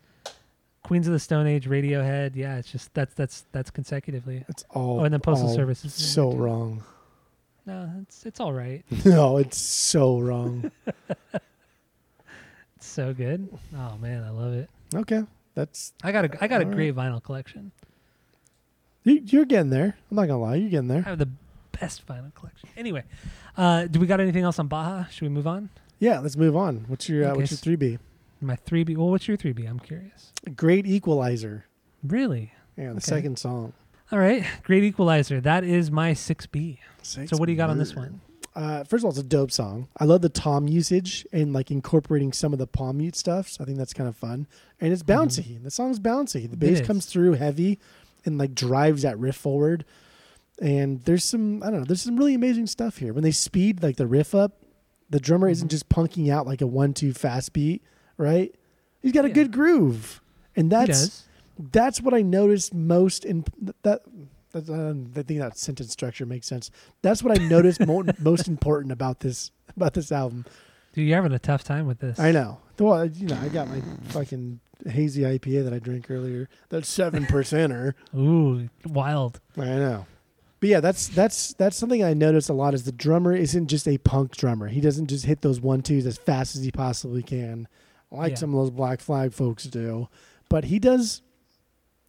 Queens 0.86 1.08
of 1.08 1.12
the 1.12 1.18
Stone 1.18 1.48
Age, 1.48 1.68
Radiohead. 1.68 2.36
Yeah, 2.36 2.58
it's 2.58 2.70
just 2.70 2.94
that's 2.94 3.12
that's 3.14 3.44
that's 3.50 3.70
consecutively. 3.70 4.44
It's 4.48 4.64
all. 4.70 5.00
Oh, 5.00 5.04
and 5.04 5.12
then 5.12 5.20
Postal 5.20 5.52
Service 5.52 5.84
is 5.84 5.92
so 5.92 6.32
wrong. 6.32 6.84
No, 7.66 7.90
it's 8.02 8.24
it's 8.24 8.38
all 8.38 8.52
right. 8.52 8.84
No, 9.04 9.38
it's 9.38 9.58
so 9.58 10.20
wrong. 10.20 10.70
It's 12.76 12.86
so 12.86 13.12
good. 13.14 13.48
Oh 13.76 13.96
man, 14.00 14.22
I 14.22 14.30
love 14.30 14.52
it. 14.52 14.68
okay, 14.94 15.22
that's 15.54 15.92
I 16.04 16.12
got 16.12 16.26
a 16.26 16.44
I 16.44 16.46
got 16.46 16.60
a 16.60 16.64
All 16.64 16.70
right. 16.70 16.76
great 16.76 16.94
vinyl 16.94 17.22
collection. 17.22 17.72
You, 19.02 19.22
you're 19.26 19.44
getting 19.44 19.70
there. 19.70 19.96
I'm 20.10 20.16
not 20.16 20.26
gonna 20.28 20.38
lie, 20.40 20.56
you're 20.56 20.70
getting 20.70 20.88
there. 20.88 21.02
I 21.04 21.08
have 21.08 21.18
the 21.18 21.30
best 21.80 22.06
vinyl 22.06 22.32
collection. 22.34 22.68
Anyway, 22.76 23.02
uh, 23.56 23.86
do 23.86 23.98
we 23.98 24.06
got 24.06 24.20
anything 24.20 24.44
else 24.44 24.58
on 24.58 24.68
Baja? 24.68 25.06
Should 25.06 25.22
we 25.22 25.28
move 25.30 25.46
on? 25.46 25.70
Yeah, 25.98 26.18
let's 26.20 26.36
move 26.36 26.54
on. 26.54 26.84
What's 26.86 27.08
your 27.08 27.24
uh, 27.24 27.28
Okay, 27.30 27.40
what's 27.40 27.50
your 27.50 27.58
three 27.58 27.76
B? 27.76 27.98
My 28.46 28.56
three 28.56 28.84
B. 28.84 28.96
Well, 28.96 29.10
what's 29.10 29.26
your 29.28 29.36
three 29.36 29.52
B? 29.52 29.64
I'm 29.66 29.78
curious. 29.80 30.32
Great 30.54 30.86
Equalizer. 30.86 31.66
Really? 32.02 32.52
Yeah, 32.76 32.86
the 32.86 32.90
Okay. 32.92 33.00
second 33.00 33.38
song. 33.38 33.72
All 34.12 34.18
right. 34.18 34.44
Great 34.62 34.84
Equalizer. 34.84 35.40
That 35.40 35.64
is 35.64 35.90
my 35.90 36.12
six 36.12 36.46
B. 36.46 36.80
Six 37.02 37.30
So 37.30 37.36
what 37.36 37.46
do 37.46 37.52
you 37.52 37.58
got 37.58 37.70
on 37.70 37.78
this 37.78 37.94
one? 37.96 38.20
Uh, 38.54 38.84
first 38.84 39.02
of 39.02 39.06
all, 39.06 39.10
it's 39.10 39.18
a 39.18 39.22
dope 39.22 39.50
song. 39.50 39.88
I 39.98 40.04
love 40.04 40.22
the 40.22 40.28
tom 40.30 40.66
usage 40.68 41.26
and 41.32 41.52
like 41.52 41.70
incorporating 41.70 42.32
some 42.32 42.52
of 42.52 42.58
the 42.58 42.66
palm 42.66 42.98
mute 42.98 43.16
stuff. 43.16 43.48
So 43.48 43.62
I 43.62 43.66
think 43.66 43.76
that's 43.76 43.92
kind 43.92 44.08
of 44.08 44.16
fun. 44.16 44.46
And 44.80 44.92
it's 44.92 45.02
bouncy. 45.02 45.62
The 45.62 45.70
song's 45.70 45.98
bouncy. 46.00 46.48
The 46.48 46.56
bass 46.56 46.80
comes 46.80 47.04
through 47.06 47.32
heavy 47.34 47.78
and 48.24 48.38
like 48.38 48.54
drives 48.54 49.02
that 49.02 49.18
riff 49.18 49.36
forward. 49.36 49.84
And 50.60 51.02
there's 51.02 51.24
some 51.24 51.62
I 51.62 51.70
don't 51.70 51.80
know. 51.80 51.84
There's 51.84 52.00
some 52.02 52.16
really 52.16 52.34
amazing 52.34 52.66
stuff 52.66 52.98
here. 52.98 53.12
When 53.12 53.24
they 53.24 53.30
speed 53.30 53.82
like 53.82 53.96
the 53.96 54.06
riff 54.06 54.34
up, 54.34 54.62
the 55.10 55.20
drummer 55.20 55.48
isn't 55.48 55.68
Mhm. 55.68 55.70
just 55.70 55.88
punking 55.88 56.30
out 56.30 56.46
like 56.46 56.62
a 56.62 56.66
one-two 56.66 57.12
fast 57.12 57.52
beat, 57.52 57.82
right? 58.18 58.54
He's 59.02 59.12
got 59.12 59.24
a 59.24 59.28
Yeah. 59.28 59.34
good 59.34 59.52
groove, 59.52 60.20
and 60.56 60.70
that's 60.70 61.24
that's 61.72 62.00
what 62.00 62.12
I 62.14 62.22
noticed 62.22 62.74
most 62.74 63.24
in 63.24 63.44
that. 63.82 63.82
that 63.82 64.02
uh, 64.70 64.90
I 65.18 65.22
think 65.22 65.40
that 65.40 65.58
sentence 65.58 65.92
structure 65.92 66.24
makes 66.26 66.46
sense. 66.46 66.70
That's 67.02 67.22
what 67.22 67.38
I 67.38 67.42
noticed 67.44 67.84
mo- 67.86 68.04
most 68.18 68.48
important 68.48 68.90
about 68.92 69.20
this 69.20 69.50
about 69.76 69.94
this 69.94 70.10
album. 70.10 70.44
Dude, 70.94 71.06
you're 71.06 71.16
having 71.16 71.32
a 71.32 71.38
tough 71.38 71.62
time 71.62 71.86
with 71.86 71.98
this. 71.98 72.18
I 72.18 72.32
know. 72.32 72.58
Well, 72.78 73.04
you 73.06 73.26
know, 73.26 73.38
I 73.42 73.48
got 73.48 73.68
my 73.68 73.82
fucking 74.08 74.60
hazy 74.88 75.22
IPA 75.22 75.64
that 75.64 75.72
I 75.74 75.78
drank 75.78 76.10
earlier. 76.10 76.48
That's 76.70 76.88
seven 76.88 77.24
percenter. 77.26 77.92
Ooh, 78.16 78.68
wild. 78.86 79.40
I 79.58 79.64
know. 79.64 80.06
But 80.60 80.70
yeah, 80.70 80.80
that's 80.80 81.08
that's 81.08 81.52
that's 81.54 81.76
something 81.76 82.02
I 82.02 82.14
noticed 82.14 82.48
a 82.48 82.54
lot. 82.54 82.72
Is 82.72 82.84
the 82.84 82.92
drummer 82.92 83.34
isn't 83.34 83.66
just 83.66 83.86
a 83.86 83.98
punk 83.98 84.34
drummer. 84.36 84.68
He 84.68 84.80
doesn't 84.80 85.08
just 85.08 85.26
hit 85.26 85.42
those 85.42 85.60
one 85.60 85.82
twos 85.82 86.06
as 86.06 86.16
fast 86.16 86.56
as 86.56 86.62
he 86.64 86.70
possibly 86.72 87.22
can, 87.22 87.68
like 88.10 88.30
Yeah. 88.30 88.36
some 88.36 88.54
of 88.54 88.60
those 88.60 88.70
Black 88.70 89.00
Flag 89.00 89.32
folks 89.32 89.64
do. 89.64 90.08
But 90.48 90.64
he 90.64 90.78
does. 90.78 91.22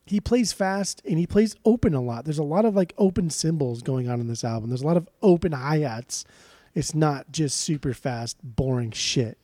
He 0.06 0.22
plays 0.22 0.54
fast 0.54 1.02
and 1.06 1.18
he 1.20 1.28
plays 1.28 1.56
open 1.66 1.94
a 1.94 2.02
lot. 2.02 2.24
There's 2.24 2.38
a 2.38 2.44
lot 2.44 2.64
of 2.66 2.76
like 2.76 2.94
open 2.98 3.30
cymbals 3.30 3.82
going 3.82 4.08
on 4.10 4.22
in 4.22 4.28
this 4.28 4.44
album. 4.44 4.70
There's 4.70 4.82
a 4.84 4.88
lot 4.88 4.96
of 4.98 5.10
open 5.22 5.52
hi 5.52 5.80
hats. 5.80 6.24
It's 6.76 6.94
not 6.96 7.32
just 7.32 7.58
super 7.58 7.94
fast, 7.94 8.38
boring 8.44 8.92
shit. 8.92 9.38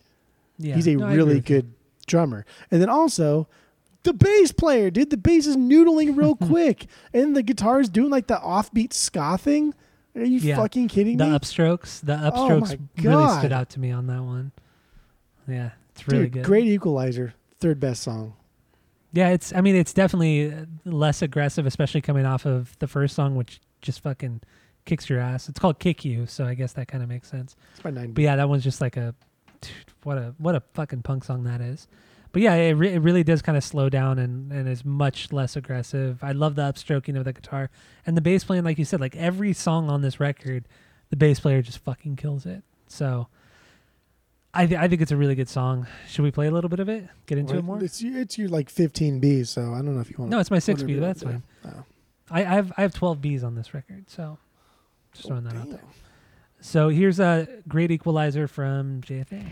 Yeah. 0.57 0.75
He's 0.75 0.87
a 0.87 0.95
No, 0.95 1.07
really 1.09 1.41
good 1.41 1.73
drummer. 2.07 2.45
And 2.71 2.81
then 2.81 2.87
also 2.89 3.47
the 4.03 4.13
bass 4.13 4.51
player, 4.51 4.89
dude. 4.91 5.09
The 5.09 5.17
bass 5.17 5.47
is 5.47 5.57
noodling 5.57 6.15
real 6.15 6.35
quick, 6.49 6.85
and 7.13 7.35
the 7.35 7.41
guitar 7.43 7.79
is 7.81 7.89
doing 7.89 8.09
like 8.11 8.27
the 8.27 8.35
offbeat 8.35 8.93
ska 8.93 9.37
thing. 9.37 9.73
Are 10.15 10.23
you 10.23 10.37
Yeah. 10.39 10.57
fucking 10.57 10.87
kidding 10.89 11.17
The 11.17 11.25
me? 11.25 11.31
The 11.31 11.39
upstrokes, 11.39 12.01
the 12.01 12.13
Oh 12.13 12.31
upstrokes 12.31 12.79
my 12.97 13.03
really 13.03 13.39
stood 13.39 13.51
out 13.51 13.69
to 13.71 13.79
me 13.79 13.89
on 13.91 14.07
that 14.07 14.21
one. 14.21 14.51
Yeah, 15.47 15.71
it's 15.95 16.07
really 16.07 16.23
dude, 16.25 16.33
good. 16.33 16.43
great 16.43 16.65
equalizer. 16.65 17.33
Third 17.59 17.79
best 17.79 18.03
song. 18.03 18.33
Yeah, 19.13 19.29
it's. 19.29 19.53
I 19.53 19.61
mean, 19.61 19.75
it's 19.75 19.93
definitely 19.93 20.51
uh, 20.51 20.65
less 20.85 21.21
aggressive, 21.21 21.65
especially 21.65 22.01
coming 22.01 22.25
off 22.25 22.45
of 22.45 22.77
the 22.79 22.87
first 22.87 23.15
song, 23.15 23.35
which 23.35 23.61
just 23.81 24.01
fucking 24.01 24.41
kicks 24.85 25.09
your 25.09 25.19
ass. 25.19 25.47
It's 25.49 25.59
called 25.59 25.79
"Kick 25.79 26.03
You," 26.03 26.25
so 26.25 26.45
I 26.45 26.55
guess 26.55 26.73
that 26.73 26.87
kind 26.87 27.03
of 27.03 27.09
makes 27.09 27.29
sense. 27.29 27.55
It's 27.75 27.83
my 27.83 27.91
nine. 27.91 28.11
But 28.11 28.23
yeah, 28.23 28.35
that 28.35 28.49
one's 28.49 28.63
just 28.63 28.81
like 28.81 28.97
a 28.97 29.13
what 30.03 30.17
a 30.17 30.33
what 30.37 30.55
a 30.55 30.63
fucking 30.73 31.03
punk 31.03 31.23
song 31.23 31.43
that 31.43 31.61
is. 31.61 31.87
But 32.31 32.41
yeah, 32.41 32.55
it, 32.55 32.71
re- 32.71 32.93
it 32.93 32.99
really 32.99 33.23
does 33.23 33.43
kind 33.43 33.55
of 33.55 33.63
slow 33.63 33.89
down 33.89 34.17
and, 34.17 34.51
and 34.51 34.67
is 34.67 34.83
much 34.83 35.31
less 35.31 35.55
aggressive. 35.55 36.23
I 36.23 36.31
love 36.31 36.55
the 36.55 36.63
upstroking 36.63 37.15
of 37.15 37.25
the 37.25 37.33
guitar 37.33 37.69
and 38.07 38.17
the 38.17 38.21
bass 38.21 38.43
playing. 38.43 38.63
Like 38.63 38.79
you 38.79 38.85
said, 38.85 38.99
like 38.99 39.15
every 39.15 39.53
song 39.53 39.87
on 39.87 40.01
this 40.01 40.19
record, 40.19 40.67
the 41.11 41.15
bass 41.15 41.39
player 41.39 41.61
just 41.61 41.77
fucking 41.77 42.15
kills 42.15 42.47
it. 42.47 42.63
So 42.87 43.27
I 44.53 44.67
th- 44.67 44.79
I 44.79 44.87
think 44.87 45.01
it's 45.01 45.11
a 45.11 45.17
really 45.17 45.35
good 45.35 45.49
song. 45.49 45.87
Should 46.07 46.21
we 46.21 46.31
play 46.31 46.47
a 46.47 46.51
little 46.51 46.69
bit 46.69 46.79
of 46.79 46.87
it? 46.87 47.07
Get 47.25 47.37
into 47.39 47.57
it 47.57 47.63
more? 47.63 47.83
It's 47.83 48.01
your- 48.01 48.19
it's 48.19 48.37
your 48.37 48.49
like 48.49 48.69
15 48.69 49.19
B. 49.19 49.43
So 49.43 49.73
I 49.73 49.77
don't 49.77 49.95
know 49.95 50.01
if 50.01 50.09
you 50.11 50.15
want. 50.19 50.29
To. 50.31 50.35
No, 50.37 50.39
it's 50.39 50.51
my 50.51 50.59
six 50.59 50.83
B. 50.83 50.93
That's 50.95 51.23
fine. 51.23 51.41
Oh. 51.65 51.83
I, 52.29 52.41
I 52.41 52.43
have 52.43 52.71
I 52.77 52.81
have 52.81 52.93
twelve 52.93 53.19
Bs 53.19 53.43
on 53.43 53.55
this 53.55 53.73
record, 53.73 54.09
so 54.09 54.37
just 55.13 55.25
oh, 55.25 55.29
throwing 55.29 55.43
that 55.45 55.55
out 55.55 55.69
there. 55.69 55.81
So 56.61 56.89
here's 56.89 57.19
a 57.19 57.47
great 57.67 57.91
equalizer 57.91 58.47
from 58.47 59.01
JFA. 59.01 59.45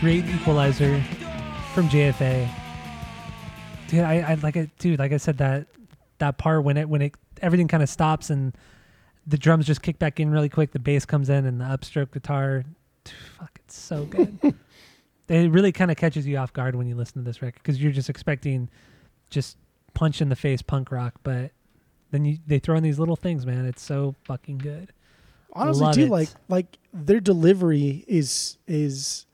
Great 0.00 0.24
equalizer 0.26 1.02
from 1.74 1.88
JFA. 1.88 2.48
Dude, 3.88 4.00
I, 4.00 4.20
I 4.20 4.34
like 4.34 4.56
it, 4.56 4.70
dude. 4.78 4.98
Like 4.98 5.12
I 5.12 5.16
said, 5.16 5.38
that 5.38 5.66
that 6.18 6.38
part 6.38 6.64
when 6.64 6.76
it 6.76 6.88
when 6.88 7.02
it 7.02 7.14
everything 7.40 7.68
kind 7.68 7.82
of 7.82 7.88
stops 7.88 8.30
and 8.30 8.56
the 9.26 9.38
drums 9.38 9.66
just 9.66 9.82
kick 9.82 9.98
back 9.98 10.20
in 10.20 10.30
really 10.30 10.48
quick, 10.48 10.72
the 10.72 10.78
bass 10.78 11.04
comes 11.04 11.28
in 11.28 11.46
and 11.46 11.60
the 11.60 11.64
upstroke 11.64 12.12
guitar, 12.12 12.64
fuck, 13.38 13.50
it's 13.64 13.76
so 13.76 14.04
good. 14.04 14.38
it 15.28 15.50
really 15.50 15.72
kind 15.72 15.90
of 15.90 15.96
catches 15.96 16.26
you 16.26 16.36
off 16.36 16.52
guard 16.52 16.74
when 16.74 16.86
you 16.86 16.94
listen 16.94 17.22
to 17.22 17.22
this 17.22 17.42
record 17.42 17.60
because 17.62 17.82
you're 17.82 17.92
just 17.92 18.10
expecting 18.10 18.68
just 19.30 19.56
punch 19.94 20.20
in 20.20 20.28
the 20.28 20.36
face 20.36 20.62
punk 20.62 20.90
rock, 20.90 21.14
but 21.22 21.50
then 22.10 22.24
you 22.24 22.38
they 22.46 22.58
throw 22.58 22.76
in 22.76 22.82
these 22.82 22.98
little 22.98 23.16
things, 23.16 23.46
man. 23.46 23.64
It's 23.66 23.82
so 23.82 24.14
fucking 24.24 24.58
good. 24.58 24.92
honestly 25.52 25.84
Love 25.84 25.94
too 25.94 26.02
it. 26.02 26.10
like 26.10 26.28
like 26.48 26.78
their 26.92 27.20
delivery 27.20 28.04
is 28.06 28.58
is 28.66 29.26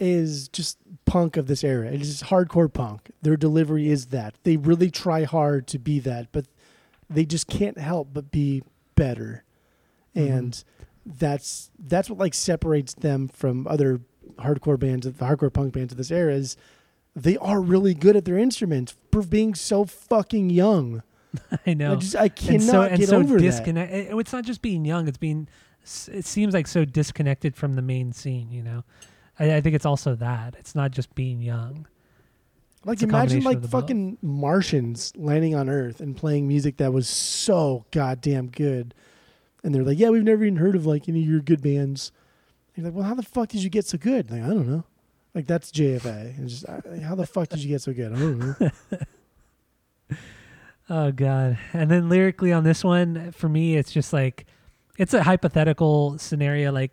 is 0.00 0.48
just 0.48 0.78
punk 1.04 1.36
of 1.36 1.46
this 1.46 1.62
era 1.62 1.88
it 1.92 2.00
is 2.00 2.22
hardcore 2.24 2.72
punk 2.72 3.10
their 3.22 3.36
delivery 3.36 3.88
is 3.88 4.06
that 4.06 4.34
they 4.44 4.56
really 4.56 4.90
try 4.90 5.24
hard 5.24 5.66
to 5.66 5.78
be 5.78 5.98
that 6.00 6.26
but 6.32 6.46
they 7.08 7.24
just 7.24 7.46
can't 7.48 7.78
help 7.78 8.08
but 8.12 8.30
be 8.30 8.62
better 8.94 9.44
Mhm. 10.16 10.38
and 10.38 10.64
that's 11.06 11.70
that's 11.78 12.08
what 12.10 12.18
like 12.18 12.34
separates 12.34 12.94
them 12.94 13.28
from 13.28 13.66
other 13.66 14.00
hardcore 14.38 14.78
bands 14.78 15.06
the 15.06 15.12
hardcore 15.12 15.52
punk 15.52 15.72
bands 15.74 15.92
of 15.92 15.98
this 15.98 16.10
era 16.10 16.32
is 16.34 16.56
they 17.16 17.36
are 17.38 17.60
really 17.60 17.94
good 17.94 18.16
at 18.16 18.24
their 18.24 18.38
instruments 18.38 18.96
for 19.10 19.22
being 19.22 19.54
so 19.54 19.84
fucking 19.84 20.48
young 20.50 21.02
I 21.66 21.74
know. 21.74 21.92
i 21.92 21.96
just 21.96 22.16
i 22.16 22.28
cannot 22.28 22.52
and 22.52 22.62
so 22.62 22.82
and 22.82 22.98
get 22.98 23.08
so 23.08 23.16
over 23.18 23.34
that 23.36 23.42
disconnect. 23.42 23.92
it- 23.92 24.16
It's 24.16 24.32
not 24.32 24.44
just 24.44 24.62
being 24.62 24.84
young; 24.84 25.06
it's 25.08 25.18
being. 25.18 25.46
It 26.12 26.24
seems 26.24 26.52
like 26.54 26.66
so 26.66 26.84
disconnected 26.84 27.54
from 27.56 27.74
the 27.76 27.82
main 27.82 28.12
scene. 28.12 28.50
You 28.50 28.62
know, 28.64 28.84
I, 29.40 29.56
I 29.56 29.60
think 29.60 29.74
it's 29.74 29.86
also 29.86 30.14
that 30.16 30.54
it's 30.58 30.74
not 30.74 30.92
just 30.92 31.12
being 31.14 31.40
young. 31.40 31.86
Like 32.84 33.02
imagine 33.02 33.42
like 33.42 33.60
the 33.60 33.68
both. 33.68 33.82
fucking 33.82 34.18
Martians 34.22 35.12
landing 35.16 35.54
on 35.54 35.68
Earth 35.68 36.00
and 36.00 36.16
playing 36.16 36.46
music 36.46 36.76
that 36.76 36.92
was 36.92 37.08
so 37.08 37.84
goddamn 37.90 38.48
good, 38.48 38.94
and 39.64 39.74
they're 39.74 39.82
like, 39.82 39.98
"Yeah, 39.98 40.10
we've 40.10 40.22
never 40.22 40.44
even 40.44 40.56
heard 40.56 40.76
of 40.76 40.86
like 40.86 41.08
any 41.08 41.20
of 41.20 41.28
your 41.28 41.40
good 41.40 41.62
bands." 41.62 42.12
And 42.74 42.84
you're 42.84 42.90
like, 42.90 42.98
"Well, 42.98 43.06
how 43.06 43.14
the 43.14 43.22
fuck 43.22 43.48
did 43.48 43.62
you 43.62 43.68
get 43.68 43.84
so 43.84 43.98
good?" 43.98 44.30
Like, 44.30 44.42
I 44.42 44.46
don't 44.46 44.68
know. 44.68 44.84
Like 45.34 45.46
that's 45.46 45.70
JFA. 45.70 46.38
And 46.38 46.48
just 46.48 46.66
uh, 46.66 46.80
how 47.02 47.14
the 47.14 47.26
fuck 47.26 47.48
did 47.48 47.62
you 47.62 47.68
get 47.68 47.82
so 47.82 47.92
good? 47.92 48.12
I 48.12 48.18
don't 48.18 48.60
know. 48.60 48.70
Oh 50.92 51.12
god! 51.12 51.56
And 51.72 51.88
then 51.88 52.08
lyrically 52.08 52.52
on 52.52 52.64
this 52.64 52.82
one, 52.82 53.30
for 53.30 53.48
me, 53.48 53.76
it's 53.76 53.92
just 53.92 54.12
like 54.12 54.46
it's 54.98 55.14
a 55.14 55.22
hypothetical 55.22 56.18
scenario. 56.18 56.72
Like 56.72 56.90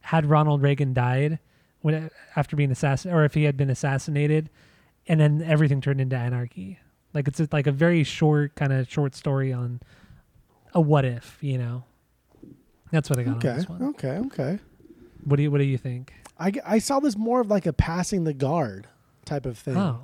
had 0.00 0.26
Ronald 0.26 0.62
Reagan 0.62 0.94
died 0.94 1.40
when 1.82 2.10
after 2.34 2.56
being 2.56 2.70
assassinated, 2.70 3.16
or 3.18 3.24
if 3.24 3.34
he 3.34 3.44
had 3.44 3.56
been 3.56 3.70
assassinated, 3.70 4.50
and 5.06 5.20
then 5.20 5.42
everything 5.42 5.80
turned 5.80 6.00
into 6.00 6.16
anarchy. 6.16 6.78
Like 7.12 7.28
it's 7.28 7.40
like 7.52 7.66
a 7.66 7.72
very 7.72 8.04
short 8.04 8.54
kind 8.54 8.72
of 8.72 8.90
short 8.90 9.14
story 9.14 9.52
on 9.52 9.80
a 10.72 10.80
what 10.80 11.04
if, 11.04 11.38
you 11.42 11.58
know. 11.58 11.84
That's 12.90 13.10
what 13.10 13.18
I 13.18 13.22
got 13.24 13.36
Okay. 13.36 13.48
on 13.50 13.56
this 13.56 13.68
one. 13.68 13.82
Okay. 13.82 14.18
Okay. 14.26 14.58
What 15.24 15.36
do 15.36 15.42
you 15.42 15.50
What 15.50 15.58
do 15.58 15.64
you 15.64 15.78
think? 15.78 16.12
I, 16.38 16.52
I 16.64 16.78
saw 16.78 16.98
this 17.00 17.16
more 17.16 17.40
of 17.40 17.48
like 17.50 17.66
a 17.66 17.72
passing 17.72 18.24
the 18.24 18.32
guard 18.34 18.88
type 19.24 19.46
of 19.46 19.58
thing. 19.58 19.76
Oh, 19.76 20.00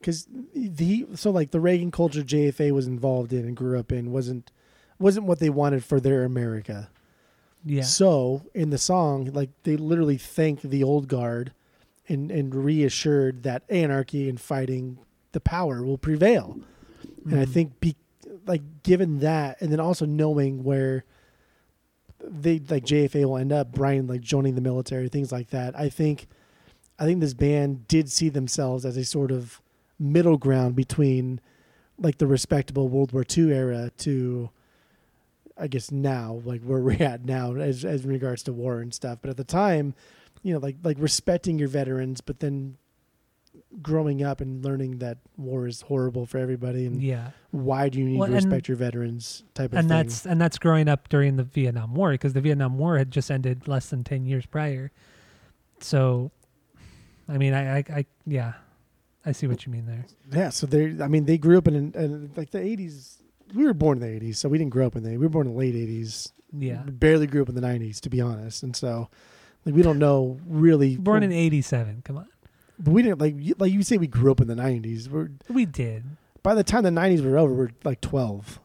because 0.00 0.26
the 0.54 1.06
so 1.14 1.30
like 1.30 1.50
the 1.50 1.60
Reagan 1.60 1.90
culture 1.90 2.22
JFA 2.22 2.72
was 2.72 2.86
involved 2.86 3.32
in 3.32 3.44
and 3.46 3.56
grew 3.56 3.78
up 3.78 3.90
in 3.92 4.10
wasn't 4.12 4.50
wasn't 4.98 5.26
what 5.26 5.38
they 5.38 5.50
wanted 5.50 5.84
for 5.84 6.00
their 6.00 6.24
America. 6.24 6.90
Yeah, 7.70 7.82
So 7.82 8.42
in 8.54 8.70
the 8.70 8.78
song, 8.78 9.30
like 9.32 9.50
they 9.62 9.76
literally 9.76 10.16
thank 10.18 10.62
the 10.62 10.82
old 10.82 11.08
guard 11.08 11.52
and 12.08 12.30
and 12.30 12.54
reassured 12.54 13.42
that 13.42 13.62
anarchy 13.68 14.28
and 14.28 14.40
fighting 14.40 14.98
the 15.32 15.40
power 15.40 15.82
will 15.82 15.98
prevail. 15.98 16.58
And 17.24 17.38
I 17.40 17.44
Mhm. 17.44 17.52
think 17.52 17.80
be 17.80 17.96
like 18.46 18.62
given 18.82 19.18
that 19.20 19.60
and 19.60 19.70
then 19.70 19.80
also 19.80 20.06
knowing 20.06 20.64
where 20.64 21.04
they 22.20 22.58
like 22.58 22.84
JFA 22.84 23.24
will 23.26 23.36
end 23.36 23.52
up, 23.52 23.72
Brian 23.72 24.06
like 24.06 24.20
joining 24.20 24.54
the 24.54 24.60
military, 24.60 25.08
things 25.08 25.30
like 25.32 25.50
that. 25.50 25.78
I 25.78 25.88
think 25.88 26.26
I 26.98 27.04
think 27.04 27.20
this 27.20 27.34
band 27.34 27.86
did 27.86 28.10
see 28.10 28.28
themselves 28.28 28.84
as 28.84 28.96
a 28.96 29.04
sort 29.04 29.30
of 29.30 29.60
middle 29.98 30.36
ground 30.36 30.74
between 30.74 31.40
like 31.98 32.18
the 32.18 32.26
respectable 32.26 32.88
World 32.88 33.12
War 33.12 33.24
II 33.36 33.52
era 33.52 33.90
to 33.98 34.50
I 35.60 35.66
guess 35.66 35.90
now, 35.90 36.40
like 36.44 36.62
where 36.62 36.80
we're 36.80 37.02
at 37.02 37.24
now 37.24 37.54
as 37.54 37.84
as 37.84 38.04
in 38.04 38.10
regards 38.10 38.42
to 38.44 38.52
war 38.52 38.80
and 38.80 38.92
stuff. 38.94 39.18
But 39.20 39.30
at 39.30 39.36
the 39.36 39.44
time, 39.44 39.94
you 40.42 40.52
know, 40.52 40.58
like 40.60 40.76
like 40.82 40.96
respecting 41.00 41.58
your 41.58 41.68
veterans, 41.68 42.20
but 42.20 42.40
then 42.40 42.76
growing 43.82 44.22
up 44.22 44.40
and 44.40 44.64
learning 44.64 44.98
that 44.98 45.18
war 45.36 45.66
is 45.66 45.82
horrible 45.82 46.24
for 46.26 46.38
everybody 46.38 46.86
and 46.86 47.02
yeah, 47.02 47.30
why 47.50 47.88
do 47.88 47.98
you 47.98 48.04
need 48.06 48.18
Well, 48.18 48.28
to 48.28 48.34
and- 48.34 48.44
respect 48.44 48.68
your 48.68 48.76
veterans 48.76 49.42
type 49.52 49.72
of 49.72 49.78
and 49.78 49.88
thing. 49.88 49.96
that's 49.98 50.26
and 50.26 50.40
that's 50.40 50.58
growing 50.58 50.88
up 50.88 51.08
during 51.08 51.36
the 51.36 51.42
Vietnam 51.44 51.94
War 51.94 52.12
because 52.12 52.32
the 52.32 52.40
Vietnam 52.40 52.78
War 52.78 52.96
had 52.98 53.10
just 53.10 53.30
ended 53.30 53.66
less 53.68 53.90
than 53.90 54.04
ten 54.04 54.24
years 54.24 54.46
prior. 54.46 54.90
So, 55.80 56.30
I 57.28 57.36
mean, 57.38 57.52
I, 57.52 57.78
I, 57.78 57.84
I 57.90 58.06
yeah, 58.26 58.54
I 59.26 59.32
see 59.32 59.46
what 59.46 59.66
you 59.66 59.72
mean 59.72 59.86
there. 59.86 60.06
yeah. 60.32 60.50
So 60.50 60.66
they, 60.66 60.94
I 61.02 61.08
mean, 61.08 61.24
they 61.24 61.38
grew 61.38 61.58
up 61.58 61.68
in, 61.68 61.74
in 61.92 62.30
like 62.36 62.50
the 62.50 62.60
eighties. 62.60 63.22
We 63.54 63.64
were 63.64 63.74
born 63.74 63.98
in 63.98 64.02
the 64.08 64.14
eighties, 64.14 64.38
so 64.38 64.48
we 64.48 64.58
didn't 64.58 64.70
grow 64.70 64.86
up 64.86 64.96
in 64.96 65.02
the. 65.02 65.10
We 65.10 65.18
were 65.18 65.28
born 65.28 65.46
in 65.46 65.52
the 65.54 65.58
late 65.58 65.74
eighties. 65.74 66.32
Yeah, 66.56 66.82
We 66.84 66.92
barely 66.92 67.26
grew 67.26 67.42
up 67.42 67.48
in 67.48 67.54
the 67.54 67.60
nineties, 67.60 68.00
to 68.02 68.08
be 68.10 68.20
honest. 68.20 68.62
And 68.62 68.74
so, 68.74 69.08
like, 69.66 69.74
we 69.74 69.82
don't 69.82 69.98
know 69.98 70.38
really. 70.46 70.96
born 70.96 71.22
in 71.22 71.30
'87. 71.32 72.02
Come 72.04 72.16
on, 72.18 72.28
But 72.78 72.92
we 72.92 73.02
didn't 73.02 73.20
like 73.20 73.34
you- 73.38 73.54
like 73.58 73.72
you 73.72 73.82
say 73.82 73.98
we 73.98 74.06
grew 74.06 74.30
up 74.32 74.40
in 74.40 74.48
the 74.48 74.54
nineties. 74.56 75.08
We're 75.10 75.28
we 75.48 75.66
did. 75.66 76.04
by 76.42 76.54
the 76.54 76.64
time 76.64 76.84
the 76.84 76.90
nineties 76.90 77.20
were 77.22 77.36
over, 77.38 77.52
we're 77.52 77.70
like 77.84 78.00
twelve. 78.00 78.60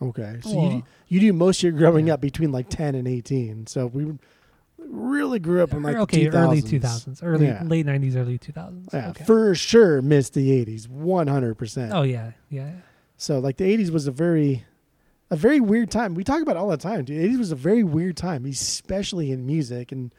Okay, 0.00 0.38
so 0.42 0.70
you 0.70 0.82
you 1.08 1.20
do 1.20 1.32
most 1.32 1.58
of 1.58 1.64
your 1.64 1.72
growing 1.72 2.06
yeah. 2.06 2.14
up 2.14 2.20
between 2.20 2.50
like 2.52 2.68
ten 2.70 2.94
and 2.94 3.06
eighteen. 3.08 3.66
So 3.66 3.86
we 3.86 4.12
really 4.78 5.38
grew 5.38 5.62
up 5.62 5.72
in 5.72 5.82
like 5.82 5.96
okay, 5.96 6.24
the 6.28 6.30
2000s. 6.36 6.42
early 6.44 6.62
2000s, 6.62 7.18
early 7.22 7.46
Yeah. 7.46 7.62
late 7.64 7.84
90s, 7.84 8.16
early 8.16 8.38
2000s. 8.38 8.88
Yeah, 8.92 9.10
okay. 9.10 9.24
for 9.24 9.54
sure 9.54 10.00
missed 10.00 10.34
the 10.34 10.50
eighties, 10.52 10.88
one 10.88 11.26
hundred 11.26 11.56
percent. 11.56 11.92
oh 11.92 12.02
yeah, 12.02 12.30
yeah. 12.48 12.70
So 13.18 13.40
like 13.40 13.56
the 13.56 13.64
eighties 13.64 13.90
was 13.90 14.06
a 14.06 14.12
very 14.12 14.64
a 15.30 15.36
very 15.36 15.60
weird 15.60 15.90
time. 15.90 16.14
We 16.14 16.24
talk 16.24 16.40
about 16.40 16.56
all 16.56 16.68
the 16.68 16.76
time, 16.76 17.04
dude. 17.04 17.20
Eighties 17.20 17.36
was 17.36 17.52
a 17.52 17.56
very 17.56 17.84
weird 17.84 18.16
time, 18.16 18.46
especially 18.46 19.30
in 19.30 19.44
music 19.44 19.92
and 19.92 20.14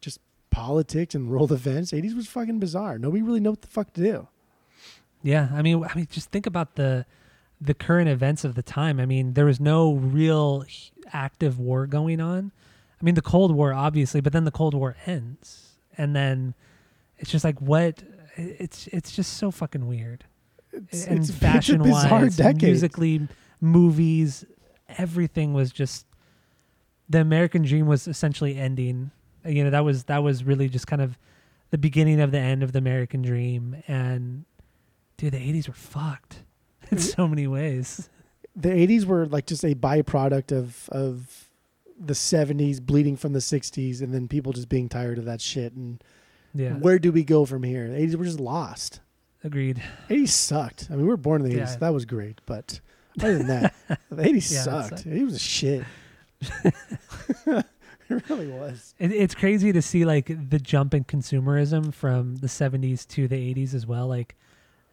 just 0.00 0.20
politics 0.50 1.14
and 1.14 1.30
world 1.30 1.52
events. 1.60 1.92
Eighties 1.94 2.14
was 2.14 2.26
fucking 2.26 2.58
bizarre. 2.58 2.98
Nobody 2.98 3.22
really 3.22 3.40
knew 3.40 3.50
what 3.50 3.62
the 3.62 3.68
fuck 3.68 3.92
to 3.94 4.02
do. 4.02 4.28
Yeah, 5.22 5.48
I 5.54 5.62
mean, 5.62 5.82
I 5.84 5.94
mean, 5.94 6.08
just 6.10 6.30
think 6.30 6.44
about 6.44 6.74
the 6.74 7.06
the 7.60 7.72
current 7.72 8.10
events 8.10 8.44
of 8.44 8.56
the 8.56 8.62
time. 8.62 8.98
I 8.98 9.06
mean, 9.06 9.34
there 9.34 9.46
was 9.46 9.60
no 9.60 9.94
real 9.94 10.64
active 11.12 11.58
war 11.58 11.86
going 11.86 12.20
on. 12.20 12.52
I 13.00 13.04
mean, 13.04 13.14
the 13.14 13.22
Cold 13.22 13.54
War, 13.54 13.72
obviously, 13.72 14.20
but 14.20 14.32
then 14.32 14.44
the 14.44 14.50
Cold 14.50 14.74
War 14.74 14.96
ends, 15.06 15.76
and 15.96 16.16
then 16.16 16.54
it's 17.16 17.30
just 17.30 17.44
like 17.44 17.60
what? 17.60 18.02
It's 18.36 18.88
it's 18.88 19.12
just 19.12 19.34
so 19.34 19.52
fucking 19.52 19.86
weird. 19.86 20.24
It's, 20.90 21.06
and 21.06 21.18
it's, 21.20 21.30
fashion 21.30 21.80
it's 21.80 21.88
a 21.88 21.92
bizarre 22.02 22.20
wise, 22.22 22.36
musically, 22.60 23.28
movies, 23.60 24.44
everything 24.98 25.54
was 25.54 25.72
just 25.72 26.06
the 27.08 27.20
American 27.20 27.62
dream 27.62 27.86
was 27.86 28.08
essentially 28.08 28.56
ending. 28.56 29.10
Uh, 29.44 29.50
you 29.50 29.64
know, 29.64 29.70
that 29.70 29.84
was 29.84 30.04
that 30.04 30.22
was 30.22 30.44
really 30.44 30.68
just 30.68 30.86
kind 30.86 31.02
of 31.02 31.18
the 31.70 31.78
beginning 31.78 32.20
of 32.20 32.30
the 32.30 32.38
end 32.38 32.62
of 32.62 32.72
the 32.72 32.78
American 32.78 33.22
dream. 33.22 33.76
And 33.88 34.44
dude, 35.16 35.32
the 35.32 35.38
eighties 35.38 35.68
were 35.68 35.74
fucked 35.74 36.42
in 36.90 36.98
so 36.98 37.26
many 37.28 37.46
ways. 37.46 38.08
the 38.56 38.68
80s 38.68 39.04
were 39.04 39.26
like 39.26 39.46
just 39.46 39.64
a 39.64 39.74
byproduct 39.74 40.52
of 40.56 40.88
of 40.90 41.48
the 41.98 42.14
70s 42.14 42.80
bleeding 42.82 43.16
from 43.16 43.32
the 43.32 43.38
60s 43.38 44.00
and 44.02 44.12
then 44.12 44.26
people 44.28 44.52
just 44.52 44.68
being 44.68 44.88
tired 44.88 45.16
of 45.16 45.24
that 45.26 45.40
shit 45.40 45.72
and 45.74 46.02
Yeah, 46.52 46.72
where 46.72 46.98
do 46.98 47.12
we 47.12 47.22
go 47.24 47.44
from 47.46 47.62
here 47.62 47.88
the 47.88 47.94
80s 47.96 48.16
were 48.16 48.24
just 48.24 48.40
lost 48.40 49.00
agreed. 49.44 49.80
80s 50.08 50.28
sucked 50.28 50.88
i 50.90 50.94
mean 50.94 51.02
we 51.02 51.08
were 51.08 51.16
born 51.16 51.42
in 51.44 51.48
the 51.50 51.54
80s 51.54 51.58
Yeah. 51.58 51.66
so 51.66 51.78
that 51.80 51.92
was 51.94 52.04
great 52.04 52.40
but 52.46 52.80
other 53.20 53.38
than 53.38 53.46
that 53.48 53.74
the 54.10 54.22
80s 54.22 54.52
Yeah, 54.52 54.62
sucked 54.62 54.88
sucked. 55.00 55.06
it 55.06 55.24
was 55.24 55.40
shit 55.40 55.84
it 57.46 58.28
really 58.28 58.48
was 58.48 58.94
It, 58.98 59.12
it's 59.12 59.34
crazy 59.34 59.72
to 59.72 59.80
see 59.82 60.04
like 60.04 60.26
the 60.50 60.58
jump 60.58 60.94
in 60.94 61.04
consumerism 61.04 61.92
from 61.92 62.36
the 62.36 62.46
70s 62.48 63.06
to 63.08 63.28
the 63.28 63.36
80s 63.54 63.72
as 63.74 63.86
well. 63.86 64.06
Like 64.08 64.34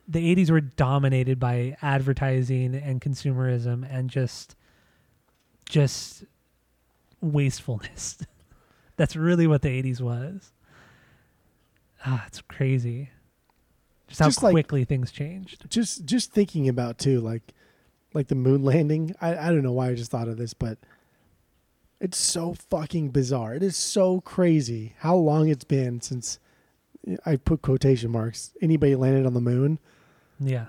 the 0.07 0.33
80s 0.35 0.49
were 0.49 0.61
dominated 0.61 1.39
by 1.39 1.75
advertising 1.81 2.73
and 2.75 3.01
consumerism 3.01 3.85
and 3.89 4.09
just 4.09 4.55
just 5.67 6.23
wastefulness. 7.21 8.17
That's 8.97 9.15
really 9.15 9.47
what 9.47 9.61
the 9.61 9.69
80s 9.83 9.99
was. 10.01 10.51
Ah, 12.05 12.23
it's 12.27 12.41
crazy. 12.41 13.09
Just 14.17 14.39
how 14.39 14.47
like- 14.47 14.53
quickly 14.53 14.83
things 14.83 15.11
changed. 15.11 15.69
just 15.69 16.05
just 16.05 16.31
thinking 16.31 16.67
about 16.69 16.97
too 16.97 17.19
like 17.19 17.53
like 18.13 18.27
the 18.27 18.35
moon 18.35 18.63
landing 18.63 19.15
i 19.21 19.35
i 19.35 19.45
don't 19.47 19.63
know 19.63 19.71
why 19.71 19.89
i 19.89 19.95
just 19.95 20.11
thought 20.11 20.27
of 20.27 20.37
this 20.37 20.53
but 20.53 20.77
it's 21.99 22.17
so 22.17 22.53
fucking 22.53 23.09
bizarre 23.09 23.53
it 23.55 23.63
is 23.63 23.75
so 23.77 24.21
crazy 24.21 24.93
how 24.99 25.15
long 25.15 25.47
it's 25.49 25.63
been 25.63 26.01
since 26.01 26.39
i 27.25 27.35
put 27.35 27.61
quotation 27.61 28.11
marks 28.11 28.51
anybody 28.61 28.95
landed 28.95 29.25
on 29.25 29.33
the 29.33 29.41
moon 29.41 29.79
Yeah. 30.39 30.65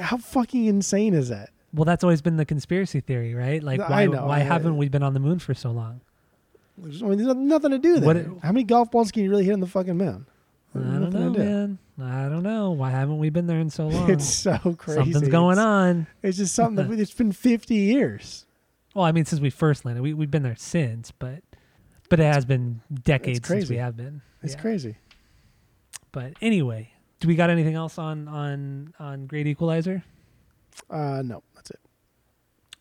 how 0.00 0.16
fucking 0.18 0.66
insane 0.66 1.14
is 1.14 1.28
that 1.30 1.50
Well, 1.74 1.84
that's 1.84 2.04
always 2.04 2.20
been 2.22 2.36
the 2.36 2.44
conspiracy 2.44 3.00
theory, 3.00 3.34
right? 3.34 3.62
Like 3.62 3.80
why 3.80 4.06
why 4.06 4.40
haven't 4.40 4.76
we 4.76 4.88
been 4.88 5.02
on 5.02 5.14
the 5.14 5.20
moon 5.20 5.38
for 5.38 5.54
so 5.54 5.70
long? 5.70 6.00
There's, 6.76 7.02
I 7.02 7.06
mean, 7.06 7.18
there's 7.18 7.34
nothing 7.34 7.70
to 7.70 7.78
do 7.78 7.98
there. 7.98 8.16
It- 8.16 8.26
how 8.42 8.52
many 8.52 8.64
golf 8.64 8.90
balls 8.90 9.10
can 9.10 9.24
you 9.24 9.30
really 9.30 9.44
hit 9.44 9.52
on 9.54 9.60
the 9.60 9.66
fucking 9.66 9.96
moon 9.96 10.26
I 10.74 10.78
don't 10.78 11.10
know, 11.12 11.30
man. 11.30 11.78
I 12.00 12.28
don't 12.28 12.42
know. 12.42 12.70
Why 12.70 12.90
haven't 12.90 13.18
we 13.18 13.28
been 13.30 13.46
there 13.46 13.60
in 13.60 13.68
so 13.70 13.88
long? 13.88 14.10
it's 14.10 14.26
so 14.28 14.56
crazy 14.78 15.00
Something's 15.12 15.28
going 15.28 15.52
It's- 15.58 15.66
on. 15.66 16.06
it's 16.22 16.38
just 16.38 16.54
something 16.54 16.88
that 16.88 16.98
it's 17.00 17.12
been 17.12 17.32
50 17.32 17.74
years 17.74 18.46
Well, 18.94 19.04
I 19.04 19.12
mean, 19.12 19.24
since 19.24 19.40
we 19.40 19.50
first 19.50 19.84
landed, 19.84 20.02
we 20.02 20.14
we've 20.14 20.30
been 20.30 20.42
there 20.42 20.56
since, 20.56 21.10
but 21.12 21.42
but 22.08 22.20
it 22.20 22.24
has 22.32 22.44
been 22.44 22.80
decades 23.04 23.46
since 23.46 23.68
we 23.70 23.76
have 23.76 23.96
been. 23.96 24.22
it's 24.42 24.54
Yeah. 24.54 24.60
crazy 24.60 24.96
But 26.10 26.32
anyway, 26.40 26.92
do 27.20 27.28
we 27.28 27.34
got 27.36 27.50
anything 27.50 27.74
else 27.74 27.98
on 27.98 28.26
on 28.28 28.94
on 28.98 29.26
Great 29.26 29.46
Equalizer? 29.46 30.02
uh 30.90 31.22
no 31.24 31.42
that's 31.54 31.70
it 31.70 31.80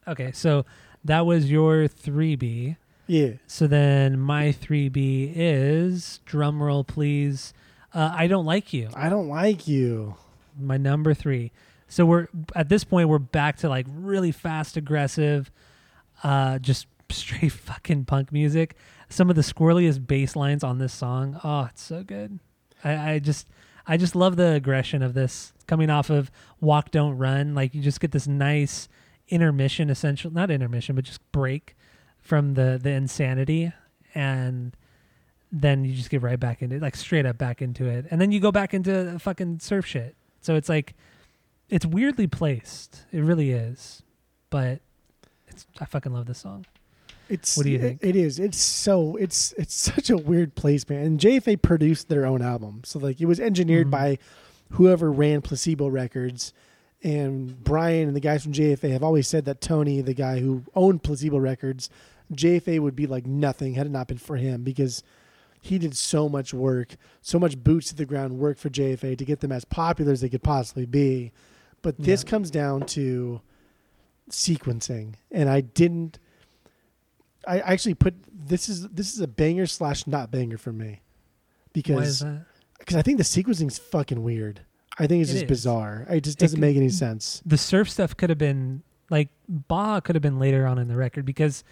Okay, 0.07 0.31
so 0.31 0.65
that 1.03 1.25
was 1.25 1.51
your 1.51 1.87
three 1.87 2.35
B. 2.37 2.77
yeah 3.07 3.31
So 3.47 3.67
then 3.67 4.17
my 4.19 4.51
three 4.53 4.87
B 4.89 5.31
is 5.35 6.21
drum 6.25 6.63
roll, 6.63 6.83
please. 6.85 7.53
Uh, 7.93 8.13
I 8.15 8.27
don't 8.27 8.45
like 8.45 8.71
you. 8.73 8.89
i 8.95 9.09
don't 9.09 9.27
like 9.27 9.67
you 9.67 10.15
my 10.59 10.77
number 10.77 11.13
three. 11.13 11.51
So 11.87 12.05
we're 12.05 12.27
at 12.55 12.69
this 12.69 12.83
point 12.83 13.09
we're 13.09 13.19
back 13.19 13.57
to 13.57 13.69
like 13.69 13.85
really 13.89 14.31
fast, 14.31 14.77
aggressive, 14.77 15.51
uh, 16.23 16.59
just 16.59 16.87
straight 17.11 17.51
fucking 17.51 18.05
punk 18.05 18.31
music. 18.31 18.75
Some 19.09 19.29
of 19.29 19.35
the 19.35 19.41
squirreliest 19.41 20.07
bass 20.07 20.35
lines 20.35 20.63
on 20.63 20.77
this 20.77 20.93
song. 20.93 21.39
Oh, 21.43 21.65
it's 21.65 21.81
so 21.81 22.03
good. 22.03 22.39
I, 22.83 23.13
I 23.13 23.19
just 23.19 23.47
I 23.85 23.97
just 23.97 24.15
love 24.15 24.37
the 24.37 24.53
aggression 24.53 25.03
of 25.03 25.13
this 25.13 25.53
coming 25.67 25.89
off 25.89 26.09
of 26.09 26.31
Walk 26.59 26.91
Don't 26.91 27.17
Run. 27.17 27.53
Like 27.53 27.75
you 27.75 27.81
just 27.81 27.99
get 27.99 28.11
this 28.11 28.27
nice 28.27 28.87
intermission, 29.27 29.89
essential 29.89 30.31
not 30.31 30.49
intermission, 30.49 30.95
but 30.95 31.03
just 31.05 31.19
break 31.31 31.75
from 32.21 32.53
the 32.53 32.79
the 32.81 32.91
insanity 32.91 33.73
and 34.15 34.75
then 35.51 35.83
you 35.83 35.93
just 35.93 36.09
get 36.09 36.21
right 36.21 36.39
back 36.39 36.61
into 36.61 36.75
it, 36.77 36.81
like 36.81 36.95
straight 36.95 37.25
up 37.25 37.37
back 37.37 37.61
into 37.61 37.85
it. 37.85 38.05
And 38.09 38.21
then 38.21 38.31
you 38.31 38.39
go 38.39 38.51
back 38.51 38.73
into 38.73 39.17
fucking 39.19 39.59
surf 39.59 39.85
shit. 39.85 40.15
So 40.41 40.55
it's 40.55 40.69
like 40.69 40.95
it's 41.69 41.85
weirdly 41.85 42.27
placed. 42.27 43.03
It 43.11 43.21
really 43.21 43.51
is. 43.51 44.03
But 44.49 44.79
it's 45.47 45.65
I 45.79 45.85
fucking 45.85 46.13
love 46.13 46.25
this 46.25 46.39
song. 46.39 46.65
It's 47.29 47.55
What 47.55 47.63
do 47.63 47.69
you 47.69 47.77
it- 47.77 47.81
think? 47.81 47.99
it 48.03 48.15
is. 48.15 48.39
It's 48.39 48.57
so 48.59 49.15
it's 49.17 49.53
it's 49.57 49.73
such 49.93 50.09
a 50.09 50.17
weird 50.17 50.55
placement. 50.55 51.05
And 51.05 51.19
JFA 51.19 51.61
produced 51.61 52.07
their 52.09 52.25
own 52.25 52.41
album, 52.41 52.81
so 52.85 52.99
like 52.99 53.19
it 53.21 53.25
was 53.25 53.39
engineered 53.39 53.87
Mhm. 53.87 53.91
by 53.91 54.17
whoever 54.71 55.11
ran 55.11 55.41
Placebo 55.41 55.87
Records. 55.89 56.53
And 57.03 57.61
Brian 57.63 58.07
and 58.07 58.15
the 58.15 58.19
guys 58.21 58.43
from 58.43 58.53
JFA 58.53 58.91
have 58.91 59.01
always 59.03 59.27
said 59.27 59.45
that 59.45 59.59
Tony, 59.59 60.01
the 60.01 60.13
guy 60.13 60.39
who 60.39 60.63
owned 60.75 61.01
Placebo 61.03 61.39
Records, 61.39 61.89
JFA 62.31 62.79
would 62.79 62.95
be 62.95 63.07
like 63.07 63.25
nothing 63.25 63.73
had 63.73 63.87
it 63.87 63.91
not 63.91 64.07
been 64.07 64.19
for 64.19 64.37
him 64.37 64.63
because 64.63 65.01
he 65.61 65.77
did 65.77 65.95
so 65.95 66.27
much 66.27 66.53
work, 66.53 66.95
so 67.21 67.37
much 67.39 67.55
boots 67.63 67.87
to 67.89 67.95
the 67.95 68.05
ground 68.05 68.39
work 68.39 68.57
for 68.57 68.69
JFA 68.69 69.15
to 69.17 69.23
get 69.25 69.39
them 69.41 69.51
as 69.51 69.63
popular 69.63 70.11
as 70.11 70.21
they 70.21 70.29
could 70.29 70.41
possibly 70.43 70.85
be. 70.87 71.31
But 71.83 71.97
this 71.99 72.23
Yeah. 72.23 72.29
comes 72.29 72.49
down 72.51 72.85
to 72.87 73.41
sequencing, 74.29 75.15
and 75.31 75.49
I 75.49 75.61
didn't. 75.61 76.19
I 77.47 77.59
actually 77.59 77.95
put 77.95 78.13
this 78.33 78.69
is 78.69 78.87
this 78.89 79.13
is 79.13 79.19
a 79.19 79.27
banger 79.27 79.65
slash 79.65 80.05
not 80.07 80.31
banger 80.31 80.57
for 80.57 80.71
me 80.71 81.01
because 81.73 82.23
because 82.79 82.95
I 82.95 83.01
think 83.01 83.17
the 83.17 83.23
sequencing's 83.23 83.79
fucking 83.79 84.21
weird. 84.23 84.61
I 84.99 85.07
think 85.07 85.21
it's 85.21 85.31
It 85.31 85.33
just 85.33 85.43
is. 85.45 85.49
bizarre. 85.49 86.05
It 86.09 86.21
just 86.21 86.37
doesn't 86.37 86.57
could- 86.57 86.61
make 86.61 86.77
any 86.77 86.89
sense. 86.89 87.41
The 87.45 87.57
surf 87.57 87.89
stuff 87.89 88.15
could 88.15 88.29
have 88.29 88.37
been 88.37 88.83
like 89.09 89.29
Baja 89.47 89.99
could 90.01 90.15
have 90.15 90.21
been 90.21 90.37
later 90.39 90.65
on 90.67 90.77
in 90.77 90.87
the 90.87 90.95
record 90.95 91.25
because 91.25 91.63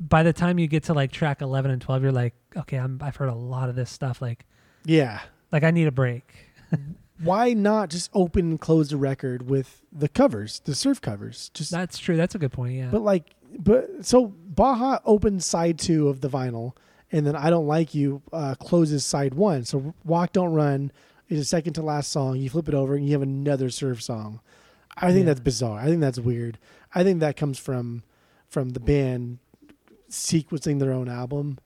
by 0.00 0.22
the 0.22 0.32
time 0.32 0.58
you 0.58 0.66
get 0.66 0.84
to 0.84 0.94
like 0.94 1.10
track 1.12 1.40
11 1.42 1.70
and 1.70 1.80
12 1.82 2.02
you're 2.02 2.12
like 2.12 2.34
okay 2.56 2.76
I'm, 2.76 2.98
I've 3.02 3.16
heard 3.16 3.28
a 3.28 3.34
lot 3.34 3.68
of 3.68 3.74
this 3.76 3.90
stuff 3.90 4.22
like 4.22 4.44
Yeah. 4.84 5.20
like 5.52 5.64
I 5.64 5.70
need 5.70 5.86
a 5.88 5.92
break. 5.92 6.32
Why 7.20 7.52
not 7.52 7.90
just 7.90 8.10
open 8.14 8.50
and 8.50 8.60
close 8.60 8.90
the 8.90 8.96
record 8.96 9.48
with 9.50 9.80
the 9.92 10.08
covers, 10.08 10.60
the 10.60 10.74
surf 10.74 11.00
covers? 11.00 11.50
Just 11.52 11.72
That's 11.72 11.98
true. 11.98 12.16
That's 12.16 12.36
a 12.36 12.38
good 12.38 12.52
point. 12.52 12.74
Yeah. 12.76 12.90
But 12.92 13.02
like, 13.02 13.24
but 13.58 14.06
so 14.06 14.26
Baja 14.28 15.00
opens 15.04 15.44
side 15.44 15.80
two 15.80 16.08
of 16.08 16.20
the 16.20 16.28
vinyl, 16.28 16.74
and 17.10 17.26
then 17.26 17.34
I 17.34 17.50
don't 17.50 17.66
like 17.66 17.92
you 17.92 18.22
uh, 18.32 18.54
closes 18.54 19.04
side 19.04 19.34
one. 19.34 19.64
So 19.64 19.94
Walk 20.04 20.32
Don't 20.32 20.52
Run 20.52 20.92
is 21.28 21.40
the 21.40 21.44
second 21.44 21.72
to 21.72 21.82
last 21.82 22.12
song. 22.12 22.36
You 22.36 22.50
flip 22.50 22.68
it 22.68 22.74
over 22.74 22.94
and 22.94 23.04
you 23.04 23.12
have 23.14 23.22
another 23.22 23.68
surf 23.68 24.00
song. 24.00 24.40
I 24.96 25.08
think 25.08 25.20
Yeah. 25.20 25.24
that's 25.32 25.40
bizarre. 25.40 25.80
I 25.80 25.86
think 25.86 26.00
that's 26.00 26.20
weird. 26.20 26.58
I 26.94 27.02
think 27.02 27.18
that 27.18 27.36
comes 27.36 27.58
from 27.58 28.04
from 28.48 28.70
the 28.70 28.80
band 28.80 29.38
sequencing 30.10 30.78
their 30.78 30.92
own 30.92 31.08
album. 31.08 31.58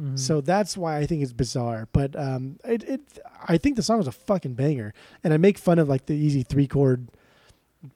Mhm. 0.00 0.18
So 0.18 0.40
that's 0.40 0.76
why 0.76 0.98
I 0.98 1.06
think 1.06 1.22
it's 1.22 1.32
bizarre. 1.32 1.88
But 1.92 2.14
um, 2.16 2.58
it, 2.64 2.84
it 2.84 3.00
I 3.48 3.58
think 3.58 3.76
the 3.76 3.82
song 3.82 4.00
is 4.00 4.06
a 4.06 4.12
fucking 4.12 4.54
banger, 4.54 4.94
and 5.24 5.34
I 5.34 5.36
make 5.38 5.58
fun 5.58 5.78
of 5.78 5.88
like 5.88 6.06
the 6.06 6.14
easy 6.14 6.42
three 6.42 6.66
chord 6.68 7.08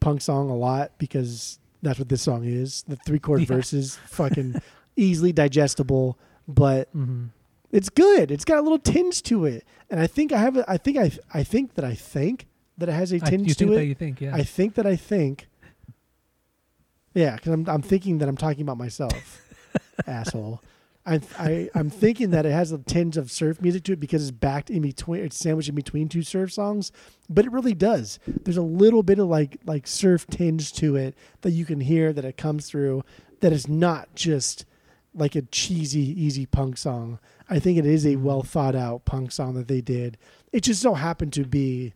punk 0.01 0.21
song 0.21 0.51
a 0.51 0.57
lot 0.57 0.93
because 0.99 1.59
that's 1.83 1.99
what 1.99 2.09
this 2.09 2.23
song 2.23 2.45
is. 2.45 2.83
The 2.89 2.97
three 2.97 3.19
chord 3.19 3.41
Yeah. 3.43 3.47
verses, 3.47 3.97
fucking 4.07 4.61
easily 4.97 5.33
digestible, 5.33 6.19
but 6.49 6.93
Mhm. 6.97 7.29
it's 7.71 7.89
good. 7.89 8.31
It's 8.33 8.45
got 8.45 8.59
a 8.59 8.63
little 8.63 8.79
tinge 8.81 9.23
to 9.25 9.45
it, 9.45 9.65
and 9.89 10.01
I 10.01 10.07
think 10.09 10.33
I 10.33 10.39
have. 10.39 10.57
A, 10.57 10.65
I 10.71 10.77
think 10.79 10.97
I. 10.99 11.13
I 11.33 11.45
think 11.45 11.75
that 11.75 11.85
I 11.85 11.95
think 11.95 12.47
that 12.79 12.89
it 12.89 12.93
has 12.93 13.13
a 13.13 13.21
tinge 13.21 13.47
you 13.49 13.55
to 13.55 13.59
think 13.59 13.71
it. 13.71 13.75
that 13.77 13.87
you 13.87 13.95
think 13.95 14.21
yeah. 14.21 14.35
I 14.35 14.43
think 14.43 14.75
that 14.75 14.87
I 14.87 14.97
think. 14.97 15.47
Yeah, 17.15 17.37
because 17.37 17.53
I'm 17.53 17.69
I'm 17.69 17.83
thinking 17.83 18.19
that 18.19 18.29
I'm 18.29 18.37
talking 18.37 18.63
about 18.63 18.79
myself, 18.79 19.42
asshole. 20.07 20.63
I 21.05 21.21
I 21.39 21.71
I'm 21.75 21.91
thinking 21.91 22.31
that 22.31 22.47
it 22.47 22.53
has 22.53 22.73
a 22.73 22.79
tinge 22.79 23.17
of 23.17 23.31
surf 23.31 23.61
music 23.61 23.85
to 23.85 23.93
it 23.93 24.01
because 24.01 24.23
it's 24.23 24.31
backed 24.31 24.71
in 24.71 24.83
between, 24.83 25.25
it's 25.25 25.37
sandwiched 25.37 25.69
in 25.69 25.75
between 25.75 26.09
two 26.09 26.23
surf 26.23 26.53
songs, 26.53 26.93
but 27.29 27.45
it 27.45 27.53
really 27.53 27.75
does. 27.75 28.19
There's 28.27 28.57
a 28.57 28.63
little 28.63 29.03
bit 29.03 29.19
of 29.19 29.27
like 29.27 29.59
like 29.67 29.87
surf 29.87 30.27
tinge 30.29 30.73
to 30.75 30.97
it 30.97 31.17
that 31.41 31.51
you 31.51 31.65
can 31.65 31.81
hear 31.81 32.13
that 32.13 32.25
it 32.25 32.37
comes 32.37 32.69
through. 32.69 33.05
That 33.41 33.53
is 33.53 33.67
not 33.67 34.15
just 34.15 34.65
like 35.15 35.35
a 35.35 35.43
cheesy 35.43 36.01
easy 36.23 36.47
punk 36.47 36.79
song. 36.79 37.19
I 37.51 37.59
think 37.59 37.79
it 37.79 37.87
is 37.87 38.05
a 38.05 38.11
mm-hmm. 38.11 38.25
well 38.25 38.43
thought 38.43 38.77
out 38.77 39.05
punk 39.05 39.33
song 39.33 39.55
that 39.55 39.69
they 39.69 39.81
did. 39.81 40.19
It 40.53 40.63
just 40.63 40.81
so 40.81 40.95
happened 40.95 41.33
to 41.35 41.45
be 41.45 41.95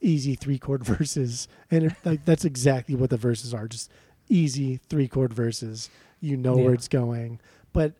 easy 0.00 0.34
three 0.34 0.58
chord 0.58 0.84
verses, 0.84 1.48
and 1.70 1.84
it, 1.84 1.92
like 2.04 2.24
that's 2.24 2.44
exactly 2.44 2.94
what 2.94 3.10
the 3.10 3.16
verses 3.16 3.52
are. 3.52 3.66
Just 3.66 3.90
easy 4.28 4.78
three 4.88 5.08
chord 5.08 5.34
verses. 5.34 5.90
You 6.20 6.36
know 6.36 6.56
Yeah. 6.58 6.64
where 6.64 6.74
it's 6.74 6.88
going, 6.88 7.40
but 7.72 7.94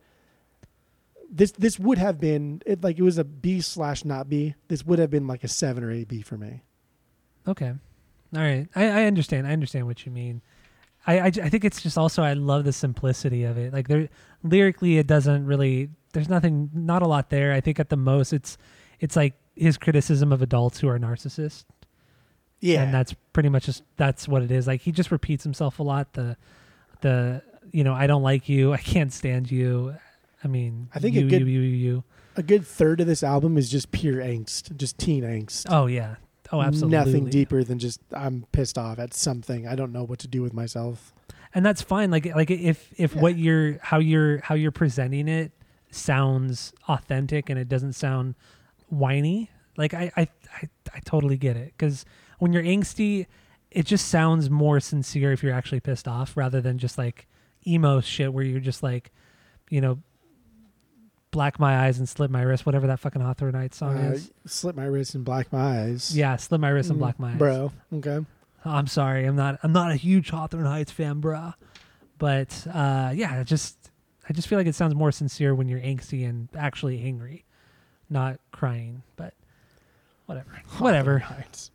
this 1.30 1.52
this 1.52 1.78
would 1.78 1.98
have 1.98 2.18
been 2.20 2.60
it 2.66 2.82
like 2.82 2.98
it 2.98 3.02
was 3.02 3.18
a 3.18 3.24
B 3.24 3.60
slash 3.60 4.05
not 4.05 4.28
B. 4.28 4.55
This 4.68 4.84
would 4.84 4.98
have 4.98 5.10
been 5.10 5.26
like 5.26 5.44
a 5.44 5.48
seven 5.48 5.84
or 5.84 5.90
eight 5.90 6.09
B 6.09 6.22
for 6.22 6.36
me. 6.36 6.62
Okay. 7.47 7.72
All 8.34 8.40
right. 8.40 8.68
I, 8.74 9.02
I 9.02 9.05
understand. 9.05 9.47
I 9.47 9.52
understand 9.52 9.86
what 9.86 10.05
you 10.05 10.12
mean. 10.12 10.42
I 11.06 11.18
I 11.26 11.30
think 11.30 11.64
it's 11.64 11.80
just 11.82 11.97
also 11.97 12.22
I 12.22 12.34
love 12.34 12.64
the 12.64 12.72
simplicity 12.72 13.44
of 13.44 13.56
it. 13.59 13.72
Like 13.72 13.88
there 13.88 14.09
lyrically 14.42 14.98
it 14.98 15.06
doesn't 15.06 15.47
really 15.47 15.90
there's 16.12 16.28
nothing 16.28 16.70
not 16.74 17.02
a 17.02 17.06
lot 17.06 17.30
there. 17.30 17.52
I 17.52 17.60
think 17.60 17.78
at 17.80 17.88
the 17.88 17.97
most 17.97 18.32
it's 18.32 18.59
it's 18.98 19.16
like 19.16 19.34
his 19.56 19.78
criticism 19.78 20.32
of 20.32 20.42
adults 20.42 20.80
who 20.80 20.88
are 20.88 20.98
narcissists. 20.98 21.64
Yeah, 22.60 22.82
And 22.82 22.92
that's 22.92 23.14
pretty 23.32 23.48
much 23.48 23.64
just 23.64 23.82
that's 23.97 24.28
what 24.28 24.42
it 24.42 24.51
is. 24.51 24.66
Like 24.66 24.82
he 24.82 24.92
just 24.92 25.10
repeats 25.10 25.42
himself 25.44 25.78
a 25.78 25.82
lot. 25.82 26.12
The 26.12 26.36
the 27.01 27.42
you 27.72 27.84
know, 27.84 27.94
I 27.94 28.06
don't 28.06 28.22
like 28.22 28.48
you, 28.48 28.72
I 28.74 28.78
can't 28.78 29.12
stand 29.12 29.51
you. 29.51 29.94
I 30.42 30.48
mean 30.48 30.88
I 30.94 30.98
think 30.98 31.16
a 31.16 31.20
you, 31.20 31.28
good- 31.28 31.40
you, 31.42 31.47
you, 31.47 31.60
you, 31.60 31.76
you. 31.76 32.05
a 32.36 32.42
good 32.42 32.66
third 32.66 33.01
of 33.01 33.06
this 33.06 33.22
album 33.22 33.59
is 33.59 33.70
just 33.70 33.90
pure 33.92 34.16
angst, 34.22 34.76
just 34.76 34.97
teen 34.98 35.22
angst. 35.22 35.66
Oh 35.68 35.86
yeah. 35.86 36.16
Oh 36.52 36.60
absolutely. 36.62 36.97
Nothing 36.98 37.24
deeper 37.30 37.62
than 37.62 37.78
just 37.78 38.01
I'm 38.12 38.47
pissed 38.52 38.76
off 38.78 38.98
at 38.98 39.14
something. 39.14 39.68
I 39.68 39.74
don't 39.76 39.92
know 39.92 40.02
what 40.05 40.18
to 40.20 40.28
do 40.28 40.42
with 40.42 40.52
myself. 40.55 41.12
and 41.55 41.64
that's 41.66 41.82
fine 41.82 42.10
like 42.10 42.26
like 42.34 42.51
if 42.51 42.92
if 42.97 43.14
Yeah. 43.14 43.20
what 43.20 43.36
you're 43.36 43.78
how 43.82 43.98
you're 43.98 44.38
how 44.40 44.55
you're 44.55 44.70
presenting 44.72 45.28
it 45.28 45.52
sounds 45.90 46.72
authentic 46.88 47.51
and 47.51 47.59
it 47.59 47.68
doesn't 47.68 47.92
sound 47.94 48.34
whiny 48.88 49.51
like 49.76 49.92
i 49.92 50.10
i 50.16 50.22
i, 50.62 50.68
I 50.94 51.01
totally 51.05 51.36
get 51.36 51.56
it 51.56 51.72
because 51.76 52.05
when 52.38 52.52
you're 52.52 52.62
angsty 52.62 53.26
it 53.70 53.86
just 53.86 54.09
sounds 54.09 54.48
more 54.48 54.80
sincere 54.80 55.32
if 55.32 55.42
you're 55.42 55.52
actually 55.55 55.80
pissed 55.80 56.06
off 56.09 56.36
rather 56.36 56.60
than 56.60 56.78
just 56.78 56.97
like 56.98 57.26
emo 57.66 58.01
shit 58.01 58.32
where 58.32 58.45
you're 58.45 58.61
just 58.61 58.82
like 58.82 59.11
you 59.69 59.81
know 59.81 59.99
black 61.31 61.61
my 61.61 61.85
eyes 61.87 61.99
and 61.99 62.09
slit 62.09 62.31
my 62.31 62.43
wrist 62.43 62.66
whatever 62.66 62.87
that 62.89 62.99
fucking 62.99 63.23
Hawthorne 63.23 63.55
Heights 63.55 63.77
song 63.77 63.97
Uh, 63.97 64.11
is 64.12 64.31
slit 64.47 64.74
my 64.74 64.85
wrist 64.85 65.15
and 65.15 65.24
black 65.24 65.53
my 65.53 65.82
eyes. 65.82 66.16
yeah 66.16 66.37
slit 66.37 66.61
my 66.61 66.69
wrist 66.70 66.91
and 66.91 66.97
Mm, 66.97 67.01
black 67.01 67.19
my 67.20 67.32
eyes 67.32 67.39
bro. 67.39 67.73
Okay. 67.95 68.19
I'm 68.65 68.87
sorry, 68.89 69.24
I'm 69.24 69.37
not 69.37 69.59
I'm 69.62 69.73
not 69.73 69.91
a 69.91 69.97
huge 69.97 70.31
Hawthorne 70.31 70.66
Heights 70.66 70.91
fan, 70.93 71.20
bruh. 71.23 71.55
But 72.19 72.66
uh, 72.70 73.12
yeah, 73.15 73.43
just 73.43 73.91
I 74.28 74.35
just 74.35 74.49
feel 74.49 74.59
like 74.59 74.66
it 74.66 74.74
sounds 74.74 74.95
more 74.95 75.11
sincere 75.12 75.55
when 75.55 75.66
you're 75.69 75.81
angsty 75.81 76.28
and 76.28 76.49
actually 76.55 77.03
angry, 77.03 77.47
not 78.11 78.39
crying. 78.53 79.03
But 79.16 79.32
whatever, 80.27 80.51
whatever. 80.78 81.19
Heights. 81.20 81.70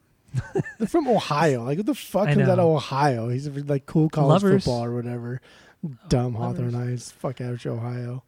They're 0.78 0.88
from 0.88 1.08
Ohio. 1.08 1.64
Like, 1.64 1.78
what 1.80 1.88
the 1.88 1.96
fuck 1.96 2.28
comes 2.28 2.48
out 2.48 2.60
of. 2.60 2.66
Ohio? 2.66 3.30
He's 3.30 3.48
like 3.50 3.88
cool 3.88 4.08
college 4.10 4.44
Lovers. 4.44 4.64
football 4.66 4.84
or 4.86 4.94
whatever. 4.94 5.42
Dumb 6.10 6.34
Lovers. 6.34 6.74
Hawthorne 6.74 6.88
Heights. 6.88 7.12
Fuck 7.12 7.42
out 7.42 7.54
of 7.54 7.66
Ohio. 7.66 8.24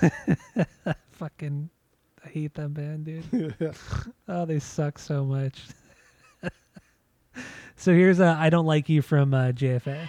Fucking, 1.12 1.70
I 2.24 2.28
hate 2.28 2.54
that 2.54 2.74
band, 2.74 3.04
dude. 3.04 3.54
oh, 4.28 4.44
they 4.44 4.58
suck 4.58 4.98
so 4.98 5.24
much. 5.24 5.62
so 7.76 7.92
here's 7.92 8.20
a 8.20 8.36
I 8.38 8.50
don't 8.50 8.66
like 8.66 8.88
you 8.88 9.02
from 9.02 9.34
uh, 9.34 9.52
JFA. 9.52 10.08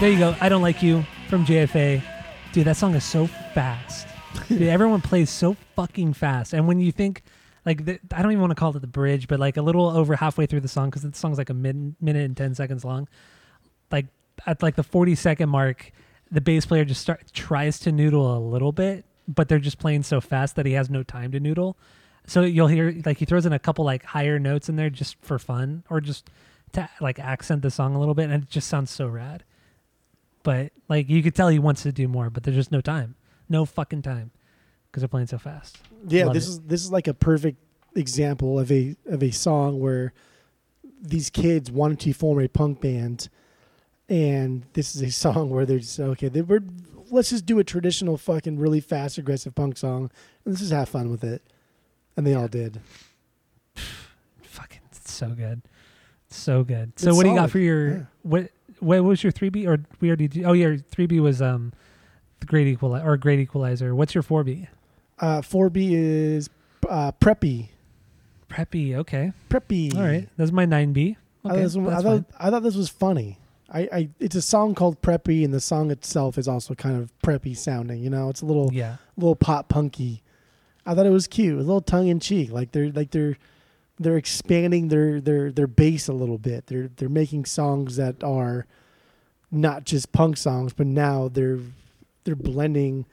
There 0.00 0.08
you 0.08 0.18
go. 0.18 0.36
I 0.40 0.48
don't 0.48 0.62
like 0.62 0.80
you 0.80 1.04
from 1.28 1.44
JFA. 1.44 2.00
Dude, 2.52 2.68
that 2.68 2.76
song 2.76 2.94
is 2.94 3.02
so 3.02 3.26
fast. 3.26 4.06
Dude, 4.46 4.62
everyone 4.68 5.00
plays 5.00 5.28
so 5.28 5.56
fucking 5.74 6.12
fast. 6.12 6.52
And 6.52 6.68
when 6.68 6.78
you 6.78 6.92
think 6.92 7.24
like 7.66 7.84
the, 7.84 7.98
I 8.12 8.22
don't 8.22 8.30
even 8.30 8.40
want 8.40 8.52
to 8.52 8.54
call 8.54 8.76
it 8.76 8.78
the 8.78 8.86
bridge, 8.86 9.26
but 9.26 9.40
like 9.40 9.56
a 9.56 9.62
little 9.62 9.88
over 9.88 10.14
halfway 10.14 10.46
through 10.46 10.60
the 10.60 10.68
song 10.68 10.88
because 10.88 11.02
the 11.02 11.12
song's 11.14 11.36
like 11.36 11.50
a 11.50 11.54
min, 11.54 11.96
minute 12.00 12.24
and 12.24 12.36
ten 12.36 12.54
seconds 12.54 12.84
long. 12.84 13.08
Like 13.90 14.06
at 14.46 14.62
like 14.62 14.76
the 14.76 14.84
forty 14.84 15.16
second 15.16 15.48
mark, 15.48 15.90
the 16.30 16.40
bass 16.40 16.64
player 16.64 16.84
just 16.84 17.00
start 17.00 17.32
tries 17.32 17.80
to 17.80 17.90
noodle 17.90 18.36
a 18.36 18.38
little 18.38 18.70
bit, 18.70 19.04
but 19.26 19.48
they're 19.48 19.58
just 19.58 19.80
playing 19.80 20.04
so 20.04 20.20
fast 20.20 20.54
that 20.54 20.64
he 20.64 20.74
has 20.74 20.88
no 20.88 21.02
time 21.02 21.32
to 21.32 21.40
noodle. 21.40 21.76
So 22.24 22.42
you'll 22.42 22.68
hear 22.68 22.94
like 23.04 23.18
he 23.18 23.24
throws 23.24 23.46
in 23.46 23.52
a 23.52 23.58
couple 23.58 23.84
like 23.84 24.04
higher 24.04 24.38
notes 24.38 24.68
in 24.68 24.76
there 24.76 24.90
just 24.90 25.16
for 25.22 25.40
fun 25.40 25.82
or 25.90 26.00
just 26.00 26.30
to 26.74 26.88
like 27.00 27.18
accent 27.18 27.62
the 27.62 27.70
song 27.72 27.96
a 27.96 27.98
little 27.98 28.14
bit, 28.14 28.30
and 28.30 28.44
it 28.44 28.48
just 28.48 28.68
sounds 28.68 28.92
so 28.92 29.08
rad. 29.08 29.42
But 30.48 30.72
like 30.88 31.10
you 31.10 31.22
could 31.22 31.34
tell 31.34 31.48
he 31.48 31.58
wants 31.58 31.82
to 31.82 31.92
do 31.92 32.08
more, 32.08 32.30
but 32.30 32.42
there's 32.42 32.56
just 32.56 32.72
no 32.72 32.80
time, 32.80 33.16
no 33.50 33.66
fucking 33.66 34.00
time, 34.00 34.30
because 34.86 35.02
they're 35.02 35.08
playing 35.08 35.26
so 35.26 35.36
fast. 35.36 35.76
Yeah, 36.08 36.24
Love 36.24 36.32
this 36.32 36.46
it. 36.46 36.50
is 36.52 36.60
this 36.60 36.82
is 36.84 36.90
like 36.90 37.06
a 37.06 37.12
perfect 37.12 37.58
example 37.94 38.58
of 38.58 38.72
a 38.72 38.96
of 39.04 39.22
a 39.22 39.30
song 39.30 39.78
where 39.78 40.14
these 41.02 41.28
kids 41.28 41.70
wanted 41.70 42.00
to 42.00 42.14
form 42.14 42.40
a 42.40 42.48
punk 42.48 42.80
band, 42.80 43.28
and 44.08 44.64
this 44.72 44.96
is 44.96 45.02
a 45.02 45.10
song 45.10 45.50
where 45.50 45.66
they're 45.66 45.80
just 45.80 46.00
okay. 46.00 46.28
They 46.28 46.40
were 46.40 46.62
let's 47.10 47.28
just 47.28 47.44
do 47.44 47.58
a 47.58 47.64
traditional 47.64 48.16
fucking 48.16 48.58
really 48.58 48.80
fast 48.80 49.18
aggressive 49.18 49.54
punk 49.54 49.76
song 49.76 50.04
and 50.46 50.54
let's 50.54 50.60
just 50.60 50.72
have 50.72 50.88
fun 50.88 51.10
with 51.10 51.24
it, 51.24 51.42
and 52.16 52.26
they 52.26 52.32
all 52.32 52.48
did. 52.48 52.80
Fucking 54.42 54.80
so 55.04 55.28
good, 55.28 55.60
so 56.30 56.64
good. 56.64 56.98
So 56.98 57.08
It's 57.10 57.16
what 57.18 57.24
do 57.24 57.28
you 57.28 57.36
got 57.36 57.50
for 57.50 57.58
your 57.58 57.88
Yeah. 57.90 58.02
what? 58.22 58.50
What 58.80 59.02
was 59.04 59.22
your 59.22 59.32
three 59.32 59.48
B 59.48 59.66
or 59.66 59.78
we 60.00 60.08
already? 60.08 60.28
Do, 60.28 60.44
oh, 60.44 60.52
your 60.52 60.78
three 60.78 61.06
B 61.06 61.20
was 61.20 61.40
um 61.42 61.72
the 62.40 62.46
great 62.46 62.66
equalizer 62.66 63.06
or 63.06 63.16
great 63.16 63.40
equalizer. 63.40 63.94
What's 63.94 64.14
your 64.14 64.22
four 64.22 64.44
B? 64.44 64.68
Uh, 65.20 65.40
4B 65.40 65.90
is 65.92 66.48
uh, 66.88 67.10
preppy, 67.20 67.70
Preppy. 68.48 68.94
Okay. 68.94 69.32
preppy. 69.50 69.94
All 69.96 70.02
right. 70.02 70.28
That's 70.36 70.52
my 70.52 70.64
nine 70.64 70.92
B. 70.92 71.16
I, 71.44 71.48
Okay. 71.48 71.56
thought 71.56 71.62
this, 71.64 71.76
one- 71.76 71.92
I 71.94 72.00
thought. 72.02 72.24
I 72.38 72.50
thought 72.50 72.62
this 72.62 72.76
was 72.76 72.88
funny. 72.88 73.38
I, 73.70 73.80
I 73.92 74.08
it's 74.18 74.34
a 74.36 74.40
song 74.42 74.74
called 74.74 75.02
Preppy, 75.02 75.44
and 75.44 75.52
the 75.52 75.60
song 75.60 75.90
itself 75.90 76.38
is 76.38 76.48
also 76.48 76.74
kind 76.74 76.96
of 76.96 77.12
preppy 77.22 77.54
sounding. 77.56 78.00
You 78.02 78.08
know, 78.10 78.28
it's 78.30 78.40
a 78.40 78.46
little 78.46 78.70
Yeah. 78.72 78.96
little 79.16 79.36
pop 79.36 79.68
punky. 79.68 80.22
I 80.86 80.94
thought 80.94 81.04
it 81.04 81.10
was 81.10 81.26
cute, 81.26 81.54
a 81.56 81.58
little 81.58 81.82
tongue 81.82 82.06
in 82.08 82.18
cheek. 82.20 82.50
Like 82.50 82.72
they're 82.72 82.90
like 82.92 83.10
they're 83.10 83.36
they're 83.98 84.16
expanding 84.16 84.88
their 84.88 85.20
their 85.20 85.50
their 85.52 85.66
base 85.66 86.08
a 86.08 86.12
little 86.12 86.38
bit. 86.38 86.66
They're 86.66 86.88
they're 86.96 87.08
making 87.08 87.44
songs 87.46 87.96
that 87.96 88.22
are 88.22 88.66
not 89.50 89.84
just 89.84 90.12
punk 90.12 90.36
songs, 90.36 90.72
but 90.72 90.86
now 90.86 91.28
they're 91.28 91.58
they're 92.24 92.36
blending 92.36 93.06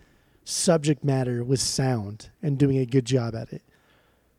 subject 0.43 1.03
matter 1.03 1.43
with 1.43 1.59
sound 1.59 2.29
and 2.43 2.57
doing 2.57 2.77
a 2.77 2.85
good 2.85 3.05
job 3.05 3.33
at 3.35 3.51
it. 3.51 3.63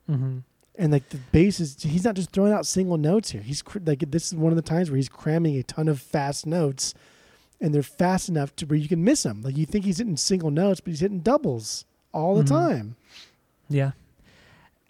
Mm-hmm. 0.09 0.37
And 0.79 0.91
like 0.93 1.09
the 1.09 1.17
bass 1.31 1.59
is, 1.59 1.81
he's 1.81 2.03
not 2.05 2.15
just 2.15 2.31
throwing 2.31 2.53
out 2.53 2.65
single 2.67 2.97
notes 2.97 3.31
here. 3.31 3.41
He's 3.41 3.61
cr- 3.63 3.79
like 3.83 3.99
this 4.11 4.27
is 4.27 4.35
one 4.35 4.51
of 4.51 4.55
the 4.55 4.61
times 4.61 4.89
where 4.91 4.97
he's 4.97 5.09
cramming 5.09 5.57
a 5.57 5.63
ton 5.63 5.87
of 5.87 5.99
fast 5.99 6.45
notes, 6.45 6.93
and 7.59 7.73
they're 7.73 7.81
fast 7.83 8.29
enough 8.29 8.55
to 8.57 8.65
where 8.67 8.77
you 8.77 8.87
can 8.87 9.03
miss 9.03 9.23
them. 9.23 9.41
Like 9.41 9.57
you 9.57 9.65
think 9.65 9.85
he's 9.85 9.97
hitting 9.97 10.15
single 10.17 10.51
notes, 10.51 10.79
but 10.79 10.91
he's 10.91 10.99
hitting 10.99 11.19
doubles 11.21 11.83
all 12.13 12.35
the 12.35 12.43
Mhm. 12.43 12.47
time. 12.47 12.95
Yeah. 13.69 13.91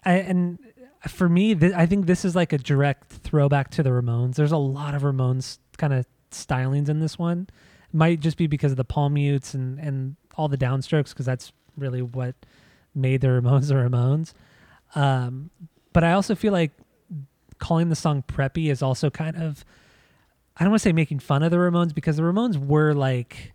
I, 0.04 0.14
and 0.16 0.58
for 1.06 1.28
me, 1.28 1.54
th- 1.54 1.72
I 1.74 1.86
think 1.86 2.06
this 2.06 2.24
is 2.24 2.34
like 2.34 2.52
a 2.52 2.58
direct 2.58 3.10
throwback 3.10 3.70
to 3.72 3.82
the 3.82 3.90
Ramones. 3.90 4.34
There's 4.34 4.52
a 4.52 4.56
lot 4.56 4.94
of 4.94 5.02
Ramones 5.02 5.58
kind 5.76 5.92
of 5.92 6.06
stylings 6.30 6.88
in 6.88 7.00
this 7.00 7.18
one. 7.18 7.48
Might 7.92 8.20
just 8.20 8.36
be 8.36 8.46
because 8.46 8.72
of 8.72 8.76
the 8.76 8.84
palm 8.84 9.14
mutes 9.14 9.54
and, 9.54 9.78
and 9.78 10.16
all 10.36 10.48
the 10.48 10.58
downstrokes, 10.58 11.10
because 11.10 11.26
that's 11.26 11.52
really 11.76 12.02
what 12.02 12.34
made 12.94 13.20
the 13.20 13.28
Ramones 13.28 13.68
the 13.68 13.74
Ramones. 13.74 14.32
Um, 14.94 15.50
but 15.92 16.04
I 16.04 16.12
also 16.12 16.34
feel 16.34 16.52
like 16.52 16.72
calling 17.58 17.88
the 17.88 17.96
song 17.96 18.22
Preppy 18.26 18.70
is 18.70 18.82
also 18.82 19.10
kind 19.10 19.36
of, 19.36 19.64
I 20.56 20.64
don't 20.64 20.70
want 20.70 20.82
to 20.82 20.88
say 20.88 20.92
making 20.92 21.20
fun 21.20 21.42
of 21.42 21.50
the 21.50 21.56
Ramones 21.56 21.94
because 21.94 22.16
the 22.16 22.22
Ramones 22.22 22.56
were 22.56 22.94
like, 22.94 23.52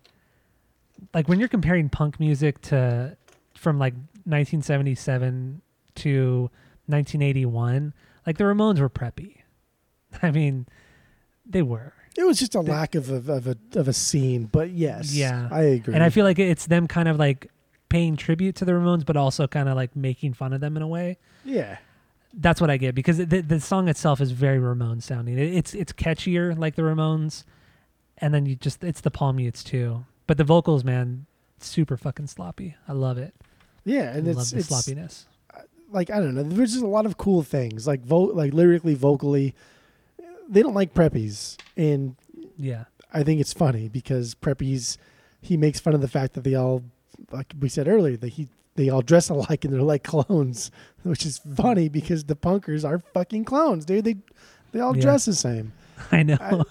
like 1.12 1.28
when 1.28 1.38
you're 1.38 1.48
comparing 1.48 1.88
punk 1.88 2.18
music 2.18 2.60
to 2.62 3.16
from 3.54 3.78
like 3.78 3.94
1977 4.24 5.60
to 5.96 6.50
1981, 6.86 7.92
like 8.26 8.38
the 8.38 8.44
Ramones 8.44 8.78
were 8.80 8.90
preppy. 8.90 9.38
I 10.22 10.30
mean, 10.30 10.66
they 11.46 11.62
were. 11.62 11.92
It 12.16 12.24
was 12.24 12.38
just 12.38 12.54
a 12.54 12.62
The- 12.62 12.70
lack 12.70 12.94
of 12.94 13.10
a, 13.10 13.32
of 13.32 13.46
a 13.48 13.56
of 13.74 13.88
a 13.88 13.92
scene, 13.92 14.44
but 14.44 14.70
yes, 14.70 15.12
Yeah. 15.14 15.48
I 15.50 15.62
agree. 15.62 15.94
And 15.94 16.02
I 16.02 16.10
feel 16.10 16.24
like 16.24 16.38
it's 16.38 16.66
them 16.66 16.86
kind 16.86 17.08
of 17.08 17.18
like 17.18 17.50
paying 17.88 18.16
tribute 18.16 18.54
to 18.56 18.64
the 18.64 18.72
Ramones, 18.72 19.04
but 19.04 19.16
also 19.16 19.46
kind 19.46 19.68
of 19.68 19.74
like 19.76 19.94
making 19.96 20.34
fun 20.34 20.52
of 20.52 20.60
them 20.60 20.76
in 20.76 20.82
a 20.82 20.86
way. 20.88 21.16
yeah, 21.44 21.78
That's 22.32 22.60
what 22.60 22.70
I 22.70 22.76
get 22.76 22.94
because 22.94 23.18
the 23.18 23.24
the 23.40 23.60
song 23.60 23.88
itself 23.88 24.20
is 24.20 24.30
very 24.30 24.58
Ramones 24.58 25.02
sounding. 25.02 25.38
It, 25.38 25.54
it's 25.54 25.74
it's 25.74 25.92
catchier 25.92 26.56
like 26.56 26.76
the 26.76 26.82
Ramones, 26.82 27.44
and 28.18 28.32
then 28.32 28.46
you 28.46 28.54
just 28.56 28.82
it's 28.84 29.00
the 29.00 29.10
palm 29.10 29.36
mutes 29.36 29.64
too. 29.64 30.04
But 30.28 30.38
the 30.38 30.44
vocals, 30.44 30.84
man, 30.84 31.26
super 31.58 31.96
fucking 31.96 32.28
sloppy. 32.28 32.76
I 32.88 32.92
love 32.92 33.18
it. 33.18 33.34
yeah, 33.84 34.12
and 34.14 34.26
I 34.26 34.30
it's 34.30 34.38
love 34.38 34.50
the 34.50 34.58
it's 34.58 34.68
sloppiness. 34.68 35.26
Like 35.94 36.10
I 36.10 36.18
don't 36.20 36.34
know. 36.34 36.42
There's 36.42 36.72
just 36.72 36.84
a 36.84 36.88
lot 36.88 37.06
of 37.06 37.16
cool 37.16 37.42
things, 37.42 37.86
like 37.86 38.02
vo- 38.04 38.32
like 38.34 38.52
lyrically, 38.52 38.94
vocally. 38.94 39.54
They 40.48 40.62
don't 40.62 40.74
like 40.74 40.92
preppies, 40.94 41.56
and 41.76 42.16
Yeah. 42.58 42.84
I 43.12 43.22
think 43.22 43.40
it's 43.40 43.52
funny 43.52 43.88
because 43.88 44.34
preppies. 44.34 44.98
He 45.40 45.56
makes 45.56 45.78
fun 45.80 45.94
of 45.94 46.00
the 46.00 46.08
fact 46.08 46.34
that 46.34 46.42
they 46.44 46.54
all, 46.54 46.82
like 47.30 47.52
we 47.58 47.68
said 47.68 47.86
earlier, 47.88 48.16
that 48.18 48.28
he 48.34 48.48
they 48.76 48.88
all 48.90 49.02
dress 49.02 49.28
alike 49.30 49.64
and 49.64 49.72
they're 49.72 49.82
like 49.82 50.02
clones, 50.12 50.70
which 51.04 51.24
is 51.24 51.38
funny 51.54 51.88
because 51.88 52.24
the 52.24 52.34
punkers 52.36 52.84
are 52.84 52.98
fucking 53.14 53.44
clones, 53.44 53.84
dude. 53.84 54.04
They 54.04 54.16
they 54.72 54.80
all 54.80 54.96
Yeah. 54.96 55.02
dress 55.02 55.24
the 55.26 55.34
same. 55.34 55.72
I 56.12 56.22
know. 56.24 56.36
I- 56.40 56.62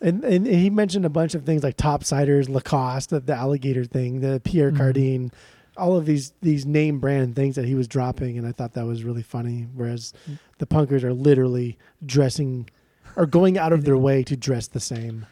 And, 0.00 0.22
and 0.22 0.46
he 0.46 0.68
mentioned 0.68 1.06
a 1.06 1.08
bunch 1.08 1.34
of 1.34 1.44
things 1.46 1.62
like 1.62 1.78
topsiders, 1.78 2.46
Lacoste, 2.50 3.08
the, 3.10 3.20
the 3.20 3.32
alligator 3.34 3.84
thing, 3.86 4.20
the 4.20 4.38
Pierre 4.44 4.70
Mhm. 4.70 4.76
Cardin, 4.76 5.32
all 5.76 5.96
of 5.96 6.06
these 6.06 6.32
these 6.40 6.64
name 6.64 7.00
brand 7.00 7.34
things 7.36 7.56
that 7.56 7.64
he 7.64 7.74
was 7.74 7.88
dropping, 7.88 8.38
and 8.38 8.46
I 8.46 8.52
thought 8.52 8.74
that 8.74 8.86
was 8.86 9.04
really 9.04 9.22
funny. 9.22 9.66
Whereas 9.74 10.12
Mm. 10.28 10.38
the 10.58 10.66
punkers 10.66 11.02
are 11.02 11.12
literally 11.14 11.78
dressing 12.04 12.68
or 13.16 13.26
going 13.26 13.56
out 13.58 13.72
of 13.72 13.84
their 13.84 13.98
way 13.98 14.22
to 14.24 14.36
dress 14.36 14.66
the 14.68 14.80
same. 14.80 15.26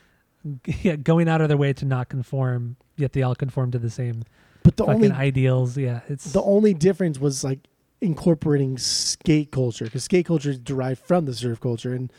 yeah, 0.82 0.96
going 0.96 1.28
out 1.28 1.40
of 1.40 1.48
their 1.48 1.56
way 1.56 1.72
to 1.72 1.84
not 1.84 2.08
conform, 2.08 2.76
yet 2.96 3.12
they 3.12 3.22
all 3.22 3.34
conform 3.34 3.70
to 3.72 3.78
the 3.78 3.90
same 3.90 4.24
But 4.64 4.76
the 4.76 4.84
fucking 4.84 5.04
only 5.04 5.10
ideals. 5.16 5.76
Yeah, 5.76 6.00
it's 6.08 6.32
the 6.32 6.42
only 6.42 6.74
difference 6.74 7.18
was 7.20 7.44
like 7.44 7.60
incorporating 8.00 8.78
skate 8.78 9.52
culture 9.52 9.84
because 9.84 10.02
skate 10.04 10.26
culture 10.26 10.50
is 10.50 10.58
derived 10.58 11.00
from 11.00 11.24
the 11.26 11.34
surf 11.34 11.60
culture, 11.60 11.94
and 11.94 12.12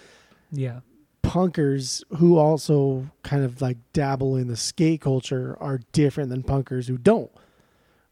yeah, 0.52 0.80
punkers 1.24 2.04
who 2.18 2.38
also 2.38 3.08
kind 3.24 3.44
of 3.44 3.62
like 3.62 3.78
dabble 3.92 4.36
in 4.38 4.48
the 4.48 4.56
skate 4.58 5.02
culture 5.02 5.58
are 5.60 5.80
different 5.92 6.30
than 6.30 6.44
punkers 6.44 6.88
who 6.88 6.98
don't. 6.98 7.32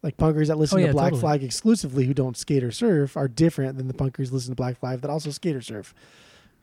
Like 0.03 0.17
punkers 0.17 0.47
that 0.47 0.57
listen 0.57 0.77
Oh, 0.79 0.81
yeah, 0.81 0.87
to 0.87 0.93
Black 0.93 1.05
totally. 1.11 1.19
Flag 1.21 1.43
exclusively 1.43 2.05
who 2.05 2.13
don't 2.13 2.35
skate 2.35 2.63
or 2.63 2.71
surf 2.71 3.15
are 3.15 3.27
different 3.27 3.77
than 3.77 3.87
the 3.87 3.93
punkers 3.93 4.29
who 4.29 4.35
listen 4.35 4.51
to 4.51 4.55
Black 4.55 4.79
Flag 4.79 5.01
that 5.01 5.11
also 5.11 5.29
skate 5.29 5.55
or 5.55 5.61
surf. 5.61 5.93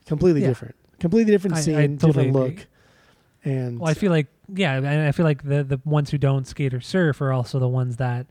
Completely 0.06 0.40
Yeah. 0.42 0.48
different. 0.48 0.74
Completely 0.98 1.32
different 1.32 1.54
I- 1.56 1.58
I 1.58 1.62
scene, 1.62 1.98
totally 1.98 2.24
different 2.26 2.28
agree. 2.36 2.56
look. 2.56 2.66
And 3.44 3.78
Well, 3.78 3.88
I 3.90 3.94
feel 3.94 4.10
like 4.10 4.26
yeah, 4.52 4.76
and 4.76 4.86
I 4.86 5.12
feel 5.12 5.24
like 5.24 5.44
the 5.44 5.62
the 5.62 5.80
ones 5.84 6.10
who 6.10 6.18
don't 6.18 6.46
skate 6.46 6.74
or 6.74 6.80
surf 6.80 7.20
are 7.20 7.32
also 7.32 7.58
the 7.60 7.68
ones 7.68 7.96
that 7.98 8.26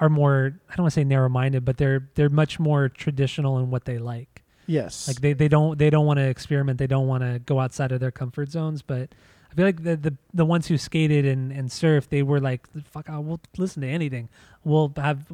are 0.00 0.10
more 0.10 0.52
I 0.68 0.76
don't 0.76 0.84
want 0.84 0.92
to 0.92 1.00
say 1.00 1.04
narrow 1.04 1.28
minded, 1.30 1.64
but 1.64 1.78
they're 1.78 2.08
they're 2.14 2.28
much 2.28 2.58
more 2.60 2.88
traditional 2.90 3.58
in 3.58 3.70
what 3.70 3.86
they 3.86 3.98
like. 3.98 4.42
yes. 4.66 5.08
Like 5.08 5.20
they, 5.22 5.32
they 5.32 5.48
don't 5.48 5.78
they 5.78 5.88
don't 5.88 6.04
want 6.04 6.18
to 6.18 6.24
experiment. 6.28 6.78
They 6.78 6.86
don't 6.86 7.06
want 7.06 7.22
to 7.22 7.38
go 7.38 7.58
outside 7.60 7.92
of 7.92 8.00
their 8.00 8.10
comfort 8.10 8.50
zones. 8.50 8.82
But 8.82 9.08
I 9.50 9.54
feel 9.54 9.64
like 9.66 9.82
the 9.82 9.96
the, 9.96 10.16
the 10.32 10.44
ones 10.44 10.68
who 10.68 10.78
skated 10.78 11.24
and, 11.24 11.50
and 11.52 11.68
surfed, 11.68 12.08
they 12.08 12.22
were 12.22 12.40
like, 12.40 12.66
fuck, 12.84 13.08
I 13.10 13.18
will 13.18 13.40
listen 13.58 13.82
to 13.82 13.88
anything. 13.88 14.28
We'll 14.64 14.92
have 14.96 15.26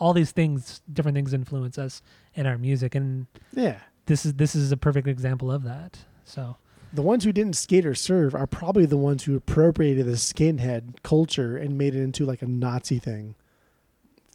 all 0.00 0.12
these 0.14 0.32
things, 0.32 0.80
different 0.92 1.14
things 1.14 1.32
influence 1.34 1.78
us 1.78 2.02
in 2.34 2.46
our 2.46 2.56
music, 2.58 2.94
and 2.94 3.26
yeah. 3.52 3.78
this 4.06 4.24
is 4.26 4.34
this 4.34 4.54
is 4.54 4.72
a 4.72 4.76
perfect 4.76 5.06
example 5.06 5.52
of 5.52 5.62
that. 5.64 5.98
So 6.24 6.56
The 6.94 7.02
ones 7.02 7.24
who 7.24 7.32
didn't 7.32 7.56
skate 7.56 7.84
or 7.86 7.94
surf 7.94 8.34
are 8.34 8.46
probably 8.46 8.86
the 8.86 8.96
ones 8.96 9.24
who 9.24 9.36
appropriated 9.36 10.06
the 10.06 10.12
skinhead 10.12 11.02
culture 11.02 11.56
and 11.56 11.76
made 11.76 11.94
it 11.94 12.02
into 12.02 12.24
like 12.24 12.42
a 12.42 12.46
Nazi 12.46 12.98
thing. 12.98 13.34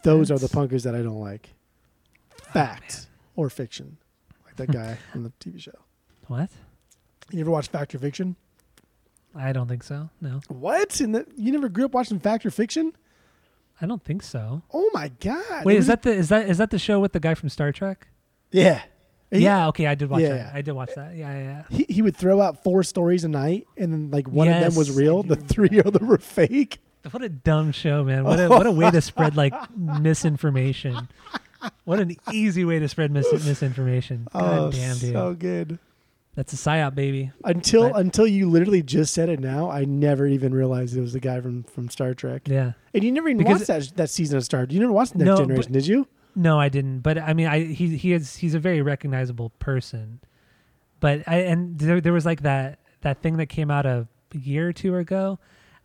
Those 0.04 0.30
are 0.30 0.38
the 0.38 0.48
That's- 0.48 0.56
punkers 0.56 0.84
that 0.84 0.94
I 0.96 1.02
don't 1.02 1.20
like. 1.20 1.56
Oh, 2.50 2.52
Fact 2.54 3.08
or 3.36 3.50
fiction. 3.50 3.98
Like 4.46 4.56
that 4.58 4.72
guy 4.72 4.98
on 5.16 5.24
the 5.24 5.32
TV 5.40 5.60
show. 5.60 5.72
what? 6.28 6.50
You 7.32 7.42
ever 7.42 7.52
watch 7.52 7.68
Fact 7.68 7.94
or 7.96 8.00
Fiction? 8.00 8.36
I 9.38 9.54
don't 9.54 9.68
think 9.68 9.84
so. 9.84 10.10
No, 10.22 10.42
What? 10.48 11.00
And 11.00 11.26
you 11.36 11.52
never 11.52 11.70
grew 11.70 11.86
up 11.86 11.94
watching 11.94 12.20
Fact 12.20 12.46
or 12.46 12.52
Fiction? 12.52 12.94
I 13.80 13.86
don't 13.86 14.04
think 14.04 14.24
so. 14.24 14.64
Oh 14.74 14.90
my 14.94 15.10
god! 15.20 15.64
Wait, 15.66 15.76
It 15.76 15.80
is 15.80 15.88
that 15.88 16.02
the 16.02 16.12
is 16.12 16.30
that 16.30 16.50
is 16.50 16.58
that 16.58 16.72
the 16.72 16.80
show 16.80 17.00
with 17.00 17.14
the 17.14 17.20
guy 17.20 17.36
from 17.36 17.50
Star 17.50 17.72
Trek? 17.72 18.08
yeah? 18.52 18.82
He- 19.30 19.40
yeah, 19.40 19.68
okay, 19.68 19.86
I 19.88 19.94
did 19.96 20.10
watch 20.10 20.22
Yeah. 20.22 20.30
that. 20.36 20.56
I 20.56 20.62
did 20.62 20.72
watch 20.72 20.92
that. 20.96 21.14
Yeah, 21.16 21.38
yeah. 21.38 21.44
yeah. 21.44 21.64
He 21.78 21.86
he 21.90 22.02
would 22.02 22.16
throw 22.16 22.40
out 22.42 22.64
four 22.64 22.82
stories 22.82 23.24
a 23.26 23.28
night, 23.28 23.68
and 23.78 23.92
then 23.92 24.10
like 24.10 24.28
one 24.30 24.48
of 24.48 24.60
them 24.62 24.74
was 24.76 24.90
real. 24.90 25.22
The 25.22 25.36
three 25.36 25.82
other 25.86 26.04
were 26.06 26.18
fake. 26.18 26.80
What 27.12 27.22
a 27.24 27.30
dumb 27.30 27.72
show, 27.74 28.04
man! 28.04 28.24
What 28.24 28.40
a 28.40 28.48
what 28.50 28.66
a 28.66 28.72
way 28.72 28.90
to 28.90 29.02
spread 29.02 29.36
like 29.38 29.54
misinformation. 29.78 31.08
what 31.84 32.00
an 32.00 32.16
easy 32.32 32.66
way 32.66 32.80
to 32.80 32.88
spread 32.88 33.12
mis- 33.12 33.32
misinformation. 33.32 34.28
God 34.34 34.60
oh, 34.60 34.72
damn, 34.72 34.98
dude. 34.98 35.14
so 35.14 35.34
good. 35.34 35.80
That's 36.38 36.54
a 36.54 36.56
psyop, 36.56 36.94
baby. 36.94 37.32
Until 37.44 37.90
But- 37.90 38.00
until 38.00 38.28
you 38.28 38.48
literally 38.48 38.84
just 38.84 39.12
said 39.12 39.28
it 39.28 39.40
now, 39.40 39.72
I 39.72 39.86
never 39.86 40.28
even 40.28 40.54
realized 40.54 40.96
it 40.96 41.02
was 41.02 41.14
the 41.14 41.20
guy 41.20 41.42
from 41.42 41.64
from 41.64 41.90
Star 41.90 42.14
Trek. 42.14 42.44
Yeah. 42.48 42.74
And 42.94 43.04
you 43.04 43.12
never 43.12 43.28
even 43.28 43.40
Because- 43.40 43.68
watched 43.68 43.90
that 43.90 43.98
that 43.98 44.10
season 44.12 44.38
of 44.38 44.44
Star. 44.46 44.68
You 44.70 44.80
never 44.80 44.94
watched 44.94 45.16
Next 45.16 45.26
No, 45.26 45.38
Generation, 45.38 45.72
but- 45.74 45.80
did 45.80 45.88
you? 45.88 46.08
No, 46.36 46.60
I 46.60 46.70
didn't. 46.70 47.00
But 47.00 47.18
I 47.18 47.34
mean, 47.34 47.48
I 47.48 47.64
he 47.66 47.98
he 47.98 48.14
is 48.14 48.36
he's 48.36 48.54
a 48.54 48.60
very 48.60 48.84
recognizable 48.84 49.50
person. 49.58 50.20
But 51.00 51.24
I 51.28 51.38
and 51.42 51.80
there 51.80 52.00
there 52.00 52.14
was 52.14 52.26
like 52.26 52.44
that 52.44 52.78
that 53.02 53.24
thing 53.24 53.38
that 53.38 53.48
came 53.48 53.72
out 53.72 53.88
a 53.88 54.08
year 54.32 54.68
or 54.70 54.74
two 54.74 54.96
ago, 54.96 55.40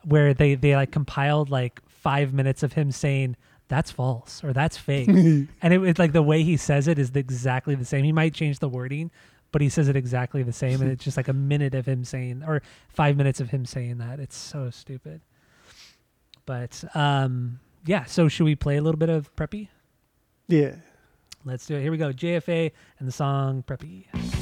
where 0.05 0.35
they 0.35 0.55
they 0.55 0.77
like 0.77 0.91
compiled 0.91 1.49
like 1.49 1.81
five 1.89 2.35
minutes 2.35 2.63
of 2.63 2.75
him 2.75 2.91
saying 2.91 3.37
that's 3.69 3.91
false 3.91 4.45
or 4.45 4.53
that's 4.53 4.77
fake, 4.77 5.09
and 5.09 5.49
it, 5.63 5.79
was 5.79 5.99
like 5.99 6.13
the 6.13 6.23
way 6.23 6.43
he 6.43 6.59
says 6.59 6.89
it 6.89 6.99
is 6.99 7.11
exactly 7.15 7.75
the 7.75 7.87
same. 7.87 8.05
He 8.05 8.13
might 8.13 8.35
change 8.35 8.59
the 8.59 8.69
wording, 8.69 9.11
but 9.53 9.61
he 9.61 9.69
says 9.69 9.89
it 9.89 9.97
exactly 9.97 10.43
the 10.43 10.53
same, 10.53 10.81
and 10.81 10.91
it's 10.93 11.05
just 11.05 11.17
like 11.17 11.29
a 11.29 11.33
minute 11.33 11.75
of 11.75 11.87
him 11.87 12.05
saying 12.05 12.43
or 12.47 12.63
five 12.89 13.17
minutes 13.17 13.41
of 13.41 13.51
him 13.51 13.65
saying 13.65 13.99
that. 13.99 14.19
It's 14.19 14.37
so 14.37 14.71
stupid. 14.71 15.21
But 16.45 16.83
um, 16.95 17.61
yeah. 17.85 18.05
So 18.05 18.29
should 18.29 18.45
we 18.45 18.57
play 18.57 18.77
a 18.77 18.83
little 18.83 18.99
bit 18.99 19.11
of 19.11 19.35
Preppy? 19.37 19.69
Yeah. 20.49 20.77
Let's 21.45 21.67
do 21.67 21.77
it. 21.77 21.83
Here 21.83 21.91
we 21.91 21.99
go. 21.99 22.13
JFA 22.13 22.73
and 22.99 23.09
the 23.09 23.13
song 23.13 23.63
Preppy. 23.67 24.42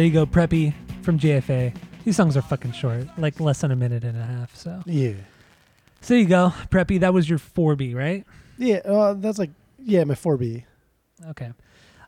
There 0.00 0.06
you 0.06 0.14
go, 0.14 0.24
Preppy 0.24 0.72
from 1.02 1.18
JFA. 1.18 1.76
These 2.06 2.16
songs 2.16 2.34
are 2.34 2.40
fucking 2.40 2.72
short, 2.72 3.06
like 3.18 3.38
less 3.38 3.60
than 3.60 3.70
a 3.70 3.76
minute 3.76 4.02
and 4.02 4.16
a 4.16 4.24
half. 4.24 4.56
So, 4.56 4.80
Yeah. 4.86 5.12
so 6.00 6.14
there 6.14 6.18
you 6.22 6.24
go, 6.26 6.54
Preppy. 6.70 7.00
That 7.00 7.12
was 7.12 7.28
your 7.28 7.38
4B, 7.38 7.94
right? 7.94 8.24
Yeah. 8.56 8.76
Uh, 8.76 9.12
that's 9.12 9.38
like 9.38 9.50
yeah, 9.78 10.04
my 10.04 10.14
four 10.14 10.38
B. 10.38 10.64
Okay. 11.28 11.52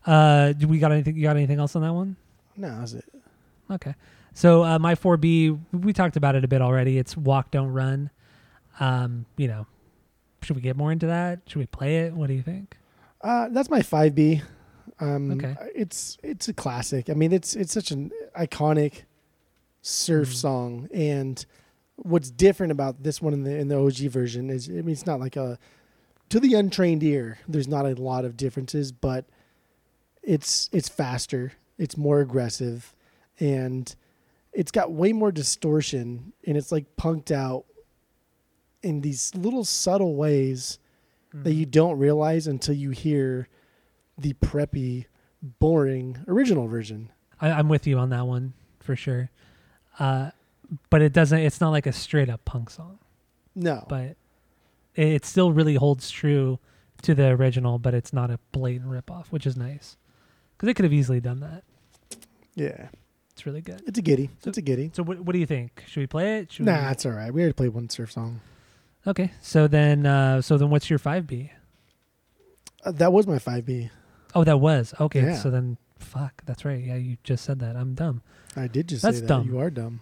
Uh, 0.07 0.53
do 0.55 0.69
we 0.69 0.79
got 0.79 0.91
anything? 0.91 1.17
You 1.17 1.23
got 1.25 1.37
anything 1.37 1.59
else 1.59 1.77
on 1.77 1.83
that 1.83 1.93
one? 1.93 2.17
No, 2.57 2.79
that's 2.79 2.95
it. 2.95 3.05
Okay. 3.71 3.95
So 4.33 4.65
uh, 4.65 4.79
my 4.79 4.95
4B, 4.95 5.61
we 5.73 5.93
talked 5.93 6.17
about 6.17 6.35
it 6.35 6.45
a 6.45 6.49
bit 6.49 6.63
already. 6.63 6.97
It's 6.97 7.15
Walk, 7.15 7.51
Don't 7.51 7.73
Run. 7.75 8.09
Um, 8.81 9.27
you 9.37 9.49
know, 9.49 9.67
should 10.41 10.57
we 10.57 10.63
get 10.63 10.79
more 10.79 10.93
into 10.93 11.09
that? 11.09 11.41
Should 11.47 11.59
we 11.59 11.67
play 11.67 11.99
it? 12.07 12.15
What 12.15 12.29
do 12.29 12.33
you 12.33 12.43
think? 12.43 12.75
Uh, 13.21 13.51
that's 13.51 13.69
my 13.69 13.83
five 13.83 14.15
B. 14.15 14.41
Um, 15.03 15.33
Okay. 15.33 15.55
It's 15.75 16.17
it's 16.23 16.49
a 16.49 16.53
classic. 16.53 17.11
I 17.11 17.15
mean, 17.15 17.33
it's 17.33 17.55
it's 17.57 17.73
such 17.73 17.91
an 17.91 18.11
iconic 18.39 19.03
surf 19.83 20.29
Mhm. 20.29 20.35
song, 20.35 20.89
and 20.93 21.45
what's 21.97 22.31
different 22.31 22.71
about 22.73 23.03
this 23.03 23.21
one 23.21 23.33
in 23.33 23.43
the 23.43 23.57
in 23.57 23.69
the 23.69 23.77
OG 23.77 24.09
version 24.09 24.49
is, 24.51 24.69
I 24.69 24.73
mean, 24.75 24.91
it's 24.91 25.07
not 25.07 25.19
like 25.21 25.37
a 25.37 25.59
to 26.29 26.39
the 26.41 26.55
untrained 26.55 27.03
ear. 27.03 27.39
There's 27.49 27.69
not 27.69 27.85
a 27.85 27.95
lot 28.01 28.25
of 28.25 28.37
differences, 28.37 28.93
but 28.93 29.25
it's 30.23 30.69
it's 30.73 30.89
faster, 30.89 31.53
it's 31.79 31.97
more 31.97 32.21
aggressive, 32.21 32.95
and 33.41 33.95
it's 34.53 34.71
got 34.71 34.93
way 34.93 35.13
more 35.13 35.33
distortion, 35.33 36.33
and 36.47 36.57
it's 36.57 36.71
like 36.71 36.87
punked 36.97 37.31
out 37.33 37.65
in 38.83 39.01
these 39.01 39.35
little 39.35 39.65
subtle 39.65 40.15
ways 40.15 40.79
that 41.35 41.55
you 41.55 41.65
don't 41.65 41.99
realize 41.99 42.47
until 42.47 42.75
you 42.75 42.91
hear 42.91 43.49
the 44.19 44.35
preppy, 44.35 45.07
boring 45.43 46.19
original 46.29 46.67
version. 46.69 47.11
I, 47.41 47.51
I'm 47.51 47.69
with 47.69 47.87
you 47.87 47.99
on 47.99 48.11
that 48.11 48.27
one 48.27 48.53
for 48.81 48.95
sure. 48.97 49.31
Uh, 49.99 50.31
but 50.91 51.03
it 51.03 51.13
doesn't. 51.13 51.39
It's 51.41 51.61
not 51.61 51.71
like 51.71 51.87
a 51.87 51.93
straight 51.93 52.31
up 52.31 52.45
punk 52.45 52.71
song, 52.71 52.99
No, 53.55 53.85
but 53.89 54.17
it, 54.95 55.07
it 55.09 55.25
still 55.27 55.53
really 55.53 55.75
holds 55.75 56.11
true 56.11 56.59
to 57.03 57.15
the 57.15 57.29
original. 57.29 57.79
But 57.79 57.95
it's 57.95 58.13
not 58.13 58.31
a 58.31 58.39
blatant 58.53 58.91
ripoff, 58.91 59.27
which 59.27 59.47
is 59.47 59.57
nice 59.57 59.97
because 60.57 60.67
they 60.69 60.75
could 60.75 60.85
have 60.85 60.93
easily 60.93 61.21
done 61.21 61.41
that. 61.41 61.63
yeah, 62.55 62.89
It's 63.33 63.45
really 63.45 63.61
good. 63.61 63.83
it's 63.87 63.99
a 63.99 64.03
giddy. 64.03 64.31
So- 64.43 64.49
it's 64.49 64.59
a 64.59 64.63
giddy. 64.63 64.91
So 64.95 65.03
what, 65.03 65.21
what 65.21 65.33
do 65.35 65.39
you 65.39 65.47
think? 65.47 65.83
Should 65.87 66.01
we 66.01 66.07
play 66.07 66.39
it? 66.39 66.53
Should 66.53 66.65
Nah, 66.67 66.87
we... 66.87 66.93
it's 66.93 67.05
all 67.05 67.13
right. 67.13 67.33
We 67.35 67.43
already 67.43 67.53
played 67.55 67.71
one 67.75 67.89
surf 67.91 68.13
song. 68.13 68.41
Okay. 69.07 69.33
So 69.43 69.67
then, 69.67 70.07
uh, 70.07 70.41
so 70.41 70.57
then, 70.57 70.71
what's 70.71 70.89
your 70.89 70.99
five 71.01 71.27
B? 71.27 71.51
Uh, 72.85 72.93
that 72.93 73.13
was 73.13 73.27
my 73.27 73.39
five 73.39 73.67
B. 73.67 73.91
Oh, 74.35 74.45
that 74.45 74.59
was 74.61 74.95
okay. 75.01 75.23
Yeah. 75.23 75.37
So 75.37 75.51
then, 75.51 75.77
fuck. 75.99 76.43
That's 76.47 76.65
right. 76.65 76.83
Yeah, 76.83 76.97
you 76.97 77.17
just 77.25 77.45
said 77.45 77.59
that. 77.61 77.77
I'm 77.77 77.95
dumb. 77.95 78.23
I 78.57 78.67
did 78.67 78.89
just 78.89 79.03
That's 79.03 79.17
say 79.19 79.21
that. 79.23 79.29
dumb. 79.29 79.47
You 79.49 79.59
are 79.59 79.71
dumb. 79.71 80.01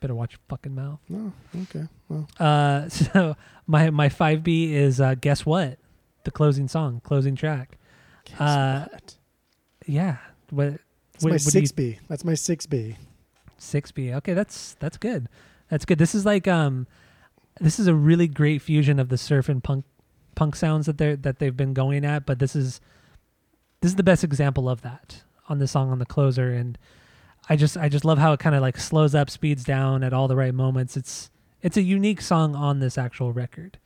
Better 0.00 0.14
watch 0.14 0.32
your 0.32 0.40
fucking 0.48 0.74
mouth. 0.74 0.98
No, 1.08 1.32
okay. 1.62 1.86
Well, 2.08 2.28
Uh, 2.40 2.88
so 2.88 3.36
my 3.66 3.90
my 3.90 4.08
five 4.08 4.42
B 4.42 4.74
is 4.74 5.00
uh, 5.00 5.14
guess 5.14 5.46
what? 5.46 5.78
The 6.24 6.30
closing 6.30 6.68
song, 6.68 7.00
closing 7.04 7.36
track. 7.36 7.78
guess 8.24 8.40
Uh, 8.40 8.88
what? 8.90 9.16
Yeah. 9.86 10.16
What? 10.50 10.72
That's 11.12 11.24
what- 11.24 11.30
my 11.30 11.34
what 11.34 11.38
do 11.38 11.44
you- 11.44 11.50
six 11.66 11.72
B. 11.72 11.98
That's 12.08 12.24
my 12.24 12.34
six 12.34 12.66
B. 12.66 12.96
Six 13.58 13.92
B. 13.92 14.12
Okay, 14.14 14.34
that's 14.34 14.74
that's 14.80 14.96
good. 14.96 15.28
That's 15.68 15.84
good. 15.84 15.98
This 15.98 16.14
is 16.16 16.26
like 16.26 16.48
um, 16.48 16.88
this 17.60 17.78
is 17.78 17.86
a 17.86 17.94
really 17.94 18.26
great 18.26 18.60
fusion 18.60 18.98
of 18.98 19.08
the 19.08 19.16
surf 19.16 19.48
and 19.48 19.62
punk 19.62 19.84
punk 20.34 20.56
sounds 20.56 20.86
that 20.86 20.98
they're 20.98 21.14
that 21.16 21.38
they've 21.38 21.56
been 21.56 21.74
going 21.74 22.04
at. 22.04 22.26
But 22.26 22.40
this 22.40 22.56
is 22.56 22.80
this 23.82 23.90
is 23.90 23.96
the 23.96 24.02
best 24.02 24.24
example 24.24 24.68
of 24.68 24.80
that 24.82 25.22
on 25.48 25.58
the 25.58 25.68
song 25.68 25.90
on 25.90 25.98
the 25.98 26.06
closer, 26.06 26.52
and 26.52 26.78
I 27.48 27.56
just 27.56 27.76
I 27.76 27.88
just 27.88 28.04
love 28.04 28.18
how 28.18 28.32
it 28.32 28.40
kind 28.40 28.54
of 28.54 28.62
like 28.62 28.78
slows 28.78 29.14
up, 29.14 29.28
speeds 29.28 29.64
down 29.64 30.02
at 30.02 30.12
all 30.12 30.28
the 30.28 30.36
right 30.36 30.54
moments. 30.54 30.96
It's 30.96 31.30
it's 31.60 31.76
a 31.76 31.82
unique 31.82 32.20
song 32.22 32.54
on 32.54 32.78
this 32.78 32.96
actual 32.96 33.32
record. 33.32 33.78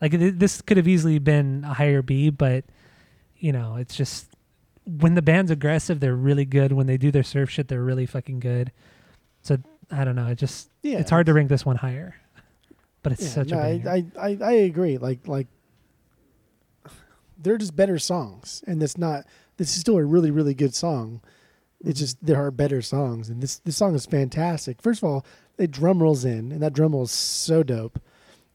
Like 0.00 0.12
it, 0.12 0.38
this 0.38 0.60
could 0.60 0.76
have 0.76 0.88
easily 0.88 1.18
been 1.18 1.64
a 1.64 1.74
higher 1.74 2.02
B, 2.02 2.28
but 2.28 2.64
you 3.38 3.52
know, 3.52 3.76
it's 3.76 3.96
just 3.96 4.26
when 4.84 5.14
the 5.14 5.22
band's 5.22 5.50
aggressive, 5.50 6.00
they're 6.00 6.16
really 6.16 6.44
good. 6.44 6.72
When 6.72 6.86
they 6.86 6.96
do 6.96 7.10
their 7.10 7.22
surf 7.22 7.48
shit, 7.50 7.68
they're 7.68 7.82
really 7.82 8.06
fucking 8.06 8.40
good. 8.40 8.72
So 9.42 9.58
I 9.92 10.04
don't 10.04 10.16
know. 10.16 10.26
It 10.26 10.38
just 10.38 10.70
Yeah, 10.82 10.98
it's 10.98 11.10
hard 11.10 11.26
to 11.26 11.34
rank 11.34 11.48
this 11.48 11.64
one 11.64 11.76
higher, 11.76 12.16
but 13.04 13.12
it's 13.12 13.22
Yeah, 13.22 13.28
such 13.28 13.48
no, 13.50 13.58
a. 13.58 13.62
I, 13.62 13.82
I, 13.86 14.28
I, 14.30 14.38
I 14.42 14.52
agree. 14.52 14.98
Like, 14.98 15.28
like 15.28 15.46
they're 17.38 17.58
just 17.58 17.76
better 17.76 17.98
songs, 17.98 18.62
and 18.66 18.80
that's 18.80 18.98
not. 18.98 19.24
This 19.56 19.74
is 19.74 19.80
still 19.80 19.96
a 19.96 20.04
really, 20.04 20.30
really 20.30 20.54
good 20.54 20.74
song. 20.74 21.20
Mm-hmm. 21.22 21.90
It's 21.90 22.00
just 22.00 22.24
there 22.24 22.36
are 22.36 22.50
better 22.50 22.82
songs, 22.82 23.28
and 23.28 23.42
this 23.42 23.58
this 23.58 23.76
song 23.76 23.94
is 23.94 24.06
fantastic. 24.06 24.80
First 24.82 25.02
of 25.02 25.08
all, 25.08 25.26
the 25.56 25.66
drum 25.68 26.02
rolls 26.02 26.24
in, 26.24 26.52
and 26.52 26.62
that 26.62 26.72
drum 26.72 26.92
roll 26.92 27.02
is 27.04 27.10
so 27.10 27.62
dope, 27.62 28.00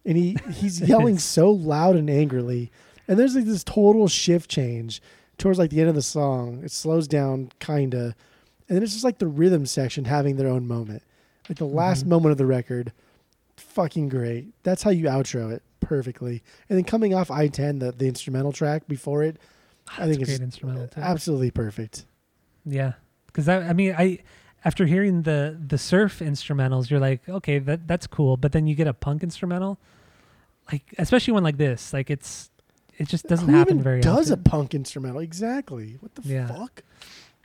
and 0.06 0.18
he 0.18 0.38
he's 0.53 0.82
yelling 0.82 1.18
so 1.20 1.49
loud 1.52 1.95
and 1.95 2.10
angrily, 2.10 2.72
and 3.08 3.18
there's 3.20 3.36
like 3.36 3.45
this 3.45 3.64
total 3.64 4.08
shift 4.08 4.49
change 4.49 5.02
towards 5.38 5.60
like 5.60 5.70
the 5.70 5.80
end 5.80 5.90
of 5.90 5.95
the 5.95 6.02
song. 6.02 6.62
It 6.64 6.72
slows 6.72 7.08
down 7.08 7.52
kinda, 7.60 8.16
and 8.68 8.76
then 8.76 8.84
it's 8.84 8.94
just 8.94 9.03
like 9.06 9.20
the 9.20 9.28
rhythm 9.28 9.66
section 9.66 10.06
having 10.06 10.36
their 10.38 10.48
own 10.48 10.68
moment, 10.68 11.03
like 11.48 11.58
the 11.58 11.66
last 11.66 12.06
Mhm. 12.06 12.10
moment 12.10 12.32
of 12.32 12.38
the 12.38 12.45
record. 12.45 12.91
Fucking 13.58 14.10
great. 14.10 14.48
That's 14.64 14.82
how 14.84 14.90
you 14.90 15.06
outro 15.06 15.52
it 15.52 15.62
perfectly. 15.96 16.42
And 16.70 16.78
then 16.78 16.86
coming 16.86 17.14
off 17.14 17.30
I 17.30 17.50
ten, 17.50 17.80
the 17.80 17.92
the 17.92 18.08
instrumental 18.08 18.54
track 18.54 18.88
before 18.88 19.24
it, 19.24 19.36
I 19.98 20.06
That's 20.08 20.18
think 20.18 20.30
it's 20.30 20.40
instrumental 20.40 20.88
too. 20.88 21.02
absolutely 21.02 21.52
perfect. 21.52 22.06
Yeah, 22.66 22.94
because 23.28 23.50
I, 23.50 23.58
I 23.70 23.74
mean, 23.74 23.94
I 23.98 24.20
after 24.64 24.86
hearing 24.86 25.24
the 25.24 25.60
the 25.68 25.78
surf 25.78 26.20
instrumentals, 26.20 26.90
you're 26.90 27.02
like, 27.02 27.28
okay, 27.28 27.60
that 27.60 27.88
that's 27.88 28.08
cool. 28.08 28.38
But 28.38 28.54
then 28.54 28.68
you 28.68 28.76
get 28.76 28.88
a 28.88 28.94
punk 28.94 29.22
instrumental, 29.22 29.80
like 30.72 30.84
especially 30.98 31.34
one 31.34 31.44
like 31.44 31.58
this, 31.58 31.92
like 31.92 32.10
it's 32.10 32.50
it 32.98 33.10
just 33.10 33.28
doesn't 33.28 33.50
Who 33.50 33.56
happen 33.56 33.74
even 33.80 33.84
very 33.84 34.00
does 34.00 34.32
often. 34.32 34.46
a 34.46 34.50
punk 34.50 34.74
instrumental? 34.74 35.20
Exactly. 35.20 35.98
What 36.00 36.16
the 36.16 36.22
Yeah. 36.28 36.48
fuck? 36.48 36.84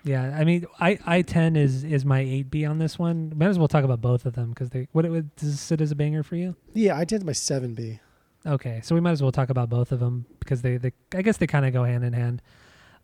Yeah, 0.05 0.37
I 0.39 0.45
mean, 0.45 0.67
I 0.79 0.99
I 1.05 1.23
ten 1.23 1.57
is 1.57 1.83
is 1.83 2.05
my 2.05 2.21
eight 2.21 2.49
B 2.49 2.65
on 2.65 2.79
this 2.79 2.97
one. 2.97 3.33
Might 3.35 3.49
as 3.49 3.59
well 3.59 3.67
talk 3.67 3.83
about 3.83 4.01
both 4.01 4.25
of 4.25 4.35
them 4.35 4.51
because 4.51 4.71
they 4.71 4.87
what 4.93 5.05
it 5.05 5.11
would 5.11 5.35
does 5.35 5.49
it 5.49 5.57
sit 5.57 5.81
as 5.81 5.91
a 5.91 5.97
banger 5.97 6.23
for 6.23 6.37
you? 6.37 6.55
Yeah, 6.75 6.97
I 6.97 7.05
tend 7.05 7.23
to 7.23 7.27
my 7.27 7.33
seven 7.33 7.75
B. 7.75 7.99
Okay, 8.47 8.81
so 8.85 8.95
we 8.95 9.01
might 9.01 9.11
as 9.11 9.23
well 9.23 9.33
talk 9.33 9.51
about 9.51 9.69
both 9.69 9.91
of 9.91 9.99
them 9.99 10.27
because 10.39 10.63
they, 10.63 10.77
they 10.77 10.93
I 11.15 11.23
guess 11.23 11.39
they 11.39 11.47
kind 11.47 11.67
of 11.67 11.73
go 11.73 11.85
hand 11.85 12.05
in 12.05 12.13
hand. 12.13 12.43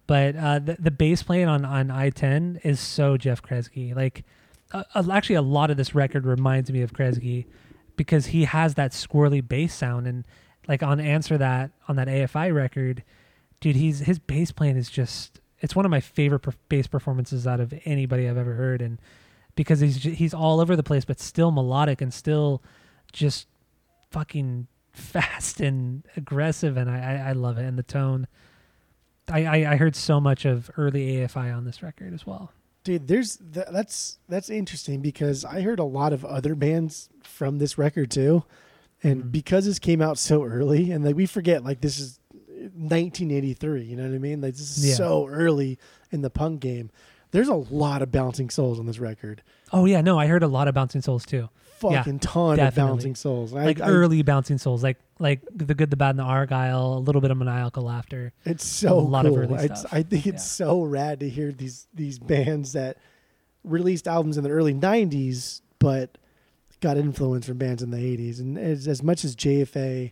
But 0.06 0.36
uh, 0.36 0.58
the 0.60 0.76
the 0.78 0.90
bass 0.90 1.22
playing 1.22 1.48
on 1.48 1.64
on 1.64 1.90
I 1.90 2.10
ten 2.10 2.60
is 2.62 2.78
so 2.78 3.16
Geoff 3.16 3.42
Kresge. 3.42 3.94
Like, 3.94 4.24
uh, 4.72 4.84
actually, 5.10 5.36
a 5.36 5.42
lot 5.42 5.70
of 5.70 5.76
this 5.76 5.94
record 5.94 6.26
reminds 6.26 6.70
me 6.70 6.82
of 6.82 6.92
Kresge 6.92 7.46
because 7.96 8.26
he 8.26 8.44
has 8.44 8.74
that 8.74 8.92
squirrely 8.92 9.46
bass 9.46 9.74
sound 9.74 10.06
and 10.06 10.24
like 10.68 10.82
on 10.82 11.00
answer 11.00 11.36
that 11.38 11.72
on 11.88 11.96
that 11.96 12.08
AFI 12.08 12.54
record, 12.54 13.02
dude, 13.60 13.76
he's 13.76 14.00
his 14.00 14.18
bass 14.18 14.52
playing 14.52 14.76
is 14.76 14.88
just 14.88 15.40
it's 15.58 15.74
one 15.76 15.84
of 15.84 15.90
my 15.90 16.00
favorite 16.00 16.40
per- 16.40 16.52
bass 16.68 16.86
performances 16.86 17.46
out 17.46 17.60
of 17.60 17.74
anybody 17.84 18.28
I've 18.28 18.36
ever 18.36 18.54
heard, 18.54 18.80
and 18.80 19.00
because 19.56 19.80
he's 19.80 20.02
he's 20.02 20.34
all 20.34 20.60
over 20.60 20.76
the 20.76 20.82
place 20.82 21.04
but 21.04 21.20
still 21.20 21.50
melodic 21.50 22.00
and 22.00 22.12
still 22.12 22.62
just 23.12 23.46
fucking 24.10 24.66
fast 24.92 25.60
and 25.60 26.04
aggressive, 26.16 26.76
and 26.76 26.90
I 26.90 26.98
I, 27.24 27.28
I 27.30 27.32
love 27.32 27.58
it 27.58 27.64
and 27.64 27.78
the 27.78 27.82
tone. 27.82 28.26
I, 29.28 29.44
I 29.44 29.72
I 29.72 29.76
heard 29.76 29.96
so 29.96 30.20
much 30.20 30.44
of 30.44 30.70
early 30.76 31.16
AFI 31.16 31.56
on 31.56 31.64
this 31.64 31.82
record 31.82 32.12
as 32.12 32.26
well. 32.26 32.52
Dude, 32.84 33.06
there's 33.08 33.36
th- 33.36 33.66
that's 33.72 34.18
that's 34.28 34.50
interesting 34.50 35.00
because 35.00 35.44
I 35.44 35.60
heard 35.62 35.78
a 35.78 35.84
lot 35.84 36.12
of 36.12 36.24
other 36.24 36.54
bands 36.54 37.08
from 37.22 37.58
this 37.58 37.78
record 37.78 38.10
too, 38.10 38.44
and 39.02 39.24
Mhm. 39.24 39.32
because 39.32 39.64
this 39.66 39.78
came 39.78 40.02
out 40.02 40.18
so 40.18 40.42
early, 40.44 40.90
and 40.90 41.04
like 41.04 41.14
we 41.16 41.26
forget, 41.26 41.62
like 41.64 41.80
this 41.80 41.98
is 42.00 42.18
1983. 42.88 43.84
You 43.84 43.96
know 43.96 44.04
what 44.04 44.14
I 44.14 44.18
mean? 44.18 44.40
Like 44.40 44.54
this 44.54 44.76
is 44.78 44.88
Yeah. 44.88 44.94
so 44.94 45.26
early 45.28 45.78
in 46.10 46.22
the 46.22 46.30
punk 46.30 46.60
game. 46.60 46.90
There's 47.30 47.48
a 47.48 47.54
lot 47.54 48.02
of 48.02 48.12
bouncing 48.12 48.50
souls 48.50 48.78
on 48.78 48.86
this 48.86 48.98
record. 48.98 49.42
Oh 49.72 49.86
yeah, 49.86 50.00
no, 50.02 50.18
I 50.18 50.26
heard 50.26 50.42
a 50.42 50.48
lot 50.48 50.68
of 50.68 50.74
bouncing 50.74 51.00
souls 51.00 51.24
too. 51.24 51.48
Yeah, 51.82 51.98
Fucking 51.98 52.18
ton 52.20 52.56
definitely. 52.56 52.82
of 52.82 52.88
bouncing 52.96 53.14
souls. 53.14 53.54
I- 53.54 53.64
Like 53.64 53.80
I- 53.80 53.88
early 53.88 54.22
bouncing 54.22 54.58
souls, 54.58 54.82
like 54.82 54.98
like 55.18 55.40
the 55.54 55.74
good, 55.74 55.90
the 55.90 55.96
bad, 55.96 56.10
and 56.10 56.18
the 56.18 56.24
Argyle. 56.24 56.94
A 56.94 56.98
little 56.98 57.20
bit 57.20 57.30
of 57.30 57.36
maniacal 57.38 57.84
laughter. 57.84 58.32
It's 58.44 58.64
so 58.66 58.98
A 58.98 59.00
lot 59.00 59.26
of 59.26 59.32
cool. 59.32 59.40
early 59.42 59.54
It's- 59.64 59.80
stuff. 59.80 59.92
I 59.94 60.02
think 60.02 60.26
it's 60.26 60.44
so 60.44 60.82
rad 60.82 61.20
to 61.20 61.28
hear 61.28 61.52
these 61.52 61.86
these 61.94 62.18
bands 62.18 62.72
that 62.72 62.96
released 63.64 64.06
albums 64.08 64.36
in 64.36 64.44
the 64.44 64.50
early 64.50 64.74
'90s, 64.74 65.62
but 65.78 66.18
got 66.80 66.96
influence 66.98 67.46
from 67.46 67.58
bands 67.58 67.82
in 67.82 67.90
the 67.92 67.98
'80s. 67.98 68.40
And 68.40 68.58
as, 68.58 68.88
as 68.88 69.02
much 69.02 69.24
as 69.24 69.36
JFA 69.36 70.10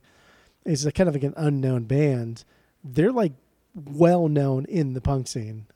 is 0.64 0.86
a 0.86 0.92
kind 0.92 1.09
of 1.09 1.14
like 1.16 1.24
an 1.24 1.34
unknown 1.36 1.84
band, 1.84 2.44
they're 2.84 3.10
like 3.12 3.32
well 3.74 4.28
known 4.28 4.64
in 4.66 4.92
the 4.94 5.01
punk 5.01 5.26
scene, 5.28 5.66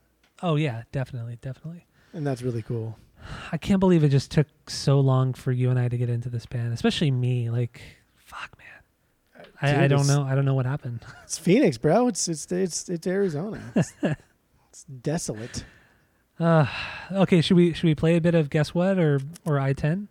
Oh 0.42 0.56
yeah, 0.56 0.82
definitely, 0.92 1.38
definitely. 1.40 1.86
and 2.12 2.26
that's 2.26 2.42
really 2.42 2.62
cool. 2.62 2.96
I 3.52 3.56
can't 3.58 3.80
believe 3.80 4.04
it 4.04 4.08
just 4.10 4.30
took 4.30 4.46
so 4.68 5.00
long 5.00 5.34
for 5.34 5.52
you 5.52 5.70
and 5.70 5.78
I 5.78 5.88
to 5.88 5.96
get 5.96 6.08
into 6.10 6.28
this 6.28 6.46
band, 6.46 6.72
especially 6.72 7.10
me. 7.10 7.50
Like, 7.50 7.80
fuck, 8.16 8.50
man. 8.58 9.46
I, 9.62 9.84
I 9.84 9.88
don't 9.88 10.06
know. 10.06 10.22
I 10.22 10.34
don't 10.34 10.44
know 10.44 10.54
what 10.54 10.66
happened. 10.66 11.00
It's 11.24 11.38
Phoenix, 11.38 11.78
bro. 11.78 12.08
It's 12.08 12.28
it's 12.28 12.50
it's 12.52 12.88
it's 12.88 13.06
Arizona. 13.06 13.60
It's, 13.74 13.92
it's 14.70 14.84
desolate. 14.84 15.64
Uh, 16.38 16.66
okay, 17.12 17.40
should 17.40 17.56
we 17.56 17.72
should 17.72 17.84
we 17.84 17.94
play 17.94 18.16
a 18.16 18.20
bit 18.20 18.34
of 18.34 18.50
guess 18.50 18.74
what 18.74 18.98
or 18.98 19.20
or 19.44 19.58
I 19.58 19.72
ten? 19.72 20.08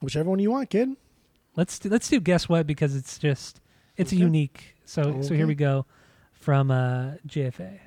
Whichever 0.00 0.28
one 0.30 0.38
you 0.40 0.50
want, 0.50 0.70
kid. 0.70 0.90
Let's 1.56 1.78
do, 1.78 1.88
let's 1.88 2.08
do 2.08 2.18
guess 2.20 2.48
what 2.48 2.66
because 2.66 2.96
it's 2.96 3.18
just 3.18 3.60
it's 3.96 4.12
Okay. 4.12 4.20
unique. 4.20 4.74
So 4.84 5.22
so 5.22 5.34
here 5.34 5.46
we 5.46 5.54
go 5.54 5.86
from 6.32 6.70
uh, 6.70 7.12
JFA. 7.26 7.78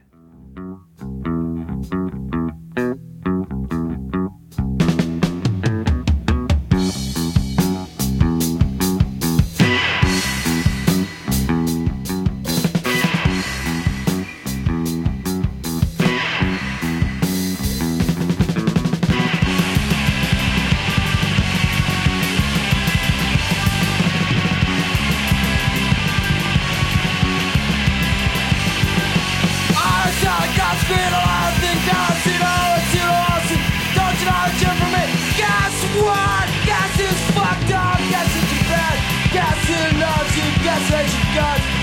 That 41.36 41.75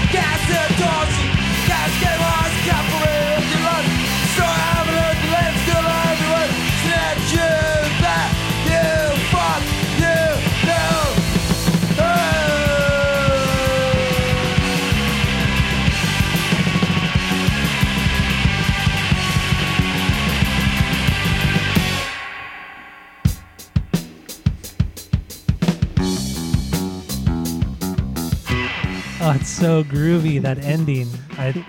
so 29.63 29.85
groovy 29.85 30.43
that 30.43 30.59
ending. 30.59 31.09
I 31.33 31.65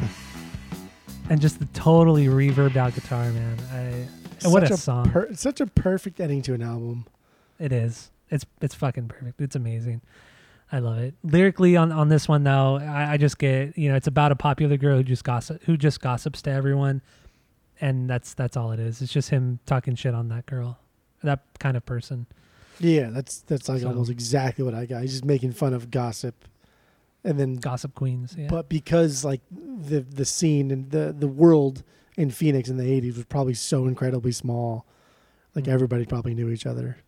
and 1.29 1.39
just 1.39 1.59
the 1.59 1.65
totally 1.67 2.25
reverbed 2.27 2.75
out 2.75 2.95
guitar, 2.95 3.29
man. 3.31 3.57
I 3.71 4.47
what 4.47 4.63
Such 4.63 4.71
a, 4.71 4.77
song 4.77 5.09
Per, 5.09 5.33
such 5.35 5.61
a 5.61 5.67
perfect 5.67 6.19
ending 6.19 6.41
to 6.43 6.53
an 6.53 6.61
album. 6.61 7.05
it 7.59 7.71
is. 7.71 8.09
It's 8.29 8.45
it's 8.61 8.73
fucking 8.75 9.07
perfect. 9.09 9.39
It's 9.39 9.55
amazing. 9.55 10.01
I 10.71 10.79
love 10.79 10.97
it. 10.97 11.13
Lyrically 11.23 11.77
on, 11.77 11.91
on 11.91 12.09
this 12.09 12.27
one 12.27 12.43
though, 12.43 12.77
I, 12.77 13.13
I 13.13 13.17
just 13.17 13.37
get 13.37 13.77
you 13.77 13.89
know 13.89 13.95
it's 13.95 14.07
about 14.07 14.31
a 14.31 14.35
popular 14.35 14.75
girl 14.75 14.97
who 14.97 15.03
just 15.03 15.23
gossip 15.23 15.61
who 15.63 15.77
just 15.77 16.01
gossips 16.01 16.41
to 16.43 16.51
everyone, 16.51 17.01
and 17.79 18.09
that's 18.09 18.33
that's 18.33 18.57
all 18.57 18.71
it 18.71 18.79
is. 18.79 19.01
It's 19.01 19.13
just 19.13 19.29
him 19.29 19.59
talking 19.67 19.95
shit 19.95 20.15
on 20.15 20.29
that 20.29 20.45
girl, 20.47 20.79
that 21.23 21.41
kind 21.59 21.77
of 21.77 21.85
person. 21.85 22.25
Yeah, 22.79 23.11
that's 23.11 23.41
that's 23.41 23.69
like 23.69 23.81
So- 23.81 23.89
almost 23.89 24.09
exactly 24.09 24.65
what 24.65 24.73
I 24.73 24.87
got. 24.87 25.03
He's 25.03 25.11
just 25.11 25.25
making 25.25 25.51
fun 25.51 25.73
of 25.75 25.91
gossip, 25.91 26.43
and 27.23 27.39
then 27.39 27.55
Gossip 27.55 27.95
queens. 27.95 28.35
Yeah. 28.37 28.47
but 28.49 28.69
because 28.69 29.23
like 29.25 29.41
the 29.51 30.01
the 30.01 30.25
scene 30.25 30.71
and 30.71 30.89
the 30.91 31.15
the 31.17 31.27
world 31.27 31.83
in 32.17 32.29
Phoenix 32.31 32.69
in 32.69 32.77
the 32.77 32.83
'80s 32.83 33.15
was 33.15 33.25
probably 33.25 33.53
so 33.53 33.87
incredibly 33.87 34.31
small, 34.31 34.85
like 35.55 35.65
Mm. 35.65 35.73
everybody 35.73 36.05
probably 36.05 36.33
knew 36.33 36.49
each 36.49 36.65
other. 36.65 36.97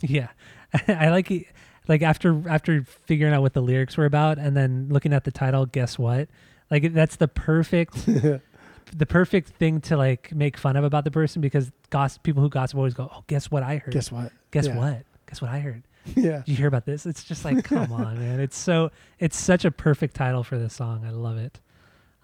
Yeah, 0.00 0.28
I 0.88 1.08
like 1.10 1.30
it. 1.30 1.46
Like 1.88 2.02
after 2.02 2.42
after 2.48 2.84
figuring 3.06 3.32
out 3.32 3.42
what 3.42 3.52
the 3.54 3.62
lyrics 3.62 3.96
were 3.96 4.04
about, 4.06 4.38
and 4.38 4.56
then 4.56 4.88
looking 4.90 5.12
at 5.14 5.24
the 5.24 5.30
title, 5.30 5.64
guess 5.66 5.98
what? 5.98 6.28
Like 6.70 6.92
that's 6.92 7.16
the 7.16 7.28
perfect 7.28 8.04
the 8.06 9.06
perfect 9.08 9.50
thing 9.50 9.80
to 9.82 9.96
like 9.96 10.34
make 10.34 10.56
fun 10.58 10.76
of 10.76 10.84
about 10.84 11.04
the 11.04 11.10
person 11.10 11.40
because 11.40 11.70
gossip 11.90 12.22
people 12.22 12.42
who 12.42 12.48
gossip 12.50 12.76
always 12.76 12.92
go, 12.94 13.08
oh, 13.14 13.22
guess 13.28 13.50
what 13.50 13.62
I 13.62 13.76
heard? 13.76 13.92
Guess 13.94 14.10
what? 14.12 14.32
Guess 14.50 14.66
yeah. 14.66 14.76
what? 14.76 15.02
Guess 15.28 15.40
what 15.40 15.50
I 15.50 15.60
heard? 15.60 15.82
yeah, 16.16 16.38
Did 16.38 16.48
you 16.48 16.56
hear 16.56 16.66
about 16.68 16.84
this? 16.84 17.06
It's 17.06 17.24
just 17.24 17.44
like, 17.44 17.64
come 17.64 17.92
on, 17.92 18.18
man. 18.18 18.40
It's 18.40 18.56
so 18.56 18.90
it's 19.18 19.36
such 19.36 19.64
a 19.64 19.70
perfect 19.70 20.14
title 20.14 20.44
for 20.44 20.58
this 20.58 20.74
song. 20.74 21.04
I 21.06 21.10
love 21.10 21.38
it. 21.38 21.60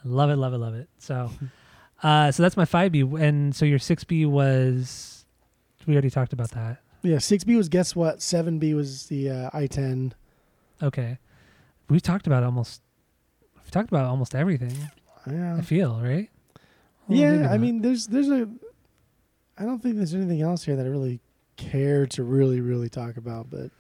I 0.05 0.09
love 0.09 0.31
it, 0.31 0.37
love 0.37 0.53
it, 0.55 0.59
love 0.59 0.75
it. 0.75 0.89
So 0.99 1.31
uh 2.03 2.31
so 2.33 2.43
that's 2.43 2.57
my 2.57 2.65
five 2.65 2.93
B 2.93 3.01
and 3.01 3.55
so 3.55 3.65
your 3.65 3.79
six 3.79 4.05
B 4.05 4.27
was 4.27 5.25
we 5.87 5.95
already 5.95 6.11
talked 6.11 6.33
about 6.33 6.51
that. 6.53 6.79
yeah. 7.03 7.19
Six 7.19 7.45
B 7.45 7.57
was 7.57 7.69
guess 7.69 7.97
what? 7.97 8.21
Seven 8.21 8.59
B 8.59 8.75
was 8.75 9.07
the 9.07 9.31
uh, 9.31 9.51
I-10. 9.55 10.13
Okay. 10.83 11.19
We've 11.89 12.03
talked 12.03 12.27
about 12.27 12.43
almost 12.45 12.83
we've 13.57 13.71
talked 13.71 13.89
about 13.89 14.05
almost 14.07 14.35
everything. 14.35 14.77
Yeah, 15.27 15.57
I 15.57 15.61
feel, 15.63 16.01
right? 16.03 16.31
Well, 17.09 17.19
yeah. 17.19 17.49
I 17.51 17.59
mean, 17.59 17.83
there's 17.83 18.07
there's 18.07 18.29
a. 18.31 18.49
I 19.59 19.65
don't 19.65 19.83
think 19.83 19.97
there's 19.97 20.15
anything 20.15 20.41
else 20.41 20.65
here 20.65 20.77
that 20.77 20.87
I 20.87 20.89
really 20.89 21.21
care 21.61 22.07
to 22.07 22.23
really 22.25 22.61
really 22.61 22.89
talk 22.89 23.17
about, 23.17 23.51
but 23.51 23.71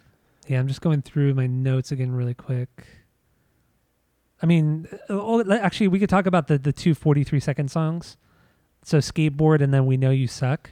Yeah, 0.46 0.58
I'm 0.60 0.68
just 0.68 0.80
going 0.80 1.02
through 1.02 1.34
my 1.34 1.46
notes 1.46 1.90
again 1.92 2.12
really 2.12 2.34
quick. 2.34 2.86
I 4.42 4.46
mean, 4.46 4.88
uh, 4.92 4.96
oh, 5.10 5.50
actually, 5.52 5.88
we 5.88 5.98
could 5.98 6.08
talk 6.10 6.26
about 6.26 6.46
the 6.48 6.58
the 6.58 6.72
two 6.72 6.94
43 6.94 7.40
second 7.40 7.70
songs. 7.70 8.16
So 8.82 8.98
skateboard 8.98 9.60
and 9.60 9.74
then 9.74 9.84
we 9.86 9.96
know 9.96 10.10
you 10.10 10.26
suck. 10.26 10.70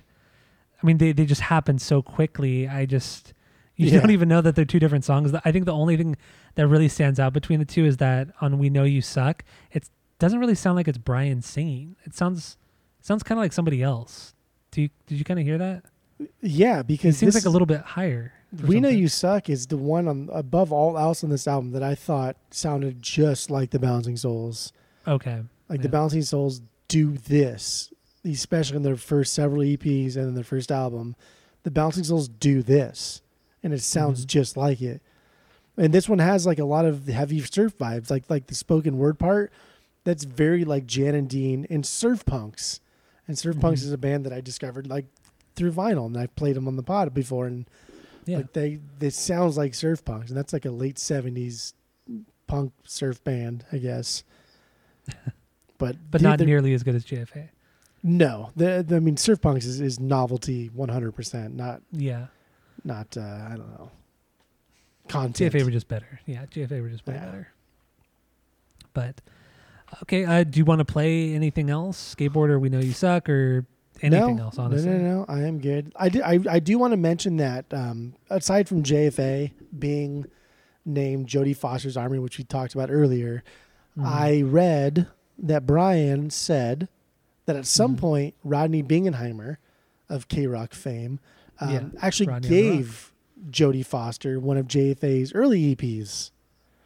I 0.83 0.87
mean, 0.87 0.99
they 0.99 1.13
they 1.13 1.27
just 1.27 1.43
happen 1.43 1.79
so 1.79 2.01
quickly. 2.03 2.69
I 2.69 2.87
just 2.87 3.35
you 3.77 3.91
Yeah. 3.91 4.01
don't 4.01 4.11
even 4.11 4.29
know 4.29 4.41
that 4.41 4.55
they're 4.57 4.65
two 4.65 4.79
different 4.81 5.05
songs. 5.05 5.33
I 5.45 5.53
think 5.53 5.67
the 5.67 5.73
only 5.75 5.97
thing 5.97 6.17
that 6.55 6.67
really 6.67 6.89
stands 6.89 7.21
out 7.21 7.33
between 7.33 7.59
the 7.59 7.65
two 7.65 7.85
is 7.85 7.99
that 7.99 8.29
on 8.41 8.59
"We 8.59 8.71
Know 8.71 8.85
You 8.85 9.03
Suck," 9.03 9.45
it 9.71 9.89
doesn't 10.19 10.39
really 10.41 10.55
sound 10.55 10.77
like 10.77 10.89
it's 10.89 10.99
Brian 10.99 11.43
singing. 11.43 11.97
It 12.05 12.15
sounds 12.15 12.57
sounds 13.01 13.23
kind 13.23 13.39
of 13.39 13.43
like 13.43 13.53
somebody 13.53 13.83
else. 13.83 14.35
Do 14.71 14.83
you, 14.83 14.89
did 15.07 15.19
you 15.19 15.25
kind 15.25 15.39
of 15.41 15.47
hear 15.47 15.57
that? 15.59 15.85
Yeah, 16.41 16.83
because 16.83 17.17
It 17.17 17.19
seems 17.19 17.35
this- 17.35 17.45
like 17.45 17.49
a 17.49 17.53
little 17.53 17.67
bit 17.67 17.81
higher. 17.81 18.33
We 18.67 18.81
know 18.81 18.89
you 18.89 19.09
suck 19.09 19.51
is 19.51 19.67
the 19.67 19.77
one 19.77 20.09
on 20.09 20.31
above 20.33 20.73
all 20.73 20.99
else 20.99 21.23
on 21.23 21.29
this 21.31 21.47
album 21.47 21.73
that 21.73 21.83
I 21.83 21.95
thought 21.95 22.37
sounded 22.51 23.03
just 23.03 23.51
like 23.51 23.71
the 23.71 23.79
Bouncing 23.79 24.17
Souls. 24.17 24.73
Okay. 25.07 25.43
Like 25.69 25.83
the 25.83 25.89
Yeah. 25.89 25.93
Bouncing 25.93 26.23
Souls 26.23 26.63
do 26.89 27.13
this, 27.13 27.93
especially 28.25 28.79
in 28.79 28.83
their 28.85 28.97
first 28.97 29.35
several 29.35 29.63
EPs 29.63 30.17
and 30.17 30.29
in 30.29 30.35
their 30.35 30.45
first 30.45 30.73
album. 30.73 31.15
The 31.65 31.71
Bouncing 31.71 32.05
Souls 32.05 32.27
do 32.29 32.63
this, 32.63 33.21
and 33.63 33.75
it 33.75 33.83
sounds 33.83 34.25
Mhm. 34.25 34.29
just 34.29 34.57
like 34.57 34.81
it. 34.81 35.03
And 35.77 35.93
this 35.93 36.09
one 36.09 36.19
has 36.19 36.47
like 36.47 36.59
a 36.59 36.65
lot 36.65 36.87
of 36.87 37.07
heavy 37.07 37.41
surf 37.41 37.77
vibes, 37.77 38.11
like 38.11 38.31
like 38.31 38.47
the 38.47 38.55
spoken 38.55 38.97
word 38.97 39.19
part. 39.19 39.53
That's 40.05 40.25
very 40.25 40.65
like 40.65 40.87
Jan 40.87 41.15
and 41.15 41.29
Dean 41.29 41.67
and 41.69 41.85
Surf 41.85 42.25
Punks. 42.25 42.81
And 43.27 43.37
Surf 43.37 43.61
Punks 43.61 43.83
Mhm. 43.83 43.85
is 43.85 43.93
a 43.93 43.99
band 43.99 44.25
that 44.25 44.33
I 44.33 44.41
discovered 44.41 44.87
like 44.87 45.05
through 45.59 45.73
vinyl, 45.73 46.07
and 46.07 46.17
I've 46.17 46.35
played 46.37 46.57
them 46.57 46.67
on 46.67 46.77
the 46.77 46.83
pod 46.83 47.13
before, 47.13 47.47
and 47.47 47.67
Yeah. 48.25 48.39
like 48.39 48.53
they, 48.55 48.79
this 48.99 49.17
sounds 49.17 49.57
like 49.59 49.75
surf 49.75 50.03
punks, 50.05 50.29
and 50.31 50.37
that's 50.39 50.53
like 50.55 50.65
a 50.65 50.71
late 50.71 50.99
seventies 50.99 51.75
punk 52.47 52.73
surf 52.85 53.23
band, 53.25 53.65
I 53.73 53.77
guess. 53.79 54.23
But 55.79 55.95
but 56.11 56.19
dude, 56.19 56.23
not 56.23 56.41
nearly 56.41 56.75
as 56.75 56.83
good 56.83 56.97
as 56.97 57.05
JFA. 57.05 57.51
No, 58.03 58.51
the, 58.57 58.85
the- 58.87 58.97
I 58.97 58.99
mean, 59.01 59.17
surf 59.17 59.41
punks 59.41 59.65
is, 59.65 59.81
is 59.81 60.01
novelty 60.01 60.71
one 60.75 60.89
hundred 60.89 61.13
percent, 61.13 61.55
not 61.55 61.83
Yeah. 61.93 62.27
not 62.85 63.17
uh, 63.17 63.21
I 63.21 63.51
don't 63.57 63.71
know 63.79 63.91
content. 65.09 65.55
JFA 65.55 65.65
were 65.65 65.71
just 65.71 65.87
better. 65.87 66.19
Yeah, 66.27 66.47
JFA 66.47 66.83
were 66.83 66.89
just 66.89 67.07
way 67.07 67.15
Yeah. 67.15 67.25
better. 67.27 67.49
But 68.93 69.21
okay, 70.03 70.25
uh, 70.25 70.43
do 70.45 70.59
you 70.59 70.65
want 70.65 70.81
to 70.81 70.85
play 70.85 71.33
anything 71.33 71.71
else? 71.71 72.15
Skateboarder, 72.17 72.61
we 72.61 72.69
know 72.71 72.81
you 72.81 72.93
suck, 72.93 73.29
or 73.29 73.65
anything 74.03 74.37
no, 74.37 74.45
else? 74.45 74.59
Honestly, 74.59 74.91
no, 74.91 74.99
no, 74.99 75.15
no. 75.21 75.25
I 75.29 75.43
am 75.43 75.61
good. 75.61 75.93
I 75.97 76.09
do. 76.09 76.23
I, 76.23 76.39
I 76.49 76.59
do 76.61 76.79
want 76.79 76.93
to 76.93 76.97
mention 76.97 77.37
that 77.39 77.67
um, 77.73 78.15
aside 78.31 78.69
from 78.69 78.83
JFA 78.83 79.53
being 79.79 80.27
named 80.85 81.27
Jodie 81.27 81.57
Foster's 81.57 81.97
Army, 81.97 82.19
which 82.19 82.39
we 82.39 82.45
talked 82.45 82.75
about 82.75 82.91
earlier, 82.91 83.43
Mhm. 83.99 84.05
I 84.07 84.43
read 84.43 85.09
that 85.39 85.67
Brian 85.67 86.31
said 86.31 86.89
that 87.47 87.57
at 87.57 87.67
some 87.67 87.97
Mhm. 87.97 88.01
point 88.01 88.35
Rodney 88.45 88.83
Bingenheimer 88.83 89.57
of 90.09 90.29
KROQ 90.29 90.73
fame 90.75 91.21
um, 91.61 91.71
Yeah, 91.73 91.83
actually 92.01 92.27
Rodney 92.29 92.49
gave 92.49 93.13
Jodie 93.51 93.85
Foster 93.85 94.39
one 94.41 94.57
of 94.57 94.67
JFA's 94.69 95.33
early 95.35 95.75
EPs 95.75 96.31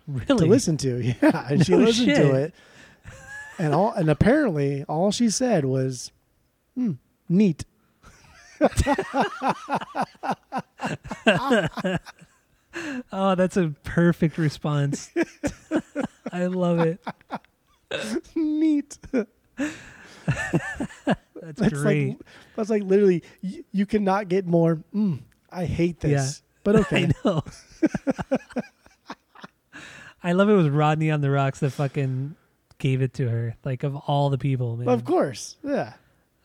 really 0.09 0.27
to 0.27 0.47
listen 0.47 0.77
to. 0.79 1.03
Yeah, 1.23 1.47
and 1.51 1.65
she 1.65 1.75
listened 1.77 2.07
shit. 2.09 2.17
to 2.17 2.35
it, 2.35 2.55
and 3.59 3.75
all 3.75 3.93
and 3.93 4.09
apparently 4.11 4.85
all 4.85 5.11
she 5.13 5.29
said 5.31 5.65
was, 5.65 6.11
hmm, 6.75 6.93
"Neat." 7.29 7.65
Oh, 13.13 13.35
that's 13.35 13.59
a 13.59 13.75
perfect 13.85 14.39
response. 14.39 15.11
I 16.33 16.47
love 16.47 16.81
it. 16.81 17.05
Neat. 18.35 18.97
That's, 19.53 19.77
That's 21.61 21.83
great. 21.83 22.09
like 22.11 22.19
that's 22.57 22.71
like 22.71 22.83
literally 22.85 23.23
you, 23.43 23.65
you 23.73 23.85
cannot 23.85 24.29
get 24.29 24.47
more. 24.47 24.83
Mm, 24.95 25.21
I 25.51 25.67
hate 25.67 26.01
this, 26.01 26.43
but 26.65 26.77
okay. 26.77 27.11
I 27.25 27.25
know. 27.25 27.43
I 30.23 30.33
love 30.33 30.49
it 30.49 30.55
was 30.55 30.69
Rodney 30.71 31.11
on 31.11 31.21
the 31.21 31.31
rocks 31.31 31.61
that 31.61 31.71
fucking 31.71 32.37
gave 32.79 33.03
it 33.03 33.15
to 33.15 33.29
her. 33.29 33.57
Like 33.65 33.83
of 33.83 33.97
all 33.97 34.31
the 34.31 34.39
people, 34.39 34.77
man. 34.77 34.89
Of 34.89 35.05
course, 35.05 35.57
yeah. 35.65 35.95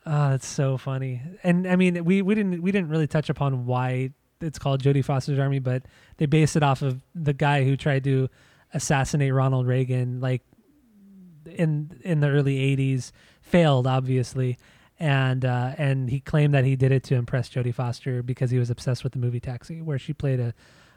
Ah, 0.10 0.30
that's 0.30 0.48
so 0.48 0.78
funny. 0.78 1.22
And 1.44 1.68
I 1.68 1.76
mean, 1.76 2.06
we, 2.06 2.22
we 2.22 2.34
didn't 2.34 2.62
we 2.62 2.72
didn't 2.72 2.90
really 2.90 3.08
touch 3.08 3.30
upon 3.30 3.66
why 3.66 4.12
it's 4.40 4.58
called 4.58 4.82
Jodie 4.82 5.04
Foster's 5.04 5.38
Army, 5.38 5.60
but 5.60 5.84
they 6.16 6.26
based 6.26 6.56
it 6.56 6.64
off 6.64 6.82
of 6.82 7.02
the 7.14 7.34
guy 7.34 7.66
who 7.66 7.76
tried 7.76 8.06
to 8.06 8.30
assassinate 8.74 9.34
Ronald 9.34 9.68
Reagan, 9.68 10.22
like 10.22 10.44
in 11.46 12.00
in 12.04 12.22
the 12.22 12.30
early 12.30 12.76
'80s, 12.78 13.12
failed 13.42 13.86
obviously, 13.86 14.58
and 14.98 15.44
uh, 15.44 15.74
and 15.78 16.10
he 16.10 16.22
claimed 16.22 16.54
that 16.54 16.64
he 16.64 16.78
did 16.78 16.94
it 16.94 17.04
to 17.06 17.16
impress 17.16 17.50
Jodie 17.50 17.76
Foster 17.76 18.24
because 18.24 18.50
he 18.50 18.60
was 18.60 18.70
obsessed 18.70 19.04
with 19.04 19.12
the 19.12 19.20
movie 19.20 19.42
Taxi, 19.42 19.82
where 19.82 20.00
she 20.00 20.14
played 20.14 20.40
a, 20.40 20.54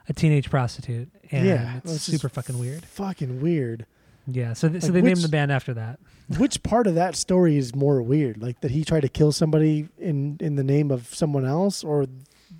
a 0.09 0.13
teenage 0.13 0.51
prostitute, 0.51 1.09
and 1.33 1.47
yeah, 1.47 1.79
it's 1.79 1.95
it's 1.95 2.05
super 2.05 2.29
fucking 2.29 2.59
weird. 2.59 2.85
Fucking 2.85 3.41
weird. 3.41 3.87
Yeah, 4.35 4.53
so 4.55 4.69
th- 4.69 4.83
so 4.83 4.89
Like, 4.89 4.95
they 4.95 5.03
named 5.03 5.23
the 5.23 5.29
band 5.29 5.51
after 5.53 5.75
that. 5.75 5.99
Which 6.39 6.63
part 6.63 6.87
of 6.87 6.95
that 6.95 7.17
story 7.17 7.57
is 7.57 7.75
more 7.75 8.01
weird? 8.03 8.41
Like 8.41 8.61
that 8.61 8.71
he 8.71 8.85
tried 8.85 9.01
to 9.01 9.09
kill 9.09 9.33
somebody 9.33 9.89
in 9.99 10.37
in 10.41 10.57
the 10.57 10.65
name 10.65 10.91
of 10.91 11.13
someone 11.15 11.45
else, 11.45 11.83
or 11.85 12.07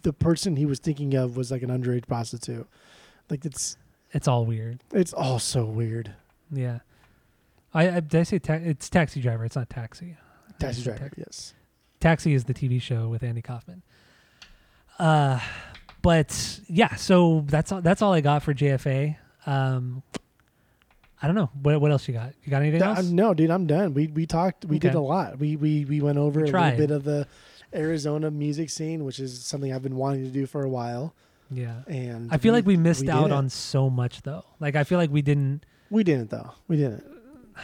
the 0.03 0.13
person 0.13 0.57
he 0.57 0.67
was 0.67 0.79
thinking 0.79 1.15
of 1.15 1.37
was 1.37 1.51
like 1.51 1.63
an 1.63 1.71
underage 1.71 2.07
prostitute? 2.07 2.67
Like 3.29 3.45
it's 3.45 3.77
It's 4.13 4.27
all 4.27 4.45
weird. 4.47 4.81
it's 4.93 5.13
all 5.13 5.39
so 5.39 5.65
weird. 5.65 6.13
Yeah. 6.51 6.81
I, 7.73 7.89
I 7.89 8.01
did 8.01 8.21
I 8.21 8.23
say 8.25 8.39
ta- 8.41 8.55
it's 8.55 8.89
Taxi 8.91 9.21
Driver. 9.21 9.45
It's 9.45 9.55
not 9.57 9.71
Taxi. 9.71 10.17
Taxi 10.59 10.83
driver, 10.83 10.99
Taxi. 10.99 11.23
yes. 11.25 11.55
Taxi 12.01 12.35
is 12.35 12.45
the 12.45 12.55
TV 12.55 12.83
show 12.83 13.09
with 13.09 13.23
Andy 13.23 13.41
Kaufman. 13.43 13.83
Uh, 14.99 15.39
but 16.03 16.61
yeah, 16.69 16.95
so 16.97 17.45
that's 17.47 17.73
all, 17.73 17.81
that's 17.81 18.03
all 18.03 18.13
I 18.13 18.21
got 18.21 18.43
for 18.43 18.53
JFA. 18.53 19.17
Um, 19.47 20.03
I 21.23 21.27
don't 21.27 21.37
know 21.37 21.51
what 21.63 21.81
what 21.81 21.91
else 21.91 22.09
you 22.09 22.15
got. 22.15 22.33
You 22.45 22.51
got 22.51 22.63
anything 22.63 22.83
Uh, 22.83 22.95
else? 22.95 23.07
no, 23.11 23.35
dude, 23.35 23.51
I'm 23.51 23.67
done. 23.67 23.93
We 23.95 24.07
we 24.09 24.27
talked. 24.27 24.65
We 24.65 24.79
did 24.79 24.95
a 24.95 25.01
lot. 25.01 25.39
We 25.39 25.57
we 25.57 25.85
we 25.85 26.01
went 26.01 26.19
over 26.19 26.41
We 26.41 26.49
a 26.51 26.53
little 26.53 26.77
bit 26.79 26.91
of 26.91 27.05
the 27.05 27.27
Arizona 27.75 28.31
music 28.31 28.71
scene, 28.71 29.05
which 29.05 29.21
is 29.21 29.45
something 29.45 29.73
I've 29.73 29.83
been 29.83 29.97
wanting 29.97 30.25
to 30.25 30.31
do 30.31 30.47
for 30.47 30.63
a 30.65 30.69
while. 30.69 31.15
Yeah. 31.51 31.83
And 31.87 32.33
I 32.33 32.39
feel 32.39 32.53
like 32.55 32.65
we 32.67 32.77
missed 32.77 33.01
did 33.01 33.11
out 33.11 33.31
on 33.33 33.49
so 33.49 33.91
much 33.91 34.23
though. 34.23 34.45
Like 34.61 34.77
I 34.77 34.85
feel 34.85 34.99
like 34.99 35.11
we 35.11 35.23
didn't. 35.23 35.65
We 35.91 36.05
didn't 36.05 36.31
though. 36.31 36.53
We 36.69 36.77
didn't. 36.77 37.05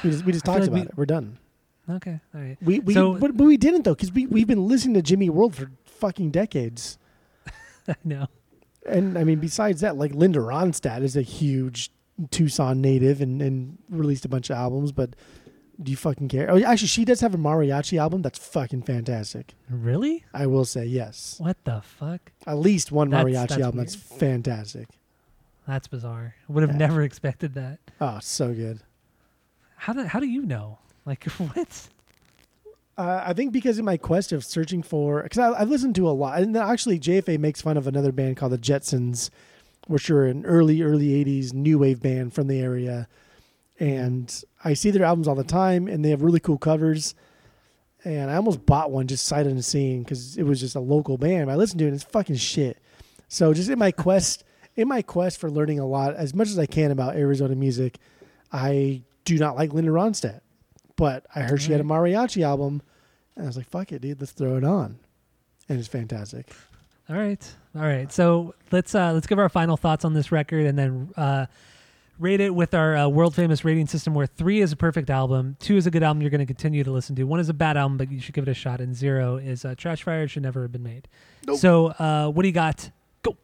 We 0.03 0.11
just 0.11 0.25
we 0.25 0.33
just 0.33 0.45
talked 0.45 0.61
like 0.61 0.69
about 0.69 0.75
we- 0.81 0.87
it. 0.89 0.97
We're 0.97 1.07
done. 1.07 1.39
Okay. 1.89 2.21
All 2.35 2.41
right. 2.41 2.57
We 2.61 2.81
we 2.81 2.95
So- 2.95 3.15
but, 3.15 3.37
but 3.37 3.45
we 3.45 3.57
didn't 3.57 3.83
though 3.85 3.95
because 3.95 4.13
we 4.13 4.27
we've 4.27 4.47
been 4.49 4.67
listening 4.69 4.95
to 4.95 5.03
Jimmy 5.03 5.31
World 5.31 5.55
for 5.55 5.71
fucking 5.85 6.31
decades. 6.31 6.99
I 7.89 7.95
know. 8.05 8.27
And 8.87 9.17
I 9.19 9.25
mean, 9.25 9.39
besides 9.39 9.81
that, 9.81 9.97
like 9.97 10.13
Linda 10.15 10.41
Ronstadt 10.41 11.03
is 11.03 11.17
a 11.17 11.23
huge 11.23 11.91
Tucson 12.31 12.81
native 12.81 13.21
and, 13.21 13.41
and 13.43 13.79
released 13.91 14.25
a 14.25 14.29
bunch 14.29 14.51
of 14.51 14.57
albums. 14.57 14.93
But 14.93 15.17
do 15.83 15.91
you 15.91 15.97
fucking 15.97 16.29
care? 16.29 16.51
Oh, 16.51 16.59
actually, 16.63 16.89
she 16.89 17.05
does 17.05 17.21
have 17.21 17.35
a 17.35 17.39
mariachi 17.39 17.99
album 17.99 18.23
that's 18.23 18.39
fucking 18.39 18.83
fantastic. 18.83 19.55
Really? 19.69 20.25
I 20.33 20.47
will 20.47 20.65
say 20.65 20.87
yes. 20.87 21.37
What 21.39 21.63
the 21.65 21.83
fuck? 21.83 22.33
At 22.47 22.59
least 22.59 22.91
one 22.93 23.11
That's- 23.11 23.27
mariachi 23.27 23.49
that's 23.49 23.63
album 23.63 23.79
that's 23.79 23.95
fantastic. 23.95 24.89
That's 25.69 25.89
bizarre. 25.89 26.35
I 26.49 26.53
would 26.53 26.63
have 26.63 26.71
Yeah. 26.73 26.79
never 26.87 27.03
expected 27.03 27.55
that. 27.55 27.79
Oh, 28.01 28.19
so 28.23 28.55
good. 28.55 28.81
How 29.77 29.93
do 29.93 30.05
how 30.05 30.21
do 30.21 30.27
you 30.27 30.43
know? 30.47 30.79
Like 31.05 31.23
what? 31.25 31.89
Uh, 32.99 33.23
I 33.27 33.33
think 33.33 33.53
because 33.53 33.79
in 33.79 33.85
my 33.85 33.97
quest 33.97 34.33
of 34.33 34.45
searching 34.45 34.83
for, 34.83 35.23
because 35.23 35.39
I've 35.39 35.69
listened 35.69 35.95
to 35.97 36.09
a 36.09 36.11
lot, 36.11 36.41
and 36.43 36.57
actually 36.57 36.99
JFA 36.99 37.39
makes 37.39 37.61
fun 37.61 37.77
of 37.77 37.87
another 37.87 38.11
band 38.11 38.39
called 38.39 38.53
the 38.53 38.59
Jetsons, 38.59 39.31
which 39.87 40.11
are 40.11 40.27
an 40.27 40.45
early 40.45 40.83
early 40.83 41.09
'80s 41.25 41.53
new 41.53 41.79
wave 41.79 42.01
band 42.01 42.35
from 42.35 42.49
the 42.49 42.61
area, 42.61 43.09
and 43.79 44.43
I 44.65 44.75
see 44.75 44.91
their 44.91 45.05
albums 45.05 45.29
all 45.29 45.35
the 45.35 45.45
time, 45.45 45.89
and 45.89 46.05
they 46.05 46.11
have 46.11 46.23
really 46.23 46.41
cool 46.41 46.59
covers. 46.59 47.15
And 48.05 48.31
I 48.31 48.37
almost 48.37 48.65
bought 48.65 48.93
one 48.93 49.09
just 49.09 49.27
sight 49.27 49.47
unseen 49.47 50.05
because 50.05 50.37
it 50.37 50.45
was 50.45 50.61
just 50.61 50.77
a 50.77 50.81
local 50.81 51.19
band. 51.19 51.47
But 51.47 51.53
I 51.53 51.57
listened 51.57 51.81
to 51.81 51.87
it, 51.87 51.89
and 51.89 51.97
it's 51.97 52.05
fucking 52.05 52.37
shit. 52.37 52.79
So 53.29 53.53
just 53.53 53.69
in 53.69 53.81
my 53.81 53.91
quest, 53.91 54.45
in 54.77 54.87
my 54.87 55.03
quest 55.03 55.41
for 55.41 55.51
learning 55.51 55.81
a 55.81 55.87
lot, 55.87 56.15
as 56.15 56.33
much 56.33 56.49
as 56.49 56.59
I 56.59 56.67
can 56.67 56.93
about 56.93 57.17
Arizona 57.17 57.57
music, 57.57 57.99
I 58.53 59.03
do 59.25 59.39
not 59.39 59.57
like 59.57 59.73
Linda 59.73 59.91
Ronstadt. 59.91 60.41
But 60.95 61.27
I 61.35 61.41
heard 61.43 61.61
she 61.61 61.73
had 61.73 61.81
a 61.81 61.85
mariachi 61.85 62.43
album, 62.43 62.81
and 63.35 63.45
I 63.45 63.49
was 63.49 63.57
like, 63.57 63.69
"Fuck 63.69 63.91
it, 63.93 64.03
dude, 64.03 64.21
let's 64.21 64.33
throw 64.33 64.57
it 64.57 64.65
on," 64.65 64.99
and 65.69 65.79
it's 65.79 65.89
fantastic. 65.89 66.53
All 67.09 67.17
right, 67.17 67.55
all 67.77 67.83
right. 67.83 68.13
So 68.13 68.55
let's 68.73 68.95
uh, 68.95 69.13
let's 69.13 69.27
give 69.27 69.39
our 69.39 69.49
final 69.49 69.77
thoughts 69.77 70.05
on 70.05 70.13
this 70.13 70.33
record, 70.33 70.67
and 70.67 70.77
then 70.77 71.11
uh, 71.17 71.47
rate 72.19 72.41
it 72.41 72.53
with 72.53 72.75
our 72.75 72.97
uh, 72.97 73.09
world 73.09 73.35
famous 73.35 73.65
rating 73.65 73.87
system, 73.87 74.13
where 74.13 74.27
three 74.27 74.61
is 74.61 74.73
a 74.73 74.77
perfect 74.77 75.09
album, 75.09 75.57
two 75.61 75.77
is 75.77 75.87
a 75.87 75.91
good 75.91 76.03
album 76.03 76.21
you're 76.21 76.31
going 76.31 76.41
to 76.41 76.47
continue 76.47 76.83
to 76.83 76.91
listen 76.91 77.15
to, 77.17 77.25
one 77.25 77.39
is 77.39 77.49
a 77.49 77.55
bad 77.55 77.77
album 77.77 77.97
but 77.97 78.11
you 78.11 78.21
should 78.21 78.35
give 78.35 78.47
it 78.47 78.51
a 78.51 78.55
shot, 78.55 78.81
and 78.81 78.95
zero 78.95 79.37
is 79.37 79.65
uh, 79.65 79.75
trash 79.77 80.03
fire 80.03 80.25
it 80.25 80.29
should 80.29 80.43
never 80.43 80.63
have 80.63 80.73
been 80.73 80.83
made. 80.83 81.07
Nope. 81.47 81.59
So 81.59 81.87
uh, 81.87 82.29
what 82.29 82.43
do 82.43 82.49
you 82.49 82.55
got? 82.55 82.91
Go. 83.23 83.37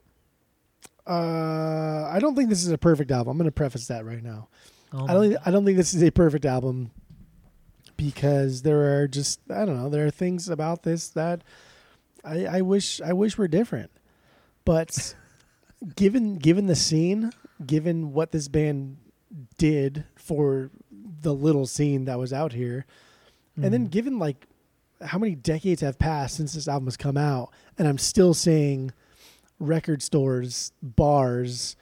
Uh, 1.06 2.08
I 2.10 2.18
don't 2.20 2.34
think 2.34 2.48
this 2.48 2.64
is 2.64 2.72
a 2.72 2.78
perfect 2.78 3.12
album. 3.12 3.30
I'm 3.32 3.38
going 3.38 3.46
to 3.46 3.52
preface 3.52 3.86
that 3.86 4.04
right 4.04 4.22
now. 4.22 4.48
Oh 4.92 5.06
I 5.06 5.14
don't. 5.14 5.28
Think, 5.28 5.46
I 5.46 5.50
don't 5.50 5.64
think 5.64 5.76
this 5.76 5.94
is 5.94 6.02
a 6.02 6.10
perfect 6.10 6.44
album 6.44 6.90
because 7.96 8.62
there 8.62 8.98
are 8.98 9.06
just 9.06 9.40
I 9.50 9.64
don't 9.64 9.76
know. 9.76 9.88
There 9.88 10.04
are 10.04 10.10
things 10.10 10.48
about 10.48 10.82
this 10.82 11.08
that 11.10 11.42
I, 12.24 12.46
I 12.46 12.60
wish 12.62 13.00
I 13.00 13.12
wish 13.12 13.36
were 13.38 13.48
different. 13.48 13.90
But 14.64 15.14
given 15.96 16.36
given 16.36 16.66
the 16.66 16.76
scene, 16.76 17.32
given 17.64 18.12
what 18.12 18.32
this 18.32 18.48
band 18.48 18.98
did 19.58 20.04
for 20.16 20.70
the 21.20 21.34
little 21.34 21.66
scene 21.66 22.04
that 22.04 22.18
was 22.18 22.32
out 22.32 22.52
here, 22.52 22.86
and 23.56 23.72
then 23.72 23.86
Mhm. 23.88 23.90
given 23.90 24.18
like 24.18 24.46
how 25.00 25.18
many 25.18 25.34
decades 25.34 25.80
have 25.80 25.98
passed 25.98 26.36
since 26.36 26.52
this 26.54 26.68
album 26.68 26.86
has 26.86 26.96
come 26.96 27.16
out, 27.16 27.50
and 27.76 27.88
I'm 27.88 27.98
still 27.98 28.34
seeing 28.34 28.92
record 29.58 30.00
stores, 30.02 30.72
bars, 30.82 31.74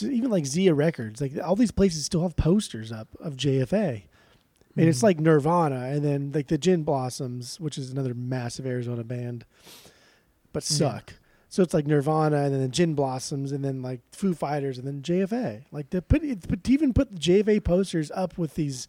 even 0.00 0.30
like 0.30 0.46
Zia 0.46 0.72
Records, 0.74 1.20
like 1.20 1.32
all 1.42 1.56
these 1.56 1.70
places 1.70 2.04
still 2.06 2.22
have 2.22 2.36
posters 2.36 2.90
up 2.90 3.08
of 3.20 3.36
JFA. 3.36 4.04
And 4.76 4.88
it's 4.88 5.00
Mhm. 5.00 5.04
like 5.04 5.20
Nirvana, 5.20 5.86
and 5.86 6.04
then 6.04 6.32
like 6.34 6.48
the 6.48 6.58
Gin 6.58 6.82
Blossoms, 6.82 7.60
which 7.60 7.78
is 7.78 7.90
another 7.90 8.12
massive 8.14 8.66
Arizona 8.66 9.04
band, 9.04 9.44
but 10.52 10.62
Yeah. 10.68 10.76
suck. 10.76 11.14
So 11.48 11.62
it's 11.62 11.72
like 11.72 11.86
Nirvana, 11.86 12.38
and 12.38 12.52
then 12.54 12.60
the 12.62 12.68
Gin 12.68 12.94
Blossoms, 12.94 13.52
and 13.52 13.64
then 13.64 13.80
like 13.82 14.00
Foo 14.10 14.34
Fighters, 14.34 14.76
and 14.76 14.86
then 14.86 15.02
JFA. 15.02 15.62
Like 15.70 15.90
to 15.90 16.02
put, 16.02 16.22
but 16.48 16.64
to 16.64 16.72
even 16.72 16.92
put 16.92 17.12
the 17.12 17.18
JFA 17.18 17.60
posters 17.60 18.10
up 18.12 18.36
with 18.36 18.54
these 18.56 18.88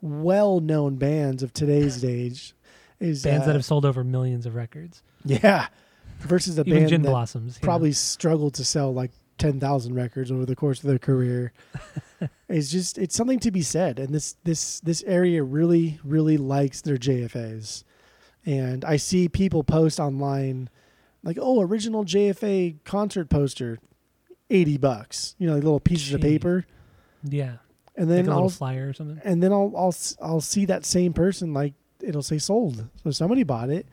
well-known 0.00 0.96
bands 0.96 1.42
of 1.42 1.52
today's 1.54 2.04
age 2.04 2.54
is 2.98 3.22
bands 3.22 3.44
uh, 3.44 3.46
that 3.46 3.52
have 3.54 3.64
sold 3.64 3.84
over 3.84 4.02
millions 4.02 4.46
of 4.46 4.54
records. 4.56 5.02
yeah, 5.24 5.68
versus 6.20 6.58
a 6.58 6.64
band 6.64 6.88
Gin 6.88 7.02
that 7.02 7.08
Blossoms. 7.10 7.58
probably 7.58 7.92
struggled 7.92 8.54
to 8.54 8.64
sell 8.64 8.92
like 8.92 9.12
10,000 9.38 9.94
records 9.94 10.30
over 10.30 10.44
the 10.46 10.54
course 10.56 10.80
of 10.82 10.88
their 10.88 10.98
career. 10.98 11.52
it's 12.48 12.70
just 12.70 12.98
it's 12.98 13.14
something 13.16 13.38
to 13.40 13.50
be 13.50 13.62
said 13.62 13.98
and 13.98 14.14
this 14.14 14.36
this 14.44 14.80
this 14.80 15.02
area 15.04 15.42
really 15.42 15.98
really 16.04 16.36
likes 16.36 16.80
their 16.82 16.96
JFAs. 16.96 17.84
And 18.44 18.84
I 18.84 18.96
see 18.96 19.28
people 19.28 19.62
post 19.64 20.00
online 20.00 20.68
like, 21.22 21.38
"Oh, 21.40 21.60
original 21.62 22.04
JFA 22.04 22.76
concert 22.84 23.28
poster 23.30 23.78
80 24.50 24.78
bucks." 24.78 25.34
You 25.38 25.46
know, 25.48 25.54
like 25.54 25.62
little 25.64 25.80
pieces 25.80 26.12
of 26.12 26.20
paper. 26.20 26.66
Yeah. 27.24 27.56
And 27.96 28.08
Like 28.08 28.16
then 28.16 28.28
a 28.28 28.30
I'll 28.30 28.36
little 28.36 28.50
flyer 28.50 28.88
or 28.88 28.92
something. 28.92 29.20
and 29.24 29.42
then 29.42 29.52
I'll 29.52 29.72
I'll 29.76 29.94
I'll 30.20 30.40
see 30.40 30.64
that 30.66 30.84
same 30.84 31.12
person 31.12 31.52
like 31.54 31.74
it'll 32.00 32.22
say 32.22 32.38
sold. 32.38 32.88
So 33.04 33.10
somebody 33.12 33.44
bought 33.44 33.70
it. 33.70 33.86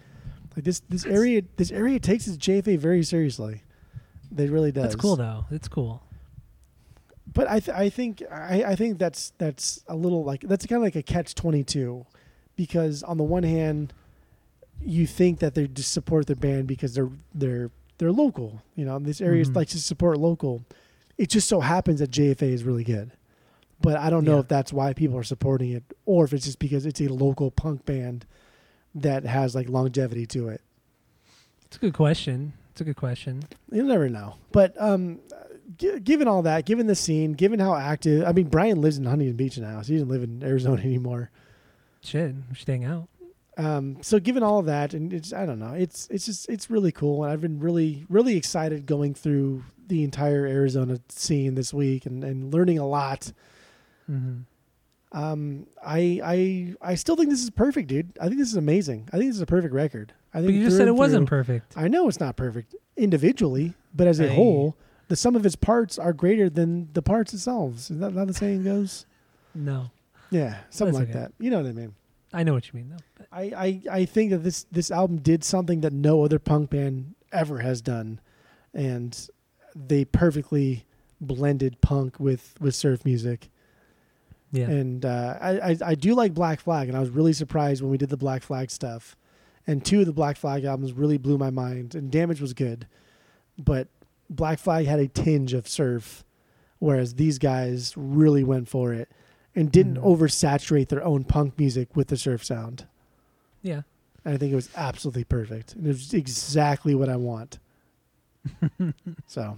Like 0.56 0.66
this 0.66 0.82
this 0.90 1.06
area 1.06 1.44
this 1.58 1.72
area 1.72 2.00
takes 2.00 2.28
its 2.28 2.38
JFA 2.38 2.78
very 2.80 3.04
seriously. 3.04 3.62
It 4.38 4.50
really 4.52 4.72
does. 4.72 4.84
That's 4.84 4.96
cool 4.96 5.16
though. 5.16 5.46
It's 5.52 5.68
cool. 5.68 6.04
But 7.32 7.48
I 7.50 7.60
th- 7.60 7.78
I 7.78 7.90
think 7.90 8.24
I, 8.32 8.64
I 8.64 8.76
think 8.76 8.98
that's 9.00 9.34
that's 9.38 9.84
a 9.88 9.96
little 9.96 10.24
like 10.24 10.42
that's 10.42 10.66
kind 10.66 10.78
of 10.78 10.84
like 10.84 10.96
a 10.96 11.04
catch 11.04 11.36
twenty 11.36 11.64
two, 11.64 12.06
because 12.56 13.04
on 13.04 13.18
the 13.18 13.24
one 13.24 13.44
hand, 13.44 13.94
you 14.82 15.06
think 15.06 15.40
that 15.40 15.54
they 15.56 15.68
just 15.68 15.92
support 15.92 16.26
their 16.28 16.36
band 16.36 16.68
because 16.68 16.96
they're 16.96 17.10
they're 17.34 17.70
they're 18.00 18.12
local. 18.12 18.62
You 18.76 18.86
know, 18.86 18.98
this 19.00 19.22
area 19.22 19.46
Mhm. 19.46 19.56
likes 19.56 19.74
to 19.74 19.80
support 19.80 20.18
local. 20.18 20.64
It 21.18 21.30
just 21.30 21.48
so 21.50 21.60
happens 21.60 22.00
that 22.00 22.12
JFA 22.12 22.44
is 22.52 22.64
really 22.64 22.84
good, 22.86 23.12
but 23.82 23.98
I 23.98 24.10
don't 24.10 24.24
know 24.24 24.36
Yeah. 24.36 24.40
if 24.40 24.48
that's 24.48 24.72
why 24.74 24.94
people 24.94 25.18
are 25.18 25.24
supporting 25.24 25.72
it, 25.72 25.84
or 26.06 26.24
if 26.26 26.34
it's 26.34 26.46
just 26.46 26.60
because 26.60 26.86
it's 26.86 27.02
a 27.02 27.10
local 27.10 27.52
punk 27.52 27.86
band 27.86 28.26
that 28.96 29.26
has 29.26 29.54
like 29.54 29.70
longevity 29.70 30.26
to 30.28 30.48
it. 30.50 30.62
It's 31.66 31.78
a 31.78 31.80
good 31.82 31.94
question. 31.94 32.54
It's 32.80 32.82
a 32.82 32.86
good 32.86 32.96
question. 32.96 33.44
You'll 33.74 33.88
never 33.88 34.08
know. 34.08 34.36
But 34.54 34.74
um, 34.82 35.20
g- 35.78 36.00
given 36.00 36.30
all 36.30 36.44
that, 36.44 36.64
given 36.66 36.88
the 36.88 36.96
scene, 36.96 37.34
given 37.34 37.60
how 37.60 37.76
active, 37.76 38.26
I 38.26 38.32
mean, 38.32 38.48
Brian 38.48 38.80
lives 38.80 38.98
in 38.98 39.04
Huntington 39.04 39.36
Beach 39.36 39.58
now, 39.58 39.82
so 39.82 39.88
he 39.88 39.96
doesn't 39.96 40.08
live 40.08 40.24
in 40.24 40.42
Arizona 40.42 40.82
anymore. 40.86 41.30
Shit, 42.00 42.34
we 42.50 42.56
should 42.56 42.70
hang 42.70 42.86
out. 42.86 43.10
Um, 43.58 43.98
so 44.00 44.18
given 44.18 44.44
all 44.44 44.60
of 44.60 44.66
that, 44.68 44.94
and 44.94 45.12
it's 45.12 45.34
I 45.34 45.46
don't 45.46 45.60
know, 45.60 45.74
it's 45.74 46.08
it's 46.10 46.26
just 46.26 46.48
it's 46.48 46.70
really 46.70 46.94
cool, 46.94 47.26
and 47.26 47.34
I've 47.34 47.42
been 47.42 47.60
really 47.60 48.06
really 48.08 48.38
excited 48.38 48.86
going 48.86 49.14
through 49.14 49.66
the 49.88 50.06
entire 50.06 50.46
Arizona 50.46 51.02
scene 51.10 51.56
this 51.56 51.74
week 51.74 52.06
and, 52.06 52.24
and 52.24 52.54
learning 52.54 52.80
a 52.80 52.88
lot. 52.88 53.34
hmm 54.06 54.38
Um, 55.12 55.68
I 55.86 56.22
I 56.24 56.76
I 56.82 56.96
still 56.96 57.18
think 57.18 57.30
this 57.30 57.44
is 57.44 57.50
perfect, 57.50 57.90
dude. 57.90 58.18
I 58.22 58.28
think 58.28 58.38
this 58.40 58.48
is 58.48 58.56
amazing. 58.56 59.10
I 59.12 59.18
think 59.18 59.28
this 59.32 59.36
is 59.36 59.42
a 59.42 59.46
perfect 59.46 59.74
record. 59.74 60.14
I 60.34 60.38
think 60.40 60.48
But 60.50 60.54
you 60.56 60.64
just 60.66 60.78
said 60.78 60.88
it 60.88 60.96
wasn't 60.96 61.28
through- 61.28 61.38
perfect. 61.40 61.74
I 61.76 61.88
know 61.88 62.08
it's 62.08 62.20
not 62.20 62.36
perfect 62.36 62.76
individually, 62.96 63.74
but 63.96 64.08
as 64.08 64.20
a 64.20 64.30
I- 64.32 64.36
whole, 64.36 64.76
the 65.08 65.16
sum 65.16 65.36
of 65.36 65.46
its 65.46 65.56
parts 65.56 65.98
are 65.98 66.14
greater 66.14 66.50
than 66.50 66.90
the 66.94 67.02
parts 67.02 67.32
themselves. 67.32 67.90
Is 67.90 68.00
that 68.00 68.14
how 68.14 68.26
the 68.26 68.34
saying 68.34 68.64
goes? 68.64 69.06
No, 69.56 69.90
Yeah, 70.30 70.58
something 70.70 70.94
That's 70.94 71.10
like 71.10 71.16
okay. 71.16 71.20
that. 71.26 71.32
You 71.40 71.50
know 71.50 71.58
what 71.58 71.66
I 71.70 71.72
mean? 71.72 71.94
I 72.32 72.44
know 72.44 72.54
what 72.54 72.68
you 72.68 72.74
mean 72.80 72.90
though. 72.92 73.26
I, 73.32 73.42
I, 73.42 73.82
I 74.02 74.06
think 74.06 74.30
that 74.30 74.40
this 74.40 74.66
this 74.72 74.92
album 74.92 75.18
did 75.18 75.44
something 75.44 75.82
that 75.82 75.92
no 75.94 76.24
other 76.24 76.38
punk 76.38 76.70
band 76.70 77.16
ever 77.32 77.60
has 77.60 77.82
done, 77.82 78.20
and 78.74 79.18
they 79.76 80.06
perfectly 80.06 80.86
blended 81.20 81.82
punk 81.82 82.20
with 82.20 82.54
with 82.60 82.76
surf 82.76 83.04
music. 83.04 83.50
yeah, 84.52 84.70
And 84.70 85.04
uh, 85.06 85.38
I, 85.42 85.50
I 85.72 85.78
I 85.84 85.96
do 85.96 86.14
like 86.14 86.36
Black 86.36 86.60
Flag, 86.60 86.88
and 86.88 86.96
I 86.96 87.00
was 87.00 87.10
really 87.10 87.34
surprised 87.34 87.82
when 87.82 87.90
we 87.90 87.98
did 87.98 88.10
the 88.10 88.18
Black 88.18 88.44
Flag 88.44 88.70
stuff. 88.70 89.16
And 89.68 89.86
two 89.86 90.00
of 90.00 90.06
the 90.06 90.14
Black 90.14 90.36
Flag 90.38 90.64
albums 90.64 90.94
really 90.94 91.18
blew 91.18 91.38
my 91.38 91.50
mind. 91.52 91.94
And 91.96 92.12
Damage 92.12 92.42
was 92.42 92.54
good, 92.54 92.88
but 93.58 93.88
Black 94.30 94.58
Flag 94.60 94.86
had 94.88 95.00
a 95.00 95.08
tinge 95.08 95.54
of 95.54 95.68
surf, 95.68 96.24
whereas 96.80 97.16
these 97.16 97.38
guys 97.38 97.94
really 97.96 98.44
went 98.44 98.68
for 98.68 98.94
it 98.94 99.10
and 99.56 99.72
didn't 99.72 99.96
Mhm. 99.98 100.04
oversaturate 100.06 100.88
their 100.90 101.04
own 101.04 101.24
punk 101.24 101.58
music 101.60 101.96
with 101.96 102.08
the 102.08 102.18
surf 102.18 102.44
sound. 102.44 102.86
yeah. 103.62 103.82
And 104.26 104.34
I 104.34 104.38
think 104.38 104.52
it 104.52 104.56
was 104.56 104.70
absolutely 104.76 105.24
perfect. 105.24 105.76
And 105.76 105.86
it 105.86 105.90
was 105.90 106.14
exactly 106.14 106.94
what 106.94 107.08
I 107.10 107.16
want. 107.16 107.58
so 109.28 109.58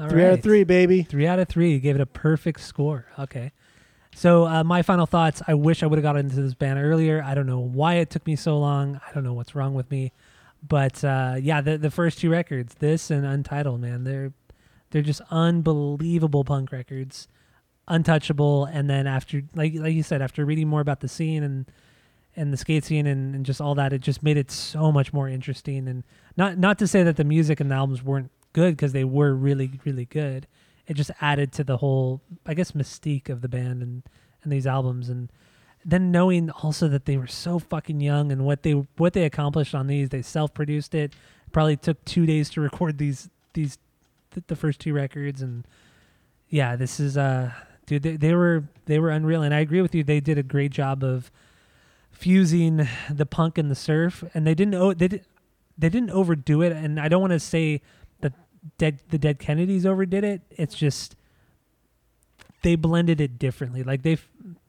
All 0.00 0.08
three 0.08 0.24
out 0.24 0.32
of 0.34 0.42
three, 0.42 0.64
baby. 0.64 1.02
Three 1.02 1.26
out 1.26 1.38
of 1.38 1.48
three. 1.48 1.72
You 1.72 1.78
gave 1.78 1.94
it 1.94 2.00
a 2.00 2.06
perfect 2.06 2.60
score. 2.60 3.06
Okay. 3.18 3.52
So 4.14 4.46
uh, 4.46 4.62
my 4.64 4.82
final 4.82 5.06
thoughts. 5.06 5.42
I 5.46 5.54
wish 5.54 5.82
I 5.82 5.86
would 5.86 5.98
have 5.98 6.02
got 6.02 6.16
into 6.16 6.36
this 6.36 6.54
band 6.54 6.78
earlier. 6.78 7.22
I 7.24 7.34
don't 7.34 7.46
know 7.46 7.60
why 7.60 7.94
it 7.94 8.10
took 8.10 8.26
me 8.26 8.36
so 8.36 8.58
long. 8.58 9.00
I 9.06 9.12
don't 9.12 9.24
know 9.24 9.32
what's 9.32 9.54
wrong 9.54 9.74
with 9.74 9.90
me. 9.90 10.12
But 10.66 11.02
uh, 11.02 11.36
yeah, 11.40 11.60
the 11.60 11.76
the 11.76 11.90
first 11.90 12.18
two 12.18 12.30
records, 12.30 12.74
this 12.78 13.10
and 13.10 13.26
Untitled, 13.26 13.80
man, 13.80 14.04
they're 14.04 14.32
they're 14.90 15.02
just 15.02 15.22
unbelievable 15.30 16.44
punk 16.44 16.70
records, 16.70 17.26
untouchable. 17.88 18.66
And 18.66 18.88
then 18.88 19.06
after, 19.06 19.42
like 19.54 19.74
like 19.74 19.94
you 19.94 20.02
said, 20.02 20.22
after 20.22 20.44
reading 20.44 20.68
more 20.68 20.80
about 20.80 21.00
the 21.00 21.08
scene 21.08 21.42
and 21.42 21.66
and 22.36 22.52
the 22.52 22.56
skate 22.56 22.84
scene 22.84 23.06
and, 23.06 23.34
and 23.34 23.44
just 23.44 23.60
all 23.60 23.74
that, 23.74 23.92
it 23.92 24.00
just 24.00 24.22
made 24.22 24.36
it 24.36 24.50
so 24.50 24.92
much 24.92 25.12
more 25.12 25.28
interesting. 25.28 25.88
And 25.88 26.04
not 26.36 26.58
not 26.58 26.78
to 26.78 26.86
say 26.86 27.02
that 27.02 27.16
the 27.16 27.24
music 27.24 27.58
and 27.58 27.70
the 27.70 27.74
albums 27.74 28.02
weren't 28.02 28.30
good 28.52 28.76
because 28.76 28.92
they 28.92 29.04
were 29.04 29.34
really 29.34 29.80
really 29.84 30.04
good 30.04 30.46
it 30.86 30.94
just 30.94 31.10
added 31.20 31.52
to 31.52 31.64
the 31.64 31.76
whole 31.78 32.20
i 32.46 32.54
guess 32.54 32.72
mystique 32.72 33.28
of 33.28 33.40
the 33.40 33.48
band 33.48 33.82
and 33.82 34.02
and 34.42 34.52
these 34.52 34.66
albums. 34.66 35.08
And 35.08 35.30
then 35.84 36.10
knowing 36.12 36.50
also 36.50 36.88
that 36.88 37.06
they 37.06 37.16
were 37.16 37.26
so 37.26 37.58
fucking 37.58 38.00
young 38.00 38.30
and 38.30 38.44
what 38.44 38.62
they 38.62 38.72
what 38.72 39.12
they 39.14 39.24
accomplished 39.24 39.74
on 39.74 39.86
these 39.86 40.10
they 40.10 40.22
self-produced 40.22 40.94
it. 40.94 41.12
Probably 41.50 41.76
took 41.76 42.04
two 42.04 42.26
days 42.26 42.50
to 42.50 42.60
record 42.60 42.98
these 42.98 43.28
these 43.54 43.78
th- 44.32 44.44
the 44.46 44.56
first 44.56 44.80
two 44.80 44.92
records. 44.92 45.42
And 45.42 45.66
yeah 46.48 46.76
this 46.76 47.00
is 47.00 47.16
uh 47.16 47.52
dude 47.86 48.02
they, 48.02 48.16
they 48.16 48.34
were 48.34 48.64
they 48.86 48.98
were 48.98 49.10
unreal. 49.10 49.42
And 49.42 49.54
i 49.54 49.60
agree 49.60 49.82
with 49.82 49.94
you. 49.94 50.04
They 50.04 50.20
did 50.20 50.38
a 50.38 50.42
great 50.42 50.70
job 50.72 51.02
of 51.02 51.30
fusing 52.10 52.88
the 53.10 53.26
punk 53.26 53.58
and 53.58 53.70
the 53.70 53.74
surf. 53.74 54.22
And 54.34 54.46
they 54.46 54.54
didn't 54.54 54.74
o- 54.74 54.94
they 54.94 55.08
did 55.08 55.24
they 55.76 55.88
didn't 55.88 56.10
overdo 56.10 56.62
it. 56.62 56.72
And 56.72 57.00
i 57.00 57.08
don't 57.08 57.20
want 57.20 57.32
to 57.32 57.40
say 57.40 57.82
dead 58.78 59.00
the 59.10 59.18
dead 59.18 59.38
kennedys 59.38 59.86
overdid 59.86 60.24
it. 60.24 60.42
It's 60.50 60.74
just 60.74 61.16
they 62.62 62.76
blended 62.76 63.20
it 63.20 63.38
differently. 63.38 63.82
Like 63.82 64.02
they 64.02 64.18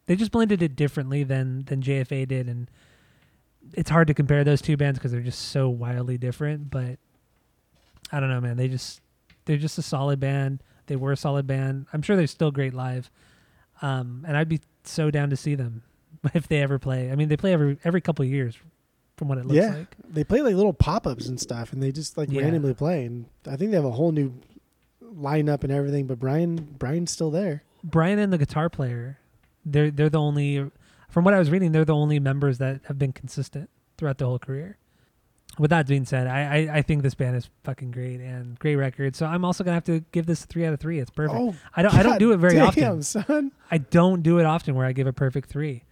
they 0.06 0.16
just 0.16 0.32
blended 0.32 0.62
it 0.62 0.76
differently 0.76 1.24
than 1.24 1.66
than 1.66 1.82
jfa 1.82 2.28
did. 2.28 2.50
And 2.50 2.70
it's 3.74 3.90
hard 3.90 4.08
to 4.08 4.14
compare 4.14 4.44
those 4.44 4.62
two 4.62 4.78
bands 4.78 5.00
because 5.00 5.12
they're 5.12 5.22
just 5.22 5.50
so 5.50 5.70
wildly 5.70 6.18
different. 6.18 6.70
But 6.70 7.00
i 8.12 8.20
don't 8.20 8.30
know 8.30 8.42
man. 8.42 8.58
They 8.58 8.68
just 8.68 9.02
they're 9.46 9.58
just 9.58 9.78
a 9.78 9.84
solid 9.84 10.20
band. 10.20 10.62
They 10.88 10.96
were 10.96 11.12
a 11.12 11.18
solid 11.18 11.48
band. 11.48 11.88
I'm 11.94 12.02
sure 12.02 12.16
they're 12.16 12.28
still 12.28 12.52
great 12.52 12.74
live. 12.74 13.10
Um 13.82 14.26
and 14.28 14.38
i'd 14.38 14.50
be 14.50 14.62
so 14.84 15.10
down 15.12 15.30
to 15.30 15.38
see 15.38 15.56
them 15.56 15.84
if 16.34 16.48
they 16.48 16.62
ever 16.62 16.80
play. 16.80 17.12
I 17.12 17.16
mean 17.16 17.30
they 17.30 17.38
play 17.38 17.54
every 17.54 17.78
every 17.84 18.02
couple 18.02 18.26
years 18.26 18.58
from 19.18 19.28
what 19.28 19.38
it 19.38 19.46
looks 19.46 19.58
Yeah. 19.58 19.76
like 19.76 19.96
They 20.10 20.24
play 20.24 20.42
like 20.42 20.56
little 20.56 20.74
pop 20.74 21.06
ups 21.08 21.28
and 21.28 21.40
stuff, 21.40 21.72
and 21.74 21.82
they 21.84 21.92
just 21.92 22.18
like 22.18 22.32
Yeah. 22.32 22.42
randomly 22.42 22.74
play. 22.74 23.06
And 23.06 23.26
I 23.48 23.56
think 23.56 23.72
they 23.72 23.78
have 23.78 23.86
a 23.86 23.92
whole 23.92 24.12
new 24.12 24.34
lineup 25.04 25.64
and 25.64 25.72
everything. 25.72 26.08
But 26.08 26.20
Brian, 26.20 26.76
Brian's 26.80 27.12
still 27.12 27.32
there. 27.32 27.64
Brian 27.84 28.18
and 28.20 28.32
the 28.34 28.38
guitar 28.38 28.70
player, 28.70 29.20
they're 29.66 29.92
they're 29.92 30.10
the 30.10 30.20
only 30.20 30.70
from 31.10 31.24
what 31.26 31.34
I 31.34 31.40
was 31.40 31.52
reading, 31.52 31.72
they're 31.74 31.86
the 31.86 31.96
only 31.96 32.20
members 32.20 32.58
that 32.58 32.82
have 32.86 32.98
been 32.98 33.12
consistent 33.14 33.70
throughout 33.98 34.18
the 34.18 34.26
whole 34.26 34.40
career. 34.40 34.78
With 35.60 35.70
that 35.70 35.86
being 35.86 36.06
said, 36.06 36.26
I, 36.26 36.40
I, 36.72 36.78
I 36.78 36.82
think 36.82 37.04
this 37.04 37.14
band 37.14 37.36
is 37.36 37.48
fucking 37.64 37.92
great 37.92 38.20
and 38.20 38.58
great 38.58 38.76
record. 38.76 39.16
So 39.16 39.28
I'm 39.28 39.46
also 39.46 39.64
gonna 39.64 39.76
have 39.76 39.84
to 39.84 40.00
give 40.12 40.26
this 40.26 40.44
a 40.44 40.48
three 40.48 40.66
out 40.66 40.74
of 40.74 40.80
three. 40.80 40.98
It's 40.98 41.12
perfect. 41.12 41.40
Oh, 41.40 41.54
I 41.76 41.84
don't 41.84 41.94
I 41.94 42.02
don't 42.02 42.18
do 42.18 42.32
it 42.32 42.38
very 42.38 42.56
damn, 42.56 42.68
often. 42.70 43.04
son. 43.04 43.52
I 43.70 43.78
don't 43.78 44.24
do 44.24 44.40
it 44.40 44.46
often 44.46 44.74
where 44.74 44.88
I 44.88 44.94
give 44.94 45.06
a 45.06 45.14
perfect 45.14 45.50
three, 45.50 45.84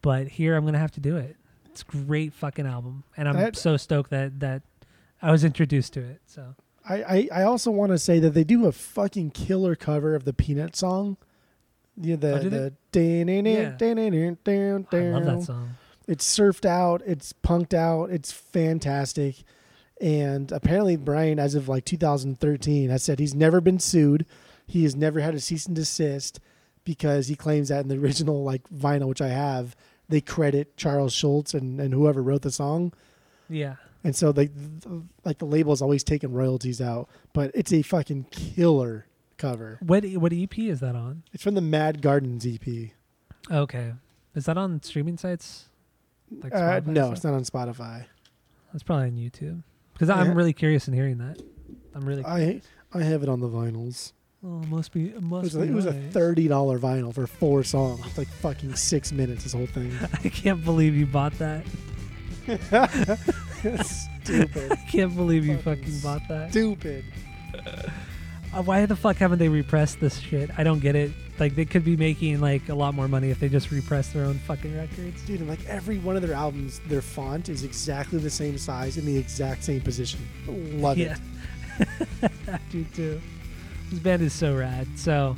but 0.00 0.28
here 0.28 0.56
I'm 0.56 0.64
gonna 0.64 0.78
have 0.78 0.92
to 0.92 1.00
do 1.00 1.16
it. 1.18 1.36
It's 1.72 1.82
a 1.82 1.84
great 1.84 2.32
fucking 2.34 2.66
album, 2.66 3.04
and 3.16 3.28
I'm 3.28 3.54
so 3.54 3.76
stoked 3.76 4.10
that 4.10 4.40
that 4.40 4.62
I 5.20 5.30
was 5.30 5.44
introduced 5.44 5.94
to 5.94 6.00
it. 6.00 6.20
So 6.26 6.54
I, 6.88 7.02
I, 7.02 7.28
I 7.32 7.42
also 7.44 7.70
want 7.70 7.92
to 7.92 7.98
say 7.98 8.18
that 8.18 8.30
they 8.34 8.44
do 8.44 8.66
a 8.66 8.72
fucking 8.72 9.30
killer 9.30 9.74
cover 9.74 10.14
of 10.14 10.24
the 10.24 10.32
Peanut 10.32 10.76
song. 10.76 11.16
Yeah, 11.96 12.16
the 12.16 12.34
Oh, 12.36 12.48
the 12.50 12.72
I 14.96 15.00
love 15.10 15.24
that 15.24 15.42
song. 15.44 15.76
It's 16.08 16.38
surfed 16.38 16.64
out. 16.64 17.02
It's 17.06 17.32
punked 17.32 17.74
out. 17.74 18.10
It's 18.10 18.32
fantastic. 18.32 19.36
And 20.00 20.50
apparently, 20.50 20.96
Brian, 20.96 21.38
as 21.38 21.54
of 21.54 21.68
like 21.68 21.84
2013, 21.84 22.90
has 22.90 23.02
said 23.02 23.18
he's 23.20 23.34
never 23.34 23.60
been 23.60 23.78
sued. 23.78 24.26
He 24.66 24.82
has 24.82 24.96
never 24.96 25.20
had 25.20 25.34
a 25.34 25.40
cease 25.40 25.66
and 25.66 25.76
desist 25.76 26.40
because 26.84 27.28
he 27.28 27.36
claims 27.36 27.68
that 27.68 27.82
in 27.82 27.88
the 27.88 27.98
original 28.04 28.42
like 28.42 28.68
vinyl, 28.68 29.06
which 29.06 29.22
I 29.22 29.28
have, 29.28 29.76
they 30.08 30.20
credit 30.20 30.76
Charles 30.76 31.12
Schulz 31.12 31.54
and, 31.54 31.80
and 31.80 31.94
whoever 31.94 32.22
wrote 32.22 32.42
the 32.42 32.50
song. 32.50 32.92
Yeah. 33.48 33.76
And 34.04 34.16
so 34.16 34.32
they 34.32 34.50
like 35.24 35.38
the 35.38 35.44
label 35.44 35.72
is 35.72 35.80
always 35.80 36.02
taking 36.02 36.32
royalties 36.32 36.80
out, 36.80 37.08
but 37.32 37.52
it's 37.54 37.72
a 37.72 37.82
fucking 37.82 38.24
killer 38.30 39.06
cover. 39.38 39.78
What 39.80 40.04
what 40.14 40.32
EP 40.32 40.58
is 40.58 40.80
that 40.80 40.96
on? 40.96 41.22
It's 41.32 41.42
from 41.42 41.54
the 41.54 41.60
Mad 41.60 42.02
Gardens 42.02 42.46
EP. 42.46 42.90
Okay. 43.50 43.92
Is 44.34 44.46
that 44.46 44.56
on 44.56 44.82
streaming 44.82 45.18
sites? 45.18 45.66
Like 46.42 46.54
Uh, 46.54 46.80
no, 46.86 47.12
it's 47.12 47.24
not 47.24 47.34
on 47.34 47.44
Spotify. 47.44 48.06
That's 48.72 48.82
probably 48.82 49.06
on 49.06 49.16
YouTube. 49.16 49.62
Because. 49.92 50.08
I'm 50.10 50.34
really 50.34 50.54
curious 50.54 50.88
in 50.88 50.94
hearing 50.94 51.18
that. 51.18 51.40
I'm 51.94 52.04
really. 52.04 52.24
I 52.24 52.62
I 52.92 53.02
have 53.02 53.22
it 53.22 53.28
on 53.28 53.40
the 53.40 53.48
vinyls. 53.48 54.12
Oh, 54.44 54.62
must 54.68 54.92
be. 54.92 55.06
It 55.06 55.16
It 55.16 55.22
must 55.22 55.44
was, 55.44 55.54
be. 55.54 55.60
a, 55.60 55.64
it 55.64 55.72
was 55.72 55.86
a 55.86 55.92
thirty 55.92 56.48
dollar 56.48 56.78
vinyl 56.78 57.14
for 57.14 57.26
four 57.26 57.64
songs. 57.64 58.04
It's 58.06 58.18
like 58.18 58.28
fucking 58.28 58.74
six 58.76 59.12
minutes. 59.12 59.44
This 59.44 59.52
whole 59.52 59.66
thing. 59.66 59.92
I 60.24 60.28
can't 60.28 60.64
believe 60.64 60.94
you 60.94 61.06
bought 61.06 61.32
that. 61.38 61.64
Stupid. 63.84 64.72
I 64.72 64.76
can't 64.90 65.14
believe 65.14 65.46
you 65.46 65.58
Fucking 65.58 65.84
fucking 65.84 66.00
bought 66.00 66.22
that. 66.28 66.50
Stupid. 66.50 67.04
Uh, 68.54 68.62
why 68.62 68.84
the 68.84 68.96
fuck 68.96 69.16
haven't 69.16 69.38
they 69.38 69.48
repressed 69.48 70.00
this 70.00 70.18
shit? 70.18 70.50
I 70.58 70.62
don't 70.64 70.80
get 70.80 70.94
it. 70.94 71.10
Like 71.38 71.54
they 71.54 71.64
could 71.64 71.84
be 71.84 71.96
making 71.96 72.40
like 72.40 72.68
a 72.68 72.74
lot 72.74 72.94
more 72.94 73.08
money 73.08 73.30
if 73.30 73.40
they 73.40 73.48
just 73.48 73.70
repress 73.70 74.08
their 74.12 74.24
own 74.24 74.34
fucking 74.40 74.76
records. 74.76 75.22
Dude, 75.22 75.40
and 75.40 75.48
like 75.48 75.64
every 75.66 75.98
one 75.98 76.16
of 76.16 76.22
their 76.22 76.34
albums, 76.34 76.80
their 76.86 77.00
font 77.00 77.48
is 77.48 77.64
exactly 77.64 78.18
the 78.18 78.28
same 78.30 78.58
size 78.58 78.98
in 78.98 79.06
the 79.06 79.16
exact 79.16 79.64
same 79.64 79.80
position. 79.80 80.20
Love 80.46 80.98
yeah, 80.98 81.16
I 82.48 82.58
do 82.70 82.84
too. 82.94 83.20
This 83.92 84.00
band 84.00 84.22
is 84.22 84.32
so 84.32 84.56
rad. 84.56 84.88
So, 84.96 85.36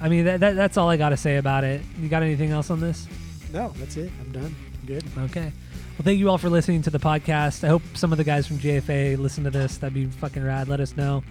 I 0.00 0.08
mean, 0.08 0.24
that, 0.24 0.40
that 0.40 0.56
that's 0.56 0.78
all 0.78 0.88
I 0.88 0.96
got 0.96 1.10
to 1.10 1.18
say 1.18 1.36
about 1.36 1.64
it. 1.64 1.82
You 2.00 2.08
got 2.08 2.22
anything 2.22 2.50
else 2.50 2.70
on 2.70 2.80
this? 2.80 3.06
No, 3.52 3.74
that's 3.76 3.98
it. 3.98 4.10
I'm 4.22 4.32
done. 4.32 4.56
I'm 4.80 4.86
good. 4.86 5.04
Okay. 5.18 5.52
Well, 5.98 6.04
thank 6.04 6.18
you 6.18 6.30
all 6.30 6.38
for 6.38 6.48
listening 6.48 6.80
to 6.82 6.90
the 6.90 6.98
podcast. 6.98 7.64
I 7.64 7.68
hope 7.68 7.82
some 7.92 8.10
of 8.10 8.16
the 8.16 8.24
guys 8.24 8.46
from 8.46 8.56
JFA 8.58 9.18
listen 9.18 9.44
to 9.44 9.50
this. 9.50 9.76
That'd 9.76 9.92
be 9.92 10.06
fucking 10.06 10.42
rad. 10.42 10.66
Let 10.66 10.80
us 10.80 10.96
know. 10.96 11.22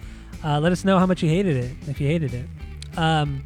Uh, 0.44 0.60
let 0.60 0.70
us 0.70 0.84
know 0.84 1.00
how 1.00 1.06
much 1.06 1.24
you 1.24 1.28
hated 1.28 1.56
it, 1.56 1.72
if 1.88 2.00
you 2.00 2.06
hated 2.06 2.32
it. 2.34 2.46
Um, 2.96 3.42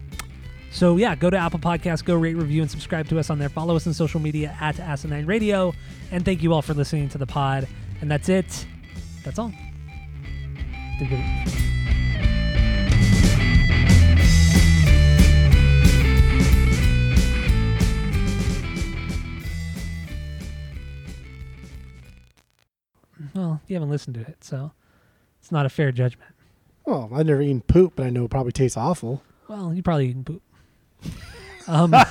so 0.71 0.99
yeah, 0.99 1.15
go 1.15 1.31
to 1.31 1.39
Apple 1.39 1.61
Podcasts, 1.61 2.05
go 2.05 2.15
rate, 2.15 2.35
review, 2.35 2.61
and 2.61 2.71
subscribe 2.71 3.09
to 3.09 3.19
us 3.19 3.31
on 3.31 3.39
there. 3.39 3.49
Follow 3.49 3.75
us 3.75 3.87
on 3.87 3.95
social 3.95 4.21
media 4.21 4.55
at 4.61 4.79
Asinine 4.79 5.25
Radio. 5.25 5.73
And 6.11 6.27
thank 6.27 6.43
you 6.43 6.53
all 6.53 6.61
for 6.61 6.75
listening 6.75 7.09
to 7.09 7.17
the 7.17 7.27
pod. 7.27 7.67
And 8.03 8.11
that's 8.11 8.29
it. 8.29 8.67
That's 9.25 9.39
all. 9.39 9.51
Well, 23.35 23.61
you 23.67 23.75
haven't 23.77 23.91
listened 23.91 24.15
to 24.17 24.21
it, 24.23 24.43
so 24.45 24.73
it's 25.41 25.51
not 25.53 25.65
a 25.67 25.69
fair 25.69 25.93
judgment. 25.93 26.31
Well, 26.85 27.11
I've 27.15 27.27
never 27.27 27.41
eaten 27.43 27.61
poop, 27.63 27.95
but 27.97 28.07
I 28.07 28.11
know 28.11 28.25
it 28.25 28.31
probably 28.31 28.53
tastes 28.53 28.77
awful. 28.77 29.23
Well, 29.49 29.73
you 29.73 29.83
probably 29.83 30.09
eaten 30.09 30.25
poop. 30.25 30.43
Um, 31.69 31.95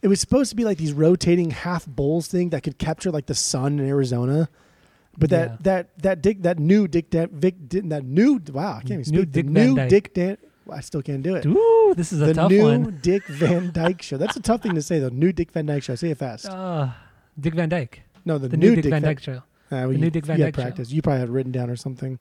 It 0.00 0.06
was 0.06 0.20
supposed 0.20 0.50
to 0.50 0.56
be 0.56 0.64
like 0.64 0.78
these 0.78 0.92
rotating 0.92 1.50
half 1.50 1.84
bowls 1.84 2.28
thing 2.28 2.50
that 2.50 2.62
could 2.62 2.78
capture 2.78 3.10
like 3.10 3.26
the 3.26 3.34
sun 3.34 3.80
in 3.80 3.88
Arizona. 3.88 4.48
But 5.18 5.30
that 5.30 5.50
Yeah. 5.50 5.56
that 5.62 5.98
that 6.02 6.22
Dick 6.22 6.42
that 6.42 6.58
new 6.60 6.86
Dick 6.86 7.10
Dan, 7.10 7.28
Vic 7.32 7.56
that 7.68 8.04
new 8.04 8.40
wow 8.52 8.76
I 8.76 8.80
can't 8.82 9.00
even 9.00 9.12
New 9.12 9.22
speak 9.22 9.32
the 9.32 9.42
Dick 9.42 9.46
new. 9.50 9.88
Dick 9.88 10.14
Dan 10.14 10.36
I 10.70 10.80
still 10.80 11.02
can't 11.02 11.22
do 11.22 11.34
it. 11.34 11.46
ooh, 11.46 11.94
this 11.96 12.12
is 12.12 12.20
a 12.20 12.26
the 12.26 12.34
tough 12.34 12.50
new 12.50 12.62
one. 12.62 12.98
Dick 13.02 13.24
Van 13.26 13.70
Dyke 13.72 14.02
show. 14.02 14.16
That's 14.16 14.36
a 14.36 14.40
tough 14.42 14.62
thing 14.62 14.74
to 14.74 14.82
say 14.82 14.98
though. 14.98 15.08
New 15.08 15.32
Dick 15.32 15.50
Van 15.52 15.66
Dyke 15.66 15.82
show. 15.82 15.94
Say 15.94 16.10
it 16.10 16.18
fast. 16.18 16.46
Uh, 16.46 16.90
Dick 17.38 17.54
Van 17.54 17.68
Dyke. 17.68 18.02
no, 18.24 18.38
the, 18.38 18.48
The 18.48 18.56
new 18.56 18.74
Dick 18.76 18.86
Van 18.86 19.02
Dyke 19.02 19.20
show. 19.20 19.32
Uh, 19.36 19.42
well, 19.70 19.88
the 19.88 19.92
you, 19.94 19.98
new 19.98 20.10
Dick 20.10 20.24
Van 20.26 20.38
Dyke 20.40 20.54
show. 20.56 20.62
practice. 20.62 20.90
You 20.92 21.02
probably 21.02 21.20
had 21.20 21.28
it 21.28 21.32
written 21.32 21.52
down 21.52 21.70
or 21.70 21.76
something. 21.76 22.18